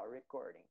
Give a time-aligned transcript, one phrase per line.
[0.00, 0.64] Now recording.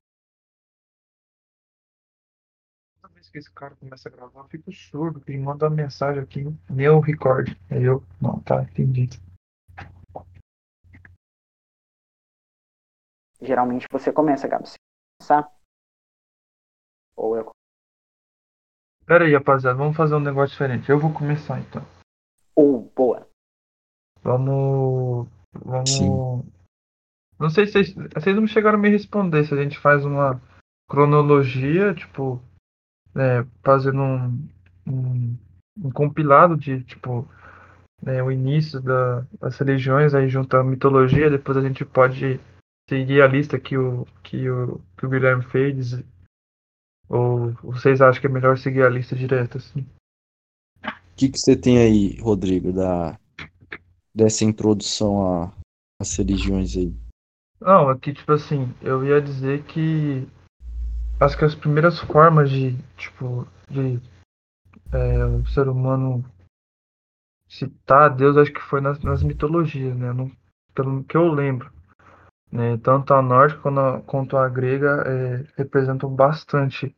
[3.00, 5.21] Toda vez que esse cara começa a gravar, eu fico surdo.
[5.28, 7.50] Ele manda uma mensagem aqui, meu record.
[7.69, 9.07] Aí eu, não, tá, entendi.
[13.41, 14.68] Geralmente você começa, Gabi.
[14.68, 14.78] Você
[15.20, 15.55] começar?
[17.16, 17.52] Ou eu.
[19.05, 20.89] Pera aí, rapaziada, vamos fazer um negócio diferente.
[20.89, 21.84] Eu vou começar então.
[22.55, 23.30] Ou, boa.
[24.23, 25.27] Vamos.
[25.54, 25.89] Vamos.
[25.89, 26.59] Sim.
[27.40, 30.42] Não sei se vocês, vocês não chegaram a me responder se a gente faz uma
[30.90, 32.41] cronologia, tipo,
[33.16, 34.50] é, fazendo um,
[34.86, 35.38] um,
[35.86, 37.27] um compilado de, tipo,
[38.02, 42.40] né, o início da, das religiões, aí junto à mitologia, depois a gente pode
[42.90, 46.04] seguir a lista que o, que o, que o Guilherme fez,
[47.08, 49.85] ou vocês acham que é melhor seguir a lista direta, assim?
[50.84, 53.20] O que, que você tem aí, Rodrigo, da,
[54.16, 55.54] dessa introdução a-
[56.02, 56.94] às religiões aí?
[57.62, 60.27] Não, aqui, tipo assim, eu ia dizer que
[61.20, 63.99] acho que as primeiras formas de, tipo, de
[64.93, 66.23] é, o ser humano
[67.49, 70.13] citar Deus, acho que foi nas, nas mitologias, né?
[70.13, 70.31] Não-
[70.73, 71.69] pelo que eu lembro,
[72.52, 72.77] né?
[72.77, 76.95] Tanto a nórdica quanto a, quanto a grega é, representam bastante,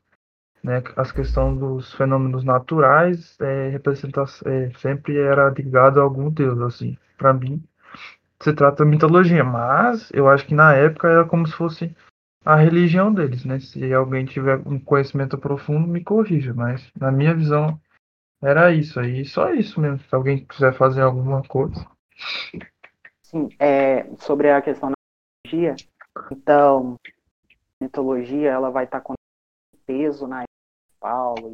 [0.64, 0.84] né?
[0.96, 6.98] As questões dos fenômenos naturais é, representa, é, sempre era ligado a algum Deus, assim.
[7.18, 7.64] Para mim,
[8.42, 11.96] se trata mitologia, mas eu acho que na época era como se fosse
[12.44, 13.60] a religião deles, né?
[13.60, 17.80] Se alguém tiver um conhecimento profundo, me corrija, mas na minha visão
[18.42, 20.00] era isso aí, só isso mesmo.
[20.00, 21.86] Se alguém quiser fazer alguma coisa.
[23.22, 24.96] Sim, é, sobre a questão da
[25.46, 25.76] mitologia,
[26.32, 26.96] então,
[27.80, 29.14] mitologia ela vai estar com
[29.86, 30.44] peso na
[31.00, 31.52] Paulo.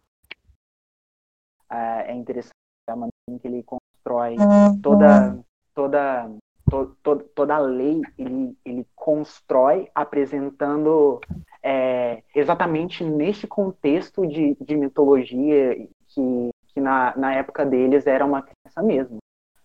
[1.70, 2.54] É, é interessante
[2.88, 4.36] a maneira em que ele constrói
[4.82, 5.38] toda
[5.74, 6.30] toda
[6.70, 11.20] to, to, toda lei ele, ele constrói apresentando
[11.64, 15.76] é, exatamente nesse contexto de, de mitologia
[16.08, 19.18] que, que na, na época deles era uma crença mesmo.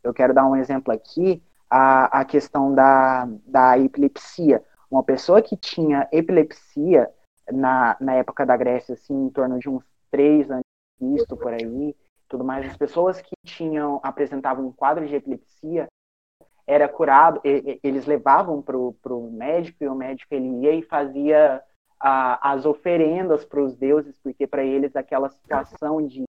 [0.03, 4.63] Eu quero dar um exemplo aqui, a, a questão da, da epilepsia.
[4.91, 7.09] Uma pessoa que tinha epilepsia
[7.51, 10.65] na, na época da Grécia, assim, em torno de uns três anos
[11.01, 11.97] de Cristo, por aí,
[12.29, 15.87] tudo mais, as pessoas que tinham apresentavam um quadro de epilepsia
[16.67, 20.83] era curado, e- e- eles levavam para o médico e o médico ele ia e
[20.83, 21.63] fazia
[22.01, 26.25] a, as oferendas para os deuses, porque para eles aquela situação de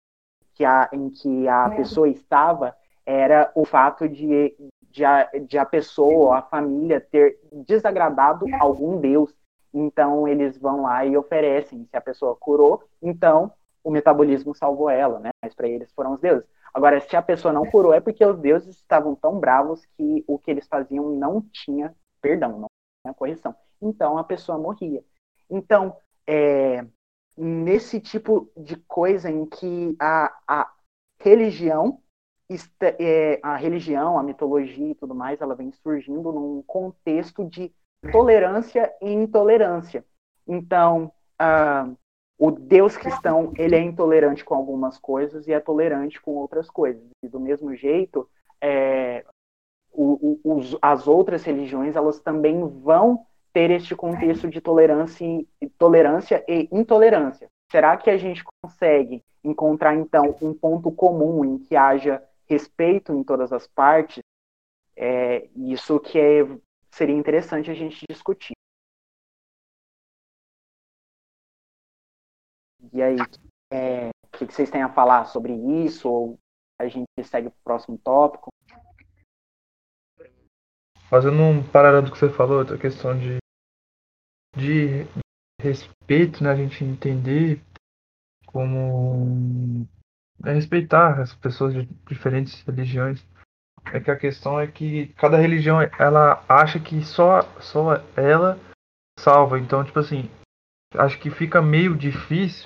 [0.53, 4.55] que a, em que a pessoa estava era o fato de,
[4.89, 9.33] de, a, de a pessoa ou a família ter desagradado algum deus.
[9.73, 11.85] Então eles vão lá e oferecem.
[11.89, 13.51] Se a pessoa curou, então
[13.83, 15.31] o metabolismo salvou ela, né?
[15.43, 16.45] Mas para eles foram os deuses.
[16.73, 20.39] Agora, se a pessoa não curou, é porque os deuses estavam tão bravos que o
[20.39, 22.67] que eles faziam não tinha perdão, não
[23.03, 23.55] tinha correção.
[23.81, 25.03] Então a pessoa morria.
[25.49, 25.95] Então,
[26.25, 26.85] é,
[27.37, 30.71] nesse tipo de coisa em que a, a
[31.19, 32.01] religião,
[32.81, 37.73] é, a religião, a mitologia e tudo mais, ela vem surgindo num contexto de
[38.11, 40.05] tolerância e intolerância.
[40.47, 41.89] Então, ah,
[42.37, 47.03] o Deus cristão, ele é intolerante com algumas coisas e é tolerante com outras coisas.
[47.23, 48.27] E do mesmo jeito,
[48.61, 49.23] é,
[49.91, 55.23] o- o- os- as outras religiões, elas também vão ter este contexto de tolerância
[55.61, 57.47] e, tolerância e intolerância.
[57.71, 63.23] Será que a gente consegue encontrar, então, um ponto comum em que haja respeito em
[63.23, 64.23] todas as partes?
[64.95, 66.47] É isso que é,
[66.91, 68.52] seria interessante a gente discutir.
[72.93, 73.15] E aí,
[73.71, 75.51] é, o que que vocês têm a falar sobre
[75.83, 76.07] isso?
[76.07, 76.39] Ou
[76.79, 78.51] a gente segue para o próximo tópico?
[81.09, 83.37] Fazendo um paralelo do que você falou, a questão de,
[84.55, 85.07] de
[85.59, 86.51] respeito, né?
[86.51, 87.63] A gente entender
[88.45, 89.87] como
[90.45, 93.25] é respeitar as pessoas de diferentes religiões.
[93.91, 98.59] É que a questão é que cada religião ela acha que só, só ela
[99.19, 99.59] salva.
[99.59, 100.29] Então, tipo assim,
[100.95, 102.65] acho que fica meio difícil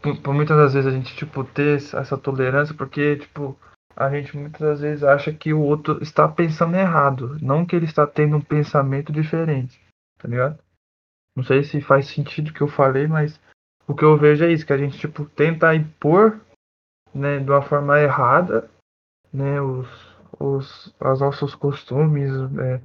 [0.00, 3.58] por, por muitas das vezes a gente tipo ter essa tolerância porque tipo
[3.96, 7.84] a gente muitas das vezes acha que o outro está pensando errado, não que ele
[7.84, 9.80] está tendo um pensamento diferente,
[10.18, 10.58] tá ligado?
[11.36, 13.38] Não sei se faz sentido o que eu falei, mas
[13.86, 16.40] o que eu vejo é isso, que a gente tipo tenta impor,
[17.14, 18.70] né, de uma forma errada,
[19.32, 19.88] né, os,
[20.38, 22.80] os, os nossos costumes, é,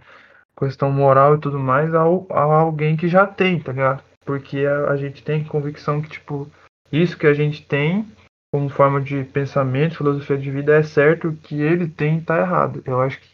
[0.57, 4.03] questão moral e tudo mais ao, a alguém que já tem, tá ligado?
[4.25, 6.49] Porque a, a gente tem convicção que tipo
[6.91, 8.07] isso que a gente tem
[8.53, 12.81] como forma de pensamento, filosofia de vida é certo, o que ele tem tá errado.
[12.85, 13.27] Eu acho que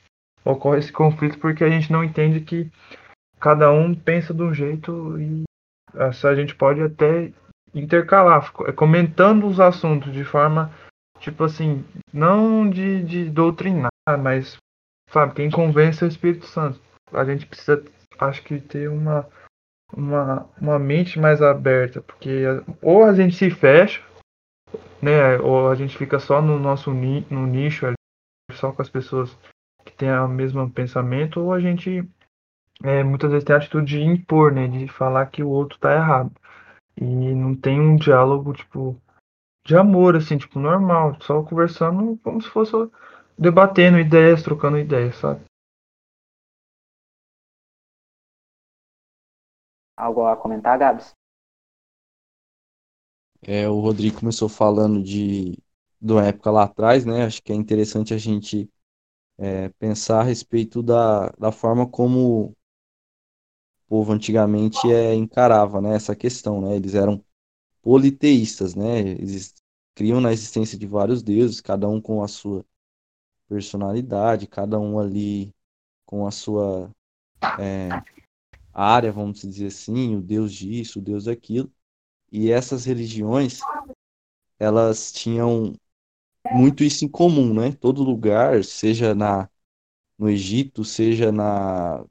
[0.43, 2.69] ocorre esse conflito porque a gente não entende que
[3.39, 5.43] cada um pensa de um jeito e
[5.93, 7.31] a gente pode até
[7.73, 10.71] intercalar, comentando os assuntos de forma,
[11.19, 14.57] tipo assim, não de, de doutrinar, mas,
[15.09, 16.79] sabe, quem convence é o Espírito Santo.
[17.11, 17.83] A gente precisa,
[18.19, 19.27] acho que, ter uma,
[19.95, 22.43] uma, uma mente mais aberta, porque
[22.81, 24.01] ou a gente se fecha,
[25.01, 27.95] né, ou a gente fica só no nosso ni, no nicho ali,
[28.53, 29.37] só com as pessoas
[29.85, 32.07] que têm o mesmo pensamento, ou a gente
[32.83, 35.93] é, muitas vezes tem a atitude de impor, né, de falar que o outro tá
[35.93, 36.31] errado.
[36.95, 38.95] E não tem um diálogo, tipo,
[39.65, 42.73] de amor, assim, tipo, normal, só conversando como se fosse
[43.37, 45.41] debatendo ideias, trocando ideias, sabe?
[50.03, 51.15] Algo a comentar, Gabs?
[53.41, 55.57] É, o Rodrigo começou falando de,
[56.01, 57.23] de uma época lá atrás, né?
[57.23, 58.69] Acho que é interessante a gente
[59.37, 62.55] é, pensar a respeito da, da forma como o
[63.87, 66.75] povo antigamente é, encarava né, essa questão, né?
[66.75, 67.23] Eles eram
[67.81, 68.99] politeístas, né?
[68.99, 69.53] Eles
[69.95, 72.65] criam na existência de vários deuses, cada um com a sua
[73.47, 75.53] personalidade, cada um ali
[76.05, 76.91] com a sua
[77.59, 77.89] é,
[78.73, 81.71] área, vamos dizer assim, o deus disso, o deus daquilo.
[82.31, 83.59] E essas religiões,
[84.59, 85.73] elas tinham
[86.53, 87.73] muito isso em comum, né?
[87.73, 89.49] Todo lugar, seja na
[90.19, 92.05] no Egito, seja na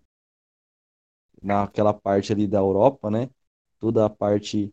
[1.43, 3.29] naquela parte ali da Europa, né?
[3.79, 4.73] Toda a parte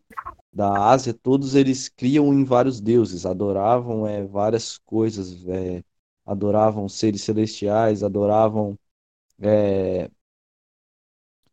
[0.52, 5.82] da Ásia, todos eles criam em vários deuses, adoravam é, várias coisas, é,
[6.26, 8.78] adoravam seres celestiais, adoravam
[9.40, 10.10] é,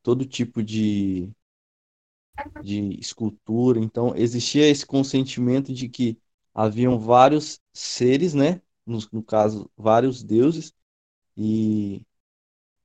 [0.07, 1.29] todo tipo de,
[2.59, 3.79] de escultura.
[3.79, 6.19] Então, existia esse consentimento de que
[6.53, 8.61] haviam vários seres, né?
[8.85, 10.73] No, no caso, vários deuses,
[11.37, 12.03] e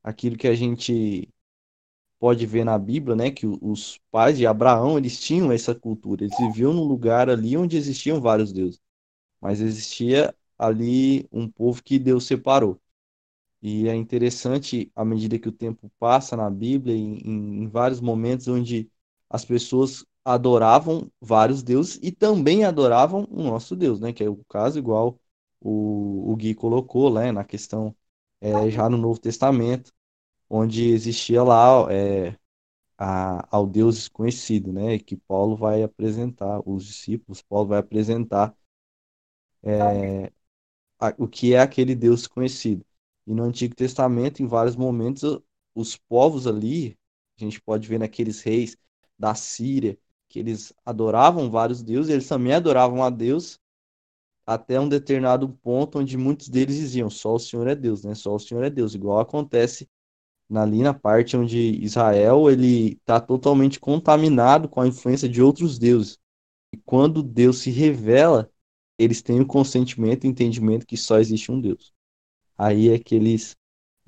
[0.03, 1.29] aquilo que a gente
[2.21, 6.39] pode ver na Bíblia, né, que os pais de Abraão, eles tinham essa cultura, eles
[6.39, 8.81] viviam num lugar ali onde existiam vários deuses,
[9.41, 12.82] mas existia ali um povo que Deus separou.
[13.63, 17.19] E é interessante, à medida que o tempo passa na Bíblia, em,
[17.65, 18.91] em, vários momentos onde
[19.31, 24.13] as pessoas adoravam vários deuses e também adoravam o nosso Deus, né?
[24.13, 25.19] Que é o caso igual
[25.61, 27.33] o, o Gui colocou, né?
[27.33, 27.95] Na questão
[28.41, 29.93] é, já no Novo Testamento,
[30.51, 32.37] onde existia lá é,
[32.99, 34.99] a, ao Deus desconhecido, né?
[34.99, 38.55] Que Paulo vai apresentar, os discípulos, Paulo vai apresentar
[39.63, 40.33] é,
[41.01, 42.85] a, o que é aquele Deus desconhecido.
[43.27, 45.41] E no Antigo Testamento, em vários momentos,
[45.75, 46.97] os povos ali,
[47.39, 48.77] a gente pode ver naqueles reis
[49.19, 49.99] da Síria,
[50.29, 53.59] que eles adoravam vários deuses, eles também adoravam a Deus,
[54.47, 58.15] até um determinado ponto onde muitos deles diziam só o Senhor é Deus, né?
[58.15, 59.89] Só o Senhor é Deus, igual acontece
[60.55, 66.19] ali na parte onde Israel ele está totalmente contaminado com a influência de outros deuses.
[66.73, 68.51] E quando Deus se revela,
[68.99, 71.93] eles têm o consentimento e entendimento que só existe um Deus.
[72.65, 73.57] Aí é que eles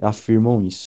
[0.00, 0.84] afirmam isso.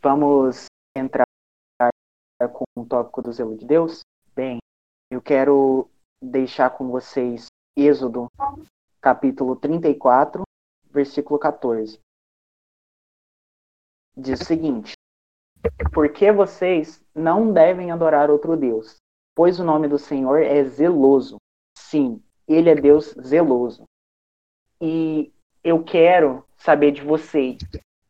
[0.00, 0.64] Vamos
[0.96, 1.26] entrar
[2.54, 4.00] com o tópico do zelo de Deus?
[4.34, 4.60] Bem,
[5.10, 5.90] eu quero
[6.22, 8.28] deixar com vocês Êxodo
[8.98, 10.44] capítulo 34,
[10.90, 12.00] versículo 14.
[14.16, 14.94] Diz o seguinte:
[15.92, 18.96] Porque vocês não devem adorar outro Deus,
[19.34, 21.41] pois o nome do Senhor é zeloso.
[21.92, 23.84] Sim, ele é Deus zeloso.
[24.80, 25.30] E
[25.62, 27.58] eu quero saber de vocês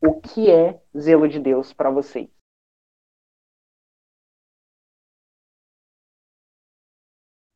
[0.01, 2.29] o que é zelo de Deus para vocês.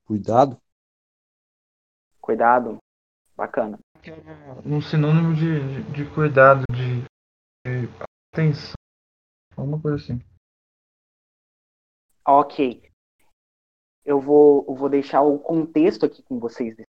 [0.06, 0.62] Cuidado.
[2.20, 2.78] Cuidado.
[3.34, 3.80] Bacana.
[4.66, 7.04] Um sinônimo de, de, de cuidado, de,
[7.66, 7.88] de
[8.34, 8.76] atenção.
[9.56, 10.20] Alguma coisa assim.
[12.26, 12.92] Ok.
[14.08, 16.88] Eu vou, eu vou deixar o contexto aqui com vocês desse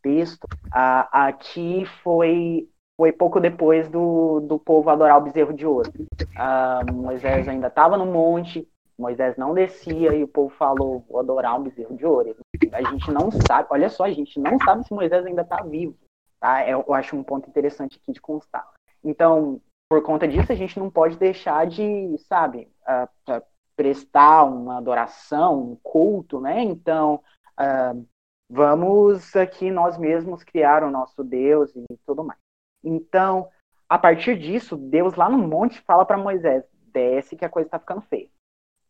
[0.00, 0.46] texto.
[0.70, 5.92] Aqui foi, foi pouco depois do, do povo adorar o bezerro de ouro.
[6.36, 11.58] Ah, Moisés ainda estava no monte, Moisés não descia e o povo falou: vou adorar
[11.58, 12.36] um bezerro de ouro.
[12.72, 15.96] A gente não sabe, olha só, a gente não sabe se Moisés ainda está vivo.
[16.38, 16.62] Tá?
[16.62, 18.64] É, eu acho um ponto interessante aqui de constar.
[19.02, 23.42] Então, por conta disso, a gente não pode deixar de, sabe, uh,
[23.76, 26.62] prestar uma adoração, um culto, né?
[26.62, 27.20] Então,
[27.58, 28.06] uh,
[28.48, 32.38] vamos aqui nós mesmos criar o nosso Deus e tudo mais.
[32.82, 33.48] Então,
[33.88, 37.78] a partir disso, Deus lá no monte fala para Moisés: desce que a coisa está
[37.78, 38.28] ficando feia.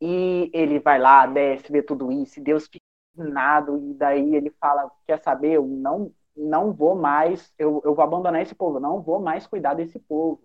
[0.00, 2.84] E ele vai lá, desce, vê tudo isso, e Deus fica
[3.16, 5.52] nada, e daí ele fala: Quer saber?
[5.52, 9.74] Eu não não vou mais, eu, eu vou abandonar esse povo, não vou mais cuidar
[9.74, 10.42] desse povo.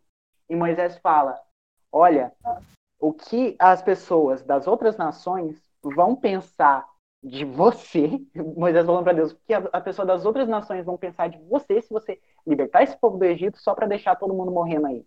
[0.47, 1.39] E Moisés fala:
[1.91, 2.33] olha,
[2.99, 6.85] o que as pessoas das outras nações vão pensar
[7.23, 8.19] de você,
[8.55, 11.37] Moisés falando para Deus, o que a, a pessoa das outras nações vão pensar de
[11.49, 15.05] você se você libertar esse povo do Egito só para deixar todo mundo morrendo aí,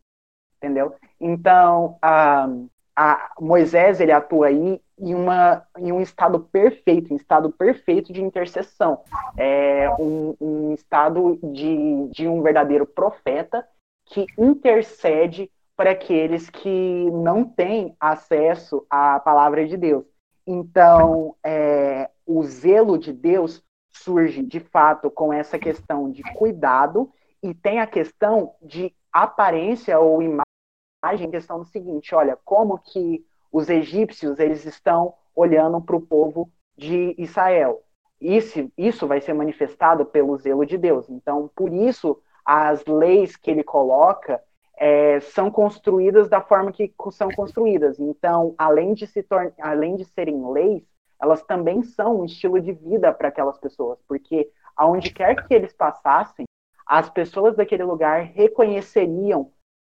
[0.56, 0.94] entendeu?
[1.20, 2.48] Então, a,
[2.94, 8.22] a Moisés ele atua aí em, uma, em um estado perfeito, em estado perfeito de
[8.22, 9.02] intercessão,
[9.36, 13.66] é um, um estado de, de um verdadeiro profeta
[14.04, 15.50] que intercede
[15.82, 20.04] para aqueles que não têm acesso à palavra de Deus.
[20.46, 23.60] Então, é, o zelo de Deus
[23.90, 27.12] surge de fato com essa questão de cuidado
[27.42, 33.68] e tem a questão de aparência ou imagem, questão do seguinte, olha, como que os
[33.68, 37.82] egípcios eles estão olhando para o povo de Israel.
[38.20, 41.10] Isso, isso vai ser manifestado pelo zelo de Deus.
[41.10, 44.40] Então, por isso, as leis que ele coloca
[44.82, 48.00] é, são construídas da forma que são construídas.
[48.00, 49.24] Então, além de, se
[49.60, 50.82] além de serem leis,
[51.20, 55.72] elas também são um estilo de vida para aquelas pessoas, porque aonde quer que eles
[55.72, 56.46] passassem,
[56.84, 59.52] as pessoas daquele lugar reconheceriam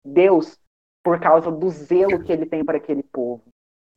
[0.04, 0.60] Deus
[1.02, 3.42] por causa do zelo que ele tem para aquele povo.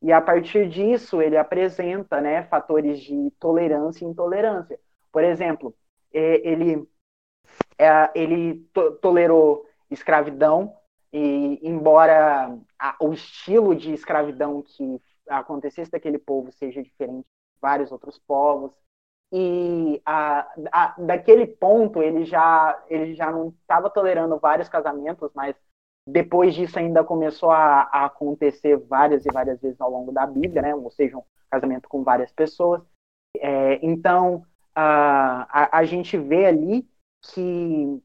[0.01, 4.79] E a partir disso, ele apresenta né, fatores de tolerância e intolerância.
[5.11, 5.75] Por exemplo,
[6.13, 6.87] é, ele,
[7.77, 10.75] é, ele to tolerou escravidão,
[11.11, 17.91] e embora a, o estilo de escravidão que acontecesse daquele povo seja diferente de vários
[17.91, 18.71] outros povos,
[19.31, 25.55] e a, a, daquele ponto ele já, ele já não estava tolerando vários casamentos, mas
[26.07, 30.61] depois disso ainda começou a, a, acontecer várias e várias vezes ao longo da Bíblia,
[30.61, 30.73] né?
[30.73, 32.81] ou seja, um casamento com várias pessoas.
[33.37, 36.87] É, então, a, a, a gente vê ali
[37.21, 38.01] que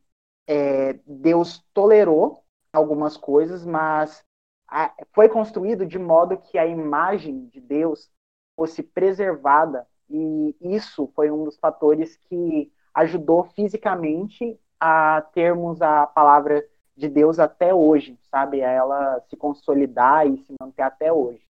[0.47, 4.25] é, Deus tolerou algumas coisas, mas
[4.69, 8.11] a, foi construído de modo que a imagem de Deus
[8.57, 16.67] fosse preservada, e isso foi um dos fatores que ajudou fisicamente a termos a palavra
[16.97, 18.63] de Deus até hoje, sabe?
[18.63, 21.43] A ela se consolidar e se manter até hoje.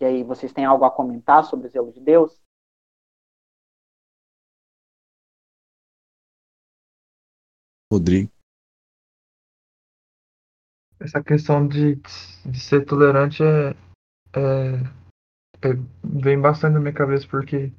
[0.00, 2.45] E aí, vocês têm algo a comentar sobre o zelo de Deus?
[7.96, 8.30] Rodrigo.
[11.00, 11.96] Essa questão de,
[12.44, 13.70] de ser tolerante é,
[14.34, 14.76] é,
[15.62, 15.72] é,
[16.02, 17.72] vem bastante na minha cabeça porque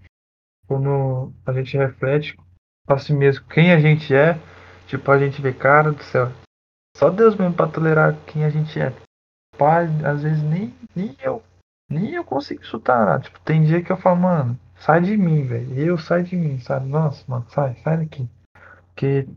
[0.68, 2.38] quando a gente reflete
[2.86, 4.34] para si mesmo quem a gente é,
[4.88, 6.32] tipo, a gente vê, cara do céu,
[6.96, 8.94] só Deus mesmo para tolerar quem a gente é.
[9.58, 11.44] Pai, às vezes nem, nem eu,
[11.90, 13.22] nem eu consigo chutar.
[13.22, 15.74] Tipo, tem dia que eu falo, mano, sai de mim, velho.
[15.80, 16.88] Eu sai de mim, sabe?
[16.88, 18.30] Nossa, mano, sai, sai daqui.
[18.88, 19.28] Porque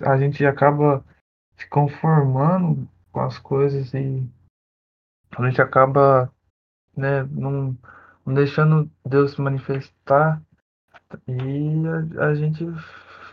[0.00, 1.04] a gente acaba
[1.56, 4.28] se conformando com as coisas e
[5.36, 6.32] a gente acaba
[6.96, 7.76] né, não,
[8.24, 10.40] não deixando Deus se manifestar
[11.28, 11.82] e
[12.18, 12.64] a, a, gente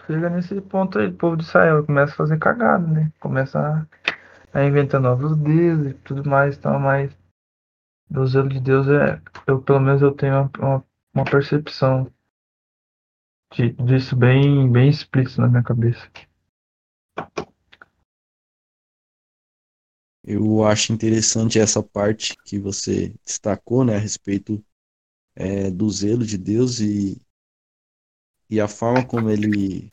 [0.05, 3.11] chega nesse ponto aí, o povo de Israel começa a fazer cagada, né?
[3.19, 3.87] Começa
[4.53, 7.11] a, a inventar novos deuses e tudo mais, então, mas
[8.15, 12.11] o zelo de Deus é, eu pelo menos eu tenho uma, uma, uma percepção
[13.53, 16.07] de, disso bem, bem explícito na minha cabeça.
[20.23, 24.63] Eu acho interessante essa parte que você destacou, né, a respeito
[25.35, 27.19] é, do zelo de Deus e,
[28.49, 29.91] e a forma como ele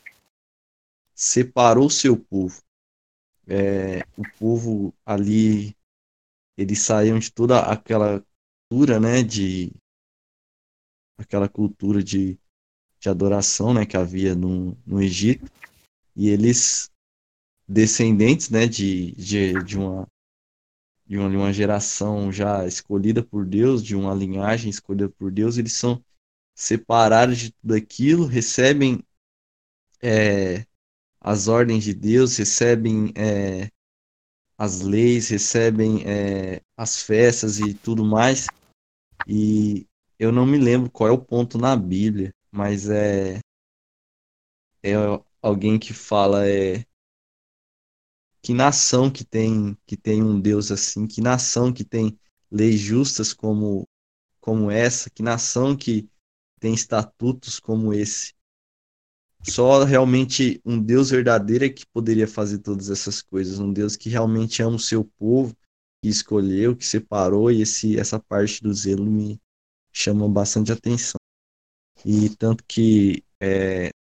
[1.15, 2.63] separou seu povo.
[3.47, 5.75] É, o povo ali,
[6.57, 8.23] eles saíam de toda aquela
[8.69, 9.73] cultura, né, de
[11.17, 12.39] aquela cultura de,
[13.01, 15.51] de adoração, né, que havia no, no Egito,
[16.15, 16.91] e eles
[17.67, 20.08] descendentes, né, de, de, de uma
[21.09, 25.57] de uma, de uma geração já escolhida por Deus, de uma linhagem escolhida por Deus,
[25.57, 26.05] eles são
[26.55, 29.03] separados de tudo aquilo, recebem
[30.03, 30.67] é,
[31.19, 33.71] as ordens de Deus, recebem é,
[34.59, 38.47] as leis, recebem é, as festas e tudo mais.
[39.27, 39.87] E
[40.19, 43.39] eu não me lembro qual é o ponto na Bíblia, mas é,
[44.83, 44.93] é
[45.41, 46.85] alguém que fala é
[48.43, 52.19] que nação que tem que tem um Deus assim, que nação que tem
[52.51, 53.87] leis justas como
[54.41, 56.09] como essa, que nação que
[56.59, 58.33] tem estatutos como esse.
[59.43, 64.09] Só realmente um Deus verdadeiro é que poderia fazer todas essas coisas, um Deus que
[64.09, 65.57] realmente ama o seu povo,
[66.03, 69.41] que escolheu, que separou, e esse, essa parte do zelo me
[69.93, 71.19] chama bastante atenção.
[72.05, 73.91] E tanto que é,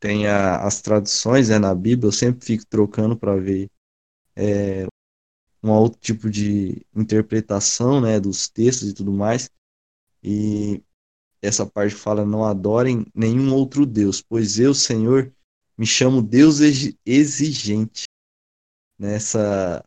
[0.00, 3.70] tem a, as traduções né, na Bíblia, eu sempre fico trocando para ver
[4.34, 4.86] é,
[5.62, 9.50] um outro tipo de interpretação né, dos textos e tudo mais.
[10.22, 10.82] E
[11.42, 15.32] essa parte fala: Não adorem nenhum outro Deus, pois eu, Senhor,
[15.76, 16.58] me chamo Deus
[17.04, 18.04] exigente.
[18.98, 19.82] Nessa,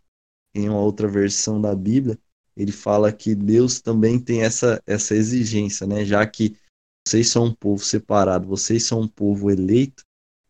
[0.56, 2.18] em uma outra versão da Bíblia,
[2.58, 6.04] ele fala que Deus também tem essa, essa exigência, né?
[6.04, 6.58] Já que
[7.06, 10.04] vocês são um povo separado, vocês são um povo eleito,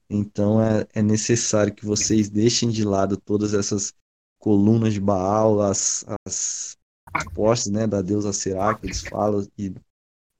[0.10, 3.94] então é, é necessário que vocês deixem de lado todas essas
[4.40, 6.78] colunas de Baal, as, as
[7.34, 9.74] postes né, da deusa Será, que eles falam, e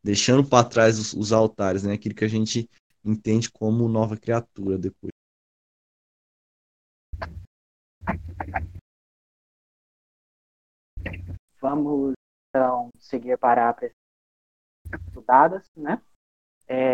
[0.04, 2.70] deixando para trás os, os, altares, né, aquilo que a gente
[3.04, 5.12] entende como nova criatura depois.
[11.60, 12.14] Vamos
[12.50, 13.74] então seguir para a
[15.24, 16.02] estudadas, né?
[16.68, 16.94] É,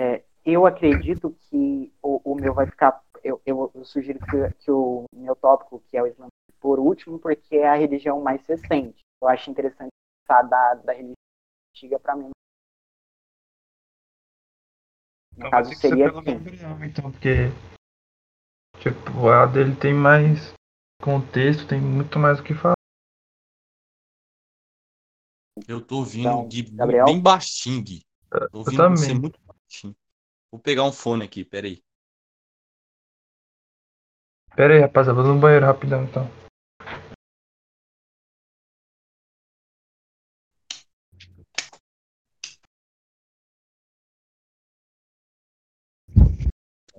[0.00, 3.02] é, eu acredito que o, o, meu vai ficar.
[3.22, 6.28] Eu, eu, eu sugiro que, que, o meu tópico, que é o Islã,
[6.60, 9.00] por último, porque é a religião mais recente.
[9.20, 9.90] Eu acho interessante
[10.26, 11.14] passar da, da religião
[11.74, 12.30] antiga para mim.
[15.36, 16.38] No então, caso, seria assim.
[16.38, 17.48] Gabriel, então, porque
[18.78, 20.52] tipo, a dele tem mais
[21.02, 22.73] contexto, tem muito mais o que falar.
[25.68, 27.04] Eu tô ouvindo então, Gui, Gabriel?
[27.04, 28.02] bem baixinho, Gui.
[28.50, 29.96] Tô ouvindo eu você muito baixinho.
[30.50, 31.80] Vou pegar um fone aqui, peraí.
[34.56, 36.28] Pera aí, rapaziada, vou no banheiro rapidão então.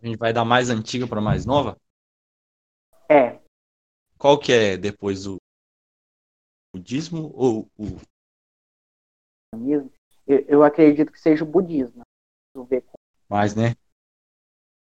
[0.01, 1.77] A gente vai dar mais antiga para mais nova?
[3.09, 3.39] É.
[4.17, 5.37] Qual que é depois do
[6.73, 7.99] budismo ou o
[10.27, 12.01] eu, eu acredito que seja o budismo.
[13.29, 13.75] Mais, né?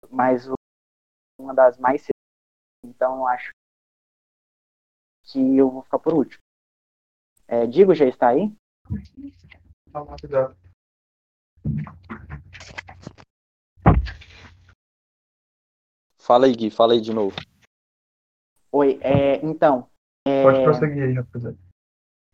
[0.09, 0.47] Mas
[1.39, 2.05] uma das mais
[2.85, 3.51] então eu acho
[5.23, 6.41] que eu vou ficar por último.
[7.47, 8.53] É, Digo já está aí?
[16.17, 17.35] Fala aí, Gui, fala aí de novo.
[18.71, 19.89] Oi, é, então.
[20.27, 21.57] É, Pode prosseguir aí, rapaziada.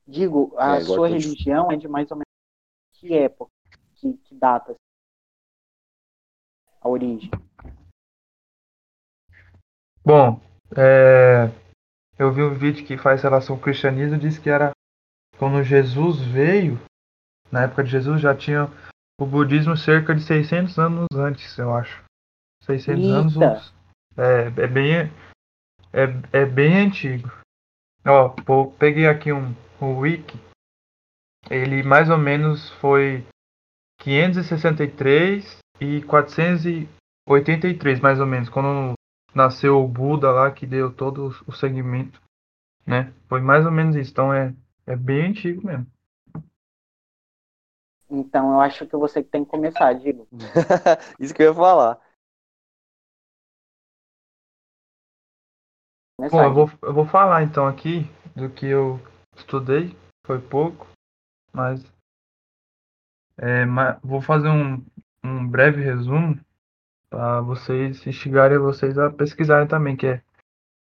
[0.10, 2.26] Digo, a é, sua religião é de mais ou menos
[2.93, 3.52] que época,
[3.95, 4.74] que, que data
[6.82, 7.30] a origem?
[10.04, 10.41] Bom,
[10.76, 11.45] é,
[12.17, 14.72] eu vi um vídeo que faz relação com o cristianismo, diz que era
[15.38, 16.80] quando Jesus veio,
[17.52, 18.65] na época de Jesus já tinha
[19.22, 22.04] o budismo cerca de 600 anos antes, eu acho.
[22.63, 23.45] 600 Eita.
[23.45, 23.74] anos.
[24.17, 24.95] É, é bem
[25.93, 27.30] é, é bem antigo.
[28.06, 28.34] Ó,
[28.80, 30.38] peguei aqui um, um wiki.
[31.50, 33.26] Ele mais ou menos foi
[34.00, 38.94] 563 e 483, mais ou menos, quando
[39.34, 42.22] nasceu o Buda lá, que deu todo o segmento,
[42.86, 43.13] né?
[43.28, 44.12] Foi mais ou menos isso.
[44.12, 44.54] Então é,
[44.86, 45.88] é bem antigo mesmo.
[48.10, 50.28] Então eu acho que você tem que começar, Digo.
[51.20, 52.00] isso que eu ia falar.
[56.32, 58.04] Bom, eu vou, eu vou falar então aqui
[58.36, 59.00] do que eu
[59.39, 59.95] estudei.
[60.25, 60.88] Foi pouco,
[61.52, 61.84] mas
[63.38, 63.65] é,
[64.04, 64.84] vou fazer um,
[65.23, 66.39] um breve resumo
[67.10, 70.21] para vocês instigarem vocês a pesquisarem também, que é,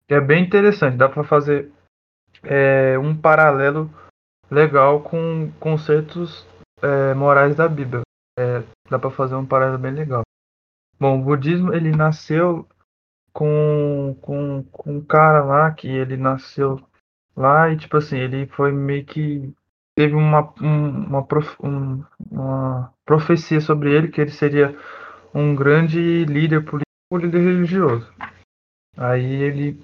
[0.07, 0.97] que é bem interessante.
[0.97, 1.73] Dá para fazer
[2.45, 3.91] é, um paralelo
[4.51, 6.47] legal com conceitos
[6.81, 8.03] é, morais da Bíblia.
[8.39, 10.23] É, dá para fazer um paralelo bem legal.
[11.01, 12.69] Bom, o budismo ele nasceu
[13.33, 16.81] com, com, com um cara lá que ele nasceu
[17.37, 19.53] lá e tipo assim ele foi meio que
[19.97, 24.77] teve uma, um, uma, prof, um, uma profecia sobre ele que ele seria
[25.35, 28.11] um grande líder político líder religioso.
[28.97, 29.83] Aí ele,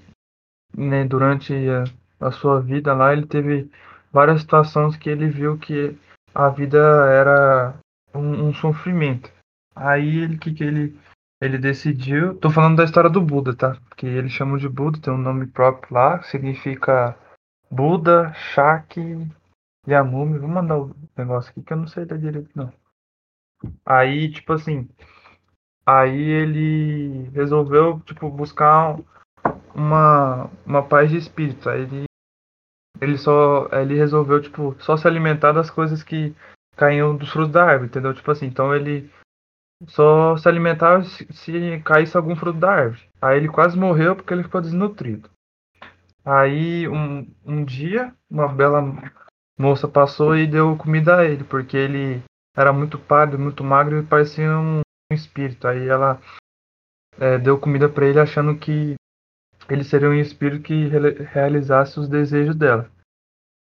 [0.77, 1.85] né, durante a,
[2.27, 3.71] a, sua vida lá, ele teve
[4.13, 5.97] várias situações que ele viu que
[6.35, 7.75] a vida era
[8.15, 9.31] um, um sofrimento.
[9.75, 10.99] Aí ele que, que ele
[11.41, 13.77] ele decidiu, tô falando da história do Buda, tá?
[13.97, 17.17] Que eles chamam de Buda, tem um nome próprio lá, significa
[17.71, 19.29] Buda, Shaki,
[19.87, 22.73] a múmia, vou mandar o negócio aqui que eu não sei ler direito não.
[23.85, 24.89] Aí, tipo assim,
[25.87, 28.99] aí ele resolveu, tipo, buscar
[29.75, 31.69] uma, uma paz de espírito.
[31.69, 32.05] Aí ele,
[33.01, 36.35] ele só, ele resolveu, tipo, só se alimentar das coisas que
[36.77, 38.15] caíam dos frutos da árvore, entendeu?
[38.15, 39.11] Tipo assim, então ele
[39.87, 43.09] só se alimentava se, se caísse algum fruto da árvore.
[43.21, 45.31] Aí ele quase morreu porque ele ficou desnutrido.
[46.29, 48.83] Aí um, um dia, uma bela
[49.59, 52.23] moça passou e deu comida a ele, porque ele
[52.55, 55.67] era muito pálido, muito magro e parecia um, um espírito.
[55.67, 56.21] Aí ela
[57.19, 58.95] é, deu comida para ele achando que
[59.71, 62.91] ele seria um espírito que re realizasse os desejos dela.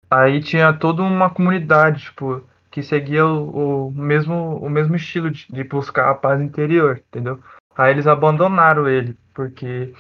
[0.09, 5.49] Aí tinha toda uma comunidade, tipo, que seguia o, o mesmo, o mesmo estilo de,
[5.51, 7.43] de, buscar a paz interior, entendeu?
[7.75, 9.93] Aí eles abandonaram ele, porque,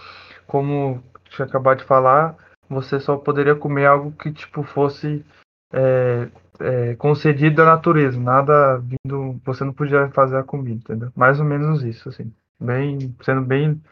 [0.47, 2.37] como tinha acabado de falar,
[2.73, 5.25] você só poderia comer algo que, tipo, fosse
[5.73, 6.29] é,
[6.61, 11.13] é, concedido da natureza, nada vindo, você não podia fazer a comida, entendeu?
[11.17, 13.83] Mais ou menos isso, assim, bem, sendo bem,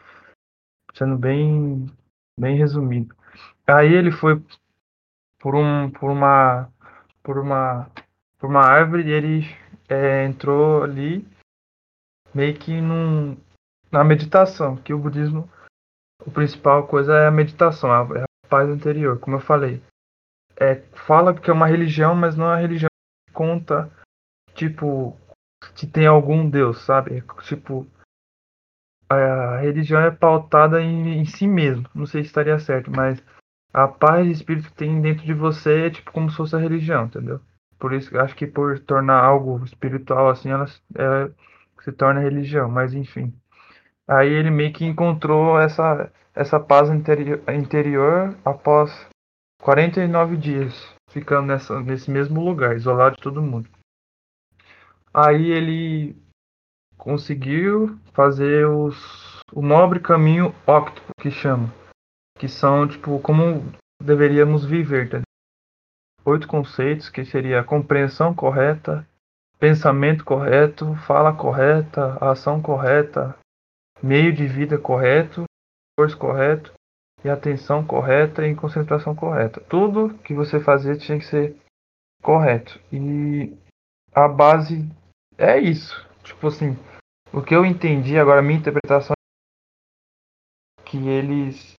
[0.93, 1.87] sendo bem,
[2.39, 3.15] bem resumido.
[3.67, 4.41] Aí ele foi
[5.39, 6.69] por um, por uma,
[7.23, 7.89] por uma,
[8.37, 9.45] por uma árvore e ele
[9.89, 11.27] é, entrou ali
[12.33, 13.37] meio que num,
[13.91, 15.49] na meditação, que o budismo,
[16.25, 19.81] a principal coisa é a meditação, é a paz interior, como eu falei
[20.61, 22.89] é, fala que é uma religião, mas não é uma religião
[23.27, 23.91] que conta,
[24.53, 25.17] tipo,
[25.75, 27.23] que tem algum Deus, sabe?
[27.41, 27.87] Tipo,
[29.09, 31.89] a religião é pautada em, em si mesmo.
[31.95, 33.23] Não sei se estaria certo, mas
[33.73, 36.59] a paz de espírito que tem dentro de você é tipo como se fosse a
[36.59, 37.41] religião, entendeu?
[37.79, 41.33] Por isso, acho que por tornar algo espiritual assim, ela, ela
[41.81, 43.33] se torna religião, mas enfim.
[44.07, 49.07] Aí ele meio que encontrou essa, essa paz interior, interior após
[49.61, 53.69] 49 dias ficando nessa, nesse mesmo lugar, isolado de todo mundo.
[55.13, 56.15] Aí ele
[56.97, 61.71] conseguiu fazer os, o nobre caminho óctuplo, que chama.
[62.37, 65.09] Que são, tipo, como deveríamos viver.
[65.09, 65.21] Tá?
[66.23, 69.05] Oito conceitos, que seria compreensão correta,
[69.59, 73.37] pensamento correto, fala correta, ação correta,
[74.01, 75.43] meio de vida correto,
[75.91, 76.73] esforço correto,
[77.23, 79.61] e atenção correta e concentração correta.
[79.61, 81.55] Tudo que você fazer tinha que ser
[82.21, 82.79] correto.
[82.91, 83.55] E
[84.13, 84.89] a base
[85.37, 86.07] é isso.
[86.23, 86.75] Tipo assim,
[87.31, 89.13] o que eu entendi agora, minha interpretação
[90.79, 91.73] é que eles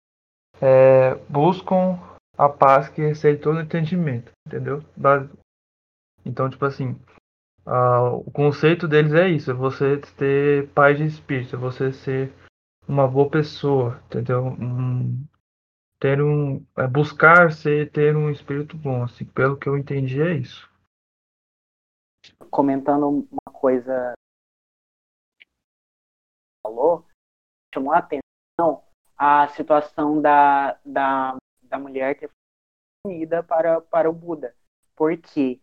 [0.62, 2.00] é, buscam
[2.38, 4.84] a paz que recebe todo o entendimento, entendeu?
[6.26, 7.00] Então, tipo assim,
[7.65, 12.34] o conceito deles é isso, é você ter paz de espírito, é você ser
[12.87, 14.45] uma boa pessoa, entendeu?
[14.45, 15.25] Um,
[15.99, 20.33] ter um é buscar ser ter um espírito bom, assim, pelo que eu entendi é
[20.33, 20.69] isso.
[22.49, 24.13] Comentando uma coisa
[26.63, 27.05] falou,
[27.73, 28.83] chamou a atenção
[29.23, 32.35] a situação da, da, da mulher que foi
[33.05, 34.55] unida para, para o Buda,
[34.95, 35.61] porque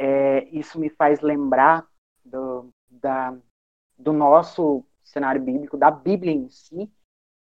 [0.00, 1.88] é, isso me faz lembrar
[2.24, 3.36] do, da,
[3.98, 6.90] do nosso cenário bíblico, da Bíblia em si,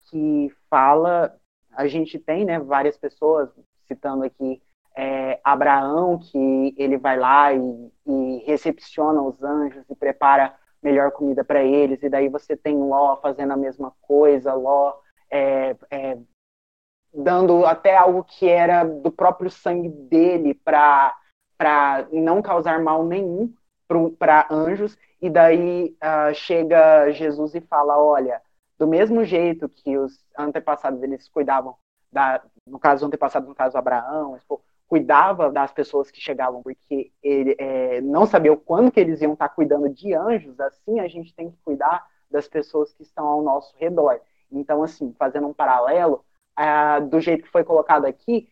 [0.09, 1.35] que fala
[1.73, 3.49] a gente tem né, várias pessoas,
[3.87, 4.61] citando aqui
[4.95, 11.43] é, Abraão, que ele vai lá e, e, recepciona os anjos e prepara melhor comida
[11.43, 14.95] para eles, e daí você tem Ló fazendo a mesma coisa, Ló
[15.29, 16.17] é, é,
[17.13, 21.15] dando até algo que era do próprio sangue dele para
[22.11, 23.53] não causar mal nenhum
[24.17, 28.41] para anjos, e daí uh, chega Jesus e fala: Olha,
[28.77, 31.75] do mesmo jeito que os antepassados eles cuidavam
[32.11, 37.55] da, no caso antepassado, no caso Abraão, tipo, cuidava das pessoas que chegavam, porque ele
[37.59, 41.33] é, não sabia o quando que eles iam estar cuidando de anjos, assim a gente
[41.35, 44.19] tem que cuidar das pessoas que estão ao nosso redor.
[44.51, 46.23] Então, assim, fazendo um paralelo,
[47.09, 48.49] do jeito que foi colocado aqui,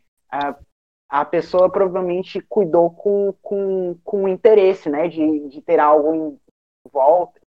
[1.09, 6.39] a pessoa provavelmente cuidou com, com, com interesse, né, de, de ter algo em
[6.91, 7.39] volta,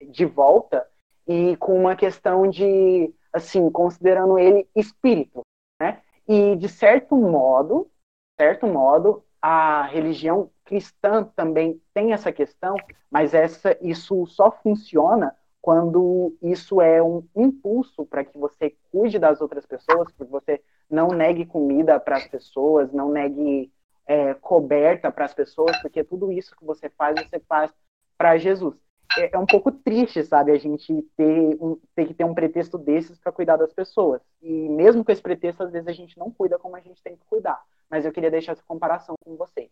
[0.00, 0.86] de volta,
[1.26, 5.42] e com uma questão de, assim, considerando ele espírito,
[5.80, 6.00] né?
[6.26, 7.90] E de certo modo,
[8.38, 12.76] certo modo, a religião cristã também tem essa questão,
[13.10, 19.40] mas essa isso só funciona quando isso é um impulso para que você cuide das
[19.40, 23.70] outras pessoas, que você não negue comida para as pessoas, não negue
[24.06, 27.72] é, coberta para as pessoas, porque tudo isso que você faz, você faz
[28.18, 28.74] para Jesus.
[29.16, 32.76] É, é, um pouco triste, sabe, a gente ter, um, ter que ter um pretexto
[32.76, 34.20] desses para cuidar das pessoas.
[34.42, 37.16] E mesmo com esse pretexto, às vezes a gente não cuida como a gente tem
[37.16, 37.62] que cuidar.
[37.88, 39.70] Mas eu queria deixar essa comparação com vocês.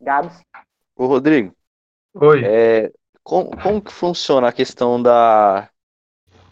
[0.00, 0.40] Gabs?
[0.96, 1.54] Ô, Rodrigo.
[2.14, 2.44] Oi.
[2.44, 5.70] É, como, como que funciona a questão da.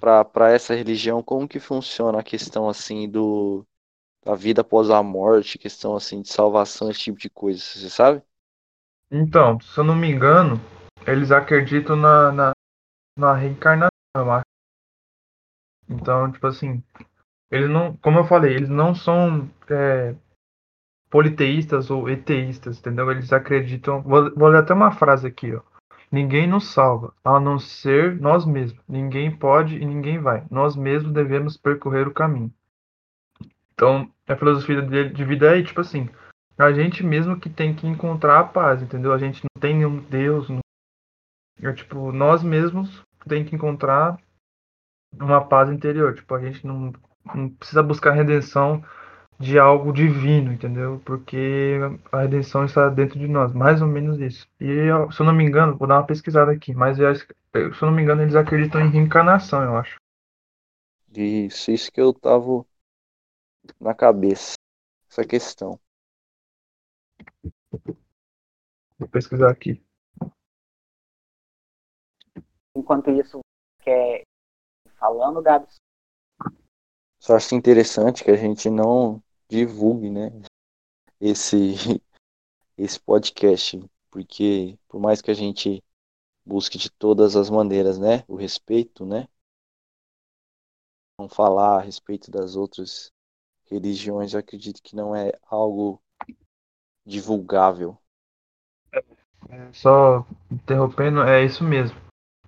[0.01, 3.67] para essa religião, como que funciona a questão assim do.
[4.25, 8.23] da vida após a morte, questão assim de salvação, esse tipo de coisa, você sabe?
[9.15, 10.59] Então, se eu não me engano,
[11.07, 12.53] eles acreditam na, na,
[13.15, 14.47] na reencarnação, eu acho.
[15.87, 16.83] Então, tipo assim,
[17.51, 20.15] eles não, como eu falei, eles não são é,
[21.11, 23.11] politeístas ou eteístas, entendeu?
[23.11, 24.01] Eles acreditam.
[24.01, 25.61] Vou, vou ler até uma frase aqui, ó.
[26.11, 28.83] Ninguém nos salva, a não ser nós mesmos.
[28.89, 30.47] Ninguém pode e ninguém vai.
[30.51, 32.53] Nós mesmos devemos percorrer o caminho.
[33.75, 36.09] Então, a filosofia de vida é tipo assim:
[36.59, 39.13] a gente mesmo que tem que encontrar a paz, entendeu?
[39.13, 40.49] A gente não tem nenhum Deus.
[40.49, 40.61] Não...
[41.63, 44.19] É tipo, nós mesmos tem que encontrar
[45.15, 46.15] uma paz interior.
[46.15, 46.93] Tipo, a gente não,
[47.35, 48.85] não precisa buscar redenção
[49.39, 51.03] de algo divino, entendeu?
[51.05, 51.79] Porque
[52.13, 54.47] a redenção está dentro de nós, mais ou menos isso.
[54.61, 57.93] E se eu não me engano, vou dar uma pesquisada aqui, mas se eu não
[57.93, 59.97] me engano, eles acreditam em reencarnação, eu acho.
[61.15, 62.65] Isso, isso que eu tava
[63.81, 64.55] na cabeça,
[65.11, 65.79] essa questão.
[68.99, 69.83] Vou pesquisar aqui.
[72.75, 73.41] Enquanto isso,
[73.81, 74.23] quer
[74.97, 75.77] falando, Gabs?
[77.19, 80.31] Só acho interessante que a gente não divulgue, né,
[81.21, 81.75] esse
[82.77, 83.79] esse podcast,
[84.11, 85.83] porque por mais que a gente
[86.45, 89.29] busque de todas as maneiras, né, o respeito, né,
[91.19, 93.13] não falar a respeito das outras
[93.65, 96.03] religiões, eu acredito que não é algo
[97.07, 97.97] divulgável.
[99.49, 102.01] É, só interrompendo, é isso mesmo.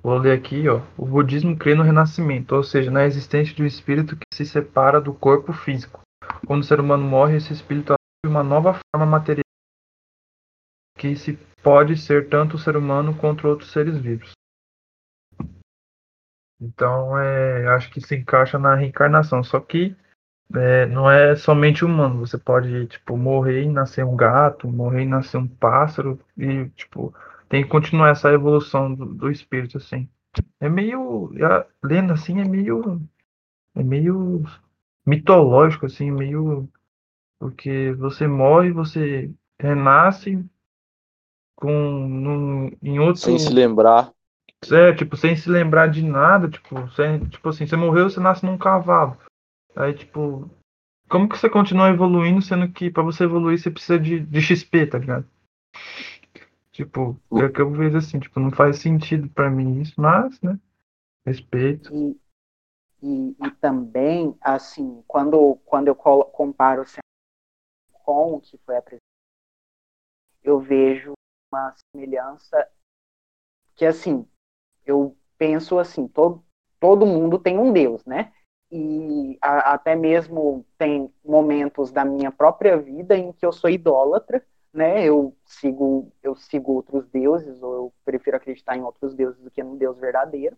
[0.03, 0.83] Vou ler aqui, ó.
[0.99, 5.01] O budismo crê no renascimento, ou seja, na existência de um espírito que se separa
[5.01, 6.01] do corpo físico.
[6.47, 9.45] Quando o ser humano morre, esse espírito assume uma nova forma material
[10.99, 14.33] que se pode ser tanto o ser humano quanto outros seres vivos.
[16.61, 19.43] Então, é, acho que se encaixa na reencarnação.
[19.43, 19.97] Só que
[20.53, 22.21] é, não é somente humano.
[22.27, 27.15] Você pode, tipo, morrer e nascer um gato, morrer e nascer um pássaro e, tipo,
[27.49, 30.09] tem que continuar essa evolução do, do espírito, assim.
[30.61, 31.31] É meio,
[31.83, 33.01] lendo assim, é meio,
[33.75, 34.43] é meio
[35.07, 36.69] mitológico, assim, meio.
[37.39, 39.31] Porque você morre, você
[39.61, 40.45] renasce
[41.55, 41.73] com
[42.09, 43.23] num, em outro.
[43.23, 44.13] Sem se lembrar.
[44.71, 48.47] É, tipo, sem se lembrar de nada, tipo, sem, tipo assim, você morreu, você nasce
[48.47, 49.17] num cavalo.
[49.77, 50.49] Aí, tipo,
[51.09, 54.87] como que você continua evoluindo, sendo que para você evoluir você precisa de, de XP,
[54.87, 55.29] tá ligado?
[56.71, 60.59] Tipo, é que eu vejo assim, tipo, não faz sentido para mim isso, mas, né?
[61.25, 61.95] Respeito.
[61.95, 62.21] E,
[63.03, 66.85] e, e, também, assim, quando, quando eu comparo
[67.93, 69.05] com o que foi apresentado,
[70.43, 71.13] eu vejo
[71.53, 72.69] uma semelhança
[73.77, 74.29] que, assim,
[74.85, 76.45] eu penso assim, todo,
[76.81, 78.33] todo mundo tem um Deus, né?
[78.71, 84.45] E a, até mesmo tem momentos da minha própria vida em que eu sou idólatra,
[84.73, 85.05] né?
[85.05, 89.63] Eu sigo, eu sigo outros deuses, ou eu prefiro acreditar em outros deuses do que
[89.63, 90.57] num Deus verdadeiro.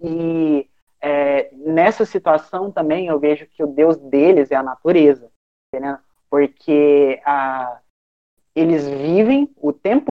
[0.00, 0.68] E
[1.00, 5.30] é, nessa situação também eu vejo que o Deus deles é a natureza,
[5.68, 5.98] entendeu?
[6.30, 7.80] porque a,
[8.54, 10.06] eles vivem o tempo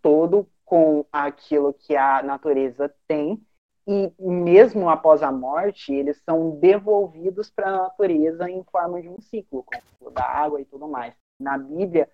[0.00, 3.44] todo com aquilo que a natureza tem
[3.86, 9.20] e mesmo após a morte eles são devolvidos para a natureza em forma de um
[9.20, 11.14] ciclo, como da água e tudo mais.
[11.38, 12.08] Na Bíblia,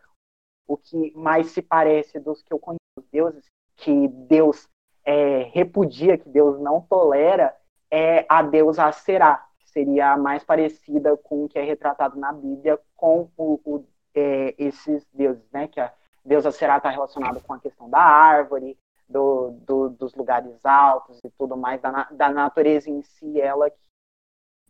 [0.67, 2.81] o que mais se parece dos que eu conheço,
[3.13, 3.45] deuses
[3.77, 4.69] que Deus
[5.05, 7.55] é, repudia, que Deus não tolera,
[7.91, 12.33] é a deusa Será, que seria a mais parecida com o que é retratado na
[12.33, 15.69] Bíblia com o, o, é, esses deuses, né?
[15.69, 15.93] Que a
[16.25, 18.77] deusa Será está relacionada com a questão da árvore,
[19.09, 23.79] do, do, dos lugares altos e tudo mais, da, da natureza em si, ela que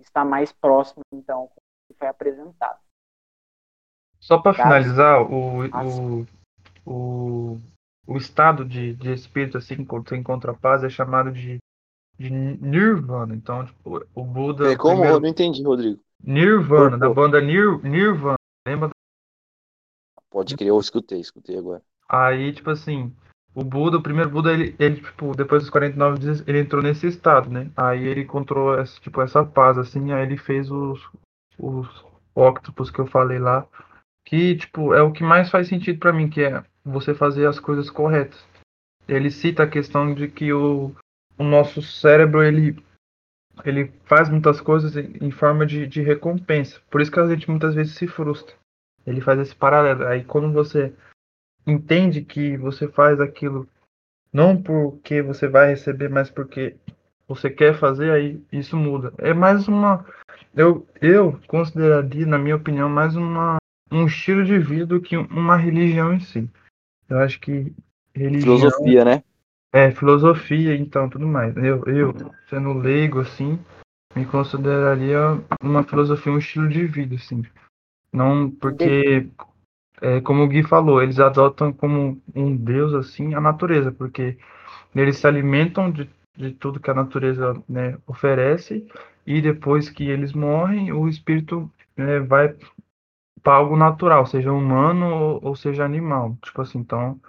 [0.00, 1.48] está mais próxima, então,
[1.88, 2.78] que foi apresentado.
[4.20, 6.26] Só para finalizar, o, o,
[6.84, 7.60] o,
[8.06, 11.58] o estado de, de espírito, assim, quando você encontra paz, é chamado de,
[12.18, 13.34] de Nirvana.
[13.34, 14.72] Então, tipo, o Buda.
[14.72, 14.94] É, como?
[14.94, 15.16] Primeiro...
[15.16, 16.00] Eu não entendi, Rodrigo.
[16.22, 18.36] Nirvana, da banda Nir, Nirvana.
[18.66, 18.90] Lembra?
[20.30, 21.82] Pode crer, eu escutei, escutei agora.
[22.08, 23.14] Aí, tipo assim,
[23.56, 27.06] o Buda, o primeiro Buda, ele, ele, tipo, depois dos 49 dias, ele entrou nesse
[27.06, 27.70] estado, né?
[27.74, 31.00] Aí ele encontrou, essa, tipo, essa paz, assim, aí ele fez os,
[31.58, 33.66] os octopus que eu falei lá,
[34.26, 37.58] que tipo é o que mais faz sentido para mim, que é você fazer as
[37.58, 38.44] coisas corretas.
[39.08, 40.94] Ele cita a questão de que o,
[41.38, 42.76] o nosso cérebro ele
[43.64, 46.78] ele faz muitas coisas em forma de, de recompensa.
[46.90, 48.54] Por isso que a gente muitas vezes se frustra.
[49.06, 50.06] Ele faz esse paralelo.
[50.06, 50.92] Aí quando você
[51.66, 53.68] entende que você faz aquilo
[54.32, 56.76] não porque você vai receber, mas porque
[57.26, 59.12] você quer fazer, aí isso muda.
[59.18, 60.04] É mais uma.
[60.54, 63.56] Eu, eu consideraria, na minha opinião, mais uma
[63.90, 66.48] um estilo de vida do que uma religião em si.
[67.08, 67.72] Eu acho que
[68.14, 68.58] religião.
[68.58, 69.22] Filosofia, né?
[69.72, 71.56] É, filosofia, então, tudo mais.
[71.56, 72.14] Eu, eu
[72.48, 73.58] sendo leigo, assim,
[74.14, 75.18] me consideraria
[75.62, 77.42] uma filosofia, um estilo de vida, assim.
[78.12, 79.28] Não, porque,
[80.00, 84.36] é, como o Gui falou, eles adotam como um deus, assim, a natureza, porque
[84.94, 88.86] eles se alimentam de, de tudo que a natureza, né, oferece,
[89.26, 92.54] e depois que eles morrem, o espírito, né, vai
[93.42, 96.36] para algo natural, seja humano ou, ou seja animal.
[96.42, 97.20] Tipo assim, então,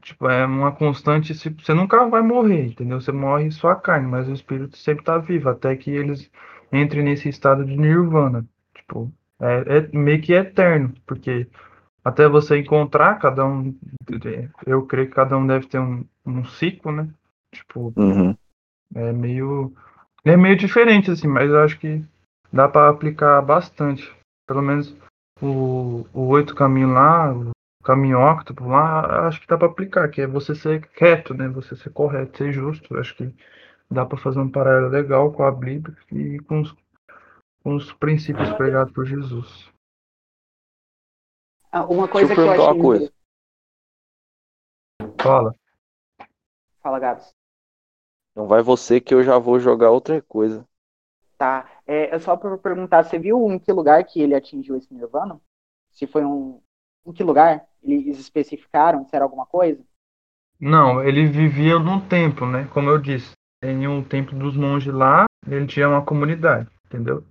[0.00, 3.00] tipo, é uma constante, você nunca vai morrer, entendeu?
[3.00, 6.30] Você morre só a carne, mas o espírito sempre está vivo, até que eles
[6.72, 8.46] entrem nesse estado de nirvana.
[8.74, 11.48] Tipo, é, é meio que eterno, porque
[12.06, 13.76] até você encontrar cada um,
[14.64, 17.08] eu creio que cada um deve ter um, um ciclo, né?
[17.52, 18.32] Tipo, Uhum.
[18.94, 19.74] é meio,
[20.24, 22.04] é meio diferente assim, mas eu acho que
[22.52, 24.08] dá para aplicar bastante.
[24.46, 24.94] Pelo menos
[25.42, 27.50] o, o oito caminho lá, o
[27.82, 31.48] caminho octuplo lá, acho que dá para aplicar, que é você ser reto, né?
[31.48, 32.96] Você ser correto, ser justo.
[32.96, 33.34] Acho que
[33.90, 36.72] dá para fazer um paralelo legal com a Bíblia e com os,
[37.64, 39.74] com os princípios pregados por Jesus.
[41.72, 43.12] Uma Deixa coisa eu que eu uma coisa.
[45.20, 45.54] Fala.
[46.82, 47.34] Fala, Gabs.
[48.34, 50.66] Não vai você que eu já vou jogar outra coisa.
[51.38, 51.68] Tá.
[51.86, 55.40] É, é só para perguntar, você viu em que lugar que ele atingiu esse Nirvana?
[55.90, 56.60] Se foi um.
[57.04, 57.66] Em que lugar?
[57.82, 59.82] Eles especificaram se era alguma coisa?
[60.58, 62.68] Não, ele vivia num templo, né?
[62.72, 67.24] Como eu disse, em um templo dos monges lá, ele tinha uma comunidade, entendeu?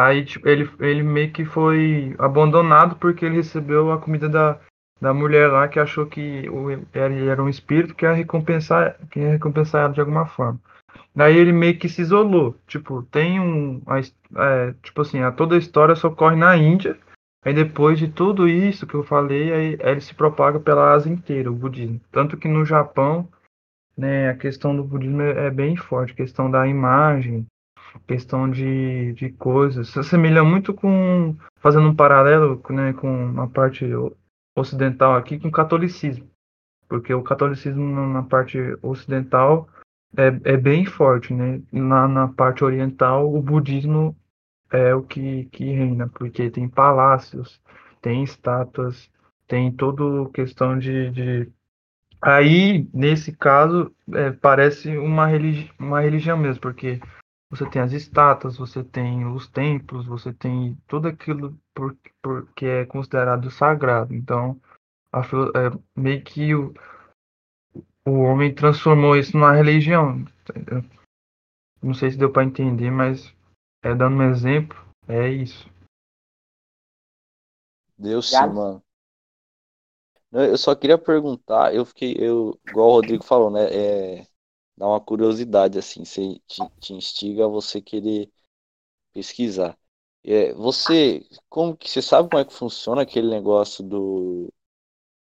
[0.00, 4.58] Aí tipo, ele, ele meio que foi abandonado porque ele recebeu a comida da,
[4.98, 9.20] da mulher lá que achou que o, ele era um espírito que ia recompensar, que
[9.20, 10.58] ia recompensar ela de alguma forma.
[11.14, 12.56] Daí ele meio que se isolou.
[12.66, 13.82] Tipo, tem um.
[14.36, 16.96] é, tipo assim, a, toda a história só ocorre na Índia.
[17.44, 21.12] Aí depois de tudo isso que eu falei, aí, aí ele se propaga pela Ásia
[21.12, 22.00] inteira, o budismo.
[22.10, 23.28] Tanto que no Japão,
[23.96, 27.46] né, a questão do budismo é, é bem forte, a questão da imagem,
[28.06, 29.88] questão de, de coisas.
[29.88, 33.86] Se assemelha muito com, fazendo um paralelo, né, com a parte
[34.56, 36.28] ocidental aqui, com o catolicismo.
[36.88, 39.68] Porque o catolicismo na na parte ocidental
[40.16, 41.62] é, é bem forte, né?
[41.72, 44.16] Na, na parte oriental, o budismo
[44.70, 47.60] é o que, que reina, porque tem palácios,
[48.00, 49.10] tem estátuas,
[49.46, 51.52] tem toda questão de, de...
[52.22, 57.00] Aí, nesse caso, é, parece uma, religi uma religião mesmo, porque
[57.50, 62.64] você tem as estátuas, você tem os templos, você tem tudo aquilo por, por, que
[62.64, 64.14] é considerado sagrado.
[64.14, 64.60] Então,
[65.12, 66.72] a, é, meio que o,
[68.06, 70.24] o homem transformou isso numa religião.
[70.48, 70.84] entendeu?
[71.82, 73.34] Não sei se deu para entender, mas
[73.82, 75.68] é dando um exemplo, é isso.
[77.98, 78.82] Deu sim, mano.
[80.32, 83.64] Eu só queria perguntar, eu fiquei, eu, igual o Rodrigo falou, né?
[83.64, 84.26] É,
[84.80, 88.30] dá uma curiosidade, assim, você te, te instiga a você querer
[89.12, 89.76] pesquisar.
[90.24, 94.50] É, você, como que você sabe como é que funciona aquele negócio do,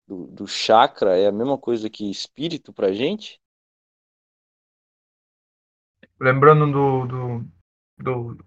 [0.07, 1.17] do, do chakra?
[1.17, 3.41] É a mesma coisa que espírito pra gente?
[6.21, 7.45] Lembrando do do
[7.99, 8.45] do,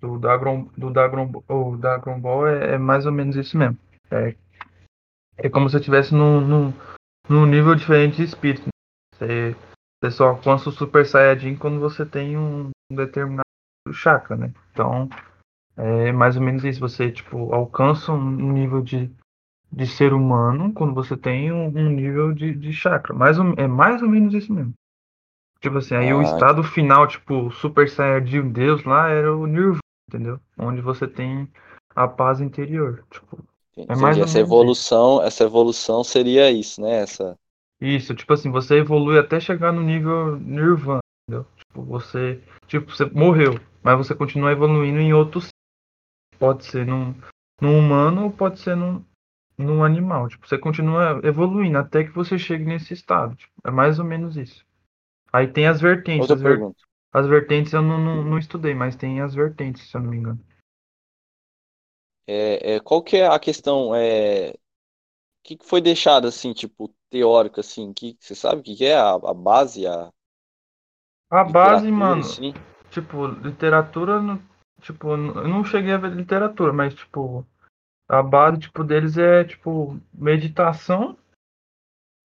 [0.00, 3.78] do Dragon do Dragon, o Dragon Ball é, é mais ou menos isso mesmo.
[4.10, 4.36] É,
[5.36, 6.72] é como se eu estivesse num, num,
[7.28, 8.71] num nível diferente de espírito.
[9.22, 9.56] Você,
[10.02, 13.42] você só alcança o Super Saiyajin quando você tem um, determinado
[13.92, 14.52] chakra, né?
[14.72, 15.08] Então,
[15.76, 16.80] é mais ou menos isso.
[16.80, 19.10] Você, tipo, alcança um nível de,
[19.72, 23.14] de ser humano quando você tem um, um nível de, de chakra.
[23.14, 24.74] Mais ou, é mais ou menos isso mesmo.
[25.60, 29.78] Tipo assim, aí o Ah, estado final, tipo, Super Saiyajin Deus lá era o Nirvana,
[30.08, 30.40] entendeu?
[30.58, 31.48] Onde você tem
[31.94, 33.04] a paz interior.
[33.08, 33.38] Tipo,
[33.76, 34.40] é mais Essa menos isso.
[34.40, 36.96] evolução, essa evolução seria isso, né?
[36.96, 37.38] Essa,
[37.82, 41.44] Isso, tipo assim, você evolui até chegar no nível Nirvana, entendeu?
[41.56, 45.48] Tipo, você, tipo, você morreu, mas você continua evoluindo em outros.
[46.38, 47.12] Pode ser num,
[47.60, 49.04] num humano ou pode ser num,
[49.58, 50.28] num animal.
[50.28, 53.34] Tipo, você continua evoluindo até que você chegue nesse estado.
[53.34, 54.64] Tipo, é mais ou menos isso.
[55.32, 56.20] Aí tem as vertentes.
[56.30, 56.80] outra As, ver- pergunta.
[57.12, 60.18] as vertentes eu não, não, não estudei, mas tem as vertentes, se eu não me
[60.18, 60.38] engano.
[62.28, 63.92] É, é, qual que é a questão?
[63.92, 64.54] É, o
[65.42, 67.92] que que foi deixado assim, tipo, teórico, assim?
[67.92, 70.10] Que, você sabe o que que é a, a base, a
[71.30, 72.52] A base, mano, assim?
[72.90, 74.20] tipo, literatura,
[74.80, 77.46] tipo, eu não cheguei a ver literatura, mas, tipo,
[78.08, 81.16] a base, tipo, deles é, tipo, meditação,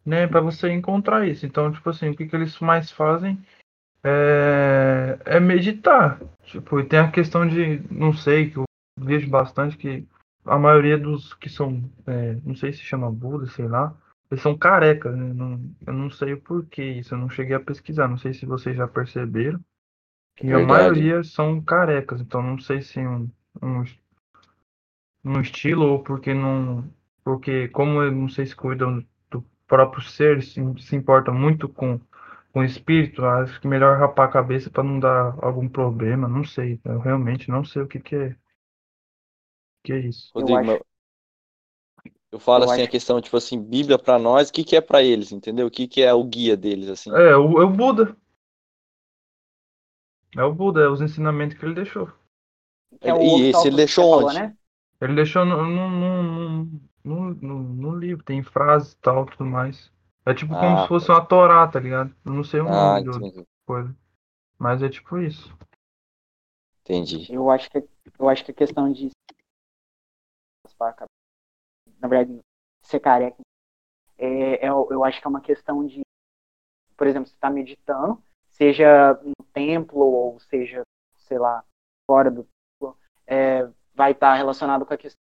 [0.06, 1.46] né, pra você encontrar isso.
[1.46, 3.38] Então, tipo assim, o que que eles mais fazem
[4.04, 6.20] é, é meditar.
[6.44, 8.64] Tipo, e tem a questão de, não sei, que eu
[8.98, 10.08] vejo bastante que
[10.46, 13.94] a maioria dos que são, é, não sei se chama Buda, sei lá,
[14.30, 15.34] eles são carecas, né?
[15.34, 18.46] Não, eu não sei o porquê isso, eu não cheguei a pesquisar, não sei se
[18.46, 19.60] vocês já perceberam.
[20.36, 20.68] Que a verdade.
[20.68, 23.30] maioria são carecas, então não sei se um,
[23.62, 23.84] um
[25.24, 26.88] no estilo ou porque não.
[27.24, 32.00] Porque, como eu não sei se cuidam do próprio ser, se, se importa muito com,
[32.54, 36.28] com o espírito, acho que melhor rapar a cabeça para não dar algum problema.
[36.28, 36.80] Não sei.
[36.86, 38.36] Eu realmente não sei o que, que é.
[39.84, 40.32] Que é isso.
[40.34, 40.86] Rodrigo,
[42.32, 42.90] eu, falo eu assim acho...
[42.90, 45.68] a questão, tipo assim, Bíblia para nós, o que, que é para eles, entendeu?
[45.68, 47.10] O que, que é o guia deles, assim?
[47.12, 48.16] É, o, é o Buda.
[50.36, 52.12] É o Buda, é os ensinamentos que ele deixou.
[53.02, 54.34] É e esse ele deixou onde?
[54.34, 54.58] Falou, né?
[55.00, 56.64] Ele deixou no, no, no,
[57.04, 59.92] no, no, no livro, tem frases e tal, tudo mais.
[60.26, 62.14] É tipo ah, como se fosse uma Torá, tá ligado?
[62.26, 63.96] Eu não sei o ah, nome da coisa.
[64.58, 65.56] Mas é tipo isso.
[66.82, 67.34] Entendi.
[67.34, 69.12] Eu acho que, eu acho que a questão de.
[72.08, 72.40] Na verdade,
[72.82, 73.38] ser careca.
[74.18, 76.02] É, é, eu acho que é uma questão de.
[76.96, 80.82] Por exemplo, você está meditando, seja no templo ou seja,
[81.18, 81.64] sei lá,
[82.10, 82.48] fora do
[82.80, 82.98] templo,
[83.28, 85.20] é, vai estar relacionado com a questão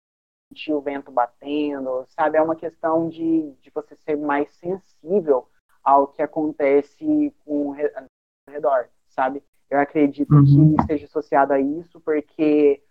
[0.52, 2.38] de sentir o vento batendo, sabe?
[2.38, 5.48] É uma questão de, de você ser mais sensível
[5.84, 8.06] ao que acontece com, ao
[8.50, 9.44] redor, sabe?
[9.70, 10.76] Eu acredito uhum.
[10.76, 12.82] que esteja associado a isso, porque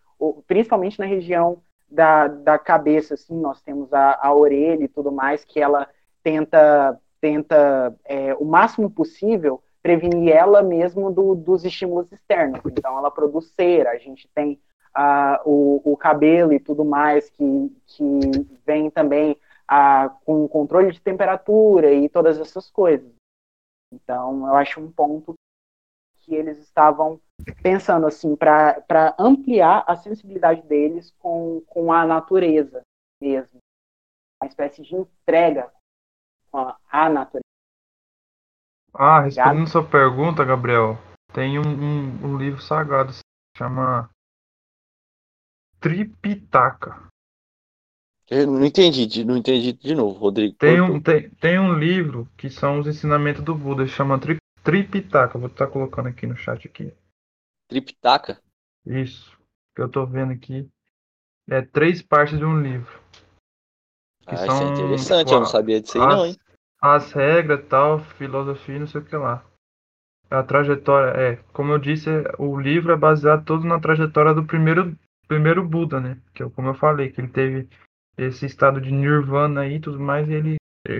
[0.46, 5.44] principalmente na região da, da cabeça, assim, nós temos a, a orelha e tudo mais,
[5.44, 5.88] que ela
[6.22, 12.60] tenta, tenta é, o máximo possível prevenir ela mesmo do, dos estímulos externos.
[12.66, 14.60] Então, ela produz cera, a gente tem
[14.94, 18.20] ah, o, o, cabelo e tudo mais, que, que
[18.66, 19.36] vem também
[19.66, 23.10] ah, com controle de temperatura e todas essas coisas.
[23.92, 25.34] Então, eu acho um ponto
[26.28, 27.18] que eles estavam
[27.62, 32.82] pensando assim para ampliar a sensibilidade deles com, com a natureza
[33.20, 33.58] mesmo.
[34.40, 35.72] Uma espécie de entrega
[36.50, 37.42] com a, a natureza.
[38.94, 40.98] Ah, respondendo sua pergunta, Gabriel,
[41.32, 43.12] tem um, um, um livro sagrado,
[43.56, 44.10] chama
[45.80, 47.08] Tripitaka.
[48.30, 50.54] Eu não entendi, não entendi de novo, Rodrigo.
[50.56, 54.36] Tem um, tem, tem um livro que são os ensinamentos do Buda, chama Tri,
[54.68, 55.38] Tripitaka.
[55.38, 56.92] Vou estar colocando aqui no chat aqui.
[57.68, 58.38] Tripitaka?
[58.84, 59.34] Isso.
[59.74, 60.68] Que eu tô vendo aqui.
[61.48, 63.00] É três partes de um livro.
[64.26, 66.36] Ah, isso é interessante, tipo, eu não sabia disso aí as, não, hein?
[66.82, 69.42] As regras tal, filosofia, não sei o que lá.
[70.30, 74.94] A trajetória, é, como eu disse, o livro é baseado todo na trajetória do primeiro
[75.26, 76.20] primeiro Buda, né?
[76.34, 77.68] Que é como eu falei, que ele teve
[78.18, 80.58] esse estado de nirvana aí e tudo mais, e ele,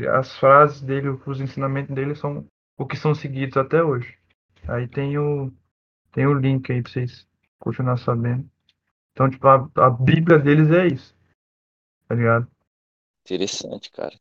[0.09, 2.47] as frases dele, os ensinamentos dele são
[2.79, 4.17] o que são seguidos até hoje.
[4.67, 5.53] Aí tem o
[6.13, 7.27] tem o link aí pra vocês
[7.59, 8.49] continuar sabendo.
[9.13, 11.15] Então, tipo, a, a Bíblia deles é isso.
[12.07, 12.49] Tá ligado?
[13.25, 14.17] Interessante, cara.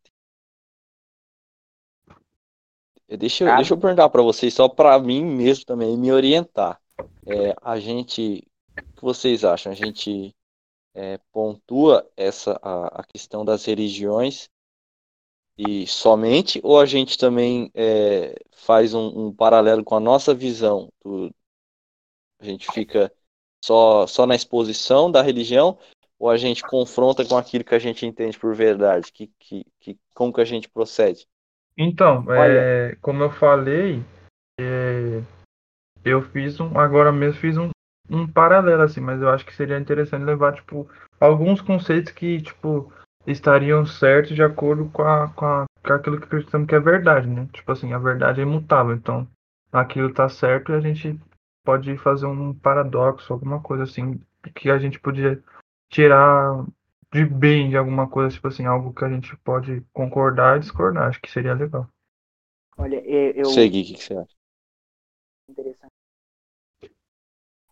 [3.08, 6.82] Deixa, eu, deixa eu perguntar para vocês, só para mim mesmo também, me orientar.
[7.26, 8.46] É, a gente
[8.96, 9.72] que vocês acham?
[9.72, 10.36] A gente
[10.94, 14.50] é, pontua essa a, a, questão das religiões
[15.58, 20.92] e somente, ou a gente também é, faz um, um, paralelo com a nossa visão?
[21.04, 21.34] Do,
[22.40, 23.12] a gente fica
[23.64, 25.80] só, só na exposição da religião,
[26.20, 29.12] ou a gente confronta com aquilo que a gente entende por verdade?
[29.12, 31.28] Que, que, que, como que a gente procede?
[31.76, 34.04] Então, é, como eu falei,
[34.60, 35.22] é,
[36.06, 37.70] eu fiz um, agora mesmo fiz um,
[38.10, 40.88] um paralelo, assim, mas eu acho que seria interessante levar, tipo,
[41.20, 42.92] alguns conceitos que, tipo,
[43.28, 47.28] estariam certos de acordo com, a, com, a, com aquilo que acreditamos que é verdade,
[47.28, 47.48] né?
[47.54, 49.28] Tipo assim, a verdade é imutável, então
[49.72, 51.20] aquilo tá certo e a gente
[51.64, 54.20] pode fazer um paradoxo, alguma coisa assim,
[54.56, 55.44] que a gente podia
[55.90, 56.66] tirar
[57.12, 61.10] de bem de alguma coisa, tipo assim, algo que a gente pode concordar e discordar,
[61.10, 61.88] acho que seria legal.
[62.78, 63.46] Olha, eu...
[63.46, 64.36] Segui, o que você acha?
[65.50, 65.92] Interessante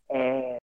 [0.09, 0.57] é,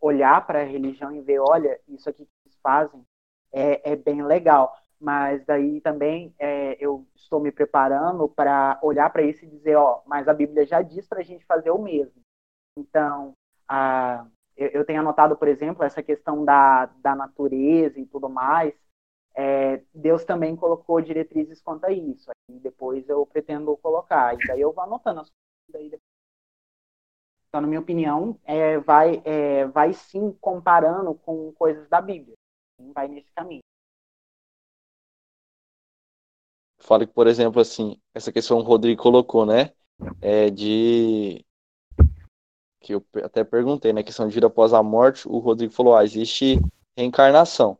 [0.00, 3.04] olhar para a religião e ver, olha, isso aqui que eles fazem
[3.52, 4.76] é, é bem legal.
[5.00, 10.02] Mas daí também é, eu estou me preparando para olhar para isso e dizer, ó,
[10.06, 12.20] mas a Bíblia já diz para a gente fazer o mesmo.
[12.76, 13.32] Então,
[13.68, 14.26] a,
[14.56, 18.74] eu, eu, tenho anotado, por exemplo, essa questão da, da natureza e tudo mais.
[19.34, 22.28] É, Deus também colocou diretrizes quanto a isso.
[22.50, 24.34] Aí depois eu pretendo colocar.
[24.34, 25.90] E daí eu vou anotando as coisas.
[25.90, 26.00] Daí
[27.48, 32.34] então, na minha opinião, é, vai, é, vai sim comparando com coisas da Bíblia.
[32.78, 33.62] Vai nesse caminho.
[36.78, 39.72] Fala que, por exemplo, assim, essa questão o Rodrigo colocou, né?
[40.20, 41.44] É de.
[42.80, 44.02] Que eu até perguntei, né?
[44.02, 46.58] Questão de vida após a morte, o Rodrigo falou: ah, existe
[46.96, 47.78] reencarnação.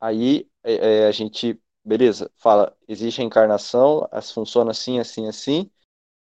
[0.00, 5.70] Aí é, é a gente, beleza, fala: existe reencarnação, funciona assim, assim, assim.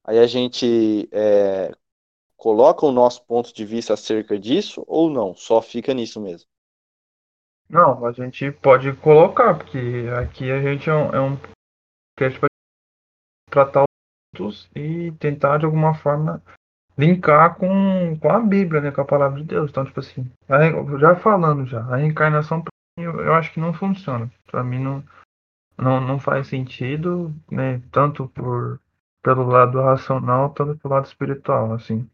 [0.05, 1.73] Aí a gente é,
[2.37, 5.35] coloca o nosso ponto de vista acerca disso ou não?
[5.37, 6.49] Só fica nisso mesmo?
[7.69, 11.37] Não, a gente pode colocar, porque aqui a gente é um, é um
[13.51, 13.85] tratar
[14.39, 16.43] os e tentar de alguma forma
[16.97, 19.71] linkar com, com a Bíblia, né, com a palavra de Deus.
[19.71, 20.31] Então, tipo assim,
[20.99, 22.65] já falando já, a reencarnação
[22.97, 24.31] eu, eu acho que não funciona.
[24.47, 25.05] Para mim não,
[25.77, 28.81] não, não faz sentido, né, tanto por
[29.23, 32.09] pelo lado racional, tanto pelo lado espiritual, assim.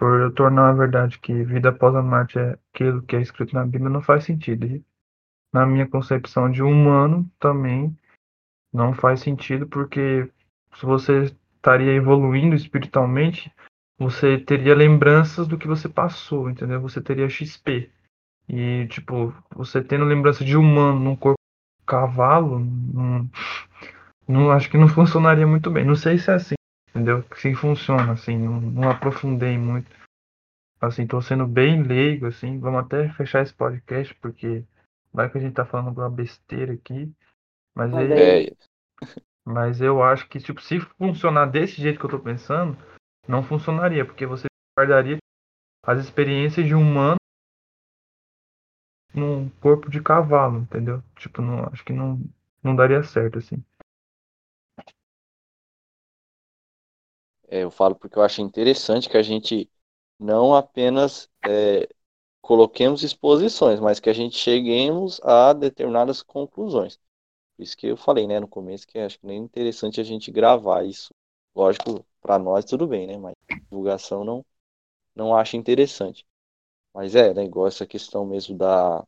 [0.00, 3.66] Por tornar a verdade que vida após a morte é aquilo que é escrito na
[3.66, 4.64] Bíblia, não faz sentido.
[4.64, 4.82] E
[5.52, 7.94] na minha concepção de humano também
[8.72, 10.26] não faz sentido, porque
[10.74, 13.52] se você estaria evoluindo espiritualmente,
[13.98, 16.80] você teria lembranças do que você passou, entendeu?
[16.80, 17.90] Você teria XP.
[18.48, 21.36] E, tipo, você tendo lembrança de humano num corpo
[21.86, 23.30] cavalo, não,
[24.26, 25.84] não, acho que não funcionaria muito bem.
[25.84, 26.54] Não sei se é assim,
[27.00, 27.24] entendeu?
[27.36, 29.90] Se funciona, assim, não, não aprofundei muito.
[30.80, 32.58] Assim, tô sendo bem leigo, assim.
[32.58, 34.64] Vamos até fechar esse podcast, porque
[35.12, 37.12] vai que a gente tá falando alguma besteira aqui.
[37.74, 38.44] Mas, é.
[38.44, 38.52] é.
[39.44, 42.76] mas eu acho que, tipo, se funcionar desse jeito que eu tô pensando,
[43.26, 44.46] não funcionaria, porque você
[44.78, 45.18] guardaria
[45.84, 47.16] as experiências de um humano
[49.12, 51.02] num corpo de cavalo, entendeu?
[51.16, 52.20] Tipo, não, acho que não,
[52.62, 53.62] não daria certo, assim.
[57.50, 59.70] É, eu falo porque eu acho interessante que a gente
[60.20, 61.88] não apenas é,
[62.42, 66.98] coloquemos exposições, mas que a gente cheguemos a determinadas conclusões.
[67.56, 70.30] Por isso que eu falei, né, no começo, que acho que nem interessante a gente
[70.32, 71.14] gravar isso.
[71.54, 73.34] Lógico, para nós tudo bem, né, mas
[73.70, 74.44] divulgação não,
[75.14, 76.26] não acho interessante.
[76.94, 79.04] Mas é, né, igual essa questão mesmo da,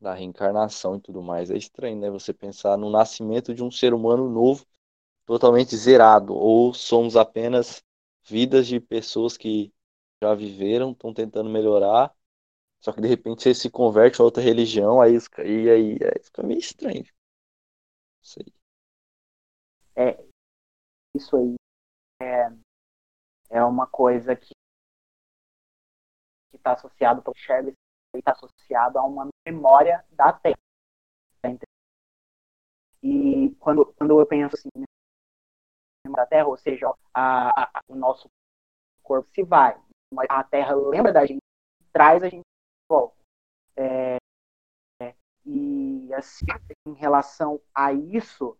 [0.00, 1.50] da reencarnação e tudo mais.
[1.50, 2.10] É estranho, né?
[2.10, 4.64] Você pensar no nascimento de um ser humano novo,
[5.28, 7.84] totalmente zerado, ou somos apenas
[8.24, 9.72] vidas de pessoas que
[10.22, 12.14] já viveram, estão tentando melhorar,
[12.80, 16.42] só que de repente você se converte a outra religião, aí, e aí, aí fica
[16.42, 17.04] meio estranho.
[18.22, 18.52] Isso aí.
[19.96, 20.24] É,
[21.14, 21.54] isso aí
[22.22, 22.50] é,
[23.50, 24.52] é uma coisa que
[26.52, 27.72] está associado para o Sherry,
[28.14, 30.56] está associado a uma memória da Terra.
[33.02, 34.84] E quando, quando eu penso assim,
[36.16, 38.28] da Terra, ou seja, a, a, o nosso
[39.02, 39.78] corpo se vai,
[40.12, 41.42] mas a Terra lembra da gente,
[41.92, 43.16] traz a gente de volta.
[43.76, 44.16] É,
[45.02, 46.46] é, e assim,
[46.86, 48.56] em relação a isso,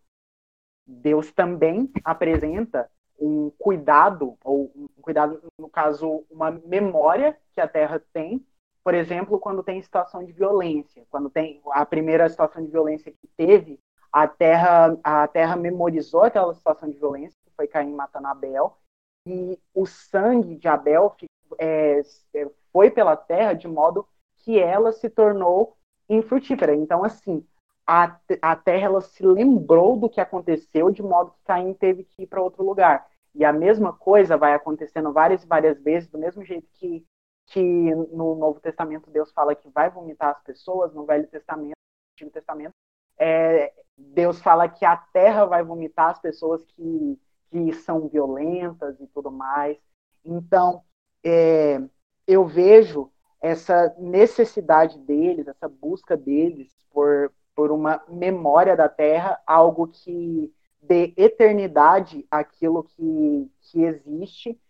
[0.87, 8.01] Deus também apresenta um cuidado, ou um cuidado, no caso, uma memória que a Terra
[8.13, 8.47] tem,
[8.83, 13.29] por exemplo, quando tem situação de violência, quando tem a primeira situação de violência que
[13.37, 13.79] teve,
[14.11, 18.79] a Terra, a Terra memorizou aquela situação de violência, foi Caim matando Abel,
[19.27, 21.15] e o sangue de Abel
[21.59, 22.01] é,
[22.35, 24.07] é, foi pela Terra de modo
[24.37, 25.77] que ela se tornou
[26.09, 26.75] infrutífera.
[26.75, 27.45] Então, assim,
[27.87, 32.23] a, a terra ela se lembrou do que aconteceu de modo que Caim teve que
[32.23, 33.07] ir para outro lugar.
[33.35, 37.05] E a mesma coisa vai acontecendo várias e várias vezes, do mesmo jeito que,
[37.47, 42.13] que no Novo Testamento Deus fala que vai vomitar as pessoas, no Velho Testamento, no
[42.15, 42.73] Antigo Testamento,
[43.19, 47.19] é, Deus fala que a terra vai vomitar as pessoas que,
[47.51, 49.77] que são violentas e tudo mais.
[50.25, 50.83] Então,
[51.25, 51.81] é,
[52.27, 59.87] eu vejo essa necessidade deles, essa busca deles por, por uma memória da Terra, algo
[59.89, 64.61] que dê eternidade àquilo que, que existe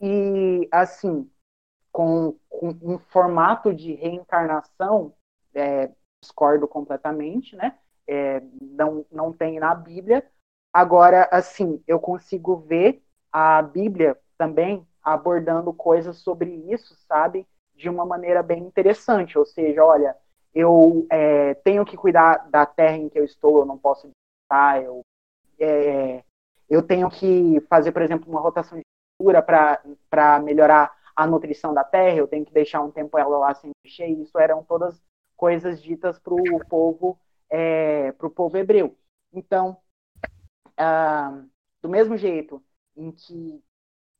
[0.00, 1.28] e assim
[1.90, 5.14] com, com um formato de reencarnação
[5.54, 7.78] é, discordo completamente, né?
[8.06, 10.24] É, não, não tem na Bíblia.
[10.72, 13.02] Agora, assim, eu consigo ver
[13.32, 17.46] a Bíblia também abordando coisas sobre isso, sabe?
[17.74, 19.38] De uma maneira bem interessante.
[19.38, 20.16] Ou seja, olha,
[20.54, 24.82] eu é, tenho que cuidar da terra em que eu estou, eu não posso visitar,
[24.82, 25.02] eu,
[25.60, 26.24] é,
[26.68, 28.84] eu tenho que fazer, por exemplo, uma rotação de
[29.18, 33.54] cultura para melhorar a nutrição da terra, eu tenho que deixar um tempo ela lá
[33.54, 35.00] sem mexer, isso eram todas
[35.36, 37.18] coisas ditas para o povo,
[37.50, 38.96] é, pro povo hebreu.
[39.32, 39.76] Então,
[40.76, 41.42] ah,
[41.82, 42.62] do mesmo jeito
[42.96, 43.62] em que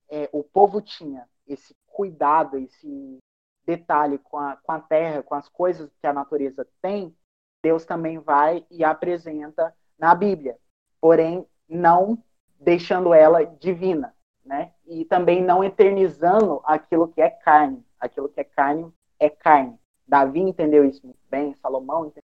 [0.09, 3.19] é, o povo tinha esse cuidado, esse
[3.65, 7.15] detalhe com a, com a terra, com as coisas que a natureza tem,
[7.63, 10.57] Deus também vai e apresenta na Bíblia.
[11.01, 12.23] Porém, não
[12.61, 14.73] deixando ela divina, né?
[14.87, 17.85] E também não eternizando aquilo que é carne.
[17.99, 19.79] Aquilo que é carne é carne.
[20.07, 22.23] Davi entendeu isso muito bem, Salomão entendeu.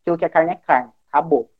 [0.00, 0.92] Aquilo que é carne é carne.
[1.08, 1.50] Acabou.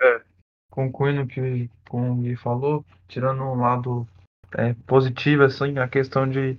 [0.00, 0.22] É,
[0.70, 4.06] concluindo que como o Gui falou, tirando um lado
[4.56, 6.58] é, positivo, assim, a questão de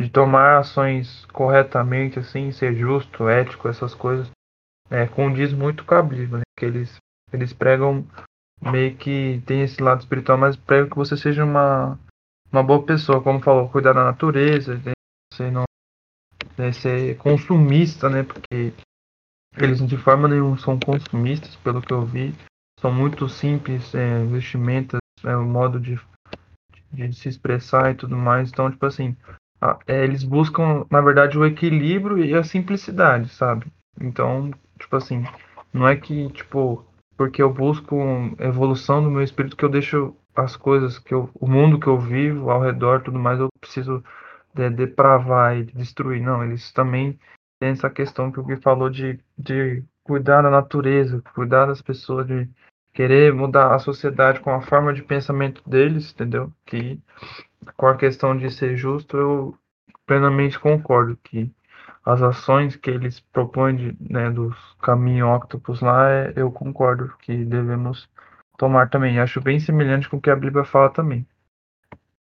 [0.00, 4.30] de tomar ações corretamente, assim, ser justo, ético, essas coisas,
[4.88, 6.42] é, condiz muito com a Bíblia, né?
[6.58, 6.96] Que eles,
[7.30, 8.06] eles pregam
[8.62, 11.98] meio que tem esse lado espiritual, mas pregam que você seja uma,
[12.50, 14.92] uma boa pessoa, como falou, cuidar da natureza, né?
[15.32, 15.64] você não
[16.56, 18.22] né, ser consumista, né?
[18.22, 18.72] Porque
[19.58, 22.34] eles de forma nenhuma são consumistas, pelo que eu vi.
[22.80, 26.00] São muito simples, é, vestimentas, é, o modo de,
[26.90, 28.50] de se expressar e tudo mais.
[28.50, 29.14] Então, tipo assim,
[29.60, 33.66] a, é, eles buscam, na verdade, o equilíbrio e a simplicidade, sabe?
[34.00, 35.24] Então, tipo assim,
[35.72, 36.82] não é que, tipo,
[37.16, 37.96] porque eu busco
[38.38, 41.98] evolução do meu espírito que eu deixo as coisas que eu, o mundo que eu
[41.98, 44.02] vivo ao redor, tudo mais, eu preciso
[44.54, 46.22] de, depravar e destruir.
[46.22, 47.18] Não, eles também
[47.60, 52.26] têm essa questão que o Gui falou de, de cuidar da natureza, cuidar das pessoas,
[52.26, 52.48] de
[52.92, 56.52] querer mudar a sociedade com a forma de pensamento deles, entendeu?
[56.64, 57.00] Que
[57.76, 59.54] com a questão de ser justo, eu
[60.06, 61.52] plenamente concordo que
[62.04, 67.44] as ações que eles propõem de, né, dos caminhos octopus lá, é, eu concordo que
[67.44, 68.08] devemos
[68.58, 69.18] tomar também.
[69.18, 71.26] Acho bem semelhante com o que a Bíblia fala também.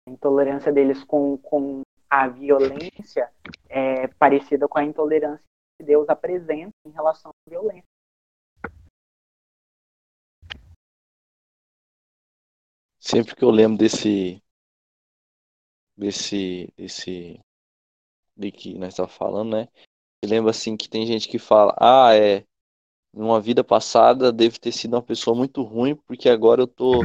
[0.08, 3.30] A intolerância deles com, com a violência
[3.70, 5.44] é parecida com a intolerância
[5.80, 7.87] que Deus apresenta em relação à violência.
[13.10, 14.44] Sempre que eu lembro desse
[15.96, 17.40] desse desse
[18.36, 19.70] de que nós estamos falando, né?
[20.22, 22.46] Eu lembro assim que tem gente que fala, ah, é,
[23.14, 27.02] numa vida passada deve ter sido uma pessoa muito ruim, porque agora eu tô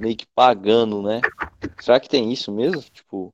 [0.00, 1.20] meio que pagando, né?
[1.78, 2.80] Será que tem isso mesmo?
[2.90, 3.30] Tipo,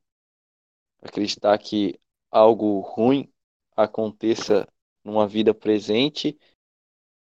[1.01, 2.01] acreditar que
[2.33, 3.33] algo ruim
[3.77, 4.67] aconteça
[5.05, 6.37] numa vida presente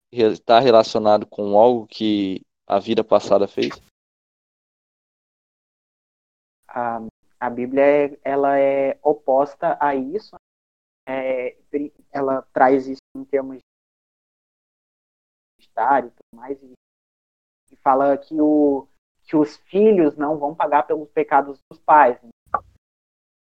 [0.10, 3.82] está relacionado com algo que a vida passada fez?
[6.76, 7.00] A,
[7.40, 10.36] a Bíblia ela é oposta a isso.
[11.08, 11.56] É,
[12.12, 13.60] ela traz isso em termos
[15.60, 16.74] de e tudo mais e,
[17.72, 18.88] e fala que o
[19.24, 22.20] que os filhos não vão pagar pelos pecados dos pais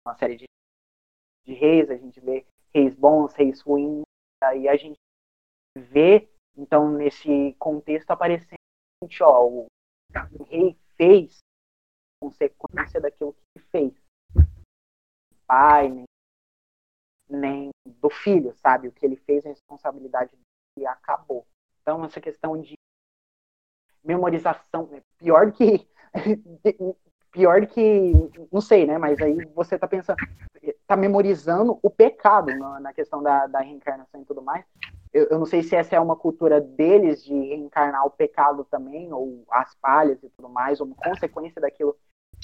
[0.07, 0.45] uma série de,
[1.45, 4.05] de reis, a gente vê reis bons, reis ruins,
[4.43, 4.97] aí a gente
[5.77, 8.57] vê, então, nesse contexto aparecendo,
[9.21, 9.67] ó, o
[10.45, 11.39] rei fez
[12.27, 13.93] consequência daquilo que fez.
[15.47, 16.07] Pai, nem,
[17.29, 18.89] nem do filho, sabe?
[18.89, 20.33] O que ele fez, a responsabilidade
[20.77, 21.47] dele acabou.
[21.81, 22.75] Então, essa questão de
[24.05, 25.89] memorização, é pior que
[27.37, 28.13] pior que,
[28.51, 28.97] não sei, né?
[28.97, 30.17] Mas aí você tá pensando,
[30.87, 34.65] tá memorizando o pecado na, na questão da, da, reencarnação e tudo mais.
[35.13, 39.13] Eu, eu, não sei se essa é uma cultura deles de reencarnar o pecado também,
[39.13, 41.97] ou as palhas e tudo mais, ou uma consequência daquilo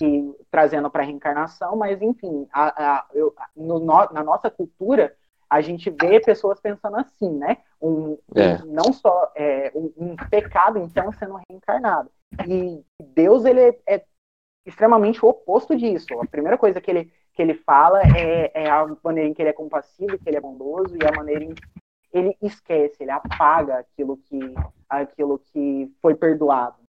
[0.02, 5.14] que trazendo para a reencarnação, mas enfim, a, a, eu, no, na nossa cultura
[5.48, 7.58] a gente vê pessoas pensando assim, né?
[7.80, 8.56] Um, é.
[8.64, 12.10] um não só é, um, um, pecado então sendo reencarnado.
[12.48, 12.82] E
[13.14, 14.04] Deus ele é, é
[14.66, 16.08] extremamente o oposto disso.
[16.20, 19.50] A primeira coisa que ele, que ele fala é, é a maneira em que ele
[19.50, 21.62] é compassivo, que ele é bondoso, e a maneira em que
[22.12, 24.40] ele esquece, ele apaga aquilo que,
[24.88, 26.81] aquilo que foi perdoado.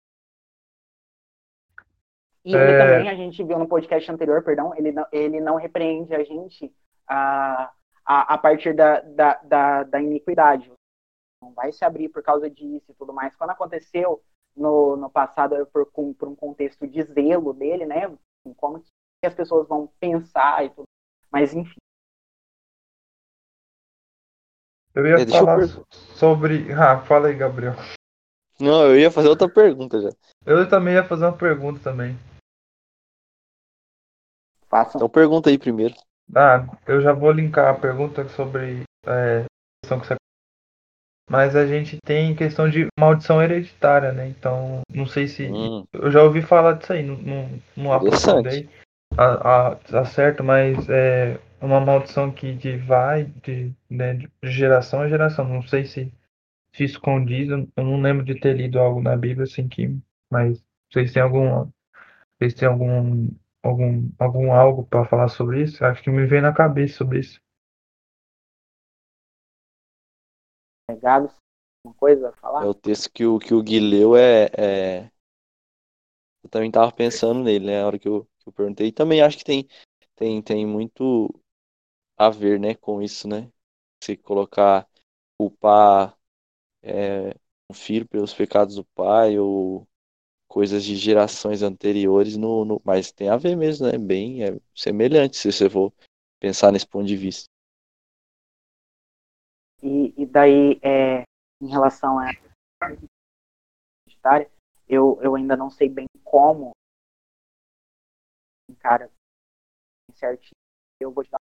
[2.45, 2.79] E ele é...
[2.79, 6.73] também, a gente viu no podcast anterior, perdão, ele não, ele não repreende a gente
[7.07, 7.73] a,
[8.05, 10.73] a, a partir da, da, da, da iniquidade.
[11.41, 13.35] Não vai se abrir por causa disso e tudo mais.
[13.37, 14.23] Quando aconteceu
[14.57, 18.13] no, no passado por, por um contexto de zelo dele, né?
[18.57, 20.87] Como que as pessoas vão pensar e tudo.
[21.31, 21.77] Mas enfim.
[24.95, 25.69] Eu ia é, falar eu...
[26.15, 26.73] sobre.
[26.73, 27.75] Ah, fala aí, Gabriel.
[28.61, 30.11] Não, eu ia fazer outra pergunta já.
[30.45, 32.17] Eu também ia fazer uma pergunta também.
[34.73, 34.97] Faça.
[34.97, 35.95] Então pergunta aí primeiro.
[36.35, 39.47] Ah, eu já vou linkar a pergunta sobre é, a
[39.85, 40.17] questão que você
[41.31, 44.29] mas a gente tem questão de maldição hereditária, né?
[44.29, 45.47] Então, não sei se.
[45.47, 45.85] Hum.
[45.93, 48.69] Eu já ouvi falar disso aí, não, não, não aprofundei
[49.17, 55.01] a, a, a certo, mas é uma maldição que de vai de, né, de geração
[55.01, 55.49] a geração.
[55.49, 56.13] Não sei se,
[56.75, 59.97] se escondiz, eu não lembro de ter lido algo na Bíblia assim que.
[60.31, 60.63] Mas
[60.93, 61.67] vocês têm algum.
[62.39, 63.29] Vocês têm algum.
[63.63, 65.85] Algum, algum algo para falar sobre isso?
[65.85, 67.41] Acho que me vem na cabeça sobre isso.
[71.01, 71.29] Gabi,
[71.85, 72.65] uma coisa a falar?
[72.65, 75.11] É o texto que o, que o Gui leu é, é...
[76.43, 77.81] Eu também estava pensando nele, né?
[77.81, 78.89] Na hora que eu, que eu perguntei.
[78.89, 79.69] E também acho que tem,
[80.17, 81.33] tem, tem muito
[82.17, 83.51] a ver, né, com isso, né?
[84.03, 84.89] Se colocar,
[85.39, 86.17] culpar
[86.83, 87.35] é,
[87.71, 89.89] um filho pelos pecados do pai ou
[90.53, 93.97] coisas de gerações anteriores, no, no, mas tem a ver mesmo, né?
[93.97, 95.91] Bem é semelhante, se você for
[96.39, 97.49] pensar nesse ponto de vista.
[99.83, 101.23] E, e daí, é,
[101.63, 102.31] em relação a
[104.87, 106.71] eu, eu ainda não sei bem como
[108.79, 109.11] cara
[110.15, 110.53] certinho
[111.01, 111.39] eu vou te dar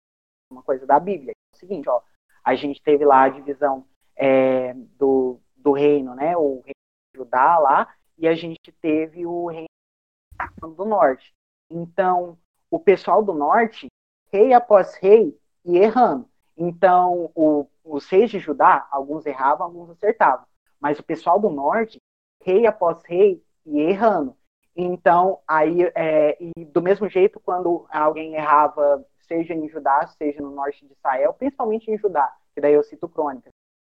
[0.50, 2.00] uma coisa da Bíblia é o seguinte ó
[2.44, 3.84] a gente teve lá a divisão
[4.14, 6.74] é, do, do reino né o reino
[7.12, 9.68] de Judá lá e a gente teve o reino
[10.60, 11.32] do norte
[11.70, 12.38] então
[12.70, 13.86] o pessoal do norte
[14.32, 20.46] rei após rei e errando então o, os reis de Judá alguns erravam alguns acertavam
[20.80, 21.98] mas o pessoal do norte
[22.40, 24.36] rei após rei e errando.
[24.74, 30.50] Então, aí, é, e do mesmo jeito, quando alguém errava, seja em Judá, seja no
[30.50, 33.52] norte de Israel, principalmente em Judá, que daí eu cito crônicas,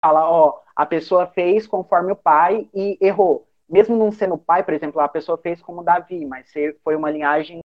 [0.04, 3.48] fala, ó, a pessoa fez conforme o pai e errou.
[3.70, 6.52] Mesmo não sendo pai, por exemplo, a pessoa fez como Davi, mas
[6.84, 7.60] foi uma linhagem,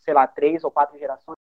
[0.00, 1.36] sei lá, três ou quatro gerações,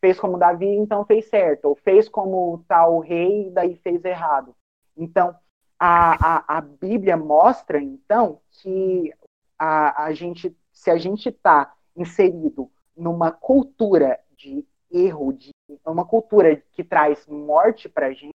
[0.00, 4.54] fez como Davi, então fez certo, ou fez como tal rei, daí fez errado.
[4.96, 5.34] Então,
[5.78, 9.12] a, a, a Bíblia mostra, então, que
[9.58, 15.50] a, a gente, se a gente está inserido numa cultura de erro, de
[15.86, 18.32] uma cultura que traz morte para a gente,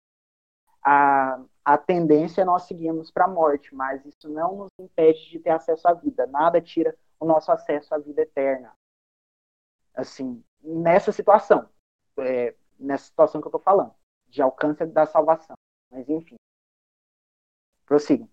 [0.85, 5.39] a, a tendência é nós seguirmos para a morte, mas isso não nos impede de
[5.39, 6.26] ter acesso à vida.
[6.26, 8.72] Nada tira o nosso acesso à vida eterna.
[9.95, 11.68] Assim, nessa situação,
[12.18, 13.95] é, nessa situação que eu estou falando,
[14.28, 15.55] de alcance da salvação.
[15.91, 16.37] Mas enfim,
[17.87, 18.26] Prossiga.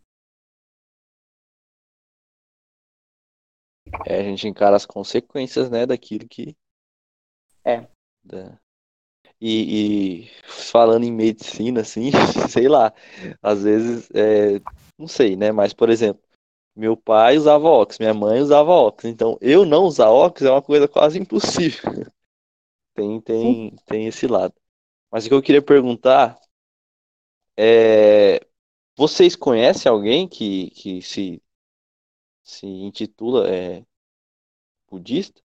[4.07, 6.55] É, a gente encara as consequências, né, daquilo que.
[7.65, 7.87] É.
[8.23, 8.59] Da...
[9.41, 12.11] E, e, falando em medicina, assim,
[12.49, 12.93] sei lá,
[13.41, 14.61] às vezes, é,
[14.97, 16.21] não sei, né, mas, por exemplo,
[16.75, 20.61] meu pai usava óculos, minha mãe usava óculos, então eu não usar óculos é uma
[20.61, 21.81] coisa quase impossível.
[22.93, 24.53] Tem, tem, tem esse lado.
[25.11, 26.39] Mas o que eu queria perguntar
[27.57, 28.39] é
[28.97, 31.41] vocês conhecem alguém que, que se,
[32.43, 33.83] se intitula é,
[34.89, 35.41] budista?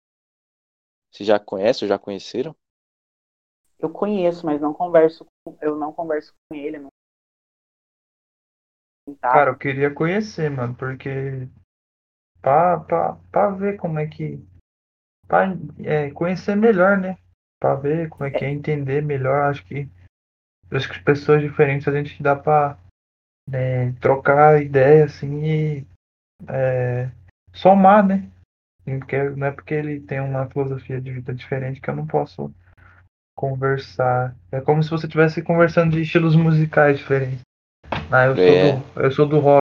[1.13, 2.53] Se já conhece ou já conheceram?
[3.81, 6.79] Eu conheço, mas não converso com, eu não converso com ele.
[6.79, 6.89] Não...
[9.21, 9.33] Tá.
[9.33, 11.49] Cara, eu queria conhecer, mano, porque
[12.41, 14.45] pra, pra, pra ver como é que.
[15.27, 15.47] Pra
[15.85, 17.17] é, conhecer melhor, né?
[17.61, 19.51] Pra ver como é que é, entender melhor.
[19.51, 19.89] Acho que,
[20.71, 22.79] acho que pessoas diferentes a gente dá pra
[23.53, 25.87] é, trocar ideia assim e
[26.49, 27.11] é,
[27.53, 28.31] somar, né?
[29.37, 32.53] Não é porque ele tem uma filosofia de vida diferente que eu não posso
[33.41, 34.37] conversar.
[34.53, 37.41] É como se você estivesse conversando de estilos musicais diferentes.
[38.13, 38.37] Ah, eu, é.
[38.37, 39.61] sou do, eu sou do rock.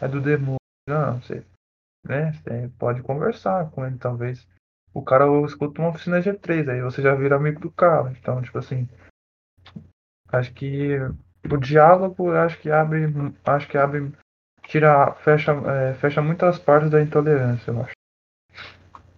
[0.00, 0.56] É do demônio.
[0.88, 1.44] Não, você,
[2.04, 4.46] né, você pode conversar com ele, talvez.
[4.94, 8.10] O cara escuta uma oficina G3, aí você já vira amigo do cara.
[8.12, 8.88] Então, tipo assim,
[10.32, 10.96] Acho que
[11.50, 13.06] o diálogo acho que abre,
[13.44, 14.12] acho que abre,
[14.64, 17.92] tira, fecha, é, fecha muitas partes da intolerância, eu acho.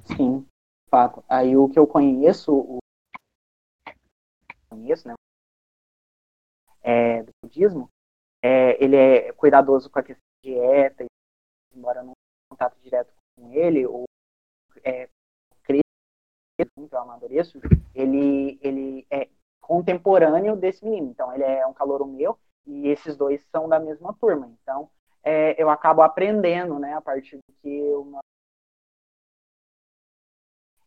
[0.05, 0.47] Sim,
[0.89, 1.24] fato.
[1.28, 2.78] Aí o que eu conheço, o
[4.68, 5.14] conheço, né,
[6.82, 7.91] é, do budismo,
[8.43, 11.05] é, ele é cuidadoso com a questão de dieta,
[11.74, 14.05] embora não tenha contato direto com ele, ou
[14.84, 15.09] é,
[15.62, 15.82] cresço,
[16.59, 17.61] eu amadureço,
[17.95, 19.28] ele, ele é
[19.61, 21.11] contemporâneo desse menino.
[21.11, 24.51] Então, ele é um calor meu e esses dois são da mesma turma.
[24.62, 24.91] Então,
[25.22, 28.20] é, eu acabo aprendendo, né, a partir do que uma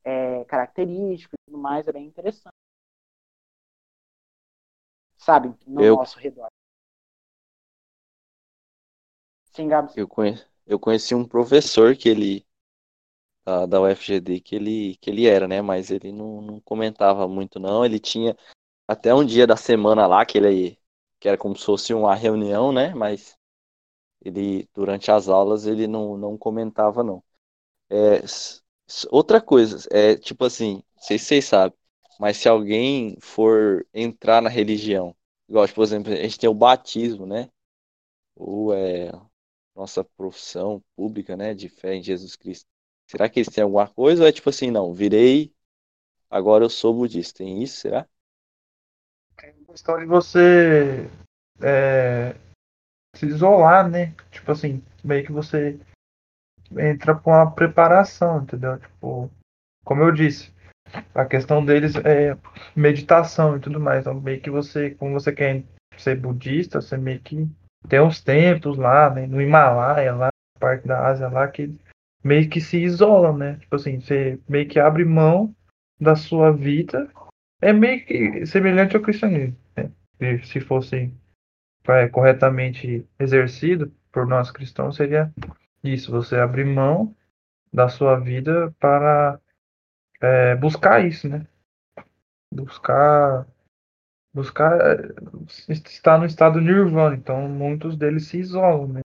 [0.04, 2.56] é, característico e tudo mais, é bem interessante.
[5.18, 5.95] Sabe, no eu...
[5.95, 6.47] nosso redor.
[9.52, 9.95] Sim, Gabs.
[9.95, 12.45] Eu, conheci, eu conheci um professor que ele
[13.45, 15.62] da, da UFGD que ele que ele era, né?
[15.62, 17.86] Mas ele não, não comentava muito não.
[17.86, 18.36] Ele tinha
[18.88, 20.80] até um dia da semana lá que ele
[21.20, 22.93] que era como se fosse uma reunião, né?
[22.95, 23.38] Mas
[24.22, 27.24] ele durante as aulas ele não, não comentava não.
[27.89, 28.22] É,
[29.10, 31.78] outra coisa é tipo assim, não sei se vocês sabem,
[32.20, 35.16] mas se alguém for entrar na religião,
[35.48, 37.50] igual por exemplo a gente tem o batismo, né?
[38.36, 39.12] Ou é
[39.76, 41.54] nossa profissão pública, né?
[41.54, 42.68] De fé em Jesus Cristo.
[43.08, 45.54] Será que eles têm alguma coisa ou é tipo assim, não, virei,
[46.30, 47.39] agora eu sou budista?
[47.39, 48.08] Tem isso, será?
[49.42, 51.10] É questão de você
[51.62, 52.36] é,
[53.16, 54.14] se isolar, né?
[54.32, 55.80] Tipo assim, meio que você
[56.78, 58.80] entra com a preparação, entendeu?
[58.80, 59.30] Tipo,
[59.84, 60.54] como eu disse,
[61.14, 62.38] a questão deles é
[62.76, 64.02] meditação e tudo mais.
[64.02, 65.64] Então, meio que você, como você quer
[65.98, 67.48] ser budista, você meio que
[67.88, 69.28] tem uns templos lá, né?
[69.28, 71.74] No Himalaia, lá, parte da Ásia lá, que
[72.24, 73.58] meio que se isolam, né?
[73.58, 75.54] Tipo assim, você meio que abre mão
[76.00, 77.10] da sua vida
[77.62, 79.56] é meio que semelhante ao cristianismo.
[79.78, 80.40] Né?
[80.44, 81.14] Se fosse
[81.88, 85.32] é, corretamente exercido por nós cristãos, seria
[85.84, 87.16] isso: você abrir mão
[87.74, 89.40] da sua vida para
[90.22, 91.48] é, buscar isso, né?
[92.54, 93.48] Buscar
[94.34, 95.14] buscar é,
[95.70, 97.16] estar no estado nirvana.
[97.16, 99.02] Então, muitos deles se isolam, né?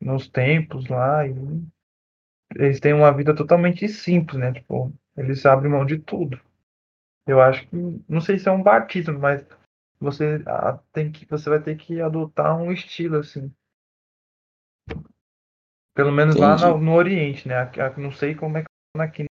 [0.00, 1.32] Nos templos lá e
[2.54, 4.52] eles têm uma vida totalmente simples, né?
[4.52, 6.40] Tipo, eles abrem mão de tudo.
[7.26, 7.76] Eu acho que
[8.08, 9.44] não sei se é um batismo, mas
[9.98, 13.52] você ah, tem que você vai ter que adotar um estilo assim.
[15.94, 16.62] Pelo menos Entendi.
[16.62, 17.70] lá no, no, Oriente, né?
[17.96, 18.66] Não sei como é que
[18.98, 19.24] aqui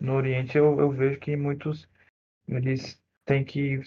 [0.00, 1.88] no Oriente eu, eu vejo que muitos
[2.48, 3.80] eles têm que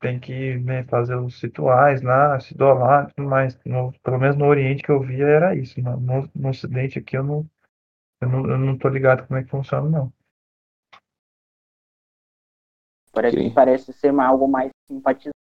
[0.00, 4.82] tem que né, fazer os rituais lá, se doar, mas no, pelo menos no Oriente
[4.82, 5.80] que eu via era isso.
[5.82, 7.50] No, no, no Ocidente aqui eu não,
[8.20, 10.12] eu não, eu não tô ligado como é que funciona, não.
[13.12, 15.34] Parece parece ser algo mais simpatizante.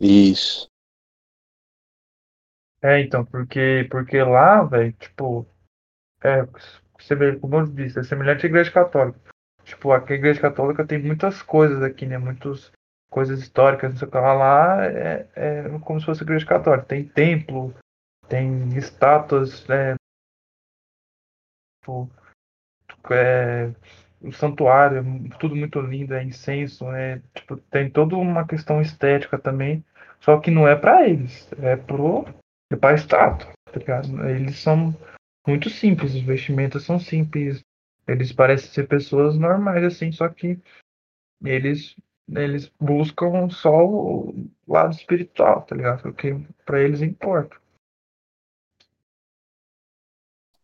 [0.00, 0.68] Isso.
[2.82, 5.46] É, então, porque, porque lá, velho, tipo,
[6.22, 6.46] é,
[7.40, 9.18] como eu disse, é semelhante à igreja católica.
[9.64, 12.16] Tipo, aqui a igreja católica tem muitas coisas aqui, né?
[12.18, 12.72] Muitas
[13.10, 14.32] coisas históricas, não sei o que lá.
[14.32, 16.86] Lá é, é como se fosse a igreja católica.
[16.86, 17.74] Tem templo,
[18.28, 19.94] tem estátuas, é,
[21.80, 22.10] tipo,
[23.10, 23.72] é,
[24.20, 25.04] o santuário,
[25.38, 29.84] tudo muito lindo, é incenso, é, tipo, tem toda uma questão estética também,
[30.20, 32.26] só que não é para eles, é pro
[32.76, 34.28] para estátua, tá ligado?
[34.28, 34.94] Eles são
[35.46, 37.60] muito simples, os vestimentos são simples,
[38.06, 40.60] eles parecem ser pessoas normais assim, só que
[41.42, 41.96] eles
[42.30, 44.34] eles buscam só o
[44.66, 46.10] lado espiritual, tá ligado?
[46.10, 46.34] O que
[46.66, 47.58] para eles importa.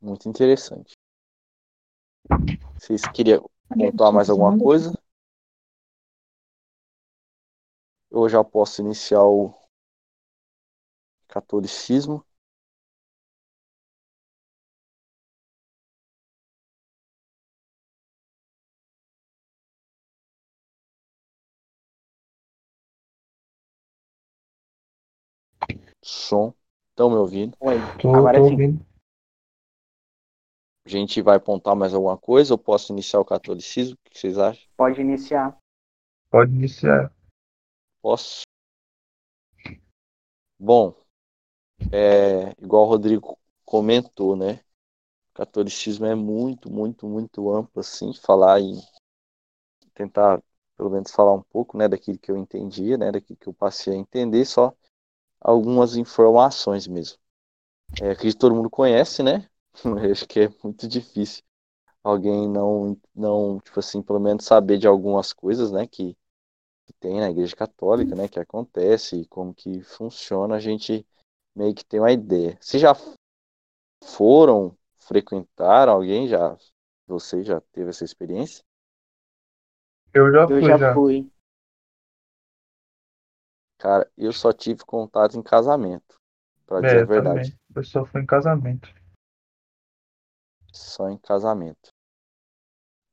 [0.03, 0.93] Muito interessante.
[2.75, 4.93] Vocês queriam contar mais alguma coisa?
[8.11, 9.55] Eu já posso iniciar o
[11.35, 12.24] catolicismo.
[26.01, 26.55] Som.
[26.91, 27.57] Estão me ouvindo?
[27.59, 28.53] Oi, tô, agora tô sim.
[28.53, 28.87] Ouvindo.
[30.87, 33.97] A gente vai apontar mais alguma coisa ou posso iniciar o catolicismo?
[34.07, 34.62] O que vocês acham?
[34.76, 35.59] Pode iniciar.
[36.30, 37.12] Pode iniciar.
[38.01, 38.43] Posso?
[40.59, 40.95] Bom,
[41.93, 44.55] é, igual o Rodrigo comentou, né?
[45.32, 48.80] O catolicismo é muito, muito, muito amplo, assim, falar em
[49.95, 50.43] tentar,
[50.76, 53.93] pelo menos, falar um pouco, né, daquilo que eu entendia, né, daquilo que eu passei
[53.95, 54.72] a entender, só
[55.41, 57.18] algumas informações mesmo.
[58.03, 59.49] É, acredito que todo mundo conhece, né?
[59.85, 61.43] Eu acho que é muito difícil
[62.05, 66.16] alguém não, não, tipo assim, pelo menos saber de algumas coisas, né, que,
[66.87, 71.07] que tem na Igreja Católica, né, que acontece e como que funciona, a gente
[71.55, 72.57] meio que tem uma ideia.
[72.61, 72.95] Se já
[74.03, 76.57] foram, frequentaram alguém já,
[77.07, 78.65] você já teve essa experiência?
[80.13, 80.57] Eu já fui.
[80.57, 80.95] Eu já, já.
[80.95, 81.31] fui.
[83.79, 86.19] Cara, eu só tive contato em casamento,
[86.67, 87.51] para dizer é, a verdade.
[87.51, 87.61] Também.
[87.75, 88.89] Eu só fui em casamento
[90.75, 91.93] só em casamento.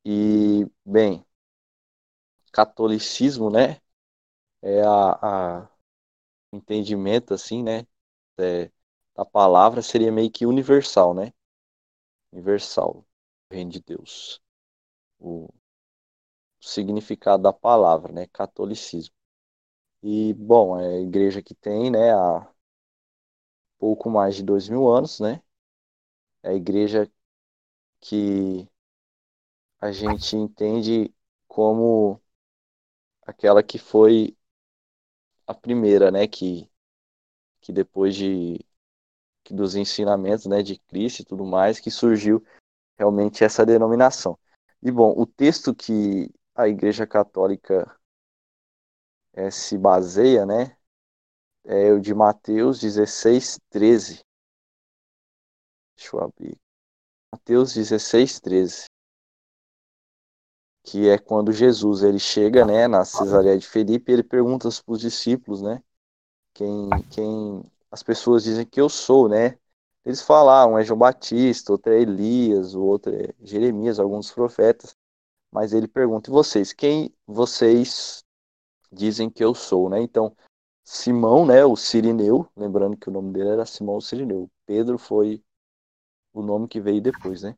[0.04, 1.24] E, bem,
[2.52, 3.80] catolicismo, né?
[4.62, 5.70] É a, a
[6.54, 7.86] entendimento, assim, né?
[8.42, 8.72] É,
[9.16, 11.34] da palavra seria meio que universal, né?
[12.34, 13.06] Universal,
[13.52, 14.42] reino de Deus.
[15.20, 15.50] O
[16.62, 18.28] significado da palavra, né?
[18.32, 19.14] Catolicismo.
[20.04, 22.14] E, bom, é a igreja que tem, né?
[22.14, 22.48] Há
[23.78, 25.42] pouco mais de dois mil anos, né?
[26.44, 27.12] É a igreja
[28.02, 28.68] que
[29.82, 31.14] a gente entende
[31.48, 32.22] como
[33.26, 34.36] aquela que foi
[35.48, 36.70] a primeira, né, que,
[37.62, 38.60] que depois de
[39.44, 42.44] que dos ensinamentos, né, de Cristo e tudo mais, que surgiu
[42.98, 44.38] realmente essa denominação.
[44.82, 47.90] E bom, o texto que a Igreja Católica
[49.34, 50.76] é, se baseia, né,
[51.64, 54.24] é o de Mateus 16, 13.
[55.96, 56.58] Deixa eu abrir.
[57.32, 58.86] Mateus 16, 13.
[60.84, 64.94] Que é quando Jesus ele chega né, na Cesareia de Felipe e ele pergunta para
[64.94, 65.84] os discípulos, né?
[66.54, 69.58] Quem, quem as pessoas dizem que eu sou, né?
[70.06, 74.96] Eles falam, um é João Batista, outro é Elias, o outro é Jeremias, alguns profetas.
[75.52, 78.24] Mas ele pergunta, e vocês, quem vocês
[78.92, 80.02] dizem que eu sou, né?
[80.02, 80.36] Então,
[80.84, 84.50] Simão, né, o Sirineu, lembrando que o nome dele era Simão Sirineu.
[84.66, 85.44] Pedro foi
[86.34, 87.56] o nome que veio depois, né?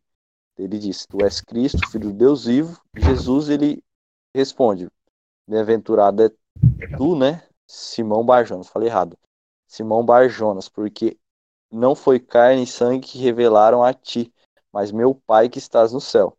[0.57, 2.79] Ele diz: Tu és Cristo, filho de Deus vivo.
[2.95, 3.83] Jesus ele
[4.35, 4.89] responde:
[5.47, 6.29] Bem-aventurado é
[6.97, 7.47] tu, né?
[7.67, 8.67] Simão Barjonas.
[8.67, 9.17] Falei errado.
[9.67, 11.17] Simão Barjonas, porque
[11.71, 14.31] não foi carne e sangue que revelaram a ti,
[14.71, 16.37] mas meu Pai que estás no céu.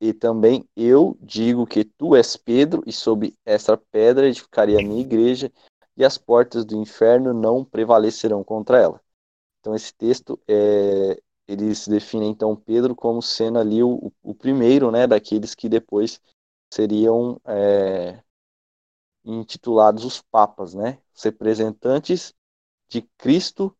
[0.00, 5.00] E também eu digo que tu és Pedro, e sobre essa pedra edificarei a minha
[5.00, 5.52] igreja,
[5.96, 9.00] e as portas do inferno não prevalecerão contra ela.
[9.60, 15.06] Então esse texto é, eles definem então Pedro como sendo ali o, o primeiro, né,
[15.06, 16.20] daqueles que depois
[16.72, 18.22] seriam é,
[19.32, 22.34] intitulados os papas, né, os representantes
[22.88, 23.76] de Cristo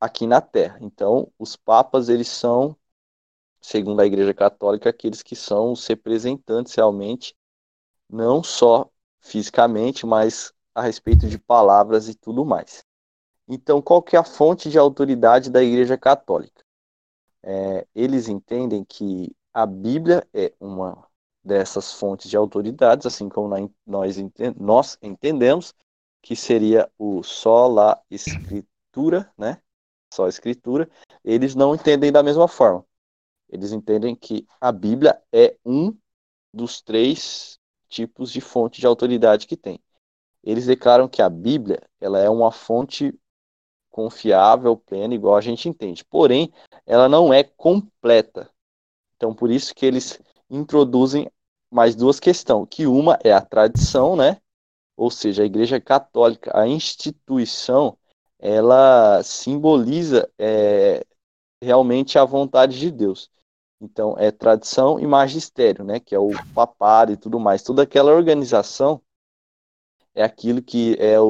[0.00, 0.78] aqui na Terra.
[0.80, 2.76] Então os papas eles são,
[3.60, 7.36] segundo a Igreja Católica, aqueles que são os representantes realmente,
[8.08, 12.84] não só fisicamente, mas a respeito de palavras e tudo mais.
[13.46, 16.64] Então, qual que é a fonte de autoridade da Igreja Católica?
[17.42, 21.06] É, eles entendem que a Bíblia é uma
[21.44, 23.48] dessas fontes de autoridades, assim como
[23.86, 24.16] nós,
[24.56, 25.74] nós entendemos
[26.20, 27.68] que seria o só
[28.10, 29.60] escritura, né?
[30.12, 30.88] Só escritura.
[31.24, 32.84] Eles não entendem da mesma forma.
[33.48, 35.96] Eles entendem que a Bíblia é um
[36.52, 39.80] dos três tipos de fonte de autoridade que tem.
[40.42, 43.14] Eles declaram que a Bíblia ela é uma fonte
[43.90, 46.04] confiável, plena, igual a gente entende.
[46.04, 46.52] Porém,
[46.86, 48.50] ela não é completa.
[49.16, 50.18] Então, por isso que eles
[50.52, 51.30] introduzem
[51.70, 54.38] mais duas questões, que uma é a tradição, né?
[54.96, 57.96] Ou seja, a Igreja Católica, a instituição,
[58.38, 61.04] ela simboliza é,
[61.62, 63.30] realmente a vontade de Deus.
[63.80, 65.98] Então, é tradição e magistério, né?
[65.98, 67.62] Que é o papado e tudo mais.
[67.62, 69.00] Toda aquela organização
[70.14, 71.26] é aquilo que é o,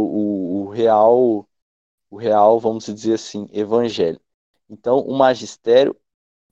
[0.64, 1.47] o, real
[2.11, 4.20] o real, vamos dizer assim, evangelho.
[4.68, 5.97] Então, o magistério,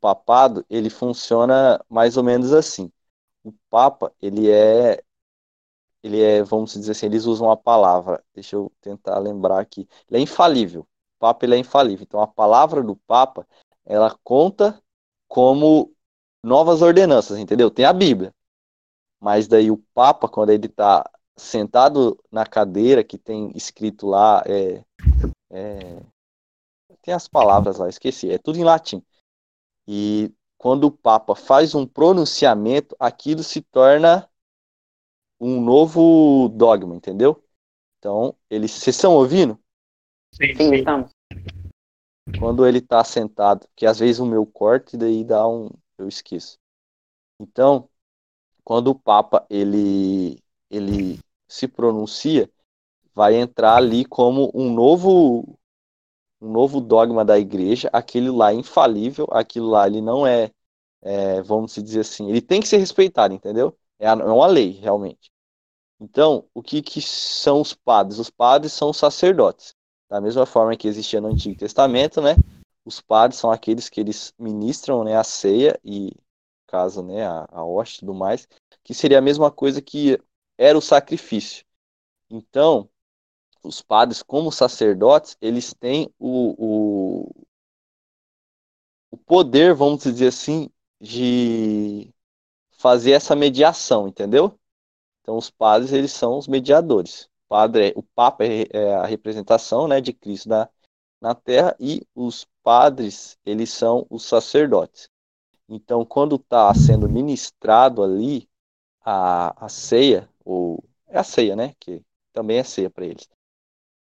[0.00, 2.90] papado, ele funciona mais ou menos assim.
[3.44, 5.02] O papa, ele é
[6.02, 10.18] ele é, vamos dizer assim, eles usam a palavra, deixa eu tentar lembrar aqui, ele
[10.18, 10.82] é infalível.
[10.82, 12.04] O papa ele é infalível.
[12.04, 13.46] Então, a palavra do papa,
[13.84, 14.82] ela conta
[15.28, 15.92] como
[16.42, 17.70] novas ordenanças, entendeu?
[17.70, 18.34] Tem a Bíblia.
[19.20, 24.82] Mas daí o papa, quando ele está sentado na cadeira que tem escrito lá é,
[25.50, 26.02] é,
[27.02, 29.02] tem as palavras lá, esqueci, é tudo em latim.
[29.92, 34.30] E quando o Papa faz um pronunciamento, aquilo se torna
[35.40, 37.42] um novo dogma, entendeu?
[37.98, 38.70] Então, eles.
[38.70, 39.58] Vocês estão ouvindo?
[40.30, 41.10] Sim, sim, estamos.
[42.38, 45.68] Quando ele está sentado, que às vezes o meu corte daí dá um.
[45.98, 46.56] Eu esqueço.
[47.40, 47.88] Então,
[48.62, 51.18] quando o Papa ele, ele
[51.48, 52.48] se pronuncia,
[53.12, 55.58] vai entrar ali como um novo
[56.40, 60.50] um novo dogma da igreja, aquele lá é infalível, aquilo lá ele não é,
[61.02, 63.76] é vamos dizer assim, ele tem que ser respeitado, entendeu?
[63.98, 65.30] É, é uma lei, realmente.
[66.00, 68.18] Então, o que, que são os padres?
[68.18, 69.74] Os padres são os sacerdotes.
[70.08, 72.36] Da mesma forma que existia no Antigo Testamento, né?
[72.84, 76.12] Os padres são aqueles que eles ministram né, a ceia e,
[76.66, 78.48] caso, né, a, a hoste e tudo mais,
[78.82, 80.18] que seria a mesma coisa que
[80.58, 81.64] era o sacrifício.
[82.28, 82.89] Então,
[83.62, 87.46] os padres, como sacerdotes, eles têm o, o,
[89.10, 92.12] o poder, vamos dizer assim, de
[92.70, 94.58] fazer essa mediação, entendeu?
[95.22, 97.24] Então, os padres, eles são os mediadores.
[97.46, 100.68] O, padre, o Papa é, é a representação né, de Cristo na,
[101.20, 105.08] na Terra e os padres, eles são os sacerdotes.
[105.68, 108.48] Então, quando está sendo ministrado ali
[109.02, 111.74] a, a ceia, ou é a ceia, né?
[111.78, 112.02] Que
[112.32, 113.28] também é ceia para eles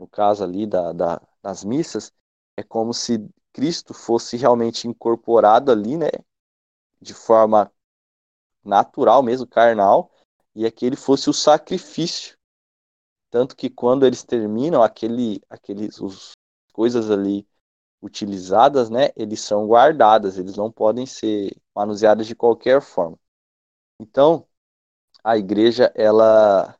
[0.02, 2.12] no caso ali da, da, das missas,
[2.56, 6.08] é como se Cristo fosse realmente incorporado ali, né,
[7.00, 7.72] de forma
[8.64, 10.10] natural mesmo, carnal,
[10.56, 12.36] e aquele fosse o sacrifício.
[13.30, 16.32] Tanto que quando eles terminam, aquele, aqueles, os
[16.72, 17.46] coisas ali
[18.02, 23.16] utilizadas, né, eles são guardadas, eles não podem ser manuseadas de qualquer forma.
[24.00, 24.48] Então,
[25.22, 26.76] a igreja, ela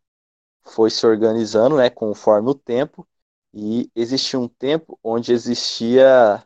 [0.65, 3.07] foi se organizando, né, conforme o tempo,
[3.55, 6.45] e existia um tempo onde existia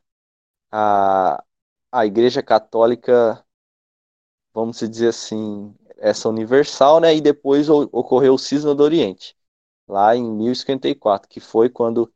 [0.70, 1.44] a,
[1.92, 3.44] a Igreja Católica,
[4.52, 7.14] vamos dizer assim, essa universal, né?
[7.14, 9.36] E depois ocorreu o Cisma do Oriente,
[9.88, 12.12] lá em 1054, que foi quando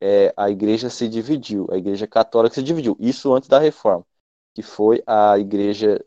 [0.00, 2.96] é, a Igreja se dividiu, a Igreja Católica se dividiu.
[3.00, 4.06] Isso antes da Reforma,
[4.54, 6.04] que foi a Igreja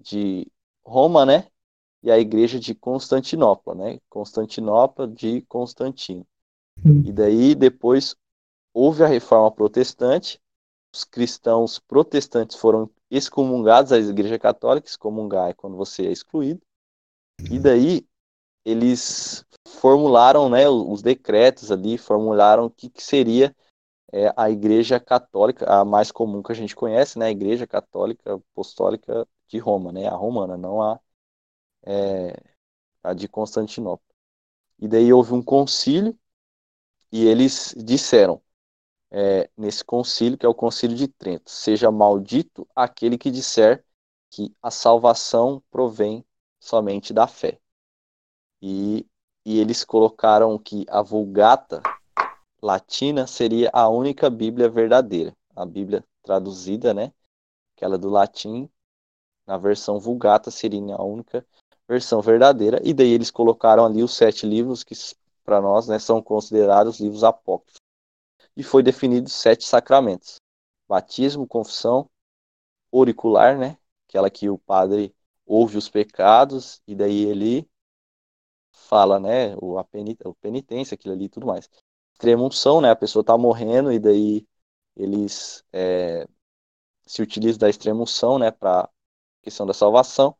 [0.00, 0.50] de
[0.84, 1.48] Roma, né?
[2.02, 4.00] E a Igreja de Constantinopla, né?
[4.10, 6.26] Constantinopla de Constantino.
[6.84, 8.16] E daí depois
[8.72, 10.40] houve a reforma protestante,
[10.94, 14.88] os cristãos protestantes foram excomungados da Igreja Católica.
[14.88, 16.60] Excomungar é quando você é excluído.
[17.50, 18.06] E daí
[18.64, 23.54] eles formularam né, os decretos ali, formularam o que, que seria
[24.12, 28.34] é, a Igreja Católica, a mais comum que a gente conhece, né, a Igreja Católica
[28.34, 30.98] Apostólica de Roma, né, a romana, não a,
[31.84, 32.34] é,
[33.02, 34.06] a de Constantinopla.
[34.78, 36.18] E daí houve um concílio
[37.12, 38.40] e eles disseram
[39.10, 43.84] é, nesse concílio, que é o concílio de Trento, seja maldito aquele que disser
[44.30, 46.24] que a salvação provém
[46.60, 47.58] somente da fé.
[48.60, 49.06] E,
[49.44, 51.80] e eles colocaram que a Vulgata
[52.60, 55.34] latina seria a única Bíblia verdadeira.
[55.54, 57.12] A Bíblia traduzida, né?
[57.76, 58.68] Aquela do latim,
[59.46, 61.46] na versão Vulgata seria a única
[61.88, 62.80] versão verdadeira.
[62.84, 64.94] E daí eles colocaram ali os sete livros que
[65.48, 67.80] para nós né, são considerados livros apócrifos.
[68.54, 70.42] E foi definido sete sacramentos:
[70.86, 72.10] batismo, confissão,
[72.92, 73.78] auricular, né?
[74.06, 75.14] Aquela que o padre
[75.46, 77.66] ouve os pecados e daí ele
[78.72, 81.68] fala, né, o, a penitência, aquilo ali tudo mais.
[82.12, 82.48] Extrema
[82.82, 84.46] né, a pessoa está morrendo e daí
[84.94, 86.28] eles é,
[87.06, 88.04] se utilizam da extrema
[88.38, 88.88] né, para
[89.42, 90.36] questão da salvação.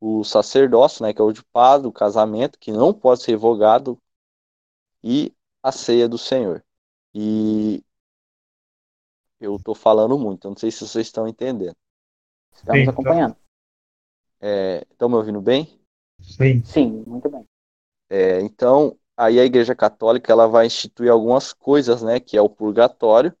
[0.00, 4.00] O sacerdócio, né, que é o de padre, o casamento, que não pode ser revogado,
[5.06, 5.32] e
[5.62, 6.64] a ceia do Senhor.
[7.14, 7.80] E
[9.38, 11.76] eu estou falando muito, não sei se vocês estão entendendo.
[12.52, 13.36] Estamos Sim, acompanhando.
[14.90, 15.80] Estão é, me ouvindo bem?
[16.18, 16.64] Sim.
[16.64, 17.46] Sim, muito bem.
[18.10, 22.48] É, então, aí a Igreja Católica ela vai instituir algumas coisas, né, que é o
[22.48, 23.32] purgatório.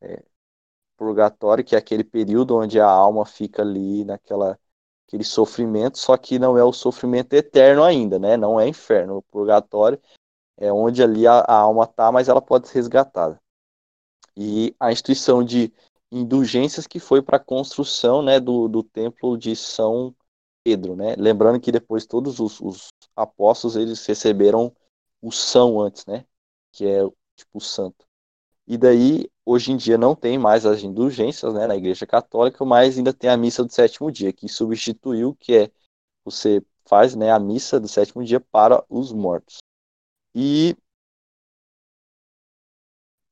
[0.00, 0.24] É,
[0.96, 4.58] purgatório, que é aquele período onde a alma fica ali naquela
[5.06, 8.36] aquele sofrimento, só que não é o sofrimento eterno ainda, né?
[8.36, 9.16] Não é inferno.
[9.16, 10.00] O purgatório
[10.60, 13.40] é onde ali a, a alma tá, mas ela pode ser resgatada.
[14.36, 15.72] E a instituição de
[16.12, 20.14] indulgências que foi para a construção, né, do, do templo de São
[20.62, 21.14] Pedro, né?
[21.16, 24.74] Lembrando que depois todos os, os apóstolos eles receberam
[25.22, 26.24] o são antes, né?
[26.72, 27.00] Que é
[27.36, 28.06] tipo o santo.
[28.66, 32.98] E daí, hoje em dia não tem mais as indulgências, né, na Igreja Católica, mas
[32.98, 35.70] ainda tem a missa do sétimo dia, que substituiu, que é
[36.24, 39.59] você faz, né, a missa do sétimo dia para os mortos.
[40.34, 40.76] E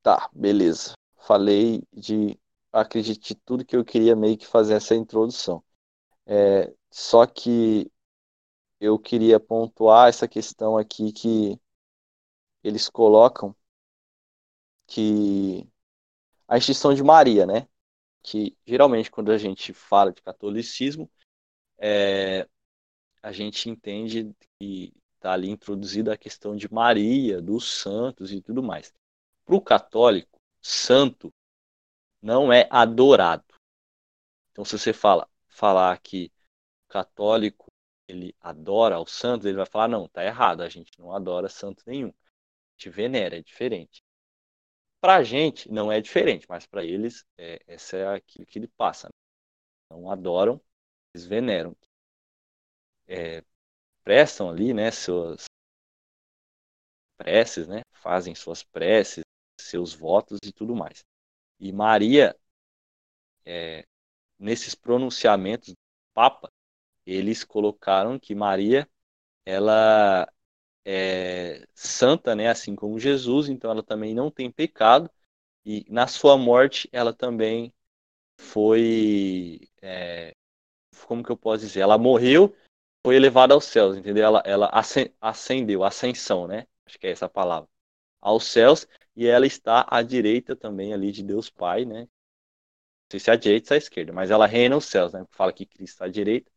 [0.01, 0.93] tá, beleza.
[1.17, 2.39] Falei de
[2.71, 5.63] acredite tudo que eu queria meio que fazer essa introdução.
[6.25, 7.91] É, só que
[8.79, 11.59] eu queria pontuar essa questão aqui que
[12.63, 13.55] eles colocam
[14.87, 15.67] que
[16.47, 17.67] a instituição de Maria, né?
[18.23, 21.11] Que geralmente quando a gente fala de catolicismo,
[21.79, 22.47] é,
[23.23, 28.63] a gente entende que está ali introduzida a questão de Maria, dos santos e tudo
[28.63, 28.93] mais.
[29.45, 31.31] Para o católico, santo
[32.21, 33.43] não é adorado.
[34.51, 36.31] Então, se você fala, falar que
[36.87, 37.67] católico
[38.07, 41.83] ele adora os santos, ele vai falar, não, tá errado, a gente não adora santo
[41.85, 42.09] nenhum.
[42.09, 44.01] A gente venera, é diferente.
[45.01, 48.67] Para a gente não é diferente, mas para eles é, essa é aquilo que ele
[48.67, 49.07] passa.
[49.07, 49.13] Né?
[49.91, 50.61] Não adoram,
[51.13, 51.75] eles veneram.
[53.07, 53.43] É,
[54.09, 55.45] prestam ali, né, suas
[57.15, 59.23] preces, né, fazem suas preces,
[59.61, 61.05] seus votos e tudo mais.
[61.59, 62.35] E Maria,
[63.45, 63.85] é,
[64.39, 65.77] nesses pronunciamentos do
[66.11, 66.51] Papa,
[67.05, 68.89] eles colocaram que Maria
[69.45, 70.27] ela
[70.83, 75.07] é santa, né, assim como Jesus, então ela também não tem pecado
[75.63, 77.71] e na sua morte ela também
[78.39, 80.33] foi, é,
[81.05, 82.55] como que eu posso dizer, ela morreu,
[83.05, 84.23] foi elevada aos céus, entendeu?
[84.25, 84.71] Ela, ela
[85.21, 86.67] ascendeu, ascensão, né?
[86.85, 87.69] Acho que é essa a palavra,
[88.21, 92.01] aos céus e ela está à direita também ali de Deus Pai, né?
[92.01, 92.09] Não
[93.11, 95.25] sei se é à direita ou à esquerda, mas ela reina os céus, né?
[95.31, 96.51] Fala que Cristo está à direita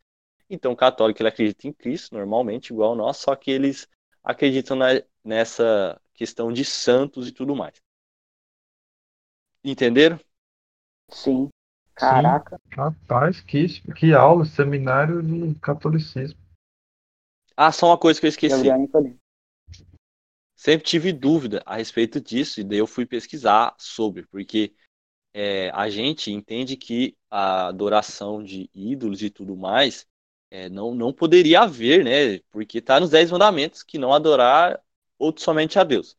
[0.50, 3.88] então, o católico ele acredita em Cristo, normalmente, igual nós, só que eles
[4.22, 4.88] acreditam na,
[5.24, 7.74] nessa questão de santos e tudo mais.
[9.64, 10.20] Entenderam?
[11.10, 11.50] Sim.
[11.94, 12.56] Caraca.
[12.56, 12.74] Sim.
[12.76, 16.40] Rapaz, que, que aula, seminário de catolicismo.
[17.56, 18.68] Ah, só uma coisa que eu esqueci.
[20.56, 24.72] Sempre tive dúvida a respeito disso, e daí eu fui pesquisar sobre, porque
[25.34, 30.06] é, a gente entende que a adoração de ídolos e tudo mais
[30.50, 32.38] é, não, não poderia haver, né?
[32.50, 34.80] Porque está nos Dez Mandamentos que não adorar
[35.18, 36.16] outro somente a Deus.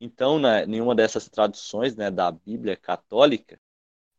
[0.00, 3.58] Então, né, nenhuma dessas traduções né, da Bíblia católica,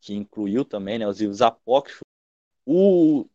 [0.05, 2.03] que incluiu também né, os livros apócrifos,
[2.65, 3.27] o,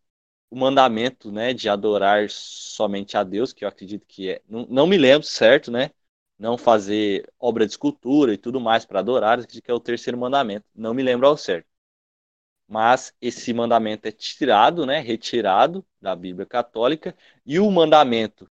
[0.51, 4.43] o mandamento né, de adorar somente a Deus, que eu acredito que é.
[4.49, 5.93] Não, não me lembro certo, né?
[6.39, 10.67] Não fazer obra de escultura e tudo mais para adorar, que é o terceiro mandamento.
[10.75, 11.69] Não me lembro ao certo.
[12.67, 18.49] mas esse mandamento é tirado, né, retirado da Bíblia Católica, e o mandamento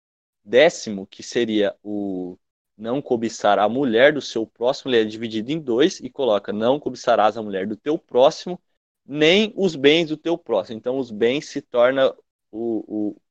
[0.44, 2.38] décimo, que seria o
[2.78, 6.80] não cobiçar a mulher do seu próximo, ele é dividido em dois e coloca não
[6.80, 8.60] cobiçarás a mulher do teu próximo,
[9.06, 10.78] nem os bens do teu próximo.
[10.78, 12.14] Então, os bens se torna
[12.52, 13.22] o, o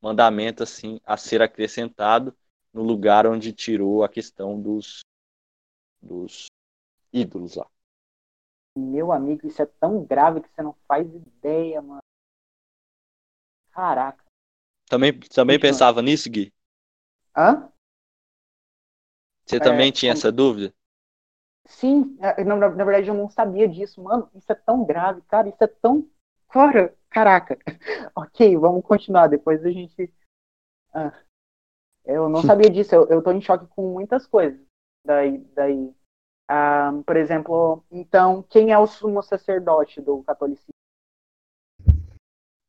[0.00, 2.36] mandamento assim a ser acrescentado
[2.72, 5.00] no lugar onde tirou a questão dos,
[6.00, 6.46] dos
[7.12, 7.66] ídolos lá.
[8.76, 12.00] Meu amigo, isso é tão grave que você não faz ideia, mano.
[13.70, 14.24] Caraca.
[14.86, 16.52] Também, também pensava nisso, Gui?
[17.36, 17.71] Hã?
[19.52, 20.18] Você também é, tinha como...
[20.18, 20.74] essa dúvida?
[21.66, 24.28] Sim, é, na, na, verdade eu não sabia disso, mano.
[24.34, 25.48] Isso é tão grave, cara.
[25.48, 26.08] Isso é tão.
[26.48, 27.58] Cara, caraca.
[28.16, 29.28] ok, vamos continuar.
[29.28, 30.12] Depois a gente.
[30.92, 31.12] Ah,
[32.04, 32.94] eu não sabia disso.
[32.94, 34.60] Eu, eu tô em choque com muitas coisas.
[35.04, 35.94] Daí, daí
[36.48, 40.72] ah, por exemplo, então, quem é o sumo sacerdote do catolicismo?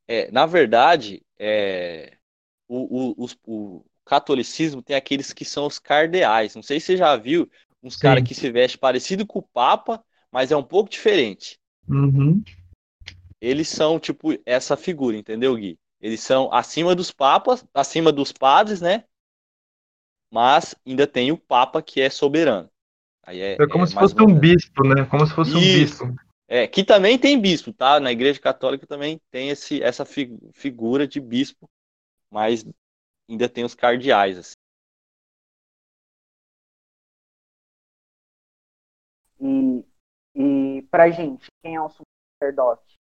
[0.06, 2.16] É, na verdade, é,
[2.68, 6.54] o, o, o, o, catolicismo tem aqueles que são os cardeais.
[6.54, 7.50] Não sei se você já viu
[7.82, 11.58] uns caras que se vestem parecido com o Papa, mas é um pouco diferente.
[11.88, 12.42] Uhum.
[13.40, 15.78] Eles são, tipo, essa figura, entendeu, Gui?
[16.00, 19.04] Eles são acima dos papas, acima dos padres, né?
[20.30, 22.70] Mas ainda tem o Papa que é soberano.
[23.22, 25.04] Aí é, é como é se fosse um bispo, né?
[25.06, 26.04] Como se fosse Isso.
[26.04, 26.24] um bispo.
[26.46, 27.98] É, que também tem bispo, tá?
[27.98, 31.68] Na Igreja Católica também tem esse, essa fi figura de bispo,
[32.30, 32.64] mas
[33.28, 34.38] ainda tem os cardeais.
[34.38, 34.54] Assim.
[39.40, 42.94] E, e pra gente, quem é o sacerdote?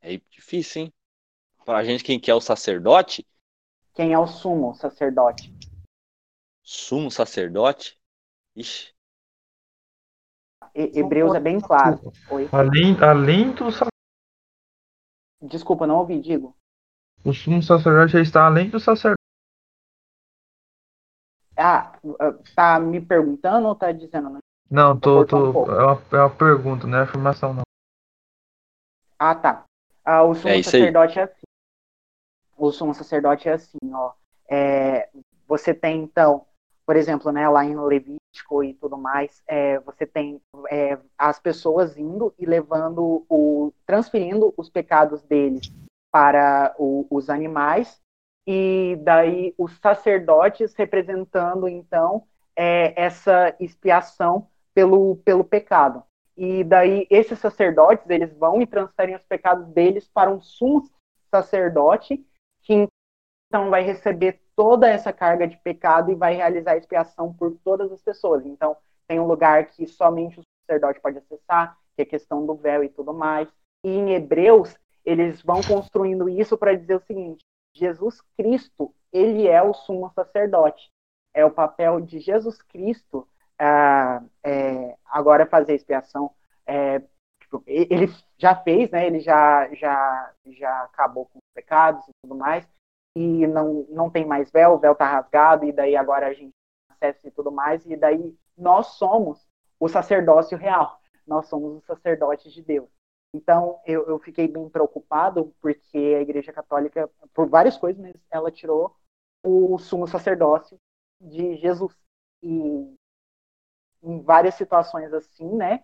[0.00, 0.92] É difícil, hein?
[1.64, 3.26] Pra gente, quem que é o sacerdote?
[3.94, 5.54] Quem é o sumo sacerdote?
[6.64, 7.98] sumo sacerdote.
[8.56, 8.94] Ixi.
[10.74, 12.00] Hebreus é bem claro.
[12.30, 12.48] Oi.
[12.50, 13.66] Além, além do
[15.42, 16.56] Desculpa, não ouvi, digo.
[17.24, 19.16] O sumo sacerdote já está além do sacerdote.
[21.56, 21.98] Ah,
[22.54, 24.38] tá me perguntando ou tá dizendo?
[24.70, 27.62] Não, tô, tô, um é, uma, é uma pergunta, não é afirmação, não.
[29.18, 29.64] Ah, tá.
[30.04, 31.24] Ah, o sumo é sacerdote aí.
[31.24, 31.42] é assim.
[32.58, 34.12] O sumo sacerdote é assim, ó.
[34.46, 35.08] É,
[35.48, 36.44] você tem, então,
[36.84, 41.96] por exemplo, né, lá em Levítico e tudo mais, é, você tem é, as pessoas
[41.96, 45.72] indo e levando o, transferindo os pecados deles
[46.14, 48.00] para o, os animais
[48.46, 52.24] e daí os sacerdotes representando então
[52.54, 56.04] é, essa expiação pelo, pelo pecado.
[56.36, 60.88] E daí esses sacerdotes eles vão e transferem os pecados deles para um sumo
[61.32, 62.24] sacerdote
[62.62, 62.86] que
[63.48, 67.90] então vai receber toda essa carga de pecado e vai realizar a expiação por todas
[67.90, 68.46] as pessoas.
[68.46, 68.76] Então,
[69.08, 72.84] tem um lugar que somente o sacerdote pode acessar, que é a questão do véu
[72.84, 73.48] e tudo mais.
[73.84, 79.62] E em Hebreus, eles vão construindo isso para dizer o seguinte: Jesus Cristo, ele é
[79.62, 80.90] o sumo sacerdote.
[81.32, 83.26] É o papel de Jesus Cristo
[83.58, 86.30] ah, é, agora fazer a expiação.
[86.66, 87.00] É,
[87.40, 88.06] tipo, ele
[88.38, 89.06] já fez, né?
[89.06, 92.66] Ele já, já, já acabou com os pecados e tudo mais
[93.16, 96.52] e não, não tem mais véu, o véu tá rasgado, e daí agora a gente
[96.88, 99.46] acessa e tudo mais, e daí nós somos
[99.78, 102.88] o sacerdócio real, nós somos os sacerdotes de Deus.
[103.34, 108.48] Então, eu, eu fiquei bem preocupado, porque a Igreja Católica, por várias coisas, mas ela
[108.48, 108.94] tirou
[109.44, 110.78] o sumo sacerdócio
[111.20, 111.92] de Jesus.
[112.40, 112.96] E
[114.04, 115.82] em várias situações assim, né,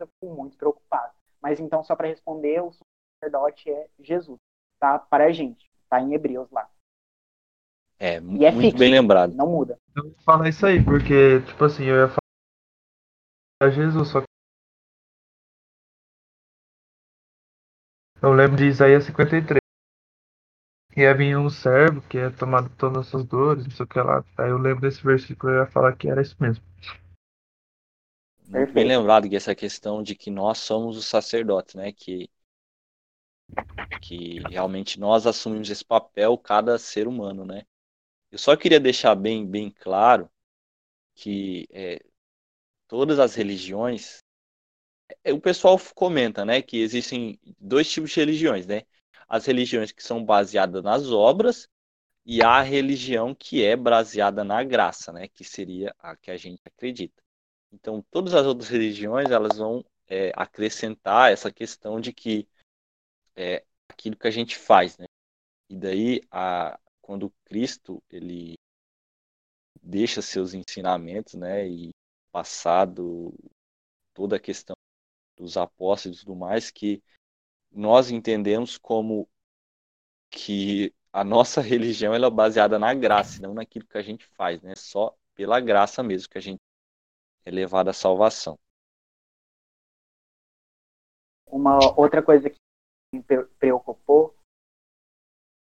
[0.00, 1.14] eu fico muito preocupado.
[1.40, 2.86] Mas então, só para responder, o sumo
[3.20, 4.40] sacerdote é Jesus,
[4.80, 4.98] tá?
[4.98, 5.70] Para a gente.
[5.88, 6.68] Tá em Hebreus lá.
[7.96, 9.34] É, e é muito fixo, bem lembrado.
[9.34, 9.78] Não muda.
[9.94, 14.26] Eu vou falar isso aí, porque, tipo assim, eu ia falar Jesus, só que.
[18.22, 19.60] Eu lembro de Isaías 53.
[20.96, 23.88] E ia vir um servo que ia tomar todas as suas dores, não sei o
[23.88, 24.24] que lá.
[24.38, 26.64] Aí eu lembro desse versículo eu ia falar que era isso mesmo.
[28.72, 31.92] Bem lembrado que essa questão de que nós somos os sacerdotes, né?
[31.92, 32.30] Que
[34.00, 37.64] que realmente nós assumimos esse papel cada ser humano, né?
[38.30, 40.30] Eu só queria deixar bem bem claro
[41.14, 42.04] que é,
[42.88, 44.22] todas as religiões,
[45.32, 48.82] o pessoal comenta, né, que existem dois tipos de religiões, né?
[49.28, 51.68] As religiões que são baseadas nas obras
[52.24, 56.60] e a religião que é baseada na graça, né, que seria a que a gente
[56.64, 57.22] acredita.
[57.72, 62.48] Então, todas as outras religiões elas vão é, acrescentar essa questão de que
[63.36, 65.06] é aquilo que a gente faz, né?
[65.68, 68.54] E daí, a, quando Cristo ele
[69.82, 71.90] deixa seus ensinamentos, né, e
[72.32, 73.32] passado
[74.14, 74.76] toda a questão
[75.36, 77.02] dos apóstolos e tudo mais, que
[77.70, 79.28] nós entendemos como
[80.30, 84.62] que a nossa religião ela é baseada na graça, não naquilo que a gente faz,
[84.62, 84.74] né?
[84.76, 86.60] Só pela graça mesmo que a gente
[87.44, 88.58] é levado à salvação.
[91.46, 92.58] Uma outra coisa que
[93.12, 94.34] me preocupou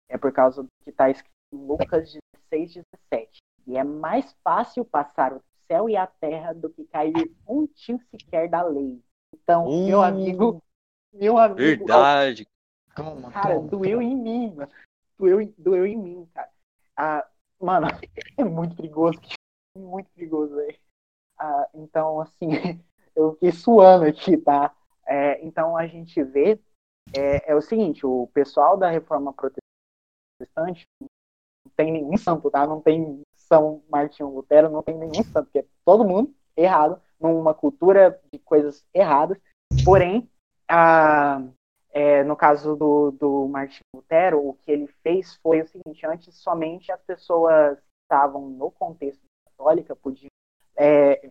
[0.07, 2.13] é por causa do que está escrito em Lucas
[2.51, 3.37] 16, 17.
[3.67, 7.99] E é mais fácil passar o céu e a terra do que cair um tio
[8.11, 9.03] sequer da lei.
[9.33, 10.61] Então, uh, meu amigo,
[11.11, 11.57] meu amigo.
[11.57, 12.47] Verdade.
[12.95, 14.71] Toma, cara, toma, doeu em mim, mano.
[15.17, 16.49] Doeu, doeu em mim, cara.
[16.95, 17.27] Ah,
[17.59, 17.87] mano,
[18.37, 19.19] é muito perigoso.
[19.77, 20.77] Muito perigoso, velho.
[21.37, 22.49] Ah, então, assim,
[23.15, 24.75] eu fiquei suando aqui, tá?
[25.05, 26.59] É, então, a gente vê
[27.15, 32.65] é, é, o seguinte: o pessoal da reforma protestante não tem nenhum santo, tá?
[32.67, 37.01] Não tem São Martinho Lutero, não tem nenhum santo, porque é todo mundo errado,
[37.31, 39.37] numa cultura de coisas erradas.
[39.85, 40.29] Porém,
[40.67, 41.41] a,
[41.91, 46.35] é, no caso do, do Martinho Lutero, o que ele fez foi o seguinte: antes
[46.35, 50.29] somente as pessoas que estavam no contexto católica podiam,
[50.75, 51.29] é,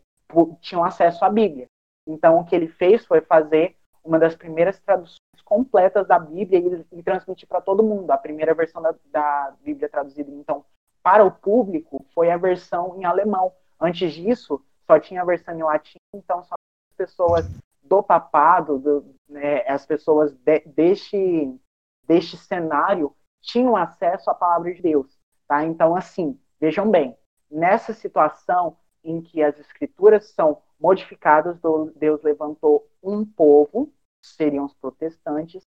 [0.60, 1.66] tinham acesso à Bíblia.
[2.08, 6.98] Então, o que ele fez foi fazer uma das primeiras traduções completas da Bíblia e,
[6.98, 8.10] e transmitir para todo mundo.
[8.10, 10.64] A primeira versão da, da Bíblia traduzida, então,
[11.02, 13.52] para o público, foi a versão em alemão.
[13.80, 14.62] Antes disso,
[14.92, 17.48] só tinha a versão em latim, então só as pessoas
[17.82, 21.58] do papado, do, né, as pessoas de, deste,
[22.04, 25.18] deste cenário tinham acesso à palavra de Deus.
[25.48, 25.64] Tá?
[25.64, 27.16] Então, assim, vejam bem,
[27.50, 31.58] nessa situação em que as escrituras são modificadas,
[31.96, 33.92] Deus levantou um povo,
[34.22, 35.62] seriam os protestantes,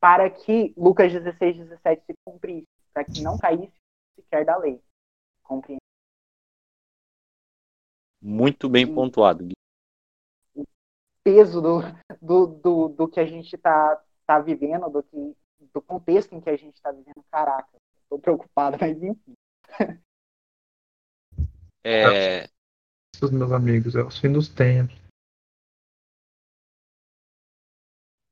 [0.00, 3.76] para que Lucas 16, 17 se cumprisse, para que não caísse
[4.16, 4.80] sequer da lei.
[5.42, 5.79] Compreende?
[8.20, 9.54] Muito bem pontuado, Gui.
[10.54, 10.64] O
[11.24, 11.80] peso do,
[12.20, 15.36] do, do, do que a gente está tá vivendo, do, que,
[15.72, 17.68] do contexto em que a gente está vivendo, caraca,
[18.02, 19.34] estou preocupado, mas enfim.
[21.82, 22.48] É...
[23.22, 25.00] Os meus amigos, é os fim dos tempos.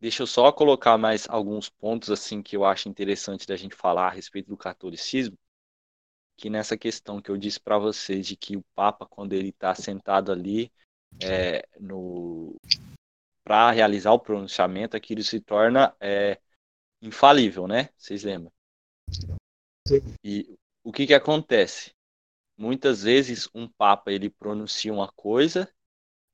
[0.01, 4.07] Deixa eu só colocar mais alguns pontos assim que eu acho interessante da gente falar
[4.07, 5.37] a respeito do catolicismo,
[6.39, 9.75] que nessa questão que eu disse para vocês de que o Papa quando ele está
[9.75, 10.73] sentado ali
[11.21, 12.57] é, no
[13.43, 16.39] para realizar o pronunciamento, aquilo se torna é,
[17.03, 17.89] infalível, né?
[17.97, 18.53] Vocês lembram?
[19.87, 20.01] Sim.
[20.23, 21.93] E o que que acontece?
[22.57, 25.69] Muitas vezes um Papa ele pronuncia uma coisa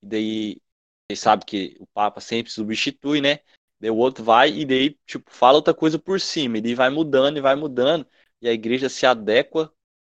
[0.03, 0.63] e daí
[1.07, 3.41] vocês sabem que o Papa sempre substitui, né?
[3.81, 6.59] Daí o outro vai e daí, tipo, fala outra coisa por cima.
[6.59, 8.07] Ele vai mudando e vai mudando.
[8.43, 9.74] E a igreja se adequa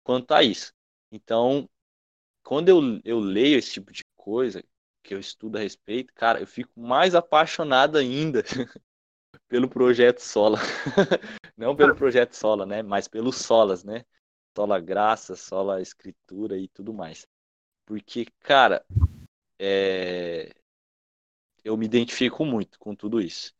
[0.09, 0.73] quanto a isso.
[1.13, 1.69] Então,
[2.43, 4.65] quando eu, eu leio esse tipo de coisa,
[5.03, 8.43] que eu estudo a respeito, cara, eu fico mais apaixonado ainda
[9.49, 10.59] pelo projeto Sola.
[11.55, 12.83] Não pelo projeto Sola, né?
[12.83, 14.03] Mas pelo Solas, né?
[14.57, 17.27] Sola Graça, Sola Escritura e tudo mais.
[17.85, 18.83] Porque, cara,
[19.59, 20.55] é
[21.63, 23.55] eu me identifico muito com tudo isso.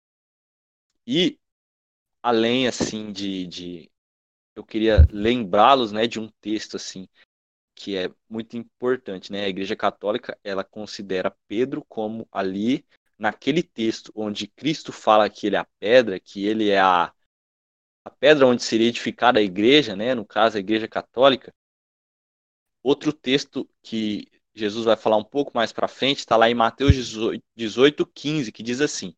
[1.07, 1.39] E
[2.23, 3.91] além assim de, de
[4.59, 7.09] eu queria lembrá-los, né, de um texto assim
[7.75, 9.45] que é muito importante, né?
[9.45, 12.85] A Igreja Católica, ela considera Pedro como ali
[13.17, 17.13] naquele texto onde Cristo fala que ele é a pedra, que ele é a,
[18.05, 20.13] a pedra onde seria edificada a igreja, né?
[20.13, 21.55] No caso, a Igreja Católica.
[22.83, 26.97] Outro texto que Jesus vai falar um pouco mais para frente, está lá em Mateus
[26.97, 29.15] 18, 18, 15, que diz assim: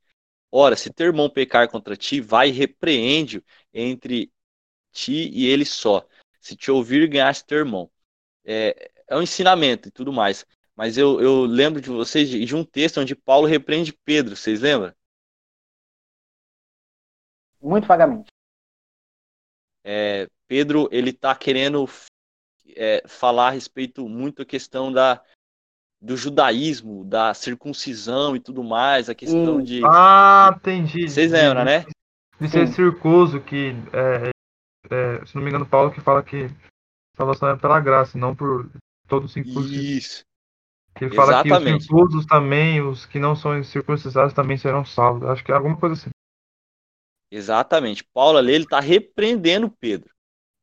[0.53, 3.43] Ora, se teu irmão pecar contra ti, vai e repreende
[3.73, 4.31] entre
[4.93, 6.07] ti e ele só.
[6.41, 7.91] Se te ouvir, ganhaste teu irmão.
[8.45, 10.47] É, é um ensinamento e tudo mais.
[10.75, 14.61] Mas eu, eu lembro de vocês de, de um texto onde Paulo repreende Pedro, vocês
[14.61, 14.95] lembram?
[17.61, 18.29] Muito vagamente.
[19.85, 21.87] É, Pedro, ele está querendo
[22.75, 25.23] é, falar a respeito muito a questão da,
[26.01, 29.62] do judaísmo, da circuncisão e tudo mais, a questão hum.
[29.62, 29.83] de.
[29.85, 31.09] Ah, entendi.
[31.09, 31.85] Vocês lembram, né?
[32.41, 34.31] De ser circuso, que, é,
[34.89, 36.48] é, se não me engano, Paulo que fala que
[37.16, 38.70] salvação é pela graça, não por
[39.09, 39.73] todos circuncisos.
[39.73, 40.24] Isso.
[41.01, 41.65] Ele fala Exatamente.
[41.65, 45.28] que os circuncisos também, os que não são circuncisados também serão salvos.
[45.28, 46.11] Acho que é alguma coisa assim.
[47.31, 48.05] Exatamente.
[48.12, 50.11] Paulo ali, ele está repreendendo Pedro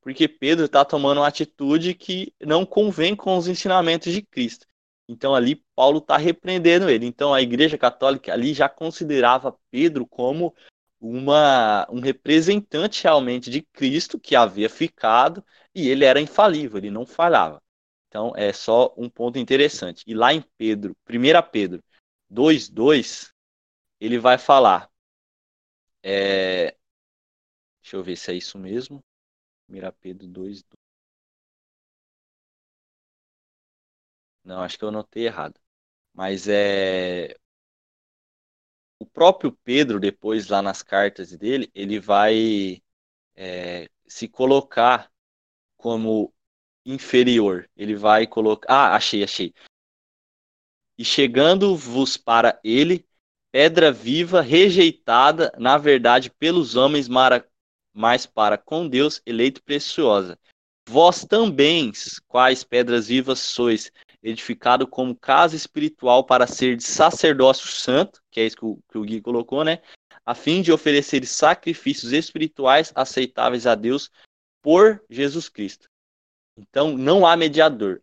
[0.07, 4.65] porque Pedro está tomando uma atitude que não convém com os ensinamentos de Cristo.
[5.05, 7.05] Então ali Paulo está repreendendo ele.
[7.05, 10.55] Então a Igreja Católica ali já considerava Pedro como
[10.99, 15.43] uma, um representante realmente de Cristo que havia ficado
[15.73, 17.61] e ele era infalível, ele não falhava.
[18.07, 20.03] Então é só um ponto interessante.
[20.07, 21.83] E lá em Pedro, 1 Pedro
[22.29, 23.33] 2:2,
[23.99, 24.89] ele vai falar.
[26.03, 26.77] É,
[27.81, 29.03] deixa eu ver se é isso mesmo.
[29.67, 30.77] 1 Pedro 2, 2.
[34.43, 35.59] Não, acho que eu notei errado.
[36.13, 37.35] Mas é
[38.99, 42.81] o próprio Pedro, depois lá nas cartas dele, ele vai
[43.35, 45.11] é, se colocar
[45.75, 46.33] como
[46.85, 47.69] inferior.
[47.75, 48.67] Ele vai colocar.
[48.73, 49.53] Ah, achei, achei.
[50.97, 53.05] E chegando-vos para ele,
[53.51, 57.07] pedra viva, rejeitada, na verdade, pelos homens,
[57.93, 60.39] mas para com Deus, eleito preciosa.
[60.89, 61.91] Vós também,
[62.27, 63.91] quais pedras vivas sois,
[64.21, 68.97] edificado como casa espiritual para ser de sacerdócio santo, que é isso que o, que
[68.97, 69.81] o Gui colocou, né?
[70.25, 74.11] A fim de oferecer sacrifícios espirituais aceitáveis a Deus
[74.61, 75.87] por Jesus Cristo.
[76.57, 78.01] Então, não há mediador.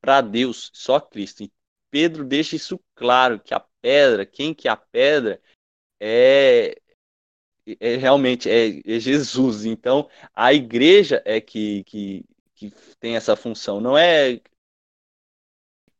[0.00, 1.42] Para Deus, só Cristo.
[1.42, 1.52] E
[1.90, 5.40] Pedro deixa isso claro, que a pedra, quem que é a pedra,
[6.00, 6.80] é,
[7.80, 9.64] é realmente é, é Jesus.
[9.64, 12.24] Então, a igreja é que, que,
[12.54, 12.70] que
[13.00, 13.80] tem essa função.
[13.80, 14.40] Não é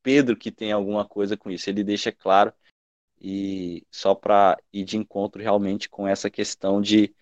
[0.09, 1.69] Pedro que tem alguma coisa com isso.
[1.69, 2.51] Ele deixa claro
[3.21, 7.15] e só para ir de encontro realmente com essa questão de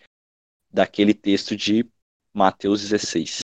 [0.72, 1.84] daquele texto de
[2.32, 3.40] Mateus 16.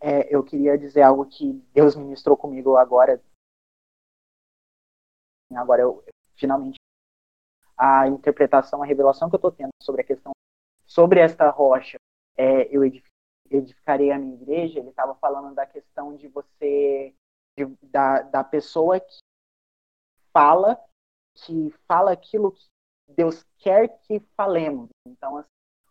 [0.00, 3.22] É, eu queria dizer algo que Deus ministrou comigo agora.
[5.54, 6.02] Agora eu
[6.36, 6.76] finalmente
[7.76, 10.32] a interpretação, a revelação que eu estou tendo sobre a questão
[10.86, 11.98] sobre esta rocha,
[12.34, 12.82] é, eu
[13.50, 14.78] edificarei a minha igreja.
[14.78, 17.14] Ele estava falando da questão de você
[17.56, 19.18] de, da, da pessoa que
[20.32, 20.78] fala,
[21.34, 22.66] que fala aquilo que
[23.08, 24.88] Deus quer que falemos.
[25.06, 25.48] Então, assim,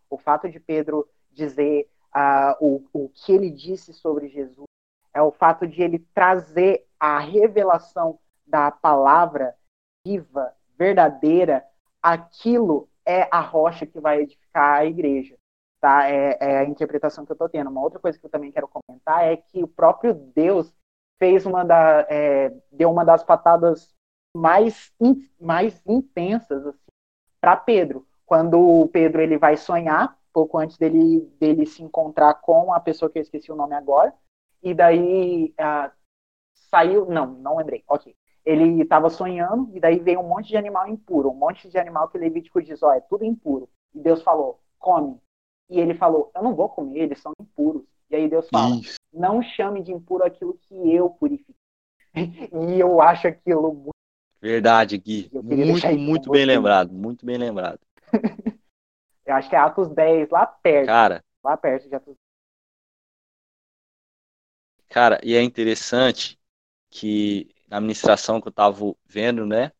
[0.09, 4.65] o fato de Pedro dizer uh, o, o que ele disse sobre Jesus
[5.13, 9.55] é o fato de ele trazer a revelação da palavra
[10.05, 11.65] viva, verdadeira,
[12.01, 15.37] aquilo é a rocha que vai edificar a igreja.
[15.79, 16.09] Tá?
[16.09, 17.69] É, é a interpretação que eu estou tendo.
[17.69, 20.73] Uma outra coisa que eu também quero comentar é que o próprio Deus
[21.17, 23.93] fez uma da, é, deu uma das patadas
[24.35, 26.79] mais, in, mais intensas assim,
[27.39, 28.05] para Pedro.
[28.25, 33.09] Quando o Pedro ele vai sonhar, pouco antes dele, dele se encontrar com a pessoa
[33.09, 34.13] que eu esqueci o nome agora,
[34.61, 35.53] e daí
[36.69, 38.15] saiu, não, não lembrei, ok.
[38.43, 42.09] Ele estava sonhando, e daí veio um monte de animal impuro, um monte de animal
[42.09, 43.69] que Levítico diz, ó, é tudo impuro.
[43.93, 45.19] E Deus falou, come.
[45.69, 47.83] E ele falou, eu não vou comer, eles são impuros.
[48.09, 48.97] E aí Deus fala: Isso.
[49.15, 51.57] Não chame de impuro aquilo que eu purifico.
[52.15, 53.95] e eu acho aquilo muito.
[54.41, 55.29] Verdade, Gui.
[55.33, 56.93] Muito, muito bem lembrado.
[56.93, 57.79] Muito bem lembrado.
[59.25, 60.87] eu acho que é Atos 10, lá perto.
[60.87, 61.23] Cara.
[61.43, 62.15] Lá perto de Atos
[64.89, 66.39] Cara, e é interessante
[66.89, 69.71] que na administração que eu estava vendo, né,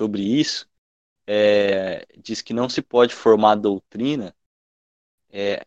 [0.00, 0.66] sobre isso,
[1.26, 4.34] é, diz que não se pode formar doutrina
[5.30, 5.64] é,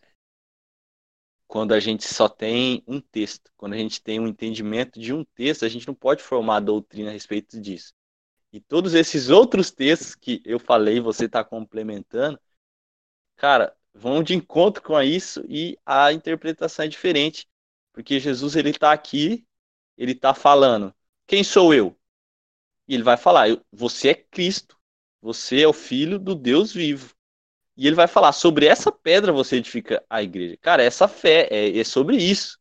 [1.47, 3.51] quando a gente só tem um texto.
[3.57, 7.09] Quando a gente tem um entendimento de um texto, a gente não pode formar doutrina
[7.09, 7.93] a respeito disso.
[8.51, 12.39] E todos esses outros textos que eu falei, você está complementando,
[13.35, 17.47] cara, vão de encontro com isso e a interpretação é diferente.
[17.93, 19.45] Porque Jesus ele está aqui,
[19.97, 20.93] ele está falando,
[21.25, 21.97] quem sou eu?
[22.87, 24.77] E ele vai falar, você é Cristo,
[25.21, 27.14] você é o Filho do Deus vivo.
[27.77, 30.57] E ele vai falar sobre essa pedra você edifica a igreja.
[30.57, 32.57] Cara, essa fé é, é sobre isso.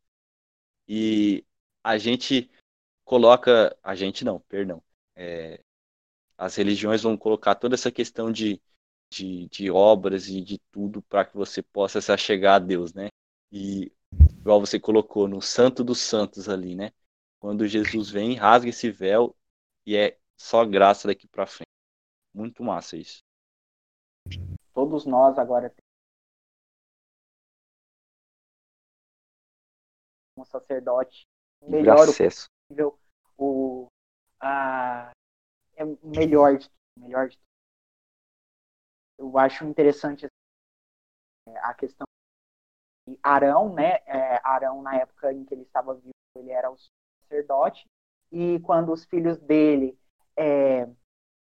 [0.89, 1.45] E
[1.83, 2.51] a gente
[3.05, 3.77] coloca.
[3.83, 4.83] A gente não, perdão.
[5.15, 5.61] É,
[6.37, 8.61] as religiões vão colocar toda essa questão de,
[9.13, 13.09] de, de obras e de tudo para que você possa se achegar a Deus, né?
[13.53, 13.93] E
[14.39, 16.93] igual você colocou no Santo dos Santos ali, né?
[17.39, 19.37] Quando Jesus vem, rasga esse véu
[19.87, 21.69] e é só graça daqui para frente.
[22.35, 23.24] Muito massa isso.
[24.73, 25.85] Todos nós agora temos
[30.37, 31.23] um sacerdote
[31.63, 32.49] melhor acesso.
[32.69, 32.99] possível,
[33.39, 33.87] o
[34.41, 35.13] a,
[35.77, 37.45] é melhor de tudo, melhor de tudo.
[39.19, 42.07] Eu acho interessante assim, a questão
[43.09, 43.99] de Arão, né?
[44.07, 46.77] É, Arão na época em que ele estava vivo, ele era o
[47.23, 47.87] sacerdote
[48.33, 49.99] e quando os filhos dele
[50.37, 50.89] é,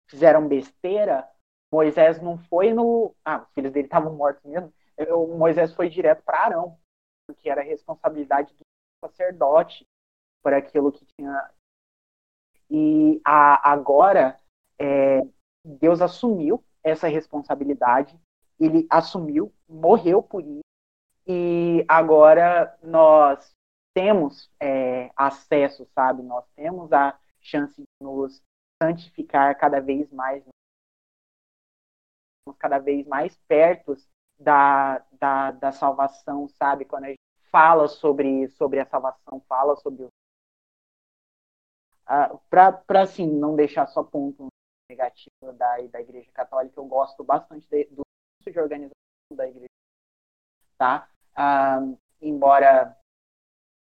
[0.09, 1.29] fizeram besteira,
[1.71, 3.13] Moisés não foi no.
[3.25, 4.73] Ah, os filhos dele estavam mortos mesmo.
[5.09, 6.77] O Moisés foi direto para Arão,
[7.37, 8.63] que era responsabilidade do
[9.05, 9.85] sacerdote
[10.41, 11.51] por aquilo que tinha.
[12.69, 14.39] E a, agora
[14.79, 15.21] é,
[15.63, 18.17] Deus assumiu essa responsabilidade,
[18.59, 20.61] ele assumiu, morreu por isso,
[21.25, 23.53] e agora nós
[23.93, 26.23] temos é, acesso, sabe?
[26.23, 28.41] Nós temos a chance de nos
[28.81, 30.43] santificar cada vez mais,
[32.53, 33.95] cada vez mais perto
[34.39, 36.85] da, da, da salvação, sabe?
[36.85, 37.19] Quando a gente
[37.51, 40.07] fala sobre, sobre a salvação, fala sobre o.
[42.09, 44.47] Uh, Para, assim, não deixar só ponto
[44.89, 48.03] negativo da, da Igreja Católica, eu gosto bastante de, do
[48.49, 48.95] de organização
[49.33, 49.67] da Igreja,
[50.77, 51.09] tá?
[51.33, 52.97] Uh, embora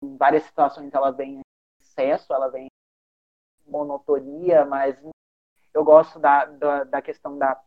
[0.02, 5.00] em várias situações ela venha em excesso, ela vem em monotonia, mas
[5.72, 7.62] eu gosto da, da, da questão da,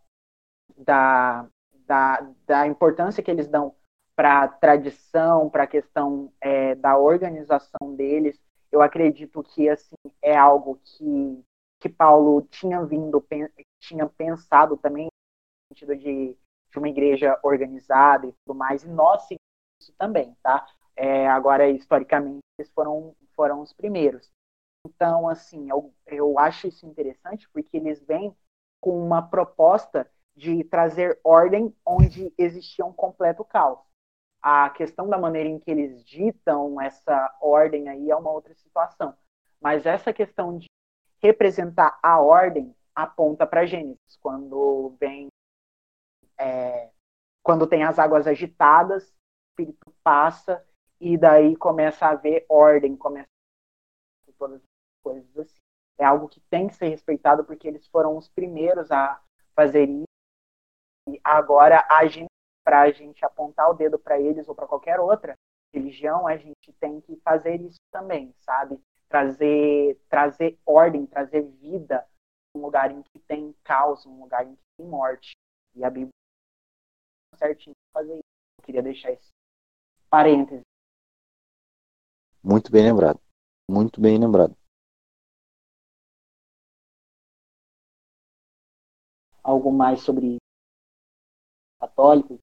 [0.80, 1.48] da,
[1.86, 3.76] da, da importância que eles dão
[4.16, 8.40] para a tradição, para a questão é, da organização deles.
[8.72, 11.44] Eu acredito que assim é algo que,
[11.80, 13.26] que Paulo tinha vindo,
[13.80, 16.38] tinha pensado também no sentido de,
[16.70, 19.40] de uma igreja organizada e tudo mais, e nós seguimos
[19.82, 20.68] isso também, tá?
[20.96, 24.30] É, agora, historicamente, eles foram, foram os primeiros.
[24.86, 28.36] Então, assim, eu, eu acho isso interessante porque eles vêm
[28.82, 33.80] com uma proposta de trazer ordem onde existia um completo caos.
[34.42, 39.14] A questão da maneira em que eles ditam essa ordem aí é uma outra situação.
[39.60, 40.68] Mas essa questão de
[41.22, 45.28] representar a ordem aponta para Gênesis, quando vem
[46.40, 46.90] é,
[47.44, 50.66] quando tem as águas agitadas, o espírito passa
[51.02, 53.28] e daí começa a haver ordem, começa
[54.26, 55.60] a todas as coisas assim.
[55.98, 59.22] É algo que tem que ser respeitado porque eles foram os primeiros a
[59.54, 60.09] fazer isso
[61.24, 62.28] agora a gente,
[62.64, 65.34] para a gente apontar o dedo para eles ou para qualquer outra
[65.74, 68.80] religião, a gente tem que fazer isso também, sabe?
[69.08, 72.06] Trazer, trazer ordem, trazer vida
[72.56, 75.32] um lugar em que tem caos, um lugar em que tem morte.
[75.76, 76.10] E a Bíblia
[77.38, 78.24] certinho fazer isso.
[78.60, 79.30] Eu queria deixar esse
[80.10, 80.64] parêntese.
[82.44, 83.20] Muito bem lembrado.
[83.70, 84.56] Muito bem lembrado.
[89.44, 90.38] Algo mais sobre
[91.80, 92.38] católicos.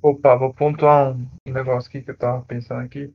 [0.00, 3.12] Opa, vou pontuar um negócio aqui que eu estava pensando aqui.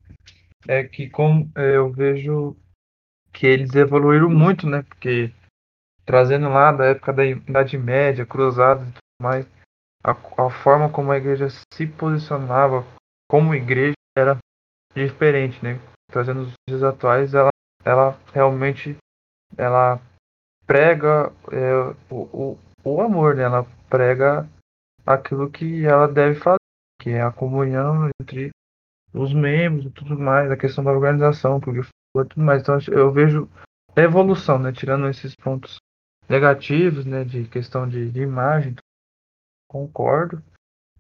[0.68, 2.56] É que como é, eu vejo
[3.34, 4.84] que eles evoluíram muito, né?
[4.84, 5.34] Porque
[6.06, 9.46] trazendo lá da época da Idade Média, cruzadas e tudo mais,
[10.04, 12.86] a, a forma como a igreja se posicionava
[13.30, 14.38] como igreja era
[14.94, 15.80] diferente, né?
[16.12, 17.50] Trazendo os dias atuais, ela,
[17.84, 18.98] ela realmente
[19.58, 20.00] ela
[20.68, 23.44] prega é, o, o, o amor, né?
[23.44, 24.48] Ela prega
[25.06, 26.58] aquilo que ela deve fazer,
[27.00, 28.52] que é a comunhão entre
[29.14, 31.82] os membros e tudo mais, a questão da organização, porque
[32.14, 32.62] tudo mais.
[32.62, 33.50] Então eu vejo
[33.96, 34.72] a evolução, né?
[34.72, 35.78] Tirando esses pontos
[36.28, 37.24] negativos, né?
[37.24, 38.76] De questão de, de imagem,
[39.68, 40.42] concordo.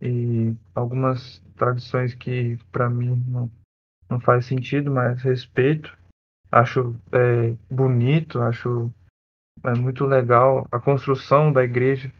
[0.02, 3.50] E algumas tradições que para mim não,
[4.10, 5.96] não faz sentido, mas respeito.
[6.52, 8.92] Acho é, bonito, acho
[9.64, 12.11] é muito legal a construção da igreja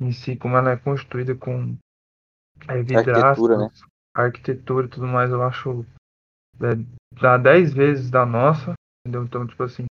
[0.00, 1.76] em si, como ela é construída com
[2.68, 3.70] é, vidraços, né?
[4.14, 5.84] arquitetura e tudo mais, eu acho
[6.60, 9.24] é, dá 10 vezes da nossa, entendeu?
[9.24, 9.86] Então, tipo assim,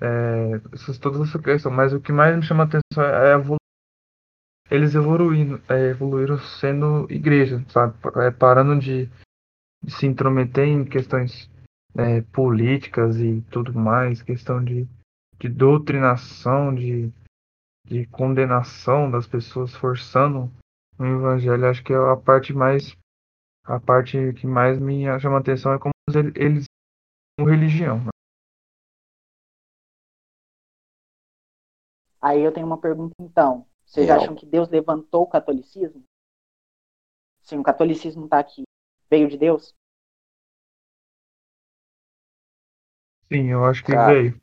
[0.00, 3.34] é, essas, todas essa questão, mas o que mais me chama a atenção é a
[3.34, 3.56] evolução.
[4.68, 7.94] Eles evoluindo, é, evoluíram sendo igreja, sabe?
[8.16, 9.06] É, parando de,
[9.82, 11.48] de, se intrometer em questões
[11.96, 14.88] é, políticas e tudo mais, questão de,
[15.38, 17.12] de doutrinação, de
[17.86, 20.50] de condenação das pessoas forçando
[20.98, 22.96] o evangelho, acho que é a parte mais
[23.64, 25.92] a parte que mais me chama atenção é como
[26.34, 26.64] eles
[27.38, 27.98] como religião.
[28.04, 28.10] Né?
[32.20, 33.66] Aí eu tenho uma pergunta então.
[33.84, 36.02] Vocês acham que Deus levantou o catolicismo?
[37.42, 38.64] Sim, o catolicismo está aqui.
[39.08, 39.72] Veio de Deus?
[43.32, 44.40] Sim, eu acho que Cara, veio.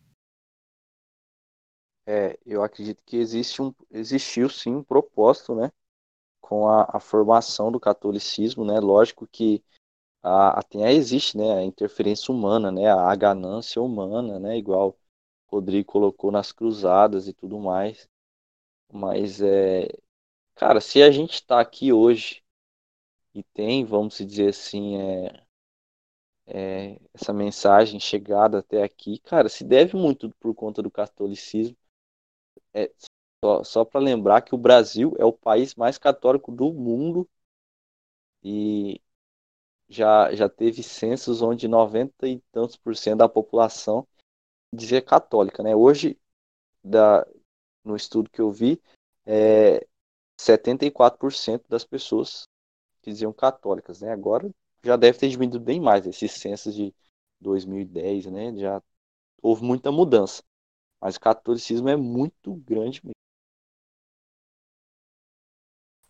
[2.06, 5.72] É, eu acredito que existe um, existiu sim um propósito, né,
[6.42, 9.64] com a, a formação do catolicismo, né, lógico que
[10.24, 14.98] a, até existe, né, a interferência humana, né, a ganância humana, né, igual
[15.48, 18.08] Rodrigo colocou nas cruzadas e tudo mais,
[18.94, 19.88] mas é,
[20.56, 22.44] cara, se a gente está aqui hoje
[23.36, 25.44] e tem, vamos dizer assim, é,
[26.46, 31.76] é, essa mensagem chegada até aqui, cara, se deve muito por conta do catolicismo
[32.74, 32.92] é,
[33.44, 37.30] só, só para lembrar que o Brasil é o país mais católico do mundo
[38.44, 39.02] e
[39.90, 44.08] já, já teve censos onde 90 e tantos por cento da população
[44.74, 45.76] dizia católica, né?
[45.76, 46.20] Hoje,
[46.84, 47.28] da,
[47.84, 48.82] no estudo que eu vi,
[49.26, 49.86] é
[50.40, 52.48] 74% das pessoas
[53.04, 54.12] diziam católicas, né?
[54.12, 54.50] Agora
[54.84, 56.94] já deve ter diminuído bem mais esses censos de
[57.40, 58.56] 2010, né?
[58.58, 58.82] Já
[59.42, 60.44] houve muita mudança.
[61.04, 63.12] Mas o catolicismo é muito grande mesmo.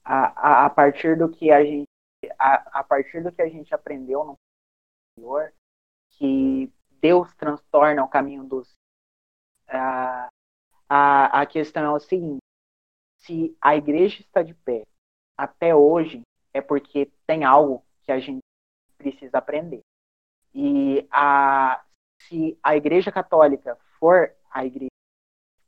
[0.05, 0.25] A,
[0.63, 1.87] a, a partir do que a gente
[2.37, 4.35] a, a partir do que a gente aprendeu no
[5.17, 5.51] Senhor,
[6.11, 6.71] que
[7.01, 8.71] Deus transtorna o caminho dos
[9.67, 10.29] a,
[10.87, 12.43] a, a questão é o seguinte:
[13.17, 14.85] se a igreja está de pé
[15.35, 16.21] até hoje,
[16.53, 18.41] é porque tem algo que a gente
[18.95, 19.79] precisa aprender.
[20.53, 21.83] E a,
[22.21, 24.89] se a igreja católica for a igreja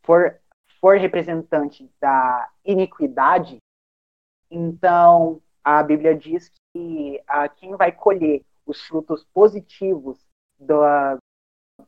[0.04, 0.40] for,
[0.80, 3.58] for representante da iniquidade,
[4.50, 10.24] então a Bíblia diz que a, quem vai colher os frutos positivos
[10.60, 11.18] da,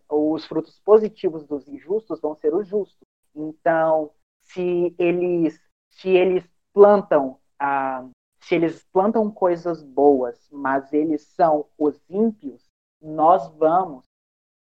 [0.09, 3.07] os frutos positivos dos injustos vão ser os justos.
[3.35, 4.11] Então,
[4.41, 6.43] se eles se eles
[6.73, 8.07] plantam ah,
[8.39, 12.63] se eles plantam coisas boas, mas eles são os ímpios,
[13.01, 14.05] nós vamos,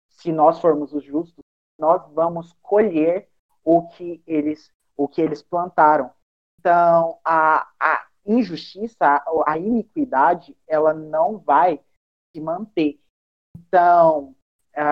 [0.09, 1.42] se nós formos os justos,
[1.79, 3.29] nós vamos colher
[3.63, 6.13] o que eles o que eles plantaram.
[6.59, 11.83] Então, a, a injustiça, a, a iniquidade, ela não vai
[12.31, 12.99] se manter.
[13.57, 14.35] Então,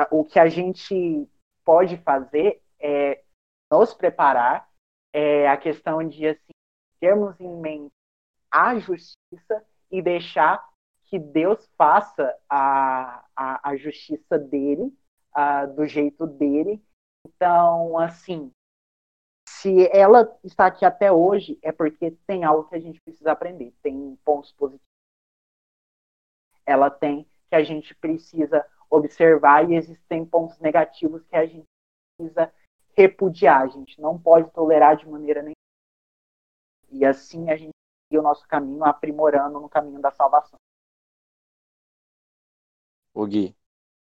[0.10, 1.30] o que a gente
[1.64, 3.24] pode fazer é
[3.72, 4.68] nos preparar,
[5.14, 6.52] é a questão de assim,
[6.99, 7.91] termos em mente
[8.52, 10.62] a justiça e deixar
[11.06, 14.94] que Deus faça a, a, a justiça dele,
[15.36, 16.84] uh, do jeito dele.
[17.26, 18.52] Então, assim,
[19.48, 23.74] se ela está aqui até hoje, é porque tem algo que a gente precisa aprender,
[23.82, 24.86] tem pontos positivos.
[26.66, 31.66] Ela tem que a gente precisa observar e existem pontos negativos que a gente
[32.18, 32.53] precisa
[32.95, 33.62] repudiar.
[33.64, 35.56] A gente não pode tolerar de maneira nenhuma.
[36.90, 37.72] E assim a gente
[38.08, 40.58] seguir o nosso caminho, aprimorando no caminho da salvação.
[43.14, 43.56] O Gui.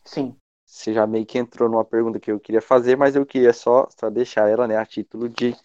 [0.04, 0.36] Sim.
[0.68, 3.88] Você já meio que entrou numa pergunta que eu queria fazer, mas eu queria só,
[3.98, 5.56] só deixar ela né, a título de,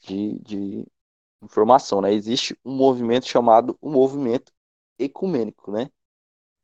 [0.00, 0.84] de, de
[1.40, 2.00] informação.
[2.00, 2.12] Né?
[2.12, 4.52] Existe um movimento chamado o movimento
[4.98, 5.88] ecumênico, né?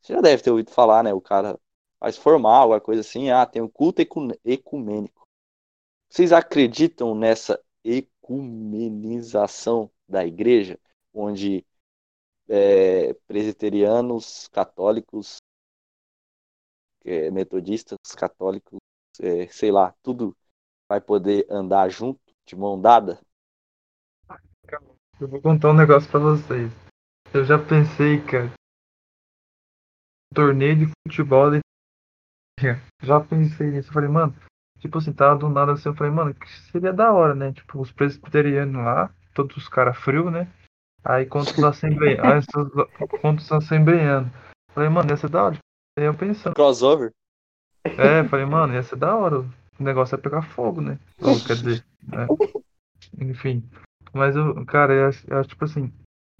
[0.01, 1.13] Você já deve ter ouvido falar, né?
[1.13, 1.57] O cara
[1.97, 3.29] faz formal, alguma coisa assim.
[3.29, 4.01] Ah, tem o culto
[4.43, 5.25] ecumênico.
[6.09, 10.77] Vocês acreditam nessa ecumenização da igreja,
[11.13, 11.65] onde
[12.49, 15.37] é, presbiterianos, católicos,
[17.07, 18.77] é, metodistas, católicos,
[19.21, 20.35] é, sei lá, tudo
[20.89, 23.19] vai poder andar junto, de mão dada?
[25.19, 26.71] Eu vou contar um negócio pra vocês.
[27.33, 28.51] Eu já pensei, cara,
[30.33, 31.51] torneio de futebol.
[33.01, 33.89] Já pensei nisso.
[33.89, 34.35] Eu falei, mano,
[34.79, 35.89] tipo assim, tava do nada assim.
[35.89, 37.53] Eu falei, mano, que seria da hora, né?
[37.53, 40.51] Tipo, os presbiterianos lá, todos os caras frios, né?
[41.03, 42.45] Aí contra os assembleianos.
[43.21, 44.31] contra os assembleianos.
[44.73, 45.57] Falei, mano, ia ser da hora.
[45.97, 46.53] Eu pensando.
[46.53, 47.11] Crossover?
[47.83, 49.39] É, falei, mano, ia ser da hora.
[49.39, 50.99] O negócio é pegar fogo, né?
[51.19, 52.27] Ou, quer dizer, né?
[53.19, 53.67] Enfim.
[54.13, 55.91] Mas, eu, cara, eu acho, eu acho tipo assim.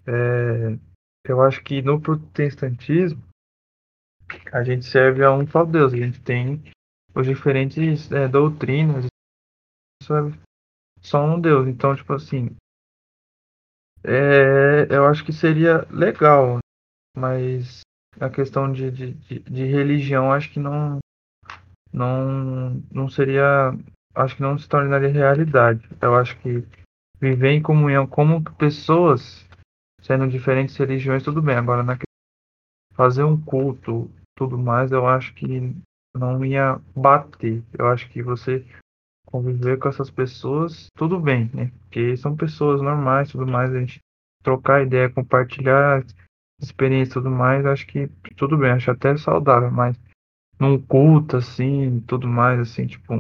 [0.06, 0.78] É,
[1.26, 3.22] eu acho que no protestantismo
[4.54, 5.92] a gente serve a um só Deus.
[5.92, 6.64] A gente tem
[7.16, 9.08] os diferentes é, doutrinas.
[10.04, 10.38] Serve
[11.02, 11.68] só um Deus.
[11.68, 12.56] Então, tipo assim,
[14.04, 16.60] é, eu acho que seria legal,
[17.18, 17.82] mas
[18.20, 21.00] a questão de, de, de, de religião acho que não,
[21.92, 23.74] não, não seria.
[24.16, 25.88] Acho que não se tornaria realidade.
[26.02, 26.64] Eu acho que
[27.20, 29.46] viver em comunhão como pessoas,
[30.02, 31.56] sendo diferentes religiões, tudo bem.
[31.56, 31.98] Agora, na
[32.96, 35.76] fazer um culto tudo mais, eu acho que
[36.16, 37.64] não ia bater.
[37.78, 38.66] Eu acho que você
[39.28, 41.72] conviver com essas pessoas, tudo bem, né?
[41.82, 44.00] Porque são pessoas normais, tudo mais, a gente
[44.44, 46.04] trocar ideia, compartilhar
[46.60, 49.98] experiência e tudo mais, acho que tudo bem, acho até saudável, mas
[50.60, 53.14] num culto assim, tudo mais, assim, tipo,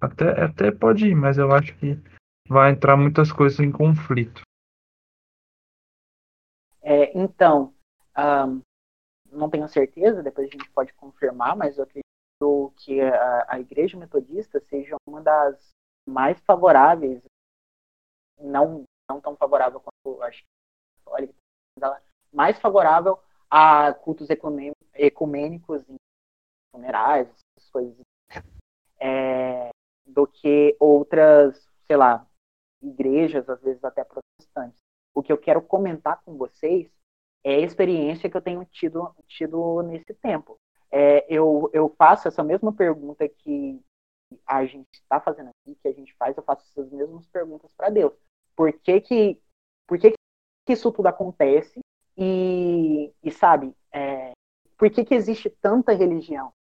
[0.00, 1.96] até, até pode ir, mas eu acho que
[2.48, 4.42] vai entrar muitas coisas em conflito.
[6.82, 7.74] É, então,
[8.16, 8.62] um,
[9.30, 13.98] não tenho certeza, depois a gente pode confirmar, mas eu acredito que a, a Igreja
[13.98, 15.70] Metodista seja uma das
[16.06, 17.22] mais favoráveis,
[18.40, 20.48] não, não tão favorável quanto acho que
[22.32, 23.18] mais favorável
[23.50, 24.28] a cultos
[24.94, 25.96] ecumênicos em
[26.70, 27.96] funerais, essas coisas,
[29.00, 29.70] é,
[30.06, 32.26] do que outras, sei lá,
[32.82, 34.78] igrejas, às vezes até protestantes.
[35.14, 36.88] O que eu quero comentar com vocês
[37.42, 40.58] é a experiência que eu tenho tido, tido nesse tempo.
[40.90, 43.80] É, eu, eu faço essa mesma pergunta que
[44.46, 47.90] a gente está fazendo aqui, que a gente faz, eu faço essas mesmas perguntas para
[47.90, 48.12] Deus.
[48.54, 49.40] Por que que,
[49.86, 50.12] por que
[50.66, 51.80] que isso tudo acontece?
[52.18, 54.32] E, e sabe, é,
[54.76, 56.52] por que que existe tanta religião?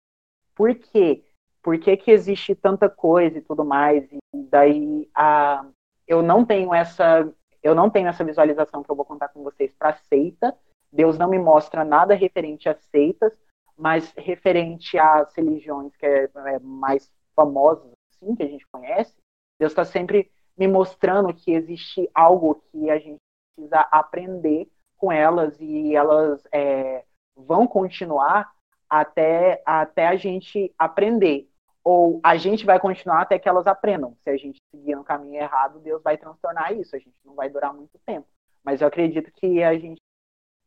[0.55, 1.23] Por quê?
[1.67, 4.09] por que, que existe tanta coisa e tudo mais.
[4.09, 5.65] E daí a,
[6.07, 7.29] eu não tenho essa
[7.61, 10.57] eu não tenho essa visualização que eu vou contar com vocês para seita.
[10.89, 13.33] Deus não me mostra nada referente a seitas,
[13.77, 19.13] mas referente às religiões que é, é mais famosas, assim, que a gente conhece.
[19.59, 23.17] Deus está sempre me mostrando que existe algo que a gente
[23.57, 27.03] precisa aprender com elas e elas é,
[27.35, 28.51] vão continuar
[28.89, 31.49] até, até a gente aprender.
[31.83, 34.17] Ou a gente vai continuar até que elas aprendam.
[34.23, 36.95] Se a gente seguir no caminho errado, Deus vai transtornar isso.
[36.95, 38.27] A gente não vai durar muito tempo.
[38.63, 40.01] Mas eu acredito que a gente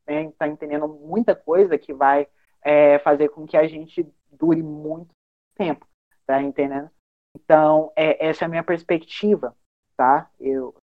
[0.09, 2.27] está né, entendendo muita coisa que vai
[2.63, 5.11] é, fazer com que a gente dure muito
[5.55, 5.87] tempo.
[6.27, 6.91] Tá entendendo?
[7.35, 9.55] Então, é, essa é a minha perspectiva,
[9.97, 10.31] tá?
[10.41, 10.75] Eu,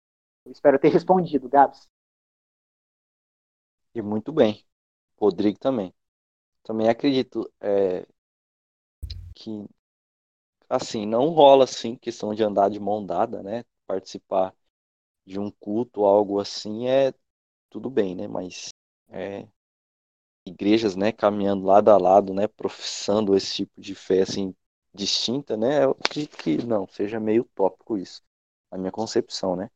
[0.46, 1.88] eu espero ter respondido, Gabs.
[3.98, 4.64] E muito bem.
[5.20, 5.94] Rodrigo também.
[6.64, 8.08] Também acredito é,
[9.34, 9.68] que,
[10.70, 13.64] assim, não rola, assim, questão de andar de mão dada, né?
[13.86, 14.54] Participar
[15.26, 17.14] de um culto, algo assim, é
[17.70, 18.28] tudo bem, né?
[18.28, 18.70] Mas
[19.10, 19.48] é,
[20.46, 24.56] igrejas, né, caminhando lado a lado, né, professando esse tipo de fé, assim,
[24.94, 25.84] distinta, né?
[25.86, 28.24] Eu acredito que não, seja meio tópico isso,
[28.72, 29.70] a minha concepção, né?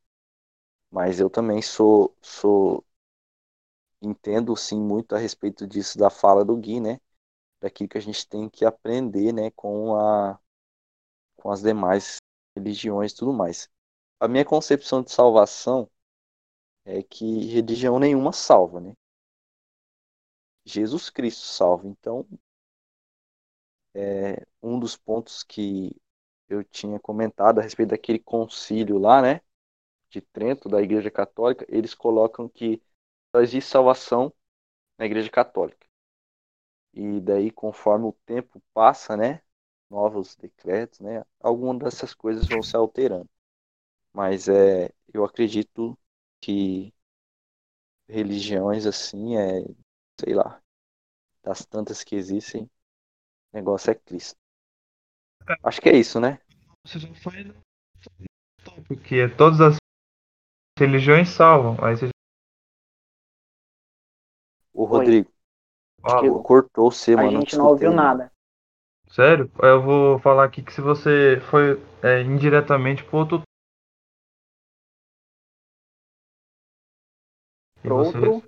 [0.91, 2.85] Mas eu também sou, sou
[4.01, 6.99] entendo sim muito a respeito disso da fala do Gui, né?
[7.61, 10.39] Daquilo que a gente tem que aprender, né, com a
[11.35, 12.17] com as demais
[12.55, 13.69] religiões e tudo mais.
[14.19, 15.89] A minha concepção de salvação
[16.85, 18.93] é que religião nenhuma salva, né?
[20.65, 21.87] Jesus Cristo salva.
[21.87, 22.27] Então,
[23.93, 25.95] é, um dos pontos que
[26.49, 29.41] eu tinha comentado a respeito daquele concílio lá, né,
[30.09, 32.81] de Trento, da Igreja Católica, eles colocam que
[33.39, 34.33] existe salvação
[34.97, 35.87] na Igreja Católica.
[36.93, 39.41] E daí, conforme o tempo passa, né,
[39.89, 43.29] novos decretos, né, algumas dessas coisas vão se alterando.
[44.11, 45.97] Mas é, eu acredito
[46.41, 46.93] que
[48.07, 49.63] religiões assim, é,
[50.19, 50.61] sei lá,
[51.41, 52.69] das tantas que existem, o
[53.53, 54.35] negócio é Cristo.
[55.63, 56.39] Acho que é isso, né?
[56.85, 57.53] Você já foi
[58.87, 59.77] porque todas as
[60.77, 61.77] religiões salvam.
[61.83, 62.10] Aí você...
[64.73, 65.31] O Rodrigo.
[66.03, 67.37] Ah, cortou você, mano.
[67.37, 68.31] A gente não ouviu nada.
[69.09, 69.51] Sério?
[69.61, 73.41] Eu vou falar aqui que se você foi é, indiretamente pro outro.
[77.81, 78.43] Pro outro.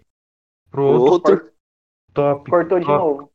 [0.71, 1.33] Pro outro.
[1.33, 1.53] outro.
[2.13, 2.49] Top.
[2.49, 2.97] Cortou de top.
[2.97, 3.33] novo.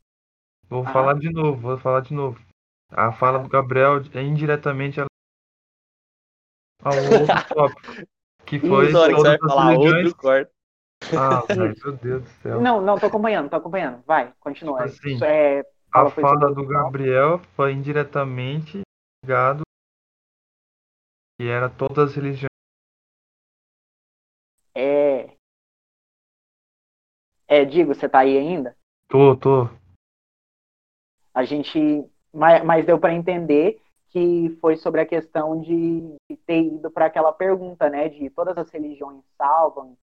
[0.68, 0.92] Vou ah.
[0.92, 2.40] falar de novo, vou falar de novo.
[2.90, 5.06] A fala do Gabriel é indiretamente ao
[6.84, 8.08] outro tópico.
[8.46, 10.57] Que foi que vai falar outro corte.
[11.16, 12.60] Ah, meu Deus do céu.
[12.60, 14.02] Não, não, tô acompanhando, tô acompanhando.
[14.06, 14.88] Vai, continua.
[14.88, 18.80] Tipo assim, é, a fala do Gabriel foi indiretamente
[19.24, 19.62] ligado
[21.38, 22.48] que era todas as religiões.
[24.74, 25.36] É.
[27.46, 28.76] É, Digo, você tá aí ainda?
[29.08, 29.68] Tô, tô.
[31.32, 31.78] A gente.
[32.32, 33.80] Mas, mas deu para entender
[34.10, 36.16] que foi sobre a questão de,
[36.46, 38.08] ter ido para aquela pergunta, né?
[38.08, 39.96] De todas as religiões salvam.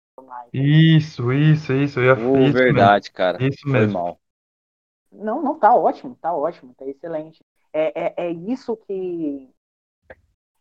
[0.54, 2.00] Isso, isso, isso.
[2.00, 3.16] Eu ia, uh, isso verdade, mesmo.
[3.16, 3.44] cara.
[3.44, 3.92] Isso mesmo.
[3.94, 4.20] Foi mal.
[5.12, 7.40] Não, não, tá ótimo, tá ótimo, tá excelente.
[7.72, 9.50] É, é, é isso que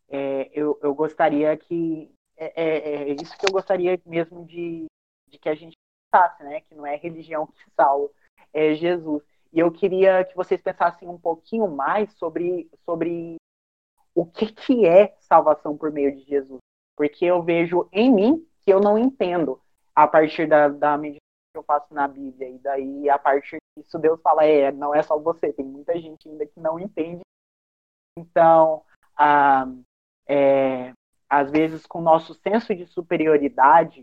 [0.08, 2.12] é, eu, eu gostaria que.
[2.36, 4.86] É, é, é, isso que eu gostaria mesmo de,
[5.28, 5.76] de que a gente
[6.10, 6.60] pensasse, né?
[6.62, 8.10] Que não é religião que salva,
[8.52, 9.22] é Jesus.
[9.52, 13.36] E eu queria que vocês pensassem um pouquinho mais sobre, sobre
[14.12, 16.58] o que, que é salvação por meio de Jesus.
[16.96, 19.60] Porque eu vejo em mim que eu não entendo
[19.94, 21.20] a partir da, da medida
[21.52, 22.48] que eu faço na Bíblia.
[22.48, 26.28] E daí, a partir disso, Deus fala: é, não é só você, tem muita gente
[26.28, 27.22] ainda que não entende.
[28.18, 28.84] Então,
[29.16, 29.66] ah,
[30.26, 30.92] é,
[31.28, 34.02] às vezes, com o nosso senso de superioridade,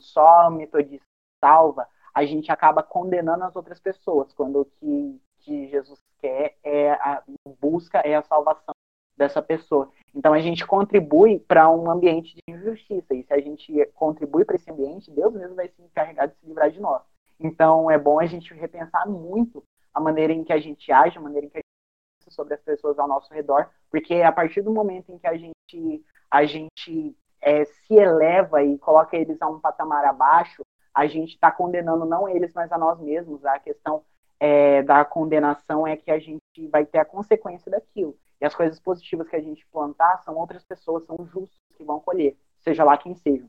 [0.00, 1.04] só metodista
[1.44, 6.92] salva, a gente acaba condenando as outras pessoas, quando o que, que Jesus quer é
[6.92, 7.22] a
[7.60, 8.74] busca é a salvação
[9.20, 9.90] dessa pessoa.
[10.14, 14.56] Então a gente contribui para um ambiente de injustiça, e se a gente contribui para
[14.56, 17.02] esse ambiente, Deus mesmo vai se encarregar de se livrar de nós.
[17.38, 21.20] Então é bom a gente repensar muito a maneira em que a gente age, a
[21.20, 24.62] maneira em que a gente pensa sobre as pessoas ao nosso redor, porque a partir
[24.62, 29.48] do momento em que a gente a gente é, se eleva e coloca eles a
[29.48, 30.62] um patamar abaixo,
[30.94, 33.44] a gente está condenando não eles, mas a nós mesmos.
[33.44, 34.02] A questão
[34.38, 38.16] é, da condenação é que a gente vai ter a consequência daquilo.
[38.40, 42.00] E as coisas positivas que a gente plantar são outras pessoas, são justos que vão
[42.00, 43.48] colher, seja lá quem seja.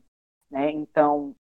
[0.50, 0.70] Né?
[0.70, 1.34] Então,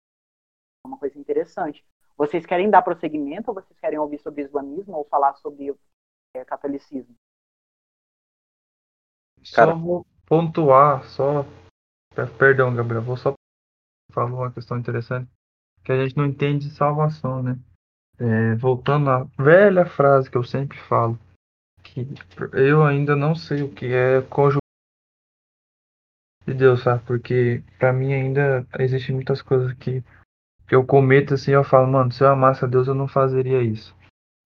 [0.85, 1.85] é uma coisa interessante.
[2.17, 5.75] Vocês querem dar prosseguimento ou vocês querem ouvir sobre islamismo ou falar sobre
[6.35, 7.15] é, catolicismo?
[9.55, 9.73] Cara...
[9.73, 11.45] Só vou pontuar, só.
[12.37, 13.33] Perdão, Gabriel, vou só
[14.13, 15.31] falar uma questão interessante.
[15.85, 17.59] Que a gente não entende salvação, né?
[18.19, 21.17] É, voltando à velha frase que eu sempre falo,
[21.93, 22.07] que
[22.53, 24.61] eu ainda não sei o que é conjugar
[26.47, 27.03] de Deus, sabe?
[27.05, 30.03] Porque para mim ainda existem muitas coisas que,
[30.67, 33.63] que eu cometo assim, eu falo, mano, se eu amasse a Deus eu não fazeria
[33.63, 33.95] isso,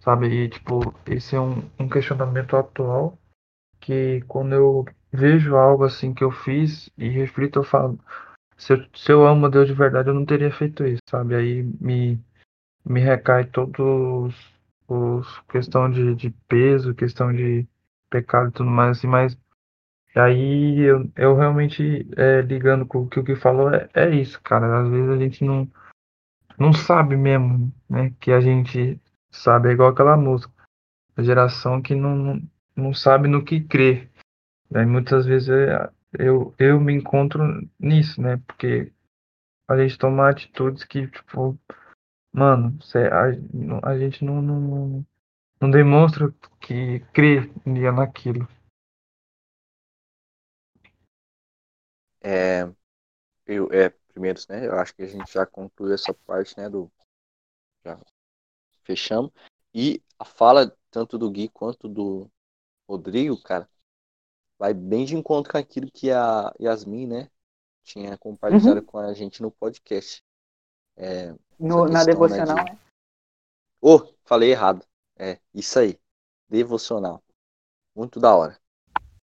[0.03, 0.27] sabe?
[0.29, 3.17] E tipo, esse é um, um questionamento atual
[3.81, 7.99] que quando eu vejo algo assim que eu fiz e reflito, eu falo,
[8.57, 11.35] se eu, se eu amo a Deus de verdade, eu não teria feito isso, sabe?
[11.35, 12.19] Aí me
[12.85, 14.35] me recai todos
[14.93, 17.67] os questão de, de peso, questão de
[18.11, 19.39] pecado e tudo mais assim, mas
[20.15, 24.41] aí eu, eu realmente é, ligando com o que o que falou é, é isso,
[24.43, 24.83] cara.
[24.83, 25.69] Às vezes a gente não
[26.59, 28.13] não sabe mesmo, né?
[28.21, 29.01] Que a gente
[29.31, 30.53] sabe, é igual aquela música,
[31.17, 32.43] a geração que não, não,
[32.77, 34.11] não sabe no que crer.
[34.75, 37.43] Aí muitas vezes é, eu, eu me encontro
[37.79, 38.41] nisso, né?
[38.47, 38.93] Porque
[39.69, 41.59] a gente toma atitudes que, tipo,
[42.33, 42.79] Mano,
[43.83, 45.07] a, a gente não, não,
[45.61, 48.49] não demonstra que crê naquilo.
[52.23, 52.73] É,
[53.47, 56.91] eu, é, primeiro, né, eu acho que a gente já concluiu essa parte, né, do,
[57.85, 58.01] já
[58.85, 59.31] fechamos,
[59.75, 62.31] e a fala tanto do Gui quanto do
[62.89, 63.69] Rodrigo, cara,
[64.59, 67.31] vai bem de encontro com aquilo que a Yasmin, né,
[67.83, 68.87] tinha compartilhado uhum.
[68.87, 70.23] com a gente no podcast.
[70.97, 72.65] É, no, na devocional, né?
[72.65, 72.79] De...
[73.81, 74.85] Oh, falei errado.
[75.19, 75.99] É, isso aí.
[76.49, 77.23] Devocional.
[77.95, 78.57] Muito da hora.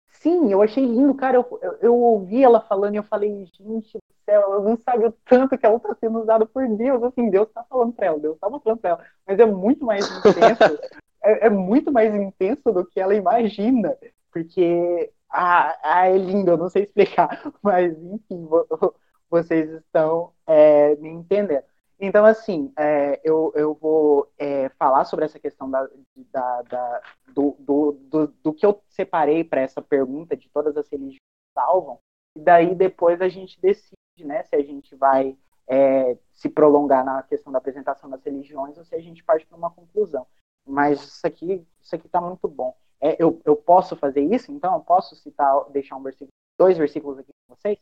[0.07, 1.37] Sim, eu achei lindo, cara.
[1.37, 5.05] Eu, eu, eu ouvi ela falando e eu falei, gente do céu, ela não sabe
[5.05, 7.03] o tanto que ela está sendo usada por Deus.
[7.03, 9.05] Assim, Deus está falando para ela, Deus está mostrando para ela.
[9.25, 10.79] Mas é muito mais intenso.
[11.21, 13.95] é, é, muito mais intenso do que ela imagina.
[14.31, 17.41] Porque ah, ah, é lindo, eu não sei explicar.
[17.61, 18.47] Mas, enfim,
[19.29, 21.63] vocês estão é, me entendendo.
[21.99, 25.87] Então, assim, é, eu, eu vou é, falar sobre essa questão da,
[26.31, 30.89] da, da do, do, do, do, que eu separei para essa pergunta de todas as
[30.89, 31.19] religiões
[31.53, 31.99] salvam,
[32.35, 37.23] e daí depois a gente decide né, se a gente vai é, se prolongar na
[37.23, 40.27] questão da apresentação das religiões ou se a gente parte para uma conclusão.
[40.67, 42.75] Mas isso aqui isso aqui está muito bom.
[42.99, 44.51] É, eu, eu posso fazer isso?
[44.51, 47.79] Então, eu posso citar, deixar um versículo, dois versículos aqui com vocês?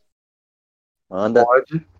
[1.08, 1.44] Manda.
[1.44, 1.93] Pode.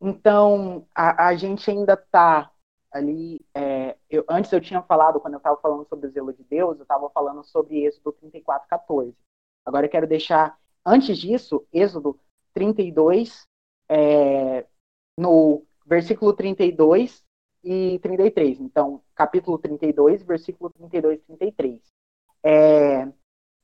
[0.00, 2.50] Então, a, a gente ainda está
[2.90, 3.44] ali.
[3.54, 6.76] É, eu, antes eu tinha falado, quando eu estava falando sobre o zelo de Deus,
[6.78, 9.14] eu estava falando sobre Êxodo 34, 14.
[9.64, 12.18] Agora eu quero deixar, antes disso, Êxodo
[12.54, 13.46] 32,
[13.88, 14.66] é,
[15.18, 17.24] no versículo 32
[17.64, 18.60] e 33.
[18.60, 21.82] Então, capítulo 32, versículo 32 e 33.
[22.42, 23.08] É,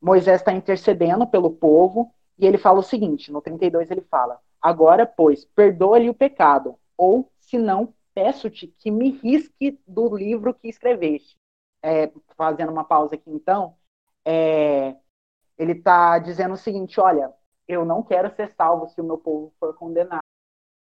[0.00, 5.04] Moisés está intercedendo pelo povo e ele fala o seguinte: no 32 ele fala Agora,
[5.04, 11.36] pois, perdoa-lhe o pecado, ou, se não, peço-te que me risque do livro que escreveste.
[11.82, 13.76] É, fazendo uma pausa aqui, então,
[14.24, 14.96] é,
[15.58, 17.30] ele está dizendo o seguinte: olha,
[17.68, 20.22] eu não quero ser salvo se o meu povo for condenado.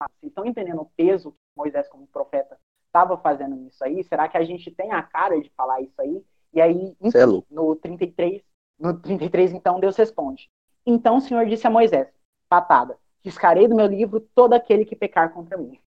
[0.01, 2.57] Vocês estão entendendo o peso que Moisés, como profeta,
[2.87, 4.03] estava fazendo nisso aí?
[4.03, 6.25] Será que a gente tem a cara de falar isso aí?
[6.53, 8.41] E aí, enfim, é no 33,
[8.79, 10.49] no 33, então, Deus responde.
[10.89, 12.07] Então o Senhor disse a Moisés:
[12.47, 15.79] patada, Riscarei do meu livro todo aquele que pecar contra mim.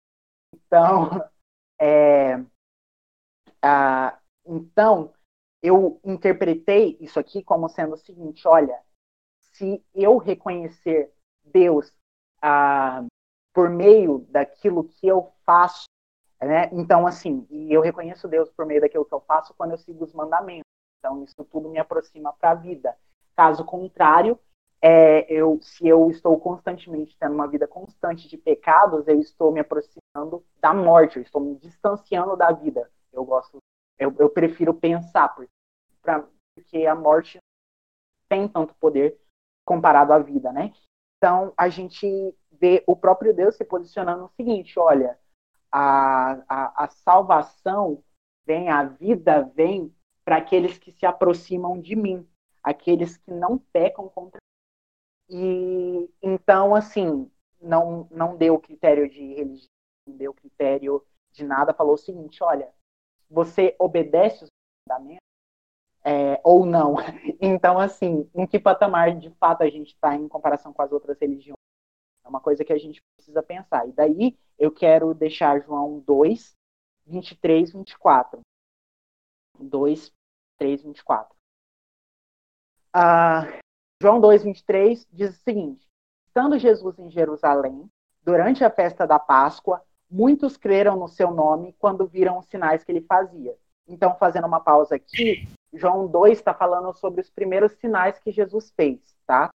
[0.53, 1.09] Então,
[1.81, 2.45] é,
[4.45, 5.13] então
[5.63, 8.79] eu interpretei isso aqui como sendo o seguinte: olha,
[9.53, 11.13] se eu reconhecer
[11.45, 11.93] Deus
[12.43, 13.05] a,
[13.55, 15.85] por meio daquilo que eu faço,
[16.41, 16.69] né?
[16.73, 20.05] Então, assim, e eu reconheço Deus por meio daquilo que eu faço quando eu sigo
[20.05, 20.65] os mandamentos.
[20.99, 22.97] Então, isso tudo me aproxima para a vida.
[23.37, 24.39] Caso contrário,
[24.83, 29.61] é, eu, se eu estou constantemente tendo uma vida constante de pecados, eu estou me
[29.61, 32.91] aproximando da morte, eu estou me distanciando da vida.
[33.13, 33.59] Eu gosto,
[33.99, 35.51] eu, eu prefiro pensar, porque,
[36.01, 37.39] pra, porque a morte
[38.29, 39.21] tem tanto poder
[39.67, 40.73] comparado à vida, né?
[41.19, 45.19] Então a gente vê o próprio Deus se posicionando no seguinte: olha,
[45.71, 48.03] a, a, a salvação
[48.47, 49.95] vem, a vida vem
[50.25, 52.27] para aqueles que se aproximam de mim,
[52.63, 54.41] aqueles que não pecam contra
[55.31, 57.31] e então, assim,
[57.61, 59.69] não, não deu critério de religião,
[60.07, 62.73] não deu critério de nada, falou o seguinte: olha,
[63.31, 64.49] você obedece os
[64.89, 65.21] mandamentos
[66.05, 66.97] é, ou não?
[67.41, 71.19] Então, assim, em que patamar de fato a gente está em comparação com as outras
[71.19, 71.57] religiões?
[72.25, 73.89] É uma coisa que a gente precisa pensar.
[73.89, 76.55] E daí eu quero deixar João 2,
[77.07, 78.41] 23, 24.
[79.59, 80.13] 2,
[80.59, 81.37] 3, 24.
[82.93, 83.47] Ah,
[84.03, 85.87] João 2,23 diz o seguinte:
[86.27, 87.91] Estando Jesus em Jerusalém,
[88.23, 92.91] durante a festa da Páscoa, muitos creram no seu nome quando viram os sinais que
[92.91, 93.55] ele fazia.
[93.87, 98.73] Então, fazendo uma pausa aqui, João 2 está falando sobre os primeiros sinais que Jesus
[98.75, 99.51] fez, tá?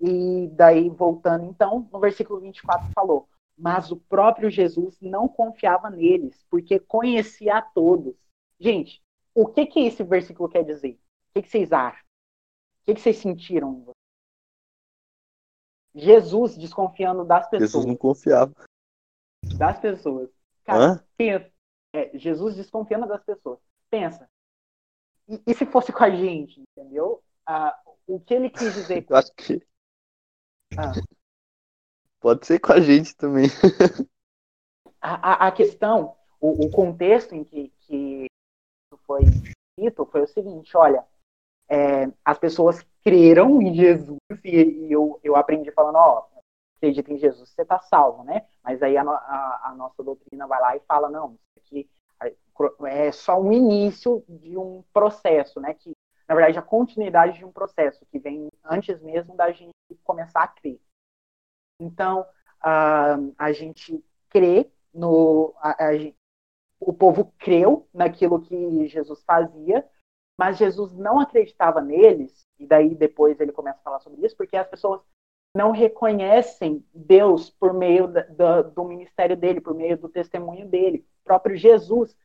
[0.00, 6.42] E daí, voltando então, no versículo 24 falou: Mas o próprio Jesus não confiava neles,
[6.48, 8.14] porque conhecia a todos.
[8.58, 9.02] Gente,
[9.34, 10.92] o que que esse versículo quer dizer?
[10.92, 12.07] O que, que vocês acham?
[12.88, 13.84] O que, que vocês sentiram?
[15.94, 17.70] Jesus desconfiando das pessoas.
[17.70, 18.54] Jesus não confiava.
[19.58, 20.30] Das pessoas.
[20.64, 21.52] Cara, pensa.
[21.92, 23.58] É, Jesus desconfiando das pessoas.
[23.90, 24.26] Pensa.
[25.28, 27.22] E, e, se fosse com a gente, entendeu?
[27.44, 29.04] Ah, o que ele quis dizer.
[29.10, 29.62] Eu acho que.
[30.78, 30.92] Ah.
[32.20, 33.48] Pode ser com a gente também.
[34.98, 38.26] a, a, a, questão, o, o, contexto em que, que
[39.04, 39.24] foi
[39.78, 41.06] dito foi o seguinte: olha,
[41.68, 46.26] é, as pessoas creram em Jesus e, e, eu, eu aprendi falando, ó,
[46.76, 48.46] acredita em Jesus, você está salvo, né?
[48.62, 51.88] Mas aí a, a, a, nossa doutrina vai lá e fala, não, isso aqui
[52.86, 55.74] é só um início de um processo, né?
[55.74, 55.92] Que,
[56.26, 59.72] na verdade, a continuidade de um processo que vem antes mesmo da gente
[60.04, 60.80] começar a crer.
[61.80, 62.26] Então,
[62.60, 65.54] a, a gente crê no...
[65.58, 66.12] A, a,
[66.80, 69.84] o povo creu naquilo que Jesus fazia,
[70.38, 74.56] mas Jesus não acreditava neles, e daí depois ele começa a falar sobre isso, porque
[74.56, 75.00] as pessoas
[75.54, 81.04] não reconhecem Deus por meio da, da, do ministério dele, por meio do testemunho dele.
[81.22, 82.16] O próprio Jesus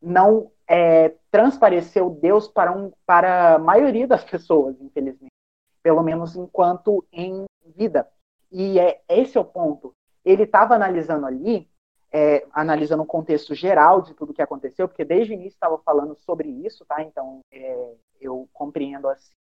[0.00, 5.32] não é, transpareceu Deus para, um, para a maioria das pessoas, infelizmente,
[5.82, 7.44] pelo menos enquanto em
[7.74, 8.06] vida.
[8.50, 9.94] E é, esse é o ponto.
[10.24, 11.70] Ele estava analisando ali
[12.12, 16.14] é, analisando um contexto geral de tudo que aconteceu, porque desde o início estava falando
[16.14, 17.02] sobre isso, tá?
[17.02, 19.32] Então é, eu compreendo assim.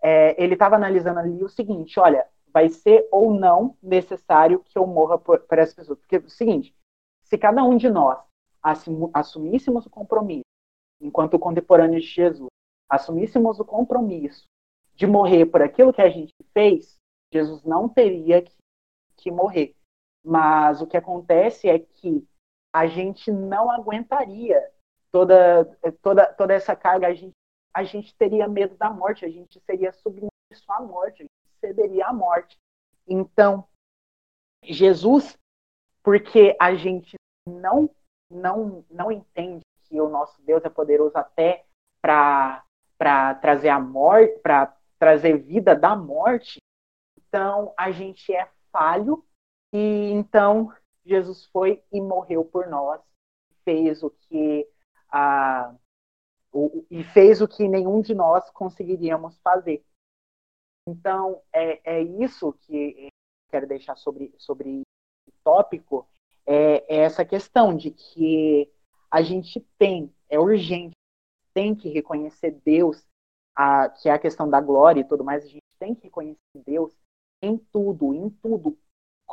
[0.00, 4.86] É, ele estava analisando ali o seguinte: olha, vai ser ou não necessário que eu
[4.86, 5.96] morra por, por essa pessoa?
[5.96, 6.74] Porque é o seguinte:
[7.24, 8.18] se cada um de nós
[9.12, 10.44] assumíssemos o compromisso,
[11.00, 12.48] enquanto contemporâneos de Jesus,
[12.88, 14.44] assumíssemos o compromisso
[14.94, 16.96] de morrer por aquilo que a gente fez,
[17.32, 18.52] Jesus não teria que,
[19.16, 19.74] que morrer.
[20.26, 22.26] Mas o que acontece é que
[22.74, 24.60] a gente não aguentaria
[25.12, 25.64] toda,
[26.02, 27.32] toda, toda essa carga, a gente,
[27.72, 30.32] a gente teria medo da morte, a gente seria submisso
[30.68, 32.56] à morte, a gente cederia à morte.
[33.06, 33.68] Então,
[34.64, 35.38] Jesus,
[36.02, 37.14] porque a gente
[37.48, 37.88] não,
[38.28, 41.64] não, não entende que o nosso Deus é poderoso até
[42.02, 42.64] para
[43.40, 46.58] trazer a morte, para trazer vida da morte,
[47.16, 49.24] então a gente é falho
[49.72, 50.72] e então
[51.04, 53.00] Jesus foi e morreu por nós,
[53.64, 54.68] fez o que
[55.10, 55.74] a
[56.52, 59.84] o, e fez o que nenhum de nós conseguiríamos fazer.
[60.88, 63.08] Então é, é isso que
[63.50, 64.82] quero deixar sobre sobre
[65.28, 66.08] o tópico
[66.46, 68.70] é, é essa questão de que
[69.10, 70.94] a gente tem é urgente
[71.52, 73.04] tem que reconhecer Deus
[73.54, 76.38] a, que é a questão da glória e tudo mais a gente tem que reconhecer
[76.66, 76.92] Deus
[77.42, 78.78] em tudo, em tudo,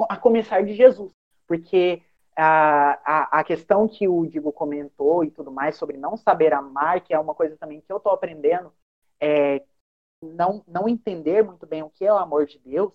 [0.09, 1.11] a começar de Jesus,
[1.47, 2.01] porque
[2.35, 7.01] a, a, a, questão que o Digo comentou e tudo mais sobre não saber amar,
[7.01, 8.73] que é uma coisa também que eu estou aprendendo,
[9.19, 9.63] é,
[10.21, 12.93] não, não entender muito bem o que é o amor de Deus,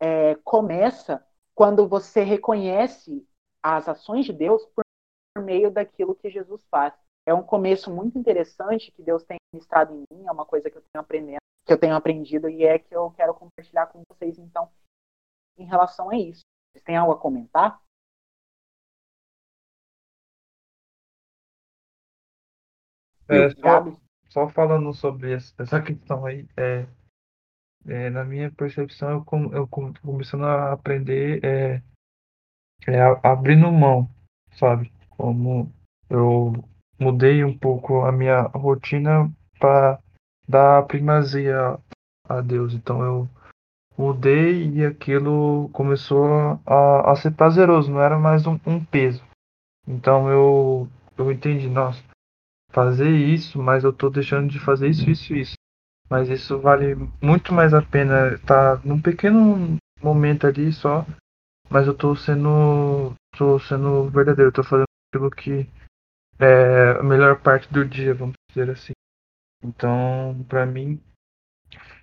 [0.00, 3.26] é, começa quando você reconhece
[3.62, 4.82] as ações de Deus por
[5.42, 6.94] meio daquilo que Jesus faz.
[7.26, 10.78] É um começo muito interessante que Deus tem ministrado em mim, é uma coisa que
[10.78, 14.38] eu tenho aprendendo, que eu tenho aprendido e é que eu quero compartilhar com vocês.
[14.38, 14.70] Então,
[15.60, 16.42] em relação a isso.
[16.72, 17.80] Vocês têm algo a comentar?
[23.28, 23.96] É, só,
[24.28, 26.84] só, falando sobre essa questão aí, é,
[27.86, 31.82] é, na minha percepção, eu, com, eu começando a aprender é,
[32.88, 34.10] é, abrindo mão,
[34.52, 34.92] sabe?
[35.10, 35.72] Como
[36.08, 36.52] eu
[36.98, 39.30] mudei um pouco a minha rotina
[39.60, 40.00] para
[40.48, 41.78] dar primazia
[42.28, 42.74] a Deus.
[42.74, 43.28] Então eu
[43.96, 49.22] mudei e aquilo começou a, a ser prazeroso, não era mais um, um peso.
[49.86, 52.02] Então eu, eu entendi, nossa,
[52.70, 55.54] fazer isso, mas eu tô deixando de fazer isso, isso, isso.
[56.08, 61.06] Mas isso vale muito mais a pena estar tá num pequeno momento ali só,
[61.68, 65.68] mas eu tô sendo tô sendo verdadeiro, tô fazendo aquilo que
[66.38, 68.92] é a melhor parte do dia, vamos dizer assim.
[69.62, 71.00] Então, para mim,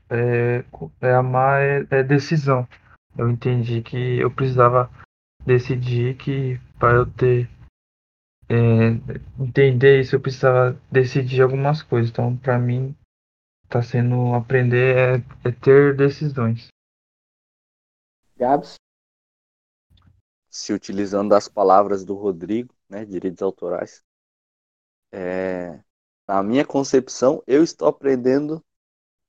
[0.10, 0.64] é,
[1.02, 2.68] é amar é, é, decisão.
[3.18, 4.90] Eu entendi que eu precisava
[5.46, 7.50] decidir que para eu ter
[8.50, 12.12] é, entender isso eu precisava decidir algumas coisas.
[12.12, 12.96] Então, para mim,
[13.70, 14.96] tá sendo aprender
[15.44, 16.68] é, é ter decisões.
[18.38, 18.76] Gabs?
[20.50, 24.04] Se utilizando das palavras do Rodrigo, né, direitos autorais,
[25.12, 25.80] é,
[26.28, 28.64] na minha concepção, eu estou aprendendo,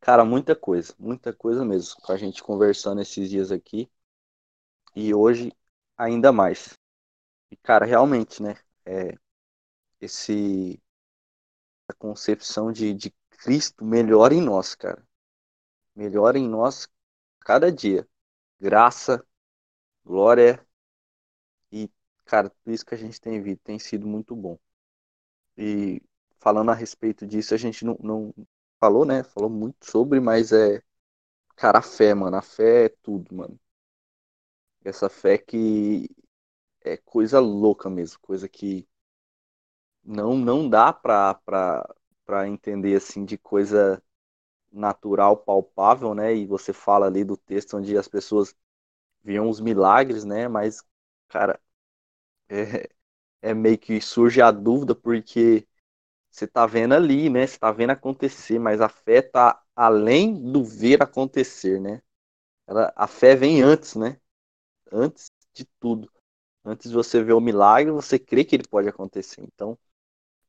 [0.01, 3.91] cara, muita coisa, muita coisa mesmo, com a gente conversando esses dias aqui,
[4.95, 5.53] e hoje
[5.97, 6.77] ainda mais.
[7.51, 8.57] E, cara, realmente, né,
[8.87, 9.17] é,
[10.01, 10.81] esse,
[11.89, 15.07] a concepção de, de Cristo melhora em nós, cara.
[15.95, 16.89] Melhora em nós
[17.41, 18.09] cada dia.
[18.61, 19.25] Graça,
[20.05, 20.67] glória
[21.73, 21.91] e,
[22.25, 24.59] cara, tudo isso que a gente tem visto tem sido muito bom.
[25.57, 26.03] E
[26.39, 28.35] falando a respeito disso, a gente não, não
[28.81, 29.23] falou, né?
[29.25, 30.83] Falou muito sobre, mas é.
[31.57, 32.37] Cara, a fé, mano.
[32.39, 33.59] A fé é tudo, mano.
[34.85, 36.09] Essa fé que
[36.83, 38.89] é coisa louca mesmo, coisa que
[40.05, 41.95] não não dá pra, pra,
[42.25, 44.03] pra entender assim de coisa
[44.73, 46.35] natural, palpável, né?
[46.37, 48.57] E você fala ali do texto onde as pessoas
[49.25, 50.49] viam os milagres, né?
[50.49, 50.83] Mas,
[51.29, 51.61] cara,
[52.49, 52.89] é,
[53.43, 55.67] é meio que surge a dúvida porque
[56.31, 57.47] você tá vendo ali, né?
[57.47, 62.03] Você tá vendo acontecer, mas a fé tá além do ver acontecer, né?
[62.67, 64.21] Ela, a fé vem antes, né?
[64.93, 66.11] Antes de tudo.
[66.65, 69.43] Antes de você ver o milagre, você crê que ele pode acontecer.
[69.43, 69.79] Então,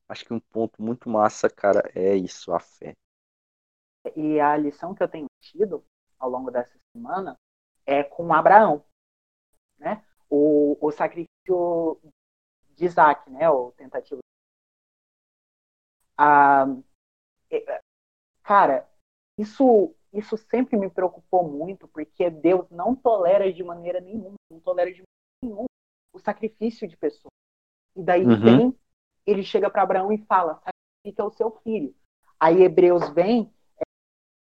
[0.08, 2.96] acho que um ponto muito massa, cara, é isso, a fé.
[4.16, 5.84] E a lição que eu tenho tido
[6.18, 7.38] ao longo dessa semana
[7.86, 8.84] é com Abraão,
[9.78, 10.04] né?
[10.30, 12.00] O, o sacrifício
[12.76, 13.50] de Isaac, né?
[13.50, 14.20] O tentativo.
[16.22, 16.66] Ah,
[18.44, 18.86] cara,
[19.38, 24.92] isso isso sempre me preocupou muito, porque Deus não tolera de maneira nenhuma, não tolera
[24.92, 25.08] de maneira
[25.42, 25.70] nenhuma
[26.14, 27.32] o sacrifício de pessoas.
[27.96, 28.42] E daí uhum.
[28.42, 28.80] vem,
[29.26, 31.96] ele chega para Abraão e fala: sacrifica o seu filho.
[32.38, 33.50] Aí Hebreus vem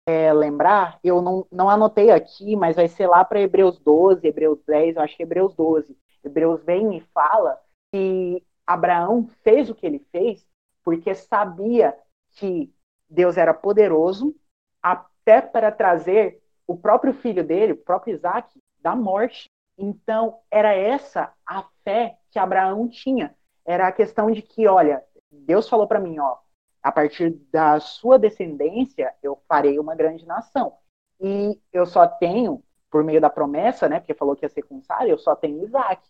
[0.08, 4.64] é, lembrar, eu não, não anotei aqui, mas vai ser lá para Hebreus 12, Hebreus
[4.66, 5.96] 10, eu acho que Hebreus 12.
[6.24, 7.62] Hebreus vem e fala
[7.94, 10.48] que Abraão fez o que ele fez
[10.88, 11.94] porque sabia
[12.32, 12.74] que
[13.10, 14.34] Deus era poderoso
[14.82, 19.52] até para trazer o próprio filho dele, o próprio Isaac, da morte.
[19.78, 23.36] Então, era essa a fé que Abraão tinha.
[23.66, 26.38] Era a questão de que, olha, Deus falou para mim, ó,
[26.82, 30.78] a partir da sua descendência, eu farei uma grande nação.
[31.20, 34.82] E eu só tenho, por meio da promessa, né, porque falou que ia ser com
[34.82, 36.02] Sara, eu só tenho Isaac.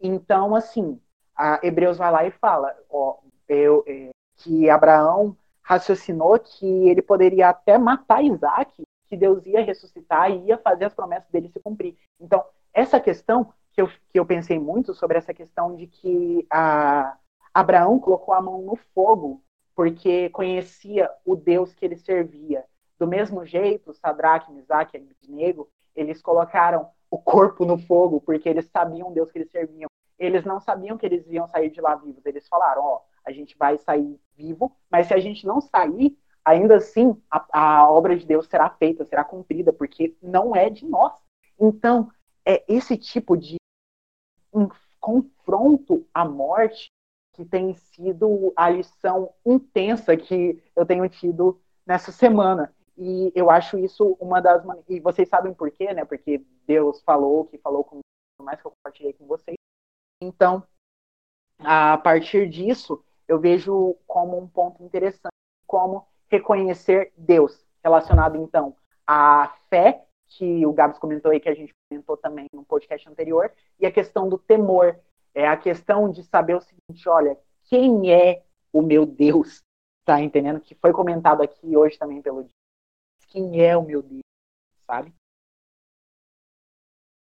[0.00, 0.98] Então, assim,
[1.36, 3.18] a Hebreus vai lá e fala, ó,
[3.48, 10.30] eu, é, que Abraão raciocinou que ele poderia até matar Isaac, que Deus ia ressuscitar
[10.30, 11.96] e ia fazer as promessas dele se cumprir.
[12.20, 17.16] Então, essa questão que eu, que eu pensei muito sobre essa questão de que a,
[17.54, 19.40] Abraão colocou a mão no fogo
[19.76, 22.64] porque conhecia o Deus que ele servia.
[22.98, 28.66] Do mesmo jeito, Sadraque, Misaque e Abednego, eles colocaram o corpo no fogo porque eles
[28.66, 29.88] sabiam o Deus que eles serviam.
[30.18, 32.24] Eles não sabiam que eles iam sair de lá vivos.
[32.26, 36.76] Eles falaram, ó, a gente vai sair vivo, mas se a gente não sair, ainda
[36.76, 41.12] assim a, a obra de Deus será feita, será cumprida, porque não é de nós.
[41.58, 42.10] Então,
[42.44, 43.56] é esse tipo de
[44.52, 44.68] um
[45.00, 46.90] confronto à morte
[47.32, 52.72] que tem sido a lição intensa que eu tenho tido nessa semana.
[52.96, 54.62] E eu acho isso uma das.
[54.88, 56.04] E vocês sabem por quê, né?
[56.04, 58.00] Porque Deus falou, que falou com
[58.40, 59.56] mais que eu compartilhei com vocês.
[60.20, 60.62] Então,
[61.58, 65.34] a partir disso, eu vejo como um ponto interessante
[65.66, 68.76] como reconhecer Deus, relacionado então
[69.06, 73.52] à fé, que o Gabs comentou aí, que a gente comentou também no podcast anterior,
[73.78, 74.98] e a questão do temor,
[75.34, 78.42] é a questão de saber o seguinte, olha, quem é
[78.72, 79.60] o meu Deus?
[80.06, 80.60] Tá entendendo?
[80.60, 82.46] Que foi comentado aqui hoje também pelo
[83.28, 84.20] Quem é o meu Deus?
[84.86, 85.14] Sabe?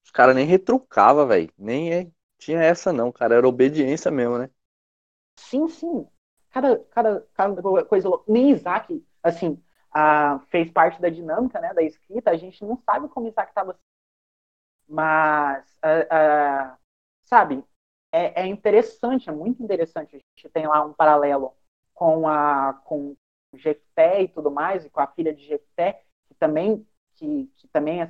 [0.04, 1.48] Os caras nem retrucava, velho.
[1.56, 2.10] Nem é...
[2.38, 3.36] tinha essa não, cara.
[3.36, 4.50] Era obediência mesmo, né?
[5.36, 6.06] Sim, sim.
[6.50, 8.30] Cada, cada, cada coisa louca.
[8.30, 9.62] Nem Isaac, assim,
[9.94, 12.30] uh, fez parte da dinâmica né, da escrita.
[12.30, 13.78] A gente não sabe como Isaac estava.
[14.88, 15.64] Mas,
[17.24, 17.64] sabe,
[18.12, 20.16] é, é, interessante, é muito interessante.
[20.16, 21.54] A gente tem lá um paralelo
[21.94, 23.16] com a com
[23.54, 28.00] Jefté e tudo mais, e com a filha de Jefté, que também, que, que também
[28.00, 28.08] é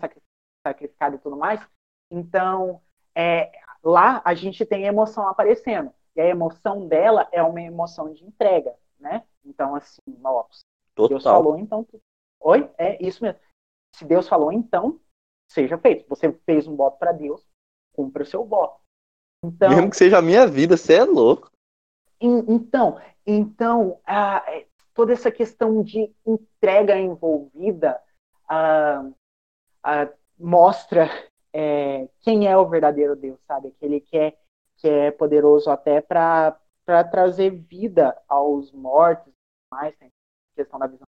[0.67, 1.61] sacrificada e tudo mais.
[2.11, 2.81] Então,
[3.15, 3.51] é,
[3.83, 5.93] lá a gente tem emoção aparecendo.
[6.15, 9.25] E a emoção dela é uma emoção de entrega, né?
[9.45, 10.45] Então, assim, ó,
[11.09, 11.87] Deus falou, então.
[12.41, 12.71] Oi?
[12.77, 13.41] É isso mesmo.
[13.95, 15.01] Se Deus falou, então,
[15.51, 16.07] seja feito.
[16.09, 17.47] Você fez um voto para Deus,
[17.93, 18.81] cumpra o seu voto.
[19.45, 21.51] Então, Mesmo que seja a minha vida, você é louco.
[22.21, 23.99] então, então,
[24.95, 28.01] toda essa questão de entrega envolvida
[30.39, 31.09] mostra
[31.53, 33.69] é, quem é o verdadeiro Deus, sabe?
[33.69, 34.37] Aquele que é,
[34.83, 36.59] que é poderoso até para
[37.13, 39.33] trazer vida aos mortos,
[39.71, 41.07] mais tem a questão da visão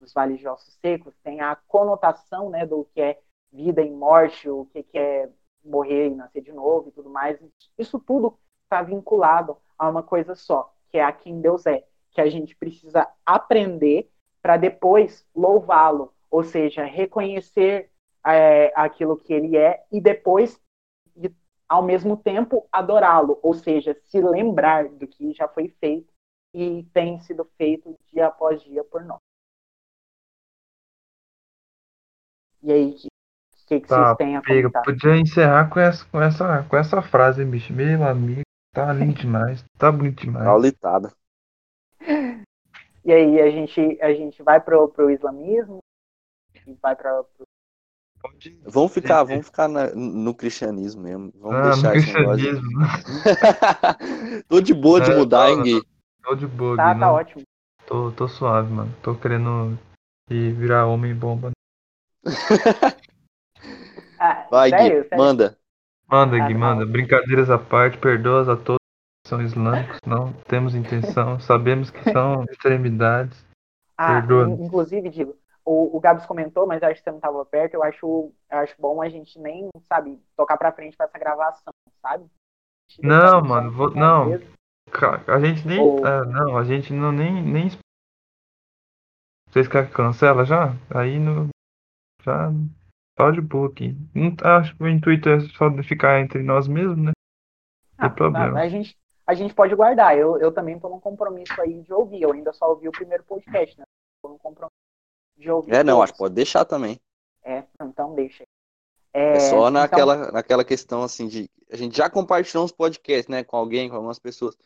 [0.00, 3.20] dos vales de ossos secos, tem a conotação né, do que é
[3.52, 5.28] vida e morte, o que, que é
[5.62, 7.38] morrer e nascer de novo e tudo mais.
[7.76, 12.22] Isso tudo está vinculado a uma coisa só, que é a quem Deus é, que
[12.22, 14.10] a gente precisa aprender
[14.40, 17.90] para depois louvá-lo, ou seja, reconhecer
[18.26, 20.58] é, aquilo que ele é e depois,
[21.70, 26.12] ao mesmo tempo, adorá-lo, ou seja, se lembrar do que já foi feito
[26.52, 29.20] e tem sido feito dia após dia por nós.
[32.60, 33.08] E aí, o que,
[33.68, 34.82] que, que Tá, vocês têm a comentar?
[34.82, 37.72] Podia encerrar com essa, com essa, com essa frase, bicho.
[37.72, 38.42] Meu amigo,
[38.74, 39.64] tá lindo demais.
[39.78, 40.44] Tá bonito demais.
[40.44, 41.12] Paulitada.
[43.04, 45.78] E aí, a gente, a gente vai pro, pro islamismo?
[46.82, 47.24] Vai para
[48.66, 51.32] Vamos ficar, vamos ficar na- no cristianismo mesmo.
[51.36, 52.44] Vamos Ah, no deixar negócio.
[52.44, 52.80] cristianismo.
[54.48, 55.82] Tô de boa de É, mudar, não, hein, Gui?
[56.22, 57.14] Tô de boa, Tá, Gui, tá não.
[57.14, 57.42] ótimo.
[57.86, 58.94] Tô, tô suave, mano.
[59.02, 59.78] Tô querendo
[60.30, 61.50] ir virar homem bomba.
[64.18, 65.24] Ah, Vai, sério, Gui, sério?
[65.24, 65.58] manda.
[66.06, 66.58] Manda, Ah, Gui, tá.
[66.60, 66.84] manda.
[66.86, 68.78] Brincadeiras à parte, perdoas a todos
[69.24, 69.98] que são islâmicos.
[70.06, 71.40] Não temos intenção.
[71.40, 73.42] Sabemos que são extremidades.
[73.96, 74.46] Ah, Perdoa.
[74.48, 75.36] in- inclusive, digo,
[75.70, 77.74] o, o Gabs comentou, mas acho que você não estava perto.
[77.74, 81.72] Eu acho, eu acho bom a gente nem, sabe, tocar pra frente pra essa gravação,
[82.02, 82.26] sabe?
[83.00, 84.32] Não, mano, vou- nós não.
[85.28, 85.78] A gente nem.
[85.80, 87.40] Ou- é, não, a gente não nem.
[87.40, 87.68] nem...
[89.48, 90.74] Vocês querem que cancela já?
[90.92, 91.48] Aí no.
[92.22, 92.50] Já.
[93.16, 93.94] Só de boa aqui.
[94.14, 97.12] Não, acho que o intuito é só ficar entre nós mesmos, né?
[97.98, 98.54] Não Ah, tem problema.
[98.54, 100.16] tá, a, gente, a gente pode guardar.
[100.18, 102.22] Eu, eu também tô num compromisso aí de ouvir.
[102.22, 103.84] Eu ainda só ouvi o primeiro podcast, né?
[104.22, 104.79] Tô num compromisso
[105.40, 105.72] de ouvir.
[105.74, 106.04] É, não, todos.
[106.04, 107.00] acho que pode deixar também.
[107.42, 108.44] É, então deixa.
[109.12, 111.48] É, É, só então- naquela, naquela questão assim de.
[111.72, 114.56] A gente já compartilhou uns podcasts, né, com alguém, com algumas pessoas.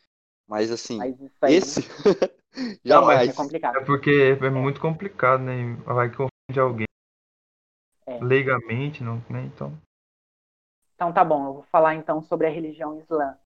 [0.46, 1.80] Mas assim, Mas isso aí esse.
[2.54, 3.34] é jamais.
[3.34, 3.76] complicado.
[3.78, 5.74] É porque é muito complicado, né?
[5.86, 6.86] Vai que ofende alguém.
[8.06, 8.18] É.
[8.22, 9.42] Leigamente, não, né?
[9.54, 9.72] Então.
[10.94, 13.36] Então tá bom, eu vou falar então sobre a religião islã.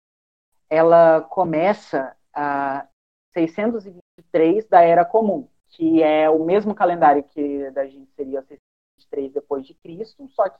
[0.68, 2.86] Ela começa a
[3.32, 9.66] 623 da Era Comum, que é o mesmo calendário que da gente seria 623 depois
[9.66, 10.58] de Cristo, só que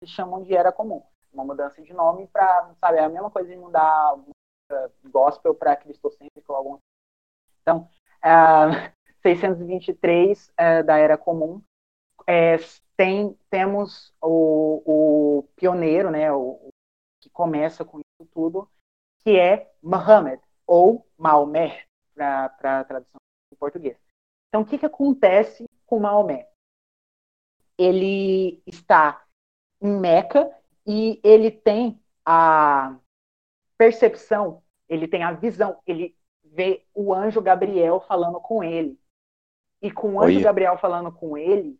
[0.00, 1.02] eles chamam de Era Comum.
[1.32, 4.16] Uma mudança de nome para, sabe, é a mesma coisa de mudar
[5.04, 6.78] gospel para cristocêntrico ou alguma
[7.62, 7.88] Então,
[8.22, 8.92] ah,
[9.22, 11.62] 623 eh, da Era Comum
[12.26, 12.56] é,
[12.94, 16.68] tem, temos o, o pioneiro, né, o, o
[17.22, 18.68] que começa com isso tudo,
[19.20, 21.84] que é Muhammad, ou Maomé,
[22.14, 23.18] para a tradução
[23.50, 23.96] em português.
[24.48, 26.48] Então, o que, que acontece com Maomé?
[27.76, 29.24] Ele está
[29.80, 30.50] em Meca
[30.86, 32.96] e ele tem a
[33.76, 38.98] percepção, ele tem a visão, ele vê o anjo Gabriel falando com ele.
[39.80, 40.44] E com o anjo Olha.
[40.44, 41.78] Gabriel falando com ele,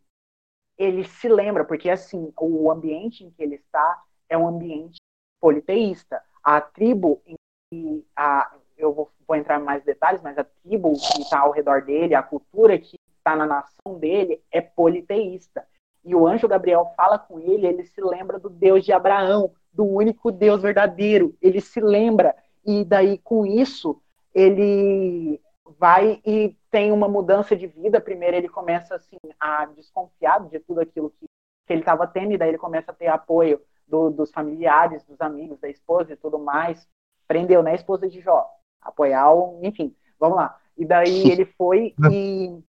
[0.76, 4.98] ele se lembra, porque assim, o ambiente em que ele está é um ambiente
[5.40, 6.22] politeísta.
[6.44, 7.34] A tribo em
[7.70, 11.50] que a, eu vou, vou entrar em mais detalhes, mas a tribo que está ao
[11.50, 15.66] redor dele, a cultura que está na nação dele é politeísta.
[16.04, 19.84] E o anjo Gabriel fala com ele, ele se lembra do Deus de Abraão, do
[19.84, 21.34] único Deus verdadeiro.
[21.42, 22.34] Ele se lembra
[22.64, 24.00] e daí com isso
[24.34, 25.40] ele
[25.78, 28.00] vai e tem uma mudança de vida.
[28.00, 31.26] Primeiro ele começa assim a desconfiar de tudo aquilo que,
[31.66, 35.20] que ele estava tendo e daí ele começa a ter apoio do- dos familiares, dos
[35.20, 36.86] amigos, da esposa e tudo mais.
[37.26, 38.48] Prendeu, né, a esposa de Jó,
[38.88, 40.58] apoiar o, enfim, vamos lá.
[40.76, 42.62] E daí ele foi e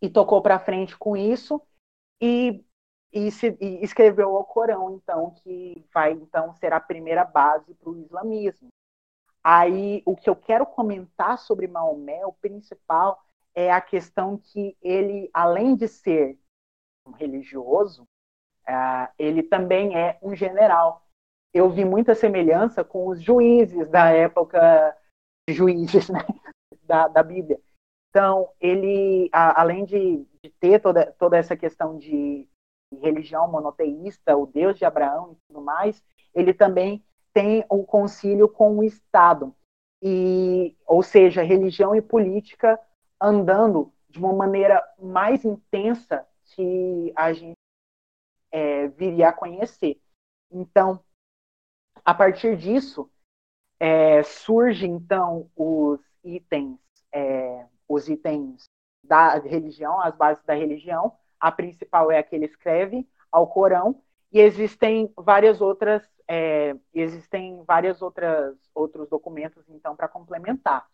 [0.00, 1.60] e tocou para frente com isso
[2.20, 2.64] e,
[3.12, 7.90] e, se- e escreveu o Corão, então, que vai então ser a primeira base para
[7.90, 8.68] o islamismo.
[9.42, 13.22] Aí, o que eu quero comentar sobre Maomé, o principal,
[13.54, 16.38] é a questão que ele, além de ser
[17.06, 18.08] um religioso,
[18.66, 21.03] ah, ele também é um general.
[21.54, 24.96] Eu vi muita semelhança com os juízes da época,
[25.48, 26.20] juízes né,
[26.82, 27.60] da, da Bíblia.
[28.10, 32.48] Então, ele, a- além de, de ter toda, toda essa questão de
[33.00, 36.02] religião monoteísta, o Deus de Abraão e tudo mais,
[36.34, 39.54] ele também tem um concílio com o Estado.
[40.02, 42.78] E, ou seja, religião e política
[43.20, 47.56] andando de uma maneira mais intensa que a gente
[48.52, 50.00] é, viria a conhecer.
[50.50, 51.00] Então,
[52.04, 53.10] a partir disso,
[53.80, 56.78] é, surge então os itens
[57.12, 58.68] é, os itens
[59.02, 61.16] da religião, as bases da religião.
[61.38, 64.02] A principal é a que ele escreve, ao Corão,
[64.32, 70.86] e existem várias outras, é, existem várias outras outros documentos então para complementar.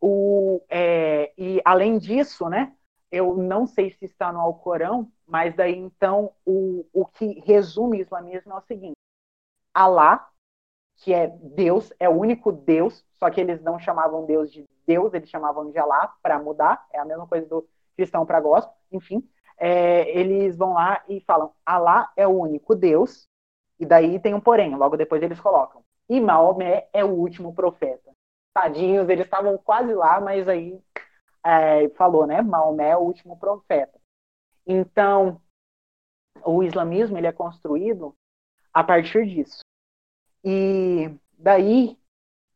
[0.00, 2.74] O, é, e além disso, né,
[3.10, 8.02] eu não sei se está no Alcorão, mas daí então o, o que resume o
[8.02, 8.96] islamismo é o seguinte:
[9.74, 10.30] Alá,
[11.00, 15.12] que é Deus, é o único Deus, só que eles não chamavam Deus de Deus,
[15.14, 17.66] eles chamavam de Alá para mudar, é a mesma coisa do
[17.96, 19.26] cristão para gospel, enfim.
[19.56, 23.26] É, eles vão lá e falam: Alá é o único Deus,
[23.78, 25.82] e daí tem um porém, logo depois eles colocam.
[26.08, 28.10] E Maomé é o último profeta.
[28.52, 30.78] Tadinhos, eles estavam quase lá, mas aí
[31.44, 32.42] é, falou, né?
[32.42, 33.98] Maomé é o último profeta.
[34.66, 35.40] Então,
[36.44, 38.14] o islamismo ele é construído
[38.72, 39.60] a partir disso.
[40.44, 41.98] E daí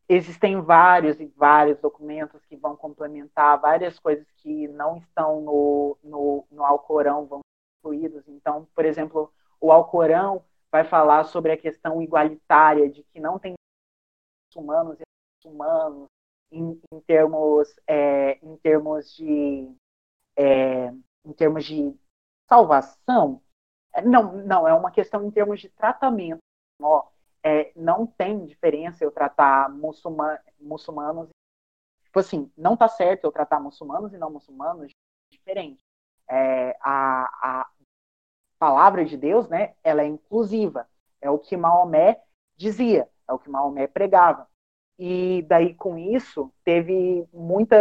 [0.09, 6.47] existem vários e vários documentos que vão complementar várias coisas que não estão no, no,
[6.51, 7.40] no Alcorão, vão
[7.81, 8.27] incluídos.
[8.28, 13.55] Então, por exemplo, o Alcorão vai falar sobre a questão igualitária, de que não tem
[14.56, 16.06] humanos e humanos,
[16.51, 19.74] em, em termos, é, em termos de
[20.36, 20.89] é,
[21.24, 21.94] em termos de
[22.48, 23.43] salvação,
[23.93, 26.40] é, não, não, é uma questão em termos de tratamento.
[26.81, 27.06] Ó,
[27.45, 31.29] é, não tem diferença eu tratar muçulman, muçulmanos.
[32.05, 34.91] Tipo assim, não tá certo eu tratar muçulmanos e não muçulmanos
[35.31, 35.79] diferente.
[36.27, 37.71] É, a, a
[38.59, 40.89] palavra de Deus, né, ela é inclusiva.
[41.21, 42.23] É o que Maomé
[42.57, 44.49] dizia, é o que Maomé pregava.
[44.99, 47.77] E daí com isso teve muita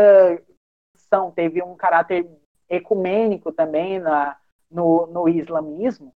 [1.35, 2.27] teve um caráter
[2.67, 4.35] ecumênico também na,
[4.69, 6.11] no, no islamismo,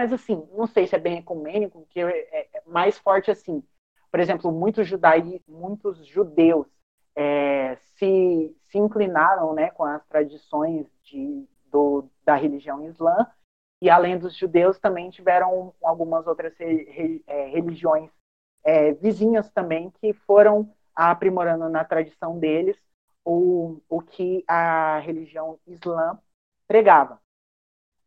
[0.00, 3.62] mas assim, não sei se é bem ecumênico, porque é, é mais forte assim.
[4.10, 6.66] Por exemplo, muitos, judaí, muitos judeus
[7.14, 13.26] é, se, se inclinaram né, com as tradições de, do, da religião islã,
[13.82, 18.10] e além dos judeus também tiveram algumas outras re, é, religiões
[18.64, 22.78] é, vizinhas também que foram aprimorando na tradição deles
[23.22, 26.18] o, o que a religião islã
[26.66, 27.20] pregava.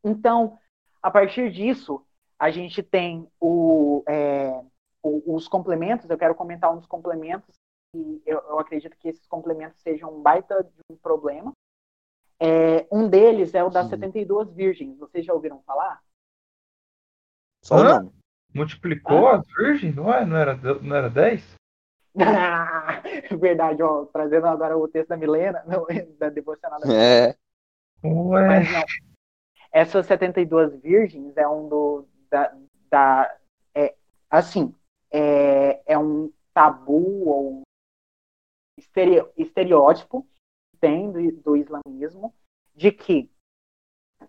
[0.02, 0.58] Então,
[1.04, 2.02] a partir disso,
[2.38, 4.58] a gente tem o, é,
[5.02, 6.08] os complementos.
[6.08, 7.54] Eu quero comentar uns complementos
[7.94, 11.52] e eu, eu, acredito que esses complementos sejam um baita de um problema.
[12.40, 13.90] É, um deles é o das Sim.
[13.90, 14.98] 72 virgens.
[14.98, 16.02] Vocês já ouviram falar?
[17.62, 17.76] Só.
[18.54, 19.36] Multiplicou ah.
[19.36, 19.94] as virgens?
[19.94, 20.24] Não, é?
[20.24, 21.54] não, era, não era 10?
[23.38, 25.84] Verdade, ó, trazendo agora o texto da Milena, não,
[26.18, 27.04] da devocional da Milena.
[27.04, 27.36] É.
[28.02, 28.46] Ué.
[28.46, 29.13] Mas não.
[29.74, 32.06] Essas 72 virgens é um do.
[32.30, 32.56] Da,
[32.88, 33.38] da,
[33.74, 33.96] é,
[34.30, 34.72] assim,
[35.10, 37.62] é, é um tabu ou
[39.36, 42.32] estereótipo que tem do, do islamismo
[42.72, 43.28] de que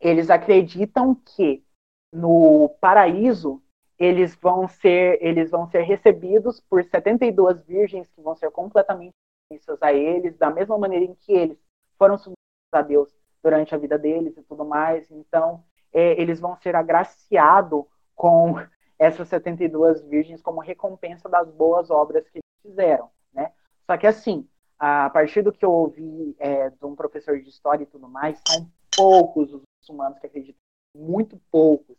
[0.02, 1.64] eles acreditam que
[2.12, 3.62] no paraíso
[4.00, 9.14] eles vão ser eles vão ser recebidos por 72 virgens que vão ser completamente
[9.48, 11.60] submissas a eles, da mesma maneira em que eles
[11.98, 12.36] foram submissos
[12.74, 15.10] a Deus durante a vida deles e tudo mais.
[15.12, 15.64] Então,
[15.94, 17.86] é, eles vão ser agraciados
[18.16, 18.56] com
[18.98, 23.52] essas 72 virgens como recompensa das boas obras que fizeram, né?
[23.86, 24.50] Só que assim,
[24.80, 28.42] a partir do que eu ouvi é, de um professor de história e tudo mais,
[28.48, 28.68] são
[28.98, 30.60] poucos os muçulmanos que acreditam,
[30.96, 31.96] muito poucos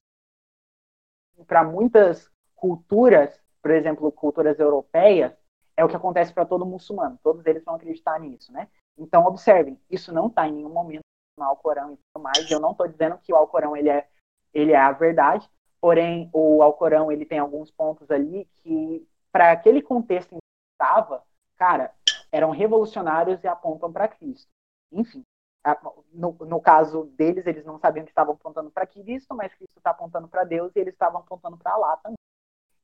[1.47, 5.33] para muitas culturas, por exemplo, culturas europeias,
[5.77, 7.21] é o que acontece para todo muçulmano.
[7.23, 8.67] Todos eles vão acreditar nisso, né?
[8.99, 11.06] Então, observem, isso não está em nenhum momento
[11.37, 12.51] no Alcorão e tudo mais.
[12.51, 14.09] Eu não estou dizendo que o Alcorão ele é,
[14.53, 15.49] ele é a verdade,
[15.81, 21.23] porém, o Alcorão ele tem alguns pontos ali que, para aquele contexto em que estava,
[21.57, 21.93] cara,
[22.33, 24.49] eram revolucionários e apontam para Cristo.
[24.93, 25.23] Enfim,
[26.13, 29.91] no, no, caso deles, eles não sabiam que estavam apontando para Cristo, mas Cristo está
[29.91, 32.17] apontando para Deus e eles estavam apontando para lá também.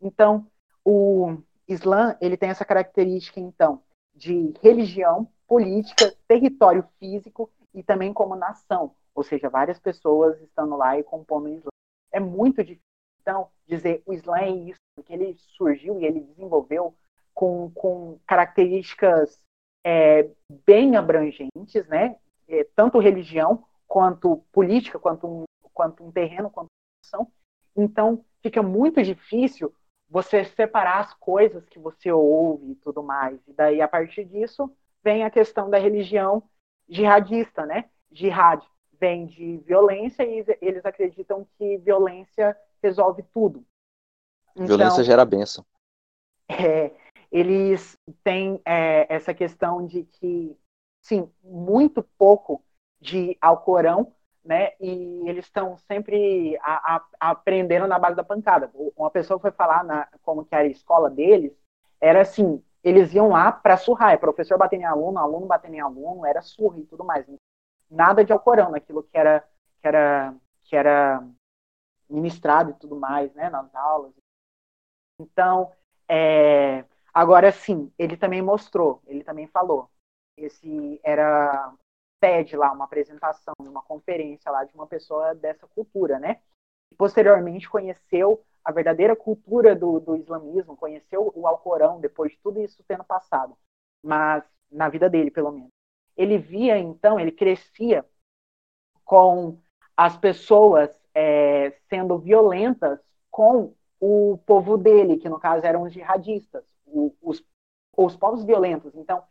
[0.01, 0.47] Então,
[0.85, 1.37] o
[1.69, 3.83] Islã ele tem essa característica então
[4.15, 10.99] de religião, política, território físico e também como nação, ou seja, várias pessoas estando lá
[10.99, 11.71] e compondo o Islã.
[12.11, 12.83] É muito difícil
[13.21, 16.95] então dizer o Islã é isso, porque ele surgiu e ele desenvolveu
[17.33, 19.39] com, com características
[19.85, 20.29] é,
[20.67, 22.17] bem abrangentes, né?
[22.53, 26.69] é, tanto religião quanto política, quanto um, quanto um terreno, quanto
[27.15, 27.29] uma
[27.77, 29.75] Então, fica muito difícil
[30.09, 33.41] você separar as coisas que você ouve e tudo mais.
[33.49, 34.71] E daí, a partir disso,
[35.03, 36.43] vem a questão da religião
[36.93, 37.87] jihadista, né?
[38.11, 38.63] Jihad
[39.01, 43.65] vem de violência e eles acreditam que violência resolve tudo.
[44.55, 45.65] Então, violência gera bênção.
[46.49, 46.93] É,
[47.31, 50.57] eles têm é, essa questão de que
[51.01, 52.63] sim, muito pouco
[53.01, 54.13] de Alcorão,
[54.45, 54.73] né?
[54.81, 58.71] E eles estão sempre a, a, aprendendo na base da pancada.
[58.97, 61.53] Uma pessoa foi falar na, como que era a escola deles,
[62.01, 65.81] era assim, eles iam lá para surrar, é professor batendo em aluno, aluno batendo em
[65.81, 67.27] aluno, era surra e tudo mais.
[67.91, 69.47] Nada de Alcorão, naquilo que era
[69.81, 70.35] que era
[70.65, 71.25] que era
[72.09, 74.13] ministrado e tudo mais, né, nas aulas.
[75.19, 75.73] Então,
[76.09, 79.91] é, agora sim, ele também mostrou, ele também falou,
[80.37, 81.73] esse era
[82.21, 86.41] TED lá, uma apresentação, uma conferência lá de uma pessoa dessa cultura, né?
[86.97, 92.85] Posteriormente conheceu a verdadeira cultura do, do islamismo, conheceu o Alcorão depois de tudo isso
[92.87, 93.57] tendo passado,
[94.03, 95.71] mas na vida dele, pelo menos.
[96.17, 98.05] Ele via, então, ele crescia
[99.05, 99.59] com
[99.97, 102.99] as pessoas é, sendo violentas
[103.31, 106.65] com o povo dele, que no caso eram os jihadistas,
[107.21, 107.45] os,
[107.97, 108.95] os povos violentos.
[108.95, 109.23] Então,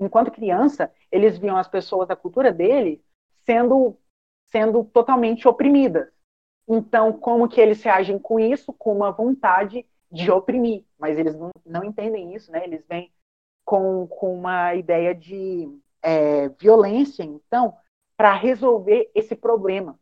[0.00, 3.04] enquanto criança, eles viam as pessoas da cultura dele
[3.44, 3.96] sendo,
[4.46, 6.08] sendo totalmente oprimidas.
[6.68, 8.72] Então, como que eles reagem com isso?
[8.72, 10.84] Com uma vontade de oprimir.
[10.98, 12.64] Mas eles não, não entendem isso, né?
[12.64, 13.12] Eles vêm
[13.64, 15.68] com, com uma ideia de
[16.02, 17.76] é, violência, então,
[18.16, 19.98] para resolver esse problema.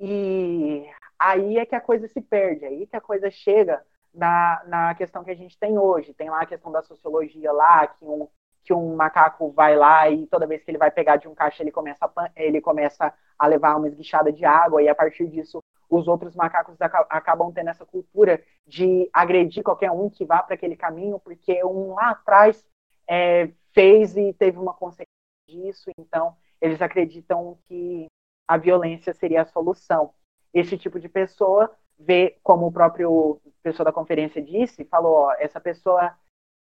[0.00, 0.84] E
[1.18, 5.24] aí é que a coisa se perde, aí que a coisa chega na, na questão
[5.24, 6.14] que a gente tem hoje.
[6.14, 8.28] Tem lá a questão da sociologia lá, que um,
[8.62, 11.62] que um macaco vai lá e toda vez que ele vai pegar de um caixa,
[11.62, 15.62] ele começa a, ele começa a levar uma esguichada de água, e a partir disso
[15.88, 20.76] os outros macacos acabam tendo essa cultura de agredir qualquer um que vá para aquele
[20.76, 22.64] caminho, porque um lá atrás
[23.08, 25.08] é, fez e teve uma consequência
[25.48, 28.06] disso, então eles acreditam que
[28.48, 30.12] a violência seria a solução.
[30.52, 35.60] Esse tipo de pessoa vê, como o próprio pessoa da conferência disse, falou, ó, essa
[35.60, 36.14] pessoa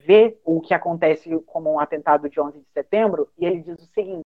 [0.01, 3.93] vê o que acontece como um atentado de 11 de setembro e ele diz o
[3.93, 4.23] seguinte: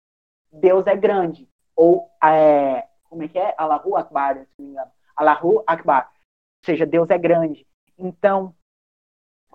[0.52, 3.53] Deus é grande ou é, como é que é?
[3.57, 4.91] Allahu Akbar, se não me engano.
[5.15, 6.10] Allahu Akbar.
[6.11, 7.65] Ou seja, Deus é grande.
[7.98, 8.56] Então,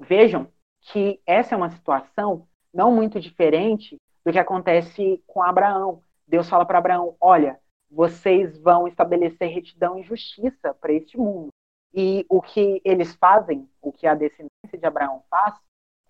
[0.00, 0.48] vejam
[0.80, 6.02] que essa é uma situação não muito diferente do que acontece com Abraão.
[6.26, 7.60] Deus fala para Abraão: olha,
[7.90, 11.48] vocês vão estabelecer retidão e justiça para este mundo.
[11.94, 15.54] E o que eles fazem, o que a descendência de Abraão faz,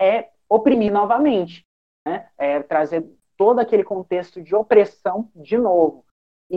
[0.00, 1.62] é oprimir novamente,
[2.06, 2.30] né?
[2.38, 3.06] é trazer
[3.36, 6.04] todo aquele contexto de opressão de novo.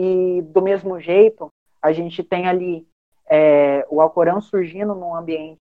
[0.00, 1.52] E do mesmo jeito,
[1.82, 2.86] a gente tem ali
[3.28, 5.58] é, o Alcorão surgindo num ambiente,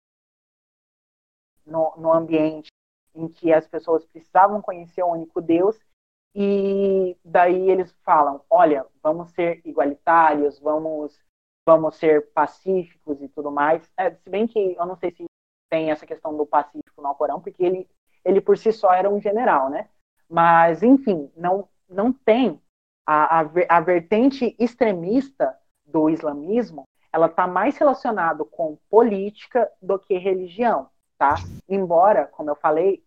[1.65, 2.67] no, no ambiente
[3.15, 5.75] em que as pessoas precisavam conhecer o único Deus
[6.35, 11.19] e daí eles falam, olha, vamos ser igualitários, vamos
[11.65, 13.91] vamos ser pacíficos e tudo mais.
[13.97, 15.25] É, se bem que eu não sei se
[15.67, 17.89] tem essa questão do pacífico no Alcorão, porque ele,
[18.23, 19.89] ele por si só era um general, né?
[20.29, 22.61] Mas, enfim, não, não tem
[23.07, 30.17] a, a, a vertente extremista do islamismo, ela está mais relacionada com política do que
[30.17, 31.35] religião, tá?
[31.69, 33.01] Embora, como eu falei,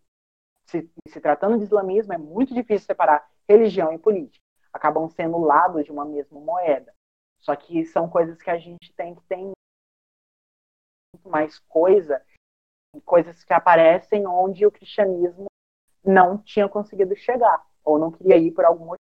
[0.64, 4.40] se, se tratando de islamismo, é muito difícil separar religião e política.
[4.72, 6.94] Acabam sendo lados de uma mesma moeda.
[7.40, 9.54] Só que são coisas que a gente tem que ter muito
[11.28, 12.22] mais coisa,
[13.04, 15.46] coisas que aparecem onde o cristianismo
[16.02, 19.09] não tinha conseguido chegar, ou não queria ir por algum motivo.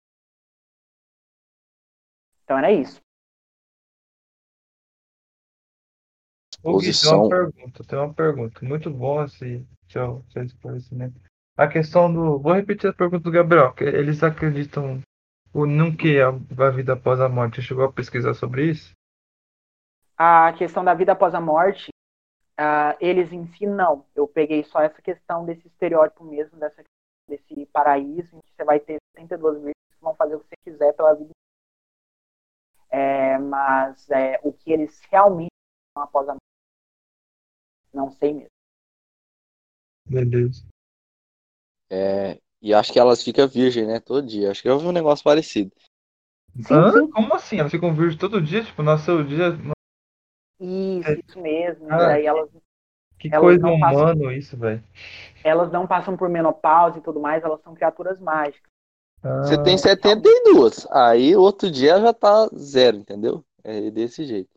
[2.48, 3.02] Então era isso.
[6.64, 8.66] O Gui, tem uma pergunta, tem uma pergunta.
[8.66, 11.20] Muito bom esse seu, seu esclarecimento.
[11.58, 12.40] A questão do.
[12.40, 13.74] Vou repetir a pergunta do Gabriel.
[13.74, 15.02] Que eles acreditam
[15.54, 17.58] o, no que a, a vida após a morte.
[17.58, 18.94] Você chegou a pesquisar sobre isso?
[20.18, 21.90] A questão da vida após a morte,
[22.58, 24.06] uh, eles em si não.
[24.16, 26.82] Eu peguei só essa questão desse estereótipo mesmo, dessa,
[27.28, 30.72] desse paraíso, em que você vai ter 72 vezes que vão fazer o que você
[30.72, 31.32] quiser pela vida
[32.90, 35.52] é, mas é, o que eles realmente
[35.96, 36.42] após a morte,
[37.94, 38.50] não sei mesmo.
[40.06, 40.66] Beleza.
[41.90, 44.00] É, e acho que elas ficam virgem, né?
[44.00, 44.52] Todo dia.
[44.52, 45.72] Acho que eu vi um negócio parecido.
[46.62, 46.92] Sim, Hã?
[46.92, 47.10] sim.
[47.12, 47.60] Como assim?
[47.60, 48.64] Elas ficam virgens todo dia?
[48.64, 49.58] Tipo, nasceu o dia.
[50.60, 51.20] Isso, é.
[51.28, 51.92] isso mesmo.
[51.92, 52.50] Ah, Daí elas.
[53.20, 54.84] Que elas coisa humana passam, isso, velho.
[55.44, 58.70] Elas não passam por menopausa e tudo mais, elas são criaturas mágicas.
[59.22, 60.86] Você tem 72.
[60.90, 61.10] Ah.
[61.10, 63.44] Aí outro dia já tá zero, entendeu?
[63.64, 64.50] É desse jeito.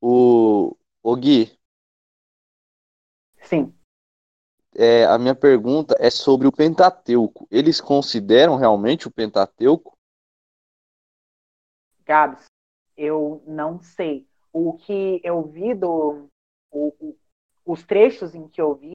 [0.00, 1.56] O, o Gui.
[3.42, 3.72] Sim.
[4.74, 7.46] É, a minha pergunta é sobre o Pentateuco.
[7.50, 9.96] Eles consideram realmente o Pentateuco?
[12.04, 12.44] Gabs,
[12.96, 14.26] eu não sei.
[14.52, 16.28] O que eu vi do.
[16.70, 17.16] O, o,
[17.64, 18.92] os trechos em que eu vi,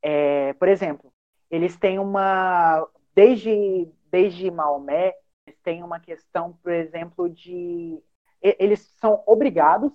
[0.00, 1.12] é, por exemplo,
[1.50, 2.86] eles têm uma
[3.16, 5.14] desde, desde Maomé,
[5.46, 7.98] eles têm uma questão, por exemplo, de
[8.42, 9.90] eles são obrigados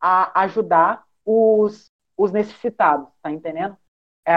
[0.00, 3.76] a ajudar os, os necessitados, tá entendendo?
[4.26, 4.34] É,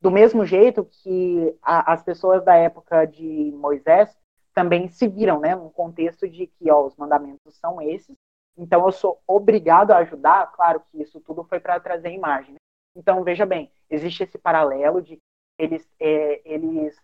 [0.00, 4.14] do mesmo jeito que a, as pessoas da época de Moisés
[4.52, 8.16] também se viram, né, num contexto de que ó, os mandamentos são esses,
[8.58, 12.52] então eu sou obrigado a ajudar, claro que isso tudo foi para trazer imagem.
[12.54, 12.58] Né?
[12.96, 15.18] Então veja bem, existe esse paralelo de
[15.56, 16.98] eles, é, eles,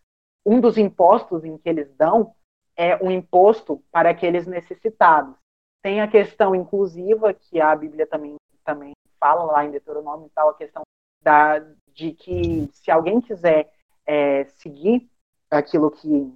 [0.47, 2.32] um dos impostos em que eles dão
[2.77, 5.35] é um imposto para aqueles necessitados.
[5.82, 10.51] Tem a questão inclusiva que a Bíblia também também fala lá em Deuteronômio e tal,
[10.51, 10.82] a questão
[11.23, 11.59] da,
[11.93, 13.73] de que se alguém quiser
[14.05, 15.09] é, seguir
[15.51, 16.35] aquilo que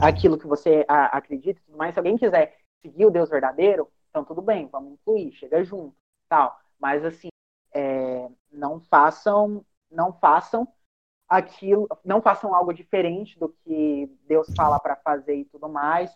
[0.00, 4.24] aquilo que você acredita e tudo mais, se alguém quiser seguir o Deus verdadeiro, então
[4.24, 5.96] tudo bem, vamos incluir, chega junto,
[6.28, 6.58] tal.
[6.78, 7.28] Mas assim,
[7.74, 10.66] é, não façam, não façam
[11.30, 16.12] aquilo, não façam algo diferente do que Deus fala para fazer e tudo mais,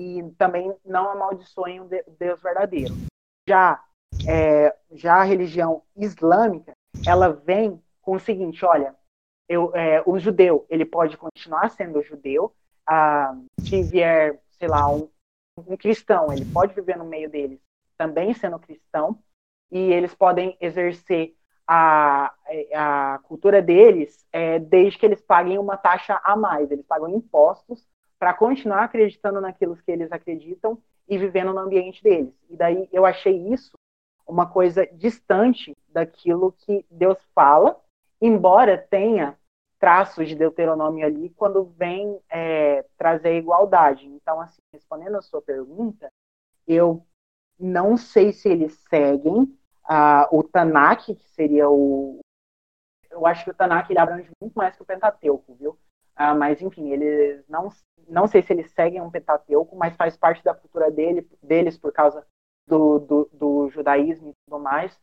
[0.00, 1.88] e também não amaldiçoem o
[2.18, 2.94] Deus verdadeiro.
[3.46, 3.84] Já
[4.26, 6.72] é, já a religião islâmica,
[7.06, 8.94] ela vem com o seguinte, olha,
[9.46, 12.54] eu, é, o judeu, ele pode continuar sendo judeu,
[12.86, 15.10] ah, se vier, sei lá, um,
[15.58, 17.60] um cristão, ele pode viver no meio deles
[17.98, 19.18] também sendo cristão,
[19.70, 21.36] e eles podem exercer
[21.66, 22.32] a,
[22.74, 27.86] a cultura deles é, desde que eles paguem uma taxa a mais, eles pagam impostos
[28.18, 30.78] para continuar acreditando naquilo que eles acreditam
[31.08, 32.34] e vivendo no ambiente deles.
[32.48, 33.76] E daí eu achei isso
[34.26, 37.78] uma coisa distante daquilo que Deus fala,
[38.20, 39.36] embora tenha
[39.78, 44.06] traços de Deuteronômio ali quando vem é, trazer a igualdade.
[44.06, 46.10] Então, assim, respondendo a sua pergunta,
[46.66, 47.04] eu
[47.58, 49.54] não sei se eles seguem
[50.30, 52.20] o Tanakh, que seria o.
[53.10, 55.78] Eu acho que o Tanakh ele abrange muito mais que o Pentateuco, viu?
[56.18, 57.68] Uh, mas, enfim, eles não,
[58.08, 61.92] não sei se eles seguem um Pentateuco, mas faz parte da cultura dele, deles por
[61.92, 62.24] causa
[62.66, 64.98] do, do, do judaísmo e tudo mais.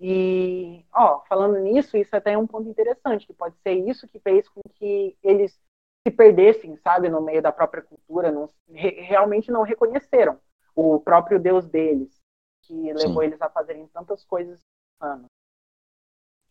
[0.00, 4.20] E, ó, falando nisso, isso até é um ponto interessante, que pode ser isso que
[4.20, 5.58] fez com que eles
[6.06, 10.38] se perdessem, sabe, no meio da própria cultura, não, re, realmente não reconheceram
[10.74, 12.20] o próprio Deus deles,
[12.68, 13.28] que levou Sim.
[13.28, 14.60] eles a fazerem tantas coisas
[15.00, 15.26] anos.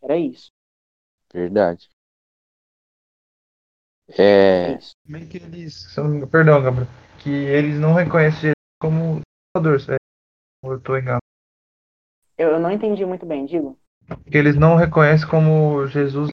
[0.02, 0.50] Era isso.
[1.32, 1.88] Verdade.
[4.18, 4.74] É.
[4.74, 5.96] é Meio que eles.
[6.32, 6.88] Perdão, Gabriel.
[7.22, 9.22] Que eles não reconhecem como
[9.56, 9.80] salvador.
[9.94, 9.98] É
[10.66, 11.22] ou eu tô enganado?
[12.38, 13.78] Eu, eu não entendi muito bem, digo.
[14.30, 16.30] Que eles não reconhecem como Jesus.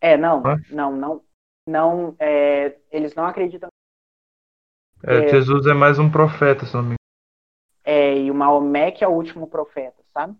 [0.00, 0.56] É, não, Hã?
[0.70, 1.24] não, não,
[1.66, 3.68] não, é, eles não acreditam.
[5.02, 6.97] É, é, Jesus é mais um profeta, se não me engano.
[7.90, 10.36] É, e o Maomé que é o último profeta, sabe?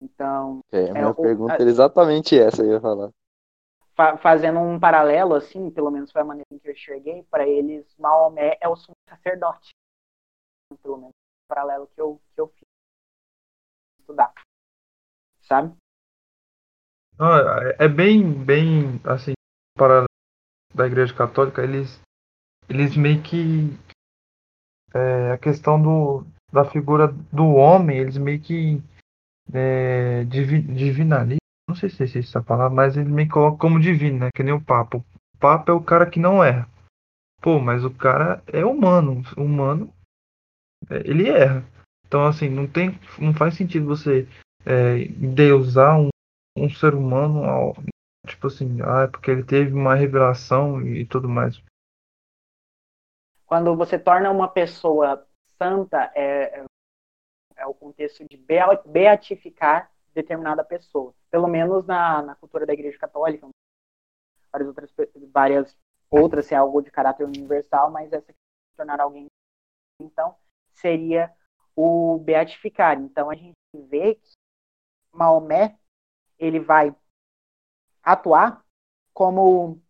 [0.00, 0.60] Então.
[0.72, 3.10] É, a minha é, pergunta era exatamente essa, eu ia falar.
[4.22, 8.56] fazendo um paralelo, assim, pelo menos foi a maneira que eu enxerguei, para eles, Maomé
[8.62, 9.68] é o sumo sacerdote
[10.82, 11.12] pelo menos
[11.46, 12.68] paralelo que eu, que eu fiz
[14.00, 14.32] estudar.
[15.42, 15.76] Sabe?
[17.18, 19.32] Ah, é bem, bem, assim,
[19.76, 20.04] para
[20.74, 22.00] da Igreja Católica, eles,
[22.68, 23.70] eles meio que
[24.94, 28.82] é, a questão do, da figura do homem, eles meio que
[29.52, 31.38] é, divi, divinalizam,
[31.68, 34.30] não sei se é essa palavra, mas eles meio que colocam como divino, né?
[34.34, 34.98] Que nem o Papa.
[34.98, 35.04] O
[35.38, 36.68] Papa é o cara que não erra.
[37.40, 39.22] Pô, mas o cara é humano.
[39.36, 39.92] Humano
[40.90, 41.64] é, ele erra.
[42.06, 44.26] Então, assim, não, tem, não faz sentido você
[44.64, 46.08] é, deusar um,
[46.56, 47.76] um ser humano, ao,
[48.26, 51.62] tipo assim, ah, é porque ele teve uma revelação e tudo mais.
[53.46, 55.26] Quando você torna uma pessoa
[55.58, 56.64] santa, é,
[57.56, 58.36] é o contexto de
[58.86, 61.14] beatificar determinada pessoa.
[61.30, 63.48] Pelo menos na, na cultura da Igreja Católica.
[64.50, 64.94] Várias outras,
[65.32, 65.76] várias
[66.10, 68.32] outras, é algo de caráter universal, mas essa
[68.76, 69.26] tornar alguém.
[70.00, 70.36] Então,
[70.70, 71.34] seria
[71.76, 72.98] o beatificar.
[73.00, 74.32] Então a gente vê que
[75.12, 75.78] Maomé
[76.38, 76.94] ele vai
[78.02, 78.64] atuar
[79.12, 79.80] como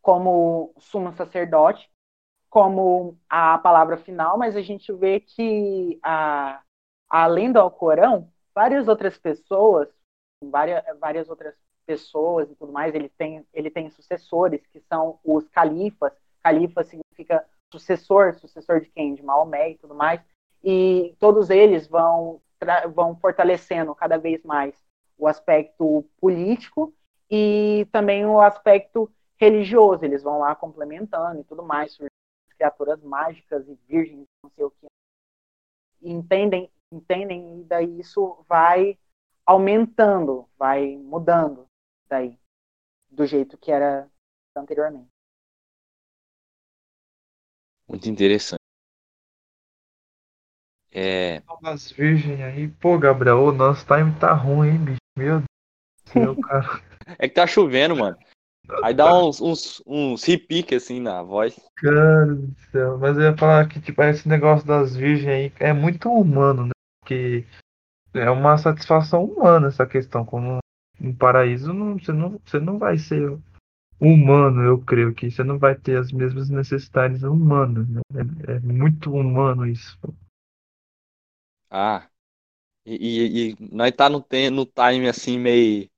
[0.00, 1.90] como sumo sacerdote,
[2.48, 6.62] como a palavra final, mas a gente vê que a,
[7.08, 9.88] além do Alcorão, várias outras pessoas,
[10.42, 11.54] várias, várias outras
[11.84, 16.12] pessoas e tudo mais, ele tem, ele tem sucessores que são os califas.
[16.42, 19.14] Califa significa sucessor, sucessor de quem?
[19.14, 20.20] De Maomé e tudo mais.
[20.62, 22.40] E todos eles vão,
[22.94, 24.74] vão fortalecendo cada vez mais
[25.18, 26.92] o aspecto político
[27.30, 30.04] e também o aspecto religioso.
[30.04, 31.96] Eles vão lá complementando e tudo mais,
[32.56, 34.86] criaturas mágicas e virgens, não sei o que.
[36.02, 38.98] entendem, entendem, e daí isso vai
[39.44, 41.66] aumentando, vai mudando
[42.08, 42.38] daí,
[43.10, 44.10] do jeito que era
[44.56, 45.08] anteriormente.
[47.88, 48.60] Muito interessante.
[50.92, 51.42] É.
[51.62, 54.98] As virgens aí, pô, Gabriel, o nosso time tá ruim, hein, bicho?
[55.16, 55.42] Meu
[56.14, 56.82] Deus, cara.
[57.18, 58.18] É que tá chovendo, mano.
[58.82, 61.58] Aí dá uns, uns, uns repique assim na voz.
[61.76, 65.72] Cara do céu, mas eu ia falar que, tipo, esse negócio das virgens aí é
[65.72, 66.72] muito humano, né?
[67.00, 67.44] Porque
[68.14, 70.24] é uma satisfação humana essa questão.
[70.24, 70.58] Como
[70.98, 73.38] no paraíso, não, você, não, você não vai ser
[74.00, 77.88] humano, eu creio que você não vai ter as mesmas necessidades humanas.
[77.88, 78.00] Né?
[78.48, 79.98] É, é muito humano isso.
[81.70, 82.08] Ah.
[82.84, 85.88] E, e, e nós tá no, no time assim, meio.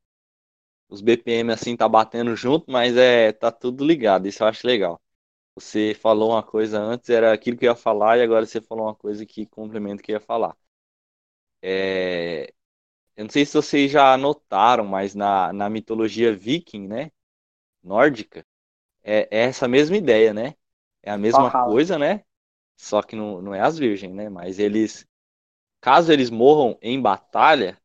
[0.88, 4.26] Os BPM assim tá batendo junto, mas é tá tudo ligado.
[4.28, 5.00] Isso eu acho legal.
[5.56, 8.86] Você falou uma coisa antes, era aquilo que eu ia falar, e agora você falou
[8.86, 10.56] uma coisa que complementa o que eu ia falar.
[11.62, 12.52] É,
[13.16, 17.10] eu não sei se vocês já notaram, mas na, na mitologia viking, né?
[17.82, 18.46] Nórdica,
[19.02, 20.54] é, é essa mesma ideia, né?
[21.02, 21.64] É a mesma Valhalla.
[21.64, 22.24] coisa, né?
[22.76, 24.28] Só que não, não é as virgens, né?
[24.30, 25.06] Mas eles
[25.80, 27.78] Caso eles morram em batalha,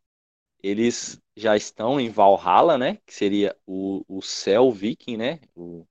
[0.63, 2.97] eles já estão em Valhalla, né?
[3.05, 5.39] Que seria o, o céu viking, né?
[5.55, 5.85] O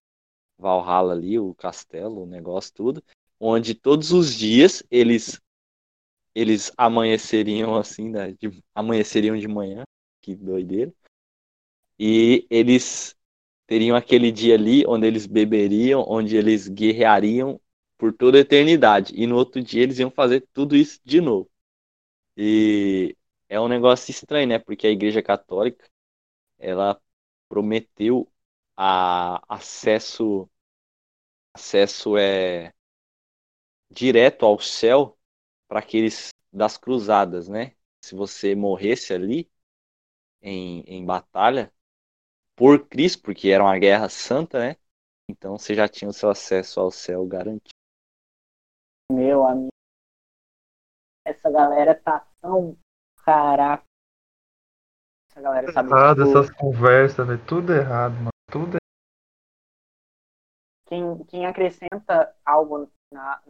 [0.58, 3.04] Valhalla ali, o castelo, o negócio tudo.
[3.40, 5.40] Onde todos os dias eles
[6.34, 8.32] eles amanheceriam assim, né?
[8.32, 9.84] De, amanheceriam de manhã.
[10.20, 10.92] Que doideira.
[11.98, 13.14] E eles
[13.66, 17.60] teriam aquele dia ali onde eles beberiam, onde eles guerreariam
[17.98, 19.14] por toda a eternidade.
[19.16, 21.50] E no outro dia eles iam fazer tudo isso de novo.
[22.36, 23.16] E
[23.52, 24.58] é um negócio estranho, né?
[24.58, 25.86] Porque a Igreja Católica
[26.58, 26.98] ela
[27.50, 28.26] prometeu
[28.74, 30.48] a acesso
[31.52, 32.72] acesso é
[33.90, 35.18] direto ao céu
[35.68, 37.76] para aqueles das cruzadas, né?
[38.02, 39.50] Se você morresse ali
[40.40, 41.70] em, em batalha
[42.56, 44.76] por Cristo, porque era uma guerra santa, né?
[45.28, 47.68] Então você já tinha o seu acesso ao céu garantido.
[49.12, 49.68] Meu amigo,
[51.26, 52.78] essa galera tá tão
[53.24, 53.84] caraca.
[55.30, 56.28] Essa galera sabe errado tudo.
[56.28, 57.46] essas conversas, velho.
[57.46, 58.28] Tudo errado, mano.
[58.50, 58.82] Tudo
[60.92, 63.42] quem, quem acrescenta algo na,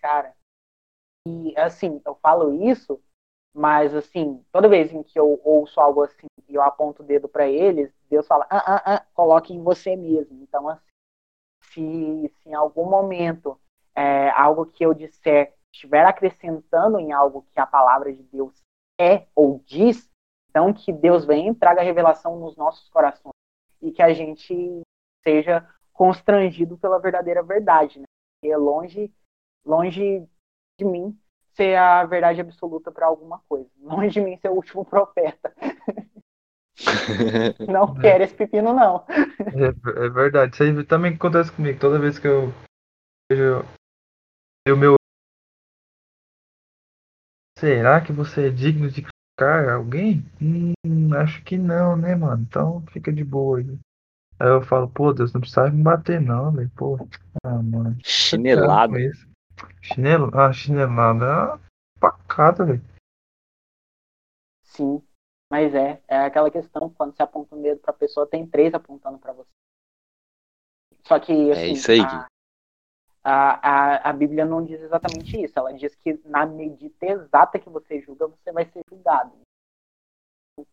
[0.00, 0.34] cara.
[1.28, 3.00] E assim, eu falo isso,
[3.54, 7.28] mas assim, toda vez em que eu ouço algo assim e eu aponto o dedo
[7.28, 10.42] para eles, Deus fala, ah, ah, ah, coloque em você mesmo.
[10.42, 10.82] Então, assim,
[11.62, 13.58] se, se em algum momento
[13.94, 18.54] é, algo que eu disser estiver acrescentando em algo que a palavra de Deus
[18.98, 20.08] é ou diz,
[20.48, 23.34] então que Deus venha e traga revelação nos nossos corações
[23.82, 24.82] e que a gente
[25.22, 28.04] seja constrangido pela verdadeira verdade, né?
[28.40, 29.12] Porque é longe,
[29.66, 30.24] longe
[30.78, 31.18] de mim
[31.54, 33.68] ser a verdade absoluta para alguma coisa.
[33.80, 35.54] Longe de mim ser o último profeta.
[37.68, 39.04] não quero esse pepino, não.
[39.08, 40.54] É, é, verdade.
[40.54, 41.78] Isso aí também acontece comigo.
[41.78, 42.48] Toda vez que eu
[43.30, 43.64] vejo
[44.68, 44.96] o meu
[47.64, 50.22] Será que você é digno de criticar alguém?
[50.38, 52.42] Hum, acho que não, né, mano?
[52.42, 53.78] Então fica de boa aí.
[54.38, 56.70] Aí eu falo, pô, Deus, não precisa me bater não, velho.
[56.76, 56.98] Pô,
[57.42, 57.96] ah, mano.
[58.04, 58.94] Chinelada.
[59.80, 62.82] Chinelo, ah, chinelada é pacada, velho.
[64.64, 65.02] Sim,
[65.50, 69.18] mas é, é aquela questão, quando você aponta o dedo pra pessoa, tem três apontando
[69.18, 69.48] pra você.
[71.04, 72.00] Só que, é assim, é isso aí.
[72.02, 72.26] A,
[73.24, 75.58] a, a, a Bíblia não diz exatamente isso.
[75.58, 79.32] Ela diz que na medida exata que você julga, você vai ser julgado.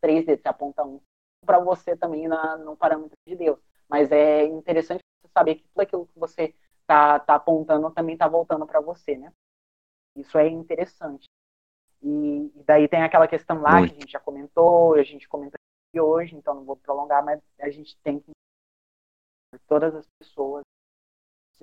[0.01, 0.99] Três dedos, você aponta um
[1.43, 3.59] para você também na, no parâmetro de Deus.
[3.87, 6.53] Mas é interessante você saber que tudo aquilo que você
[6.85, 9.31] tá, tá apontando também tá voltando para você, né?
[10.15, 11.25] Isso é interessante.
[12.01, 13.91] E, e, daí tem aquela questão lá Muito.
[13.91, 15.59] que a gente já comentou, a gente comentou
[15.95, 18.31] hoje, então não vou prolongar, mas a gente tem que
[19.67, 20.63] todas as pessoas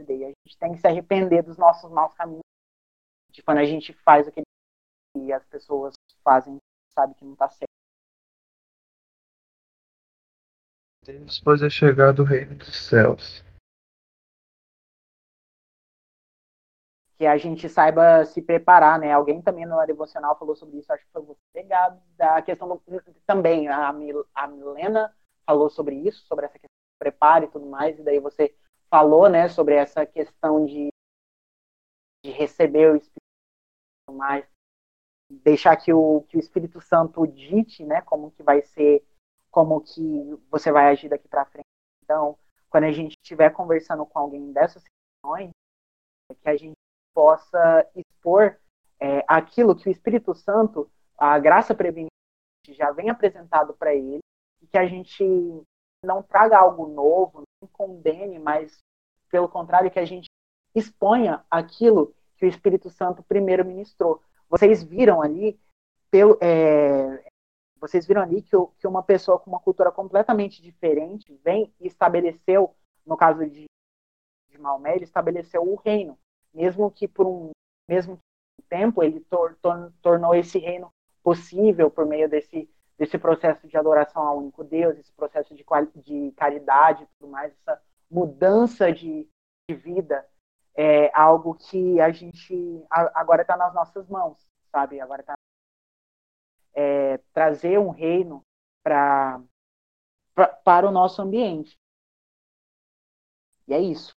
[0.08, 2.42] e a gente tem que se arrepender dos nossos maus caminhos.
[3.30, 4.42] De quando a gente faz o que
[5.16, 6.58] e as pessoas fazem,
[6.90, 7.68] sabe que não está certo.
[11.04, 13.42] Depois é chegar do reino dos céus.
[17.16, 19.12] Que a gente saiba se preparar, né?
[19.12, 22.82] Alguém também no devocional falou sobre isso, acho que foi você pegado da questão do,
[23.26, 27.66] também a, Mil, a Milena falou sobre isso, sobre essa questão de preparo e tudo
[27.66, 28.54] mais, e daí você
[28.90, 30.88] falou, né, sobre essa questão de,
[32.24, 33.18] de receber o Espírito
[34.10, 34.46] mais
[35.30, 39.04] deixar que o, que o Espírito Santo dite, né, como que vai ser,
[39.50, 40.02] como que
[40.50, 41.66] você vai agir daqui para frente.
[42.02, 42.38] Então,
[42.70, 45.50] quando a gente estiver conversando com alguém dessas situações,
[46.30, 46.76] é que a gente
[47.14, 48.58] possa expor
[49.00, 52.08] é, aquilo que o Espírito Santo, a graça preventiva,
[52.68, 54.20] já vem apresentado para ele,
[54.60, 55.24] e que a gente
[56.04, 58.78] não traga algo novo, não condene, mas
[59.30, 60.26] pelo contrário, que a gente
[60.74, 64.22] exponha aquilo que o Espírito Santo primeiro ministrou.
[64.48, 65.58] Vocês viram ali,
[66.10, 67.24] pelo, é,
[67.80, 72.74] vocês viram ali que, que uma pessoa com uma cultura completamente diferente vem e estabeleceu,
[73.04, 73.66] no caso de,
[74.48, 76.18] de Maomé, ele estabeleceu o reino,
[76.54, 77.50] mesmo que por um
[77.88, 78.18] mesmo
[78.68, 82.68] tempo ele tor, tor, tornou esse reino possível por meio desse
[82.98, 85.64] desse processo de adoração ao único Deus, esse processo de,
[86.02, 89.28] de caridade e tudo mais, essa mudança de,
[89.70, 90.28] de vida
[90.74, 94.38] é algo que a gente agora está nas nossas mãos,
[94.70, 95.00] sabe?
[95.00, 95.34] Agora está
[96.74, 98.42] é, trazer um reino
[98.82, 99.40] para
[100.64, 101.76] para o nosso ambiente.
[103.66, 104.12] E é isso.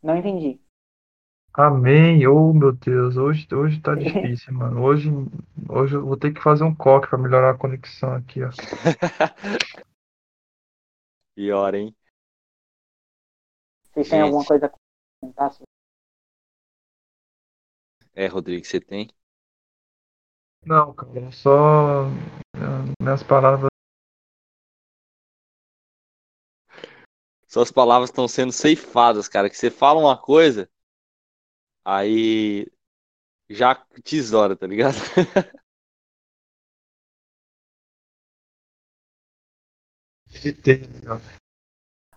[0.00, 0.63] Não entendi.
[1.56, 2.26] Amém.
[2.26, 4.82] Oh, meu Deus, hoje, hoje tá difícil, mano.
[4.82, 5.08] Hoje,
[5.68, 8.50] hoje eu vou ter que fazer um coque para melhorar a conexão aqui, ó.
[11.36, 11.94] Pior, hein?
[13.92, 14.26] Vocês têm Gente.
[14.26, 14.72] alguma coisa a
[15.20, 15.52] comentar?
[18.16, 19.08] É, Rodrigo, você tem?
[20.66, 22.06] Não, cara, só
[22.56, 23.68] ah, minhas palavras.
[27.46, 29.48] Suas palavras estão sendo ceifadas, cara.
[29.48, 30.68] Que você fala uma coisa,
[31.84, 32.66] aí
[33.48, 34.96] já tesoura, tá ligado?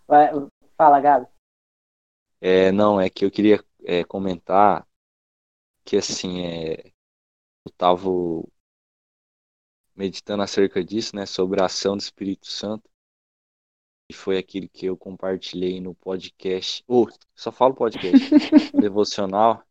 [0.07, 0.29] Vai,
[0.77, 1.27] fala, Gabi.
[2.39, 4.87] É, não, é que eu queria é, comentar
[5.83, 6.91] que assim, é,
[7.65, 8.09] eu tava
[9.95, 12.89] meditando acerca disso, né, sobre a ação do Espírito Santo.
[14.09, 16.83] E foi aquilo que eu compartilhei no podcast.
[16.87, 18.29] Oh, só falo podcast
[18.79, 19.63] devocional.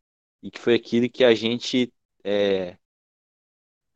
[0.42, 1.92] E que foi aquilo que a gente
[2.22, 2.76] é,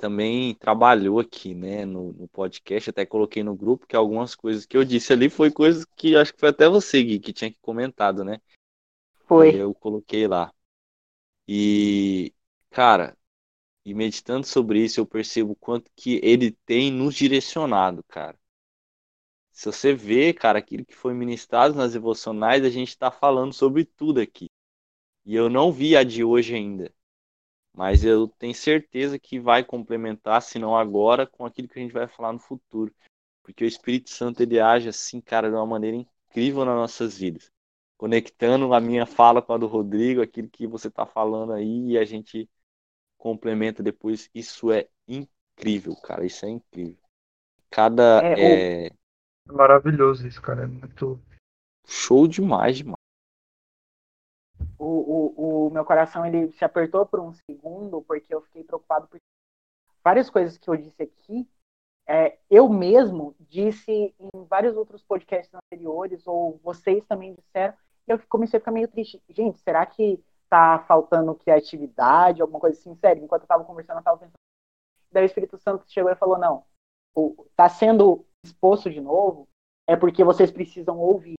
[0.01, 2.89] também trabalhou aqui, né, no, no podcast.
[2.89, 6.33] Até coloquei no grupo que algumas coisas que eu disse ali foi coisas que acho
[6.33, 8.41] que foi até você, Gui, que tinha comentado, né?
[9.27, 9.55] Foi.
[9.55, 10.53] E eu coloquei lá.
[11.47, 12.33] E,
[12.71, 13.17] cara,
[13.85, 18.40] e meditando sobre isso, eu percebo o quanto que ele tem nos direcionado, cara.
[19.61, 23.85] Se você vê, cara, aquilo que foi ministrado nas devocionais, a gente está falando sobre
[23.85, 24.47] tudo aqui.
[25.23, 26.91] E eu não vi a de hoje ainda.
[27.77, 31.93] Mas eu tenho certeza que vai complementar, se não agora, com aquilo que a gente
[31.93, 32.91] vai falar no futuro.
[33.43, 37.51] Porque o Espírito Santo, ele age assim, cara, de uma maneira incrível nas nossas vidas
[37.99, 41.99] conectando a minha fala com a do Rodrigo, aquilo que você está falando aí, e
[41.99, 42.49] a gente
[43.19, 44.31] complementa depois.
[44.35, 46.25] Isso é incrível, cara.
[46.25, 46.97] Isso é incrível.
[47.69, 48.23] Cada.
[48.25, 48.91] É, É,
[49.47, 50.65] maravilhoso isso, cara.
[50.65, 51.21] É muito.
[51.87, 52.97] show demais, demais.
[54.79, 59.07] O, o, o meu coração ele se apertou por um segundo porque eu fiquei preocupado
[59.09, 59.19] por
[60.03, 61.49] várias coisas que eu disse aqui.
[62.07, 67.75] É, eu mesmo disse em vários outros podcasts anteriores, ou vocês também disseram,
[68.09, 69.23] eu comecei a ficar meio triste.
[69.29, 72.95] Gente, será que tá faltando criatividade, alguma coisa assim?
[72.97, 74.35] Sério, enquanto eu tava conversando, eu tava pensando.
[75.13, 76.65] Daí o Espírito Santo chegou e falou: não,
[77.15, 79.49] o, tá sendo exposto de novo,
[79.87, 81.35] é porque vocês precisam ouvir.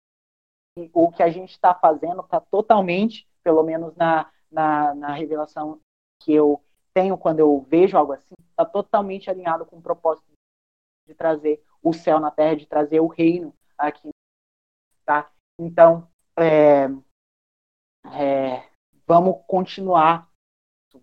[0.77, 5.79] E o que a gente está fazendo está totalmente, pelo menos na, na, na revelação
[6.19, 6.63] que eu
[6.93, 10.27] tenho quando eu vejo algo assim, está totalmente alinhado com o propósito
[11.07, 14.09] de trazer o céu na terra, de trazer o reino aqui,
[15.05, 15.31] tá?
[15.59, 16.07] Então,
[16.37, 16.85] é,
[18.17, 18.69] é,
[19.05, 20.29] vamos continuar,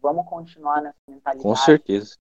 [0.00, 1.42] vamos continuar nessa mentalidade.
[1.42, 2.16] Com certeza.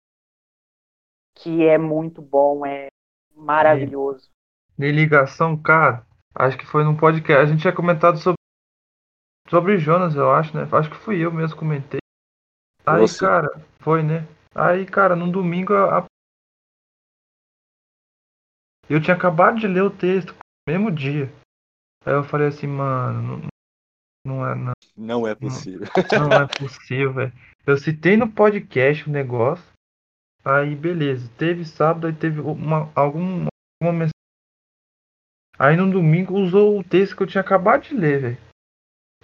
[1.35, 2.87] Que é muito bom, é
[3.37, 4.29] maravilhoso.
[4.77, 7.43] De ligação, cara, acho que foi num podcast.
[7.43, 8.37] A gente tinha comentado sobre,
[9.49, 10.67] sobre Jonas, eu acho, né?
[10.71, 11.99] Acho que fui eu mesmo que comentei.
[12.85, 13.19] Aí, Você.
[13.19, 13.49] cara,
[13.79, 14.27] foi, né?
[14.53, 16.05] Aí, cara, no domingo a...
[18.89, 20.35] eu tinha acabado de ler o texto,
[20.67, 21.31] mesmo dia.
[22.05, 23.47] Aí eu falei assim, mano, não,
[24.25, 25.87] não é não, Não é possível.
[26.11, 27.33] não é possível, velho.
[27.65, 29.65] Eu citei no podcast o negócio.
[30.49, 31.29] Aí, beleza.
[31.37, 33.47] Teve sábado, aí teve uma, algum,
[33.81, 34.11] alguma mensagem.
[35.59, 38.37] Aí no domingo usou o texto que eu tinha acabado de ler, velho.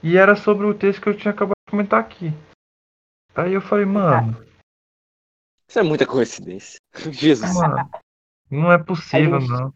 [0.02, 2.32] E era sobre o texto que eu tinha acabado de comentar aqui.
[3.36, 4.34] Aí eu falei, mano,
[5.68, 6.78] Isso é muita coincidência.
[7.12, 7.54] Jesus.
[7.56, 7.90] mano,
[8.52, 9.74] não é possível, A gente- não.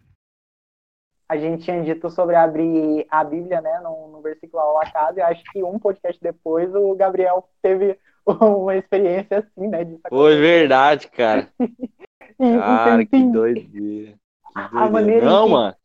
[1.30, 5.22] A gente tinha dito sobre abrir a Bíblia, né, no, no versículo ao acaso, e
[5.22, 8.00] acho que um podcast depois o Gabriel teve
[8.58, 9.84] uma experiência assim, né?
[9.86, 10.40] disso Foi acontecer.
[10.40, 11.52] verdade, cara.
[12.40, 14.18] E um Cara, que doideira.
[14.52, 14.90] Que A doideira.
[14.90, 15.76] maneira em Não, que- mano.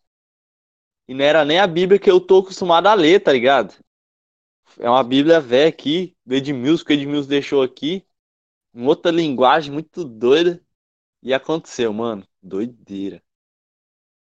[1.09, 3.75] E não era nem a Bíblia que eu tô acostumado a ler, tá ligado?
[4.79, 8.07] É uma Bíblia velha aqui, do Edmilson, que o Edmilson deixou aqui.
[8.75, 10.63] Uma outra linguagem muito doida.
[11.23, 12.27] E aconteceu, mano.
[12.43, 13.23] Doideira.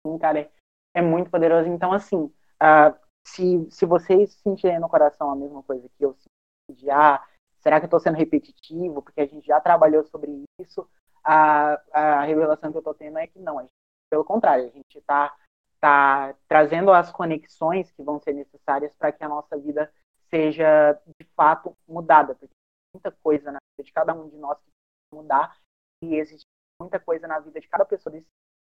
[0.05, 0.51] Sim, cara, é,
[0.95, 1.67] é muito poderoso.
[1.69, 6.79] Então, assim, uh, se, se vocês sentirem no coração a mesma coisa que eu sinto,
[6.79, 7.23] de, ah,
[7.65, 9.01] será que eu estou sendo repetitivo?
[9.01, 10.87] Porque a gente já trabalhou sobre isso.
[11.23, 13.71] A, a revelação que eu estou tendo é que não, gente,
[14.07, 15.35] pelo contrário, a gente está
[15.79, 19.91] tá trazendo as conexões que vão ser necessárias para que a nossa vida
[20.29, 22.53] seja de fato mudada, porque
[22.93, 25.57] muita coisa na vida de cada um de nós que precisa mudar
[26.03, 26.45] e existe
[26.79, 28.25] muita coisa na vida de cada pessoa que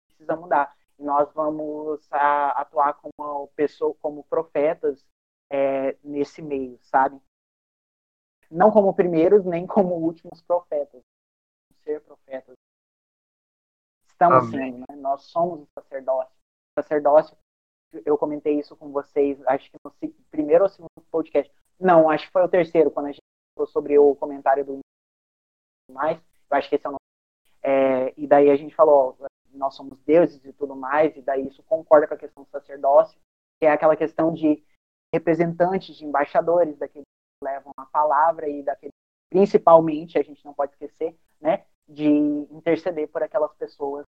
[0.08, 0.76] precisa mudar.
[1.00, 5.04] E nós vamos a, atuar como pessoa, como profetas
[5.50, 7.20] é, nesse meio, sabe?
[8.56, 11.02] Não como primeiros nem como últimos profetas,
[11.84, 12.56] ser profetas.
[14.08, 14.72] Estamos Amém.
[14.72, 14.96] sendo, né?
[14.96, 16.34] Nós somos o sacerdócio.
[16.72, 17.38] O sacerdócio,
[18.06, 19.92] eu comentei isso com vocês, acho que no
[20.32, 21.54] primeiro ou segundo podcast.
[21.78, 23.22] Não, acho que foi o terceiro, quando a gente
[23.58, 24.80] falou sobre o comentário do
[25.92, 26.18] mais.
[26.50, 27.00] Eu acho que esse é o nome.
[27.62, 31.48] É, e daí a gente falou, ó, nós somos deuses e tudo mais, e daí
[31.48, 33.20] isso concorda com a questão do sacerdócio,
[33.60, 34.64] que é aquela questão de
[35.14, 37.15] representantes, de embaixadores, daqueles que
[37.46, 38.94] levam a palavra e daqueles,
[39.30, 44.04] principalmente, a gente não pode esquecer, né, de interceder por aquelas pessoas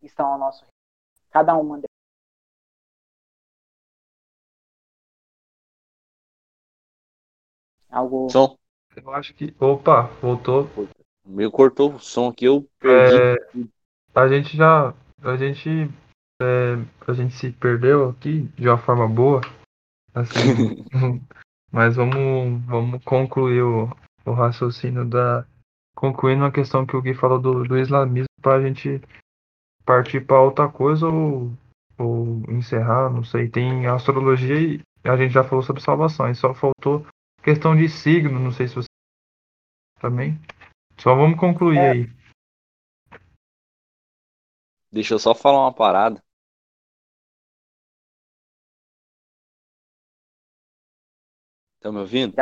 [0.00, 0.64] que estão ao nosso
[1.30, 1.86] cada uma delas.
[7.90, 8.28] Algo.
[8.30, 8.58] Som.
[8.96, 9.54] Eu acho que.
[9.60, 10.68] Opa, voltou.
[11.24, 13.16] O meu cortou o som aqui, eu perdi.
[13.16, 13.70] É...
[14.14, 14.94] A gente já.
[15.22, 15.90] A gente.
[16.40, 16.74] É...
[17.06, 19.40] A gente se perdeu aqui de uma forma boa.
[20.14, 20.84] Assim.
[21.76, 23.90] mas vamos, vamos concluir o,
[24.24, 25.46] o raciocínio da.
[25.94, 28.98] Concluindo a questão que o Gui falou do, do islamismo para a gente
[29.84, 31.52] partir para outra coisa ou,
[31.98, 33.50] ou encerrar, não sei.
[33.50, 36.30] Tem astrologia e a gente já falou sobre salvação.
[36.30, 37.06] E só faltou
[37.42, 38.88] questão de signo, não sei se você
[40.00, 40.40] também.
[40.96, 41.90] Só vamos concluir é.
[41.90, 42.10] aí.
[44.90, 46.22] Deixa eu só falar uma parada.
[51.86, 52.36] Tá me ouvindo?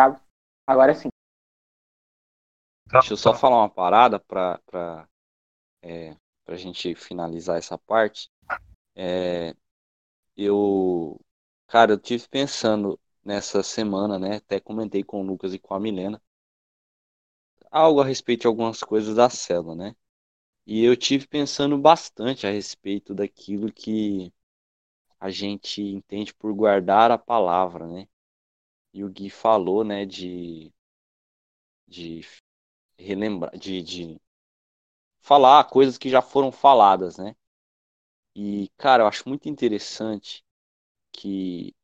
[0.66, 1.10] Agora sim.
[2.89, 5.08] Tá, Deixa eu só falar uma parada para pra,
[5.82, 8.31] é, pra gente finalizar essa parte.
[8.97, 9.55] É,
[10.36, 11.20] eu,
[11.68, 14.36] cara, eu tive pensando nessa semana, né?
[14.39, 16.23] Até comentei com o Lucas e com a Milena.
[17.70, 19.97] Algo a respeito de algumas coisas da célula, né?
[20.66, 24.32] E eu tive pensando bastante a respeito daquilo que
[25.20, 28.08] a gente entende por guardar a palavra, né?
[28.94, 30.73] E o Gui falou, né, de,
[31.84, 32.24] de
[32.97, 34.20] relembrar, de, de
[35.20, 37.34] falar coisas que já foram faladas, né?
[38.36, 40.44] E, cara, eu acho muito interessante
[41.10, 41.74] que,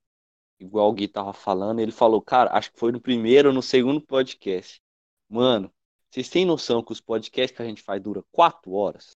[0.60, 3.62] igual o Gui tava falando, ele falou, cara, acho que foi no primeiro ou no
[3.62, 4.80] segundo podcast.
[5.28, 5.72] Mano,
[6.08, 9.16] vocês têm noção que os podcasts que a gente faz dura quatro horas?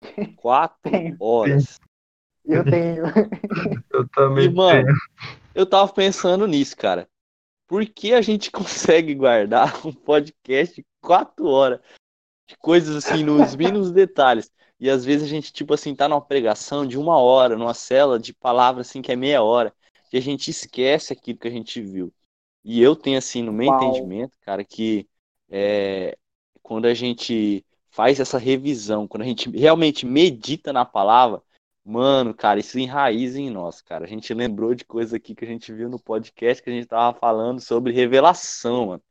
[0.36, 0.90] Quatro
[1.20, 1.78] horas.
[2.44, 3.04] Eu tenho.
[3.92, 4.98] Eu também e, mano, tenho.
[5.54, 7.08] Eu tava pensando nisso, cara.
[7.68, 11.80] Por que a gente consegue guardar um podcast de quatro horas?
[12.48, 14.50] De coisas assim, nos mínimos detalhes.
[14.80, 18.18] E às vezes a gente, tipo assim, tá numa pregação de uma hora, numa cela
[18.18, 19.72] de palavras assim que é meia hora.
[20.12, 22.12] E a gente esquece aquilo que a gente viu.
[22.64, 23.76] E eu tenho, assim, no meu Uau.
[23.76, 25.06] entendimento, cara, que
[25.50, 26.16] é,
[26.62, 31.42] quando a gente faz essa revisão, quando a gente realmente medita na palavra,
[31.88, 34.04] mano, cara, isso enraiza em nós, cara.
[34.04, 36.86] A gente lembrou de coisa aqui que a gente viu no podcast que a gente
[36.86, 39.02] tava falando sobre revelação, mano.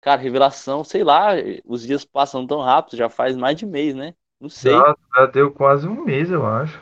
[0.00, 1.28] Cara, revelação, sei lá,
[1.64, 4.14] os dias passam tão rápido, já faz mais de mês, né?
[4.40, 4.72] Não sei.
[4.72, 6.78] Já, já deu quase um mês, eu acho.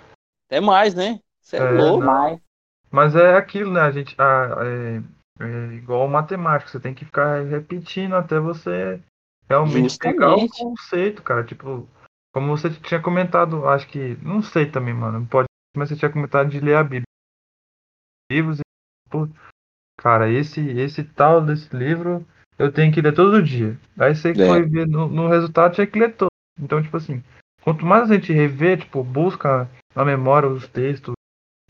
[0.47, 1.21] Até mais, né?
[1.41, 2.05] Você é, é louco.
[2.05, 2.41] Mais.
[2.91, 3.83] Mas é aquilo, né?
[3.83, 4.17] A gente.
[4.19, 5.03] Ah, é,
[5.45, 9.01] é igual matemática, você tem que ficar repetindo até você
[9.49, 10.15] realmente Justamente.
[10.15, 11.45] pegar o conceito, cara.
[11.45, 11.87] Tipo,
[12.33, 14.17] como você tinha comentado, acho que.
[14.23, 15.27] Não sei também, mano.
[15.27, 15.47] Pode.
[15.77, 17.05] Mas você tinha comentado de ler a Bíblia.
[18.31, 18.63] Livros e.
[19.11, 19.29] Pô,
[19.99, 22.27] cara, esse, esse tal desse livro
[22.59, 23.79] eu tenho que ler todo dia.
[23.99, 24.35] Aí você é.
[24.35, 26.29] foi ver no, no resultado, tinha que ler todo.
[26.61, 27.23] Então, tipo assim,
[27.63, 31.15] quanto mais a gente rever, tipo, busca na memória os textos,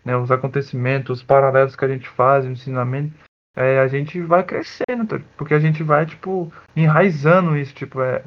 [0.05, 3.15] né, os acontecimentos, os paralelos que a gente faz, o ensinamento,
[3.57, 5.21] é, a gente vai crescendo, tá?
[5.37, 8.25] porque a gente vai, tipo, enraizando isso, tipo, é.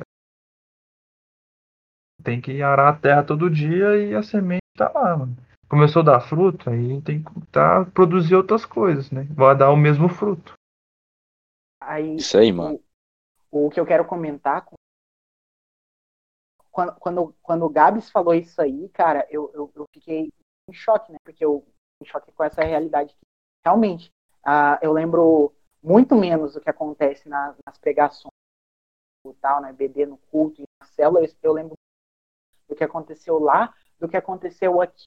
[2.25, 5.37] Tem que arar a terra todo dia e a semente tá lá, mano.
[5.69, 9.23] Começou a dar fruto, aí tem que tá, produzir outras coisas, né?
[9.31, 10.53] Vai dar o mesmo fruto.
[11.81, 12.81] Aí, isso aí, mano.
[13.49, 14.65] O, o que eu quero comentar
[16.71, 20.29] quando, quando, quando o Gabs falou isso aí, cara, eu, eu, eu fiquei
[20.69, 21.17] em choque, né?
[21.23, 21.65] Porque eu
[22.01, 23.15] em choque com essa realidade.
[23.63, 24.11] Realmente,
[24.45, 28.31] Uh, eu lembro muito menos do que acontece na, nas pregações,
[29.41, 31.25] tal, né, BD no culto e na célula.
[31.25, 31.73] Eu, eu lembro
[32.67, 35.05] do que aconteceu lá do que aconteceu aqui.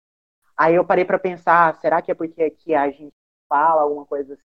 [0.56, 3.12] Aí eu parei para pensar, será que é porque aqui a gente
[3.48, 4.42] fala alguma coisa assim?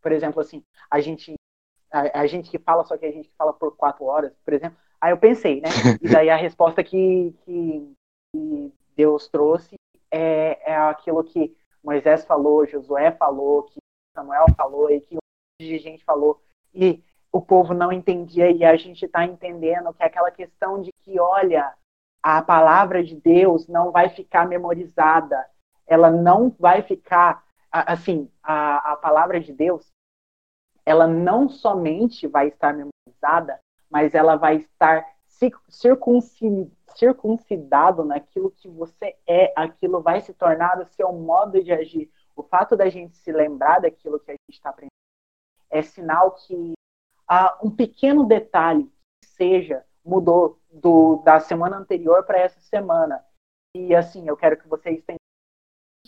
[0.00, 1.34] Por exemplo, assim, a gente
[1.90, 4.76] a, a gente que fala, só que a gente fala por quatro horas, por exemplo.
[5.00, 5.68] Aí eu pensei, né?
[6.02, 7.94] E daí a resposta que, que,
[8.32, 9.76] que Deus trouxe
[10.10, 13.78] é, é aquilo que Moisés falou, Josué falou, que
[14.16, 16.40] Samuel falou e que um monte de gente falou.
[16.72, 20.90] E o povo não entendia e a gente está entendendo que é aquela questão de
[21.02, 21.74] que, olha,
[22.24, 25.46] a palavra de Deus não vai ficar memorizada,
[25.86, 29.92] ela não vai ficar, assim, a, a palavra de Deus,
[30.86, 35.04] ela não somente vai estar memorizada, mas ela vai estar
[36.88, 42.10] circuncidado naquilo que você é, aquilo vai se tornar o seu modo de agir.
[42.34, 44.88] O fato da gente se lembrar daquilo que a gente está aprendendo
[45.68, 46.72] é sinal que
[47.28, 53.24] ah, um pequeno detalhe que seja mudou do, da semana anterior para essa semana.
[53.76, 55.18] E assim, eu quero que vocês tenham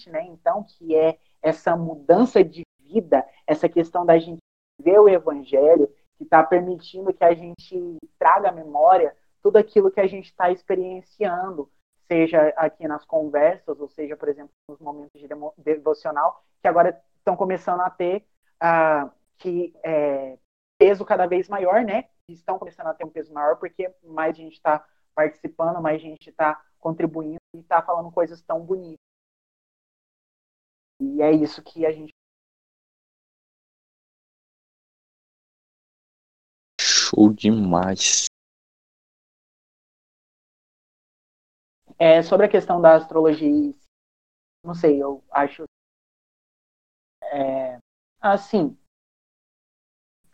[0.08, 4.38] né, então, que é essa mudança de vida, essa questão da gente
[4.80, 5.88] ver o evangelho,
[6.18, 10.50] que está permitindo que a gente traga à memória tudo aquilo que a gente está
[10.50, 11.70] experienciando,
[12.06, 15.28] seja aqui nas conversas, ou seja, por exemplo, nos momentos de
[15.58, 18.26] devocional, que agora estão começando a ter
[18.62, 20.38] uh, que é,
[20.78, 22.08] peso cada vez maior, né?
[22.28, 26.62] Estão começando a ter um peso maior porque mais gente está participando, mais gente está
[26.78, 28.98] contribuindo e está falando coisas tão bonitas.
[31.00, 32.10] E é isso que a gente.
[36.80, 38.26] Show demais.
[41.98, 43.72] É, sobre a questão da astrologia,
[44.62, 45.64] não sei, eu acho.
[47.22, 47.78] É,
[48.20, 48.76] assim,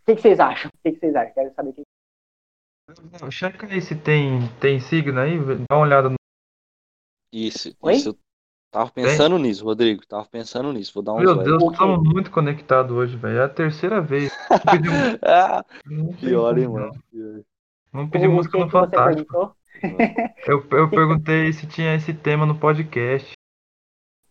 [0.04, 0.68] que, que, vocês acham?
[0.68, 1.34] O que, que, vocês acham?
[1.34, 1.82] Quero saber o que.
[3.30, 6.16] Checa aí se tem, tem signo aí, dá uma olhada no.
[7.32, 7.94] Isso, Oi?
[7.94, 8.18] isso.
[8.70, 9.44] Tava pensando tem?
[9.44, 10.06] nisso, Rodrigo.
[10.06, 10.94] Tava pensando nisso.
[10.94, 13.38] Vou dar um Meu Deus, estamos muito conectados hoje, velho.
[13.38, 14.32] É a terceira vez.
[15.22, 15.64] ah,
[16.18, 16.92] pior, hein, mano.
[17.92, 19.54] Vamos pedir o música no Fantástico.
[20.46, 23.32] eu, eu perguntei se tinha esse tema no podcast.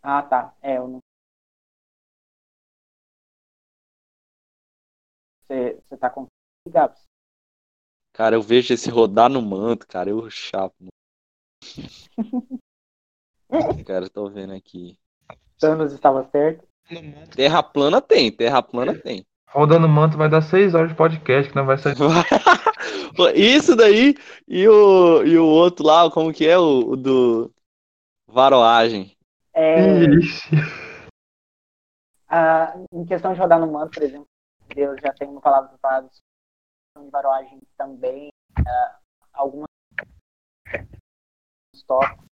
[0.02, 0.54] Ah, tá.
[0.62, 1.00] É, eu não
[5.52, 6.28] Você, tá com
[6.70, 7.04] Gabs?
[8.14, 10.88] Cara, eu vejo esse rodar no manto, cara, eu chapo.
[13.86, 14.98] cara, tô vendo aqui.
[15.60, 16.66] Thanos estava certo.
[17.36, 19.26] Terra plana tem, terra plana tem.
[19.50, 21.96] Rodando manto vai dar seis horas de podcast, que não vai sair.
[23.36, 24.16] Isso daí
[24.48, 26.58] e o, e o outro lá, como que é?
[26.58, 27.54] O, o do
[28.26, 29.18] Varoagem.
[29.54, 29.84] É.
[32.30, 34.31] Ah, em questão de rodar no manto, por exemplo,
[34.74, 38.98] Deus já tem uma palavra preparada de varoagem também, uh,
[39.34, 39.68] algumas
[41.86, 42.26] tópicos.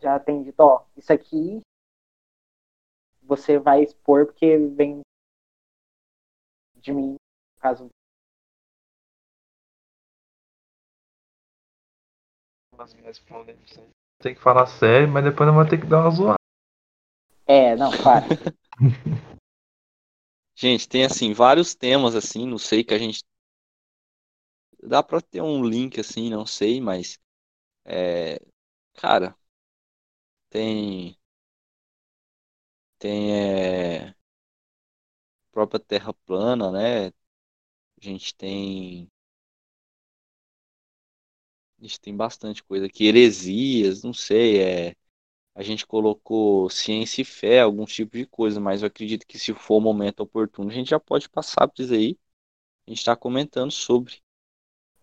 [0.00, 1.60] Já tem dito, ó, isso aqui
[3.22, 5.00] você vai expor porque vem
[6.76, 7.88] de mim, no caso.
[14.22, 16.36] Tem que falar sério, mas depois eu vou ter que dar uma zoada.
[17.46, 18.26] É, não, claro.
[20.56, 23.22] Gente, tem assim vários temas assim, não sei que a gente
[24.82, 27.18] dá para ter um link assim, não sei, mas
[27.86, 28.40] é,
[28.94, 29.36] cara,
[30.50, 31.16] tem
[32.98, 34.14] tem é,
[35.52, 37.06] própria Terra plana, né?
[37.08, 37.12] A
[38.00, 39.10] gente tem
[41.78, 44.94] a gente tem bastante coisa aqui, heresias, não sei, é
[45.56, 49.54] a gente colocou ciência e fé, alguns tipos de coisa, mas eu acredito que se
[49.54, 52.18] for o momento oportuno, a gente já pode passar por isso aí.
[52.86, 54.20] A gente está comentando sobre.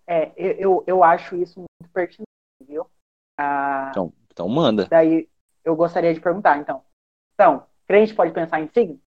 [0.06, 2.28] É, eu, eu acho isso muito pertinente,
[2.64, 2.88] viu?
[3.36, 4.86] Ah, então, então manda.
[4.86, 5.28] Daí
[5.66, 6.86] eu gostaria de perguntar, então.
[7.34, 9.02] Então, crente pode pensar em signo?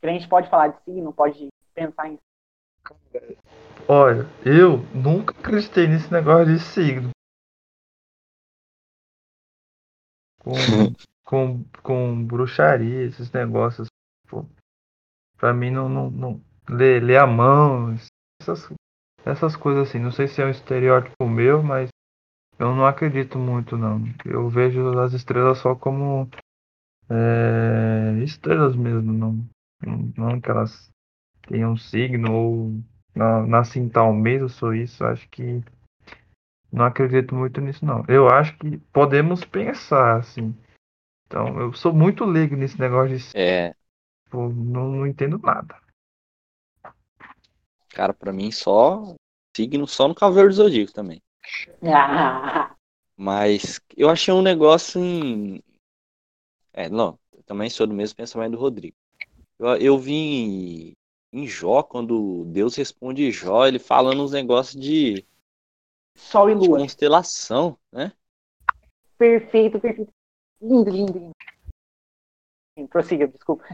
[0.00, 2.18] Crente pode falar de signo, pode pensar em
[3.88, 7.10] Olha, eu nunca acreditei nesse negócio de signo.
[10.40, 10.52] Com,
[11.24, 13.88] com, com bruxaria, esses negócios.
[14.28, 14.44] Pô,
[15.38, 17.94] pra mim não, não, não ler, ler a mão,
[18.40, 18.68] essas,
[19.24, 19.98] essas coisas assim.
[19.98, 21.88] Não sei se é um estereótipo meu, mas
[22.58, 24.02] eu não acredito muito não.
[24.24, 26.28] Eu vejo as estrelas só como
[27.08, 29.48] é, estrelas mesmo, não,
[30.16, 30.90] não que elas
[31.48, 32.80] tenham um signo ou
[33.48, 35.62] nascem tal mês, eu sou isso, acho que
[36.72, 38.04] não acredito muito nisso, não.
[38.08, 40.54] Eu acho que podemos pensar, assim.
[41.26, 43.36] Então, eu sou muito leigo nesse negócio de.
[43.36, 43.74] É.
[44.30, 45.76] Pô, não, não entendo nada.
[47.88, 49.14] Cara, para mim só
[49.56, 51.20] signo só no Cavaleiro do Zodíaco também.
[51.82, 52.74] Ah,
[53.16, 55.62] Mas eu achei um negócio em.
[56.72, 58.96] É, não, eu também sou do mesmo pensamento do Rodrigo.
[59.58, 60.92] Eu, eu vi em,
[61.32, 65.26] em Jó, quando Deus responde Jó, ele falando uns negócios de,
[66.14, 66.78] Sol e de lua.
[66.78, 68.12] constelação, né?
[69.16, 70.12] Perfeito, perfeito.
[70.60, 71.32] Lindo, lindo, lindo.
[72.78, 73.64] Sim, prossiga, desculpa.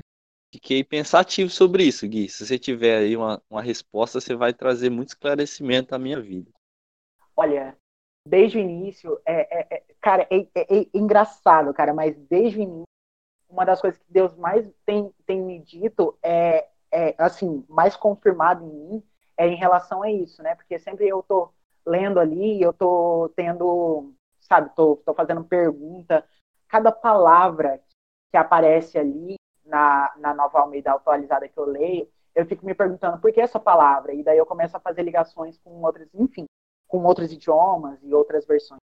[0.53, 2.29] Fiquei pensativo sobre isso, Gui.
[2.29, 6.51] Se você tiver aí uma, uma resposta, você vai trazer muito esclarecimento à minha vida.
[7.37, 7.77] Olha,
[8.27, 12.63] desde o início, é, é- é- cara, é, é- é engraçado, cara, mas desde o
[12.63, 12.85] início,
[13.49, 18.65] uma das coisas que Deus mais tem, tem me dito é, é, assim, mais confirmado
[18.65, 19.03] em mim,
[19.37, 20.55] é em relação a isso, né?
[20.55, 21.51] Porque sempre eu tô
[21.87, 26.25] lendo ali, eu tô tendo, sabe, tô, tô fazendo pergunta,
[26.69, 27.81] cada palavra
[28.31, 33.19] que aparece ali na, na nova Almeida atualizada que eu leio, eu fico me perguntando
[33.19, 36.45] por que essa palavra, e daí eu começo a fazer ligações com outras, enfim,
[36.87, 38.81] com outros idiomas e outras versões.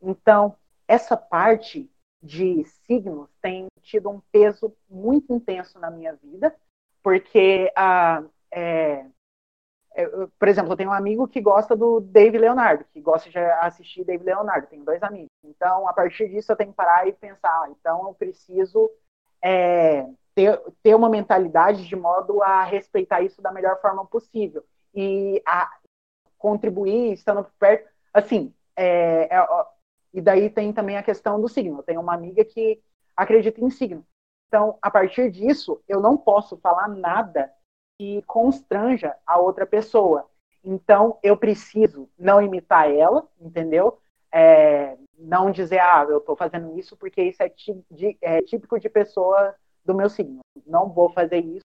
[0.00, 0.56] Então,
[0.88, 1.90] essa parte
[2.22, 6.54] de signos tem tido um peso muito intenso na minha vida,
[7.02, 9.06] porque, ah, é,
[10.38, 14.04] por exemplo, eu tenho um amigo que gosta do Dave Leonardo, que gosta de assistir
[14.04, 15.30] Dave Leonardo, tenho dois amigos.
[15.44, 18.90] Então, a partir disso, eu tenho que parar e pensar, ah, então eu preciso
[19.40, 24.64] é, ter, ter uma mentalidade de modo a respeitar isso da melhor forma possível.
[24.92, 25.70] E a
[26.38, 29.46] contribuir estando perto, assim, é, é,
[30.12, 31.78] e daí tem também a questão do signo.
[31.78, 32.82] Eu tenho uma amiga que
[33.16, 34.04] acredita em signo.
[34.48, 37.52] Então, a partir disso, eu não posso falar nada
[37.98, 40.28] que constranja a outra pessoa.
[40.62, 43.98] Então, eu preciso não imitar ela, entendeu?
[44.32, 47.52] É, não dizer, ah, eu estou fazendo isso porque isso é,
[47.90, 50.40] de- é típico de pessoa do meu signo.
[50.66, 51.64] Não vou fazer isso,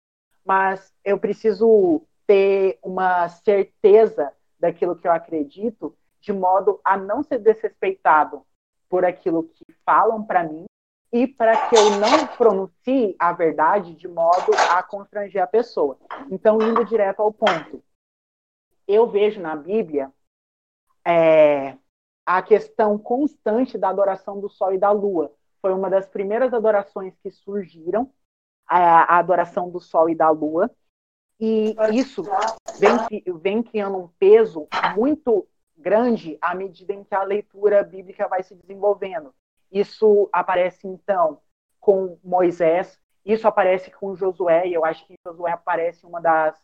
[0.45, 7.39] mas eu preciso ter uma certeza daquilo que eu acredito, de modo a não ser
[7.39, 8.45] desrespeitado
[8.87, 10.65] por aquilo que falam para mim
[11.13, 15.95] e para que eu não pronuncie a verdade de modo a constranger a pessoa.
[16.31, 17.83] Então, indo direto ao ponto,
[18.87, 20.11] eu vejo na Bíblia
[21.05, 21.77] é,
[22.25, 25.31] a questão constante da adoração do Sol e da Lua.
[25.61, 28.11] Foi uma das primeiras adorações que surgiram,
[28.65, 30.71] a, a adoração do Sol e da Lua.
[31.39, 32.23] E isso
[32.79, 38.41] vem, vem criando um peso muito grande à medida em que a leitura bíblica vai
[38.41, 39.31] se desenvolvendo.
[39.73, 41.39] Isso aparece, então,
[41.79, 46.55] com Moisés, isso aparece com Josué, e eu acho que Josué aparece uma das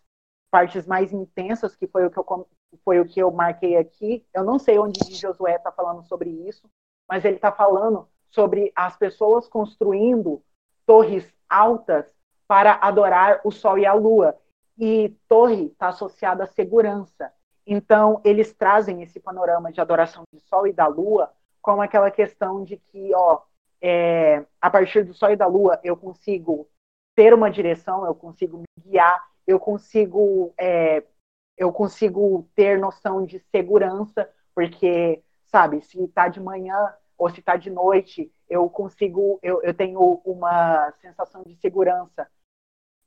[0.51, 2.47] partes mais intensas, que foi o que eu,
[2.85, 4.23] foi o que eu marquei aqui.
[4.31, 6.69] Eu não sei onde Josué está falando sobre isso,
[7.07, 10.43] mas ele está falando sobre as pessoas construindo
[10.85, 12.13] torres altas
[12.47, 14.37] para adorar o sol e a lua.
[14.77, 17.33] E torre está associada à segurança.
[17.65, 21.31] Então, eles trazem esse panorama de adoração do sol e da lua
[21.61, 23.41] com aquela questão de que, ó,
[23.81, 26.67] é, a partir do sol e da lua, eu consigo
[27.15, 31.03] ter uma direção, eu consigo me guiar, eu consigo, é,
[31.57, 37.55] eu consigo ter noção de segurança, porque, sabe, se está de manhã ou se está
[37.57, 42.27] de noite, eu consigo, eu, eu tenho uma sensação de segurança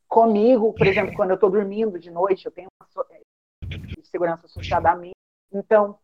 [0.08, 3.06] comigo, por exemplo, quando eu estou dormindo de noite, eu tenho uma so-
[3.96, 5.12] de segurança associada a mim.
[5.52, 5.98] Então,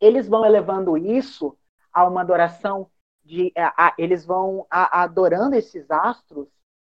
[0.00, 1.56] eles vão elevando isso
[1.92, 2.90] a uma adoração
[3.24, 6.48] de, a, a, eles vão a, adorando esses astros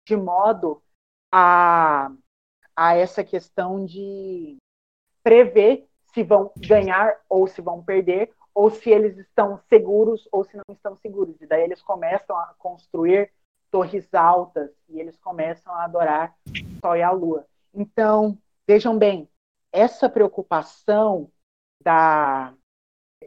[0.05, 0.83] de modo
[1.31, 2.11] a,
[2.77, 4.57] a essa questão de
[5.23, 10.57] prever se vão ganhar ou se vão perder, ou se eles estão seguros ou se
[10.57, 11.41] não estão seguros.
[11.41, 13.33] E daí eles começam a construir
[13.71, 17.47] torres altas e eles começam a adorar o Sol e a Lua.
[17.73, 19.29] Então, vejam bem,
[19.73, 21.31] essa preocupação
[21.83, 22.53] da.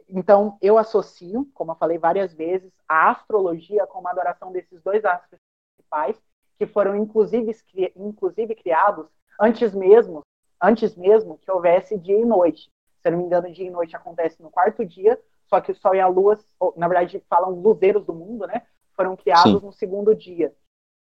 [0.08, 5.04] Então, eu associo, como eu falei várias vezes, a astrologia com a adoração desses dois
[5.04, 5.40] astros
[5.76, 6.16] principais,
[6.58, 7.54] que foram inclusive,
[7.96, 9.06] inclusive criados
[9.40, 10.22] antes mesmo,
[10.60, 12.70] antes mesmo que houvesse dia e noite.
[13.00, 15.76] Se eu não me engano, dia e noite acontece no quarto dia, só que o
[15.76, 16.38] Sol e a Lua,
[16.76, 18.62] na verdade, falam luzeiros do mundo, né?
[18.94, 19.66] Foram criados Sim.
[19.66, 20.52] no segundo dia.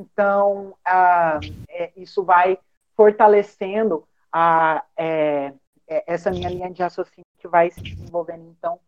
[0.02, 1.40] Então, ah,
[1.70, 2.60] é, isso vai
[2.96, 5.54] fortalecendo a, é,
[5.88, 8.80] essa minha linha de raciocínio que vai se desenvolvendo, então,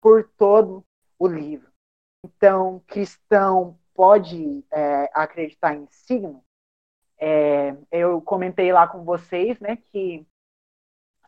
[0.00, 0.84] por todo
[1.18, 1.70] o livro.
[2.24, 6.44] Então, cristão pode é, acreditar em signo?
[7.18, 10.26] É, eu comentei lá com vocês, né, que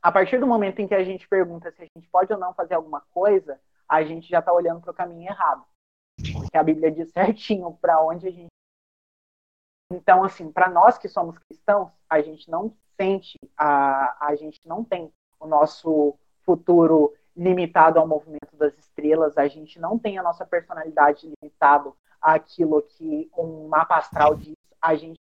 [0.02, 2.54] a partir do momento em que a gente pergunta se a gente pode ou não
[2.54, 5.64] fazer alguma coisa, a gente já está olhando para o caminho errado.
[6.32, 8.48] Porque a Bíblia diz certinho para onde a gente.
[9.92, 14.84] Então, assim, para nós que somos cristãos, a gente não sente, a, a gente não
[14.84, 20.44] tem o nosso futuro limitado ao movimento das estrelas, a gente não tem a nossa
[20.44, 25.18] personalidade limitado àquilo que um mapa astral diz, a gente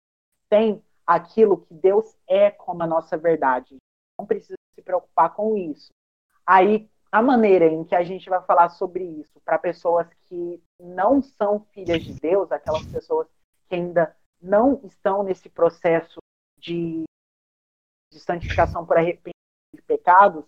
[0.48, 3.78] tem aquilo que Deus é como a nossa verdade.
[4.18, 5.90] Não precisa se preocupar com isso.
[6.44, 11.22] Aí, a maneira em que a gente vai falar sobre isso para pessoas que não
[11.22, 13.26] são filhas de Deus, aquelas pessoas
[13.68, 16.18] que ainda não estão nesse processo
[16.58, 17.04] de,
[18.12, 19.39] de santificação por arrependimento
[19.90, 20.44] pecados,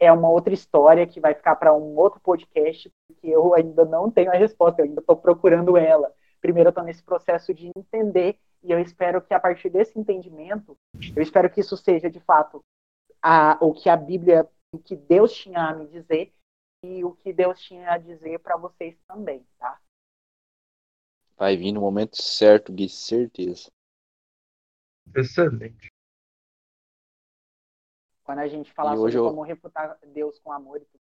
[0.00, 4.10] é uma outra história que vai ficar para um outro podcast, porque eu ainda não
[4.10, 6.12] tenho a resposta, eu ainda estou procurando ela.
[6.40, 10.76] Primeiro, eu estou nesse processo de entender, e eu espero que a partir desse entendimento,
[11.14, 12.64] eu espero que isso seja de fato
[13.22, 16.32] a, o que a Bíblia, o que Deus tinha a me dizer
[16.82, 19.78] e o que Deus tinha a dizer para vocês também, tá?
[21.36, 23.70] Vai vir no momento certo, Gui, certeza.
[25.14, 25.89] Excelente.
[28.30, 31.00] Quando a gente falar E sobre eu- como refutar Deus com amor e tudo.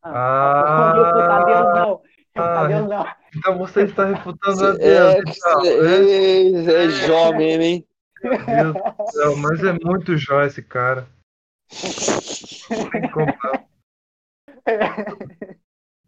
[0.00, 2.02] Ah, não refutar Deus não.
[2.36, 3.06] Refutar ah, Deus não.
[3.36, 6.72] Então você está refutando a Cê- Deus, é, então, cê- né?
[6.72, 7.84] é, é Jó mesmo, hein?
[8.22, 11.08] Meu Deus do céu, mas é muito jó esse cara.
[12.92, 13.26] Tem como.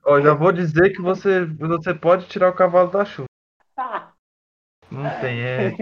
[0.05, 3.27] Ó, já vou dizer que você, você pode tirar o cavalo da chuva.
[4.91, 5.77] Não tem, é,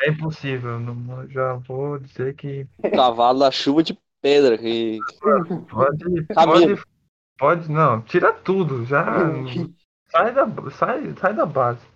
[0.00, 0.80] é impossível.
[0.80, 4.58] Não, já vou dizer que Cavalo da chuva de pedra.
[4.58, 4.98] Que...
[5.20, 6.82] pode, pode,
[7.38, 9.04] pode, não, tira tudo, já
[10.10, 11.86] sai da, sai, sai da base.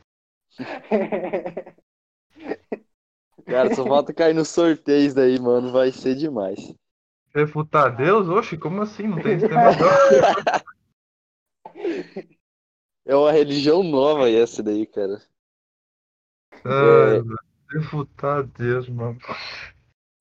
[3.47, 5.73] Cara, só falta cair no sorteio daí, mano.
[5.73, 6.75] Vai ser demais.
[7.35, 8.29] Refutar Deus?
[8.29, 9.09] Oxe, como assim?
[9.09, 9.85] Não tem negócio.
[13.05, 15.21] É uma religião nova essa daí, cara.
[16.65, 17.39] Ai, mano,
[17.71, 19.19] refutar Deus, mano.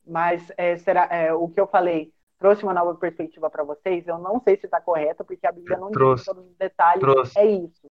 [0.05, 4.07] Mas é, será, é, o que eu falei trouxe uma nova perspectiva para vocês.
[4.07, 6.23] Eu não sei se está correto, porque a Bíblia não Trouxe.
[6.23, 6.99] diz todos os detalhes.
[6.99, 7.37] Trouxe.
[7.39, 7.85] É isso.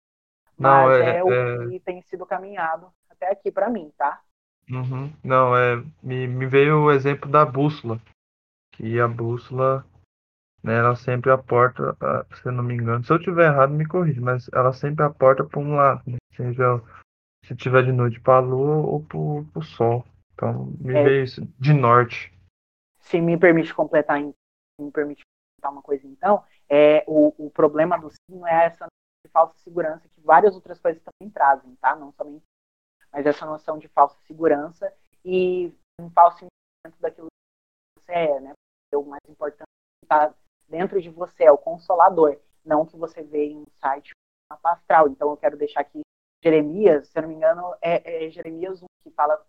[0.59, 4.20] Não, Mas é- é, o é- que tem sido caminhado até aqui para mim, tá?
[4.70, 5.12] Uhum.
[5.23, 8.01] Não, é, me, me veio o exemplo da bússola.
[8.73, 9.85] Que a bússola,
[10.62, 13.86] né, ela sempre aporta, ah, se eu não me engano, se eu tiver errado, me
[13.86, 16.17] corrija, mas ela sempre aporta para um lado, né?
[16.35, 16.81] Seja
[17.49, 20.05] se tiver de noite para a lua ou para o sol.
[20.35, 21.02] Então, me É.
[21.02, 22.33] veio isso de norte.
[23.01, 24.35] Se me permite completar, me
[24.93, 28.86] permite completar uma coisa, então, é o, o problema do signo é essa
[29.25, 31.97] de falsa segurança que várias outras coisas também trazem, tá?
[31.97, 32.44] Não somente,
[33.10, 34.93] mas essa noção de falsa segurança
[35.25, 37.28] e um falso entendimento daquilo
[37.97, 38.52] que você é, né?
[38.94, 39.68] O mais importante
[40.05, 40.35] está
[40.68, 44.12] dentro de você, é o consolador, não o que você vê em um site
[44.51, 45.09] mapa astral.
[45.09, 46.01] Então, eu quero deixar aqui
[46.42, 49.44] Jeremias, se eu não me engano, é, é Jeremias 1 que fala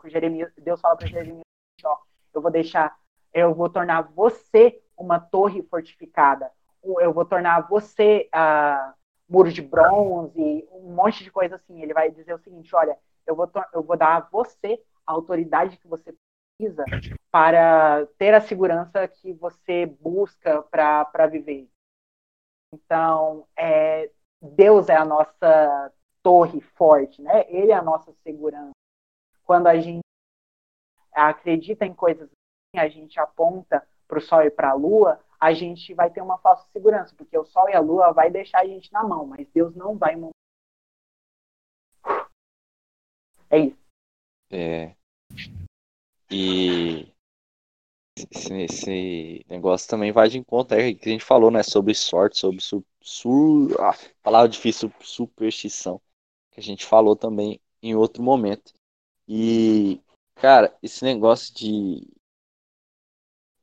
[0.00, 1.42] que Jeremias, Deus fala para Jeremias,
[1.84, 1.98] ó,
[2.32, 2.96] eu vou deixar,
[3.32, 6.52] eu vou tornar você uma torre fortificada,
[6.82, 8.94] eu vou tornar você ah,
[9.28, 11.82] muro de bronze, um monte de coisa assim.
[11.82, 15.78] Ele vai dizer o seguinte, olha, eu vou, eu vou dar a você a autoridade
[15.78, 16.14] que você
[16.56, 16.84] precisa
[17.30, 21.68] para ter a segurança que você busca para viver.
[22.72, 24.10] Então, é,
[24.40, 25.92] Deus é a nossa
[26.24, 27.44] torre forte, né?
[27.48, 28.72] Ele é a nossa segurança.
[29.44, 30.00] Quando a gente
[31.12, 35.52] acredita em coisas assim, a gente aponta para o Sol e para a Lua, a
[35.52, 38.66] gente vai ter uma falsa segurança, porque o Sol e a Lua vai deixar a
[38.66, 40.14] gente na mão, mas Deus não vai.
[43.50, 43.78] É isso.
[44.50, 44.96] É.
[46.30, 47.12] E
[48.16, 51.62] esse, esse negócio também vai de encontro aí que a gente falou, né?
[51.62, 56.00] Sobre sorte, sobre su, su, ah, palavra difícil, superstição.
[56.54, 58.72] Que a gente falou também em outro momento.
[59.28, 60.00] E,
[60.36, 62.08] cara, esse negócio de,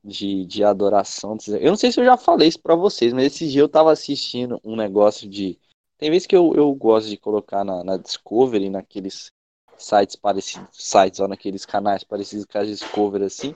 [0.03, 1.37] de, de adoração.
[1.47, 3.91] Eu não sei se eu já falei isso pra vocês, mas esse dia eu tava
[3.91, 5.59] assistindo um negócio de.
[5.97, 9.31] Tem vezes que eu, eu gosto de colocar na, na Discovery, naqueles
[9.77, 13.55] sites parecidos, sites, ó, naqueles canais parecidos com a Discovery, assim.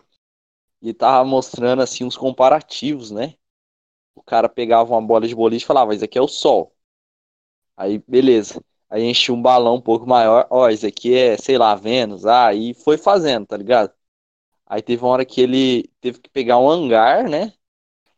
[0.82, 3.36] E tava mostrando, assim, uns comparativos, né?
[4.16, 6.74] O cara pegava uma bola de boliche e falava, isso aqui é o Sol.
[7.76, 8.62] Aí, beleza.
[8.95, 12.25] Aí enchia um balão um pouco maior, ó, isso aqui é, sei lá, Vênus.
[12.25, 12.51] Ah,
[12.82, 13.91] foi fazendo, tá ligado?
[14.65, 17.53] Aí teve uma hora que ele teve que pegar um hangar, né?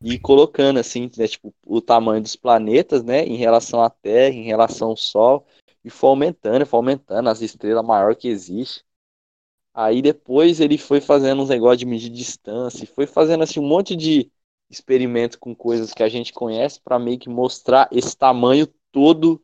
[0.03, 3.23] E colocando, assim, né, tipo, o tamanho dos planetas, né?
[3.25, 5.47] Em relação à Terra, em relação ao Sol.
[5.83, 8.85] E foi aumentando, foi aumentando as estrelas maior que existe.
[9.73, 13.67] Aí depois ele foi fazendo uns negócios de medir distância, e foi fazendo assim um
[13.67, 14.31] monte de
[14.69, 19.41] experimento com coisas que a gente conhece para meio que mostrar esse tamanho todo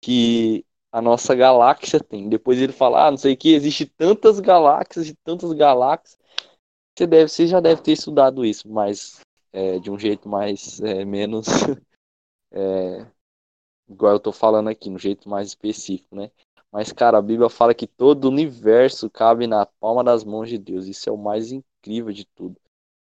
[0.00, 2.28] que a nossa galáxia tem.
[2.28, 6.18] Depois ele fala, ah, não sei o que, existe tantas galáxias e tantas galáxias.
[6.96, 9.20] Você deve, você já deve ter estudado isso, mas
[9.52, 11.46] é, de um jeito mais é, menos
[12.52, 13.06] é,
[13.88, 16.30] igual eu tô falando aqui, no jeito mais específico, né?
[16.72, 20.58] Mas, cara, a Bíblia fala que todo o universo cabe na palma das mãos de
[20.58, 20.86] Deus.
[20.86, 22.56] Isso é o mais incrível de tudo.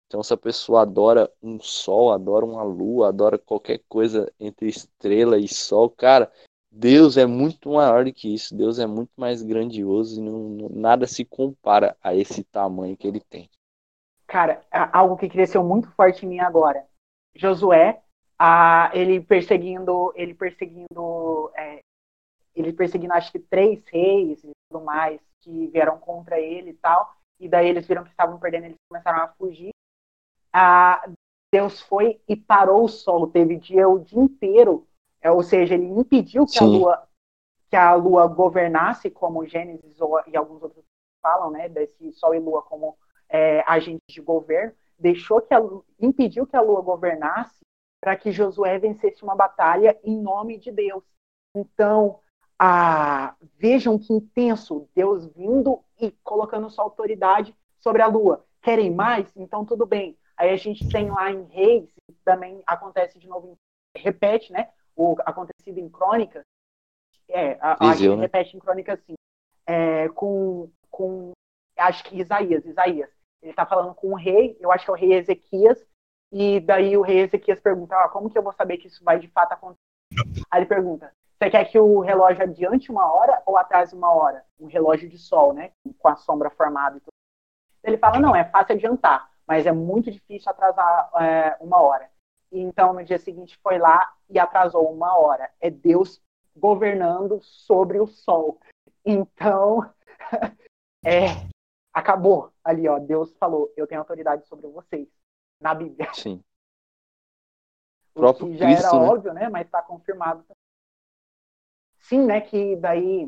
[0.07, 5.38] Então, se a pessoa adora um sol, adora uma lua, adora qualquer coisa entre estrela
[5.38, 6.31] e sol, cara,
[6.78, 8.54] Deus é muito maior do que isso.
[8.54, 13.22] Deus é muito mais grandioso e não, nada se compara a esse tamanho que ele
[13.22, 13.50] tem.
[14.28, 16.86] Cara, algo que cresceu muito forte em mim agora.
[17.34, 18.02] Josué,
[18.38, 21.80] a, ele perseguindo, ele perseguindo, é,
[22.54, 27.16] ele perseguindo acho que três reis e tudo mais que vieram contra ele e tal.
[27.40, 29.70] E daí eles viram que estavam perdendo, eles começaram a fugir.
[30.52, 31.10] A,
[31.54, 33.28] Deus foi e parou o solo.
[33.28, 34.86] Teve dia o dia inteiro,
[35.26, 37.08] é, ou seja, ele impediu que a lua
[37.68, 40.86] que a lua governasse, como Gênesis ou, e alguns outros
[41.20, 42.95] falam, né, desse sol e lua como
[43.28, 45.60] é, agentes de governo, deixou que a,
[46.00, 47.60] impediu que a lua governasse
[48.00, 51.04] para que Josué vencesse uma batalha em nome de Deus.
[51.56, 52.20] Então,
[53.58, 58.45] vejam que intenso Deus vindo e colocando sua autoridade sobre a lua.
[58.62, 59.36] Querem mais?
[59.36, 60.16] Então tudo bem.
[60.38, 61.90] Aí a gente tem lá em Reis,
[62.24, 63.58] também acontece de novo,
[63.98, 64.70] repete, né?
[64.95, 66.43] O acontecido em Crônicas.
[67.27, 68.22] É, a, a gente né?
[68.22, 69.15] repete em Crônicas assim.
[69.67, 71.32] É, com, com,
[71.77, 73.09] acho que Isaías, Isaías.
[73.41, 75.85] Ele está falando com o rei, eu acho que é o rei Ezequias,
[76.32, 79.19] e daí o rei Ezequias pergunta: ah, como que eu vou saber que isso vai
[79.19, 79.80] de fato acontecer?
[80.49, 84.43] Aí ele pergunta: você quer que o relógio adiante uma hora ou atrase uma hora?
[84.59, 85.72] Um relógio de sol, né?
[85.99, 87.14] Com a sombra formada e tudo.
[87.83, 92.09] Ele fala: não, é fácil adiantar, mas é muito difícil atrasar é, uma hora.
[92.58, 95.51] Então, no dia seguinte, foi lá e atrasou uma hora.
[95.59, 96.22] É Deus
[96.56, 98.59] governando sobre o sol.
[99.06, 99.93] Então,
[101.06, 101.27] é,
[101.93, 102.98] acabou ali, ó.
[102.98, 105.08] Deus falou: eu tenho autoridade sobre vocês
[105.59, 106.14] na Bíblia.
[106.14, 106.42] Sim.
[108.14, 109.09] O próprio que já Cristo, era né?
[109.09, 109.50] óbvio, né?
[109.50, 110.45] Mas está confirmado.
[112.00, 112.40] Sim, né?
[112.40, 113.25] Que daí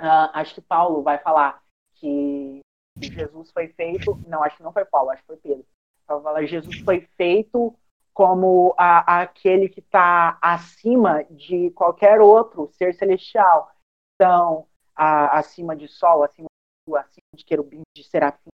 [0.00, 1.62] uh, acho que Paulo vai falar
[1.96, 2.60] que
[2.98, 4.16] Jesus foi feito.
[4.26, 5.66] Não, acho que não foi Paulo, acho que foi Pedro.
[6.06, 7.76] Vai falar Jesus foi feito
[8.12, 13.72] como a, aquele que está acima de qualquer outro ser celestial.
[14.14, 16.46] Então, a, acima de sol, acima
[16.88, 18.50] de, acima de querubim, de serafim,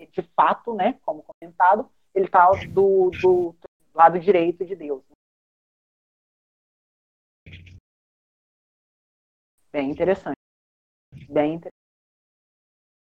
[0.00, 3.56] de fato, né, como comentado, ele está do, do,
[3.94, 5.02] lado direito de Deus.
[9.72, 10.36] Bem interessante.
[11.28, 11.72] Bem interessante.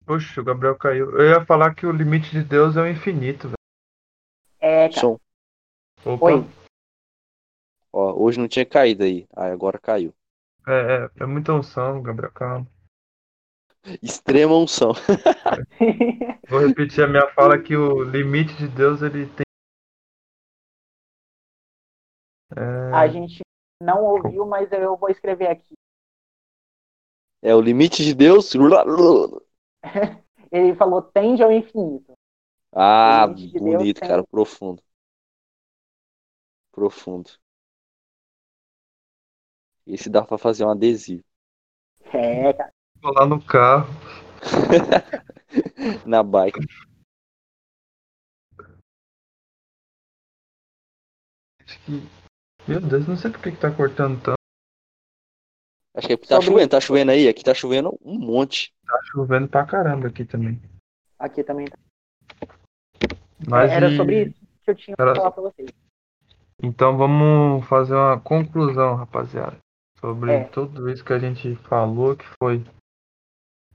[0.05, 1.11] Puxa, o Gabriel caiu.
[1.19, 3.47] Eu ia falar que o limite de Deus é o infinito.
[3.47, 3.55] Véio.
[4.59, 5.01] É, cara.
[5.01, 5.19] Som.
[6.05, 6.25] Opa.
[6.25, 6.45] Oi.
[7.91, 9.27] Ó, hoje não tinha caído aí.
[9.35, 10.13] Ah, agora caiu.
[10.67, 12.67] É, é, é muita unção, Gabriel, calma.
[14.01, 14.91] Extrema unção.
[16.47, 19.43] Vou repetir a minha fala que o limite de Deus ele tem.
[22.55, 22.93] É...
[22.93, 23.39] A gente
[23.81, 25.73] não ouviu, mas eu vou escrever aqui.
[27.41, 28.51] É o limite de Deus.
[30.51, 32.13] ele falou tende ao infinito.
[32.71, 34.81] Ah, de bonito, cara, profundo.
[36.79, 37.29] Profundo.
[39.85, 41.25] Esse dá pra fazer um adesivo.
[42.05, 42.73] É, cara.
[43.01, 43.89] Vou lá no carro.
[46.07, 46.59] Na bike.
[51.65, 51.91] Acho que.
[52.65, 54.39] Meu Deus, não sei por que, que tá cortando tanto.
[55.95, 56.47] Acho que é porque tá Sobre...
[56.47, 57.27] chovendo, tá chovendo aí?
[57.27, 58.73] Aqui tá chovendo um monte.
[58.85, 60.61] Tá chovendo pra caramba aqui também.
[61.19, 61.77] Aqui também tá.
[63.49, 63.97] Mas Era e...
[63.97, 65.11] sobre isso que eu tinha Era...
[65.11, 65.88] pra falar pra vocês.
[66.61, 69.57] Então vamos fazer uma conclusão, rapaziada.
[69.99, 70.43] Sobre é.
[70.45, 72.63] tudo isso que a gente falou, que foi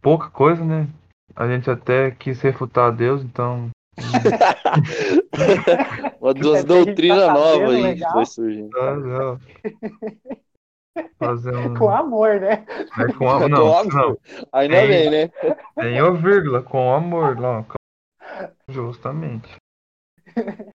[0.01, 0.89] pouca coisa, né?
[1.35, 3.71] A gente até quis refutar Deus, então.
[6.21, 8.77] Uma duas doutrinas tá novas aí que foi surgindo.
[8.79, 9.39] Ah, não.
[11.19, 11.75] Fazer um...
[11.75, 12.65] Com amor, né?
[12.99, 13.49] É com amor.
[13.49, 13.95] Não, com amor.
[13.95, 14.19] não.
[14.53, 15.29] Ainda tem, bem, né?
[15.77, 17.67] Tem o vírgula, com amor, não.
[18.69, 19.57] Justamente.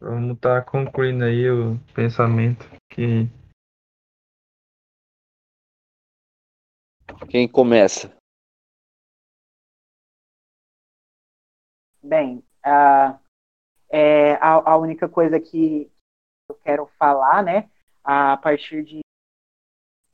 [0.00, 3.28] Vamos estar tá concluindo aí o pensamento que
[7.28, 8.16] Quem começa?
[12.02, 13.20] Bem, a,
[13.90, 15.90] é, a, a única coisa que
[16.48, 17.70] eu quero falar, né,
[18.02, 19.00] a partir de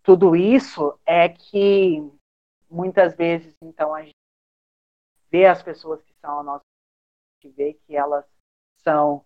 [0.02, 2.00] tudo isso, é que
[2.68, 4.15] muitas vezes, então, a gente
[5.31, 6.65] vê as pessoas que são a nossa
[7.40, 8.24] gente vê que elas
[8.78, 9.24] são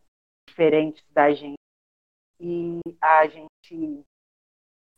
[0.51, 1.59] diferentes da gente
[2.39, 4.05] e a gente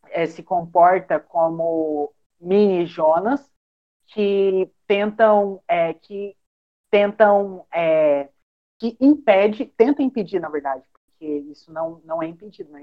[0.08, 3.52] é, se comporta como mini Jonas
[4.06, 6.36] que tentam é, que
[6.90, 8.28] tentam é,
[8.78, 12.82] que impede, tenta impedir, na verdade, porque isso não, não é impedido, mas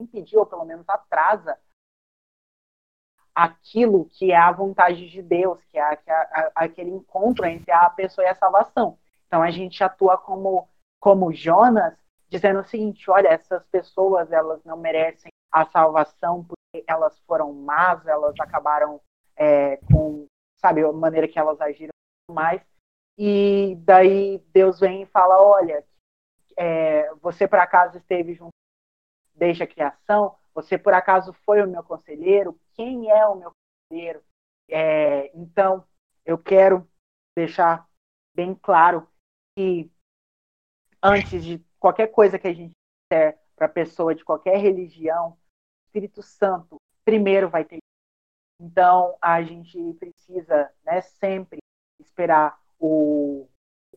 [0.00, 1.58] impedir, ou pelo menos atrasa
[3.34, 7.90] aquilo que é a vontade de Deus, que é, que é aquele encontro entre a
[7.90, 8.98] pessoa e a salvação.
[9.26, 10.68] Então a gente atua como,
[11.00, 11.94] como Jonas,
[12.28, 18.06] dizendo o seguinte: olha, essas pessoas elas não merecem a salvação porque elas foram más,
[18.06, 19.00] elas acabaram
[19.36, 20.26] é, com,
[20.56, 21.92] sabe, a maneira que elas agiram
[22.30, 22.62] mais.
[23.18, 25.84] E daí Deus vem e fala: olha,
[26.56, 28.52] é, você por acaso esteve junto
[29.34, 30.36] desde a criação?
[30.54, 32.58] Você por acaso foi o meu conselheiro?
[32.74, 33.52] Quem é o meu
[33.90, 34.22] conselheiro?
[34.68, 35.84] É, então,
[36.24, 36.88] eu quero
[37.36, 37.86] deixar
[38.34, 39.06] bem claro
[39.54, 39.90] que
[41.02, 42.72] antes de qualquer coisa que a gente
[43.10, 45.36] disser para pessoa de qualquer religião,
[45.86, 47.78] Espírito Santo primeiro vai ter.
[48.60, 51.58] Então, a gente precisa né, sempre
[52.00, 53.48] esperar o,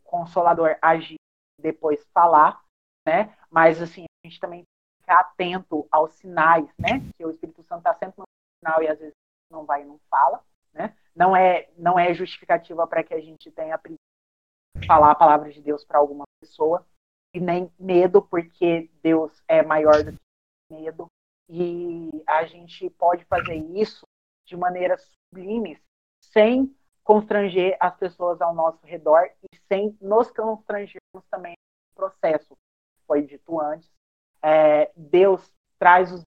[0.03, 1.17] Consolador agir,
[1.61, 2.63] depois falar,
[3.07, 3.37] né?
[3.49, 4.63] Mas, assim, a gente também
[5.01, 6.99] ficar atento aos sinais, né?
[7.15, 8.25] Que o Espírito Santo está sempre no
[8.59, 9.13] sinal e às vezes
[9.51, 10.97] não vai e não fala, né?
[11.15, 13.79] Não é, não é justificativa para que a gente tenha
[14.87, 16.85] falar a palavra de Deus para alguma pessoa
[17.33, 20.19] e nem medo, porque Deus é maior do que
[20.71, 21.07] medo
[21.49, 24.05] e a gente pode fazer isso
[24.45, 25.81] de maneira sublime,
[26.21, 31.53] sem constranger as pessoas ao nosso redor e sem nos constrangermos também
[31.89, 32.55] no processo.
[33.07, 33.89] Foi dito antes,
[34.41, 36.21] é, Deus traz os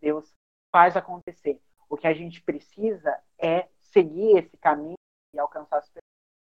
[0.00, 0.34] Deus
[0.70, 1.60] faz acontecer.
[1.88, 4.96] O que a gente precisa é seguir esse caminho
[5.34, 6.02] e alcançar as pessoas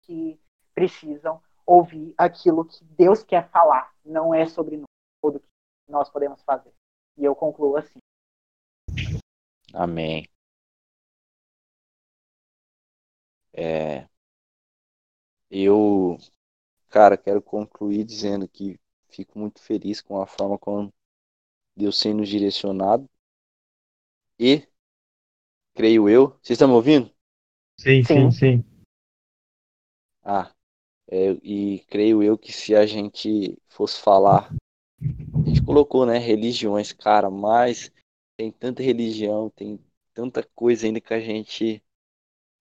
[0.03, 0.41] que
[0.75, 3.95] precisam ouvir aquilo que Deus quer falar.
[4.05, 4.87] Não é sobre nós,
[5.23, 5.47] tudo que
[5.89, 6.73] nós podemos fazer.
[7.17, 7.99] E eu concluo assim.
[9.73, 10.27] Amém.
[13.53, 14.09] É,
[15.51, 16.17] eu,
[16.89, 18.79] cara, quero concluir dizendo que
[19.11, 20.93] Fico muito feliz com a forma como
[21.75, 23.09] Deus tem nos direcionado.
[24.39, 24.69] E,
[25.75, 27.11] creio eu, vocês estão me ouvindo?
[27.81, 28.65] Sim, sim, sim.
[30.23, 30.53] Ah,
[31.11, 34.55] é, e creio eu que se a gente fosse falar,
[35.01, 37.91] a gente colocou, né, religiões, cara, mas
[38.37, 39.79] tem tanta religião, tem
[40.15, 41.83] tanta coisa ainda que a gente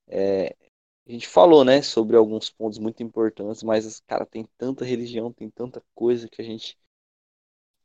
[0.08, 0.56] é,
[1.08, 5.50] a gente falou, né, sobre alguns pontos muito importantes, mas, cara, tem tanta religião, tem
[5.50, 6.78] tanta coisa que a gente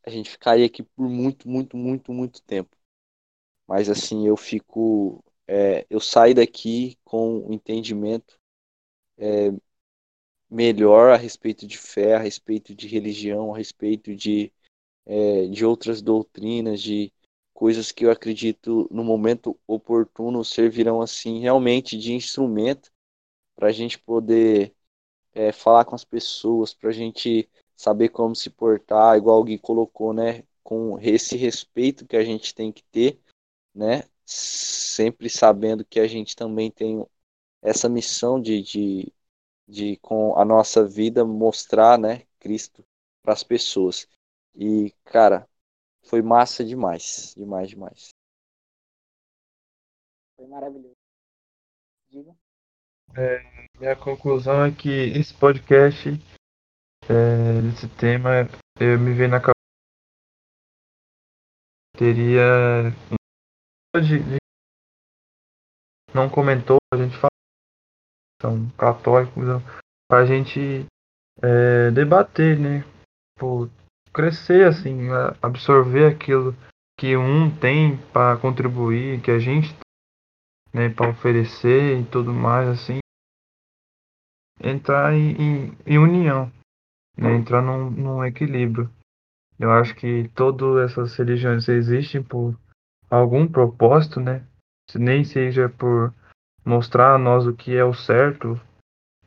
[0.04, 2.76] a gente ficaria aqui por muito, muito, muito, muito tempo.
[3.66, 8.38] Mas assim, eu fico, é, eu saio daqui com o entendimento
[9.16, 9.52] é,
[10.52, 14.52] melhor a respeito de fé, a respeito de religião, a respeito de,
[15.06, 17.10] é, de outras doutrinas, de
[17.54, 22.90] coisas que eu acredito no momento oportuno servirão assim realmente de instrumento
[23.56, 24.74] para a gente poder
[25.32, 30.12] é, falar com as pessoas, para a gente saber como se portar, igual alguém colocou,
[30.12, 30.44] né?
[30.62, 33.18] Com esse respeito que a gente tem que ter,
[33.74, 34.04] né?
[34.26, 37.04] Sempre sabendo que a gente também tem
[37.62, 39.12] essa missão de, de,
[39.66, 42.26] de com a nossa vida mostrar, né?
[42.38, 42.84] Cristo
[43.22, 44.08] para as pessoas.
[44.54, 45.48] E, cara,
[46.02, 48.08] foi massa demais, demais, demais.
[50.36, 50.96] Foi maravilhoso.
[52.10, 52.34] Diga.
[53.16, 56.08] É, minha conclusão é que esse podcast,
[57.08, 58.48] é, esse tema,
[58.80, 59.52] eu me veio na cabeça
[62.02, 62.90] teria
[64.00, 64.38] de, de,
[66.14, 67.31] não comentou, a gente fala
[68.42, 69.42] são católicos,
[70.10, 70.84] para a gente
[71.40, 72.84] é, debater, né?
[74.12, 75.08] Crescer assim,
[75.40, 76.54] absorver aquilo
[76.98, 79.74] que um tem para contribuir, que a gente
[80.72, 82.98] né, para oferecer e tudo mais assim,
[84.60, 86.50] entrar em, em, em união,
[87.16, 88.90] né, entrar num, num equilíbrio.
[89.58, 92.58] Eu acho que todas essas religiões existem por
[93.08, 94.46] algum propósito, né?
[94.94, 96.12] Nem seja por
[96.64, 98.60] mostrar a nós o que é o certo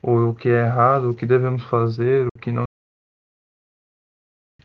[0.02, 2.64] ou o que é errado, o que devemos fazer, o que não.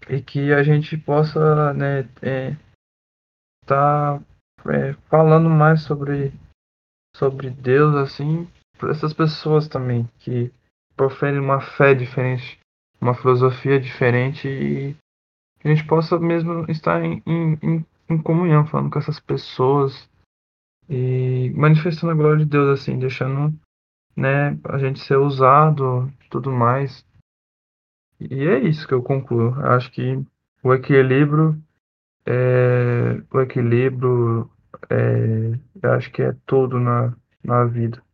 [0.08, 2.56] E que a gente possa, né, é,
[3.66, 4.20] tá
[4.66, 6.32] é, falando mais sobre
[7.16, 10.52] sobre Deus assim para essas pessoas também que
[10.96, 12.58] proferem uma fé diferente,
[13.00, 14.94] uma filosofia diferente e
[15.60, 20.08] que a gente possa mesmo estar em, em, em comunhão falando com essas pessoas
[20.90, 23.56] e manifestando a glória de Deus assim, deixando
[24.16, 27.06] né, a gente ser usado, tudo mais.
[28.18, 29.54] E é isso que eu concluo.
[29.64, 30.22] Acho que
[30.62, 31.56] o equilíbrio
[32.26, 34.50] é, o equilíbrio
[34.90, 38.04] é, acho que é tudo na, na vida.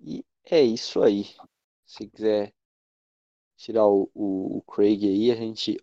[0.00, 1.24] E é isso aí.
[1.86, 2.52] Se quiser
[3.56, 5.78] tirar o, o, o Craig aí, a gente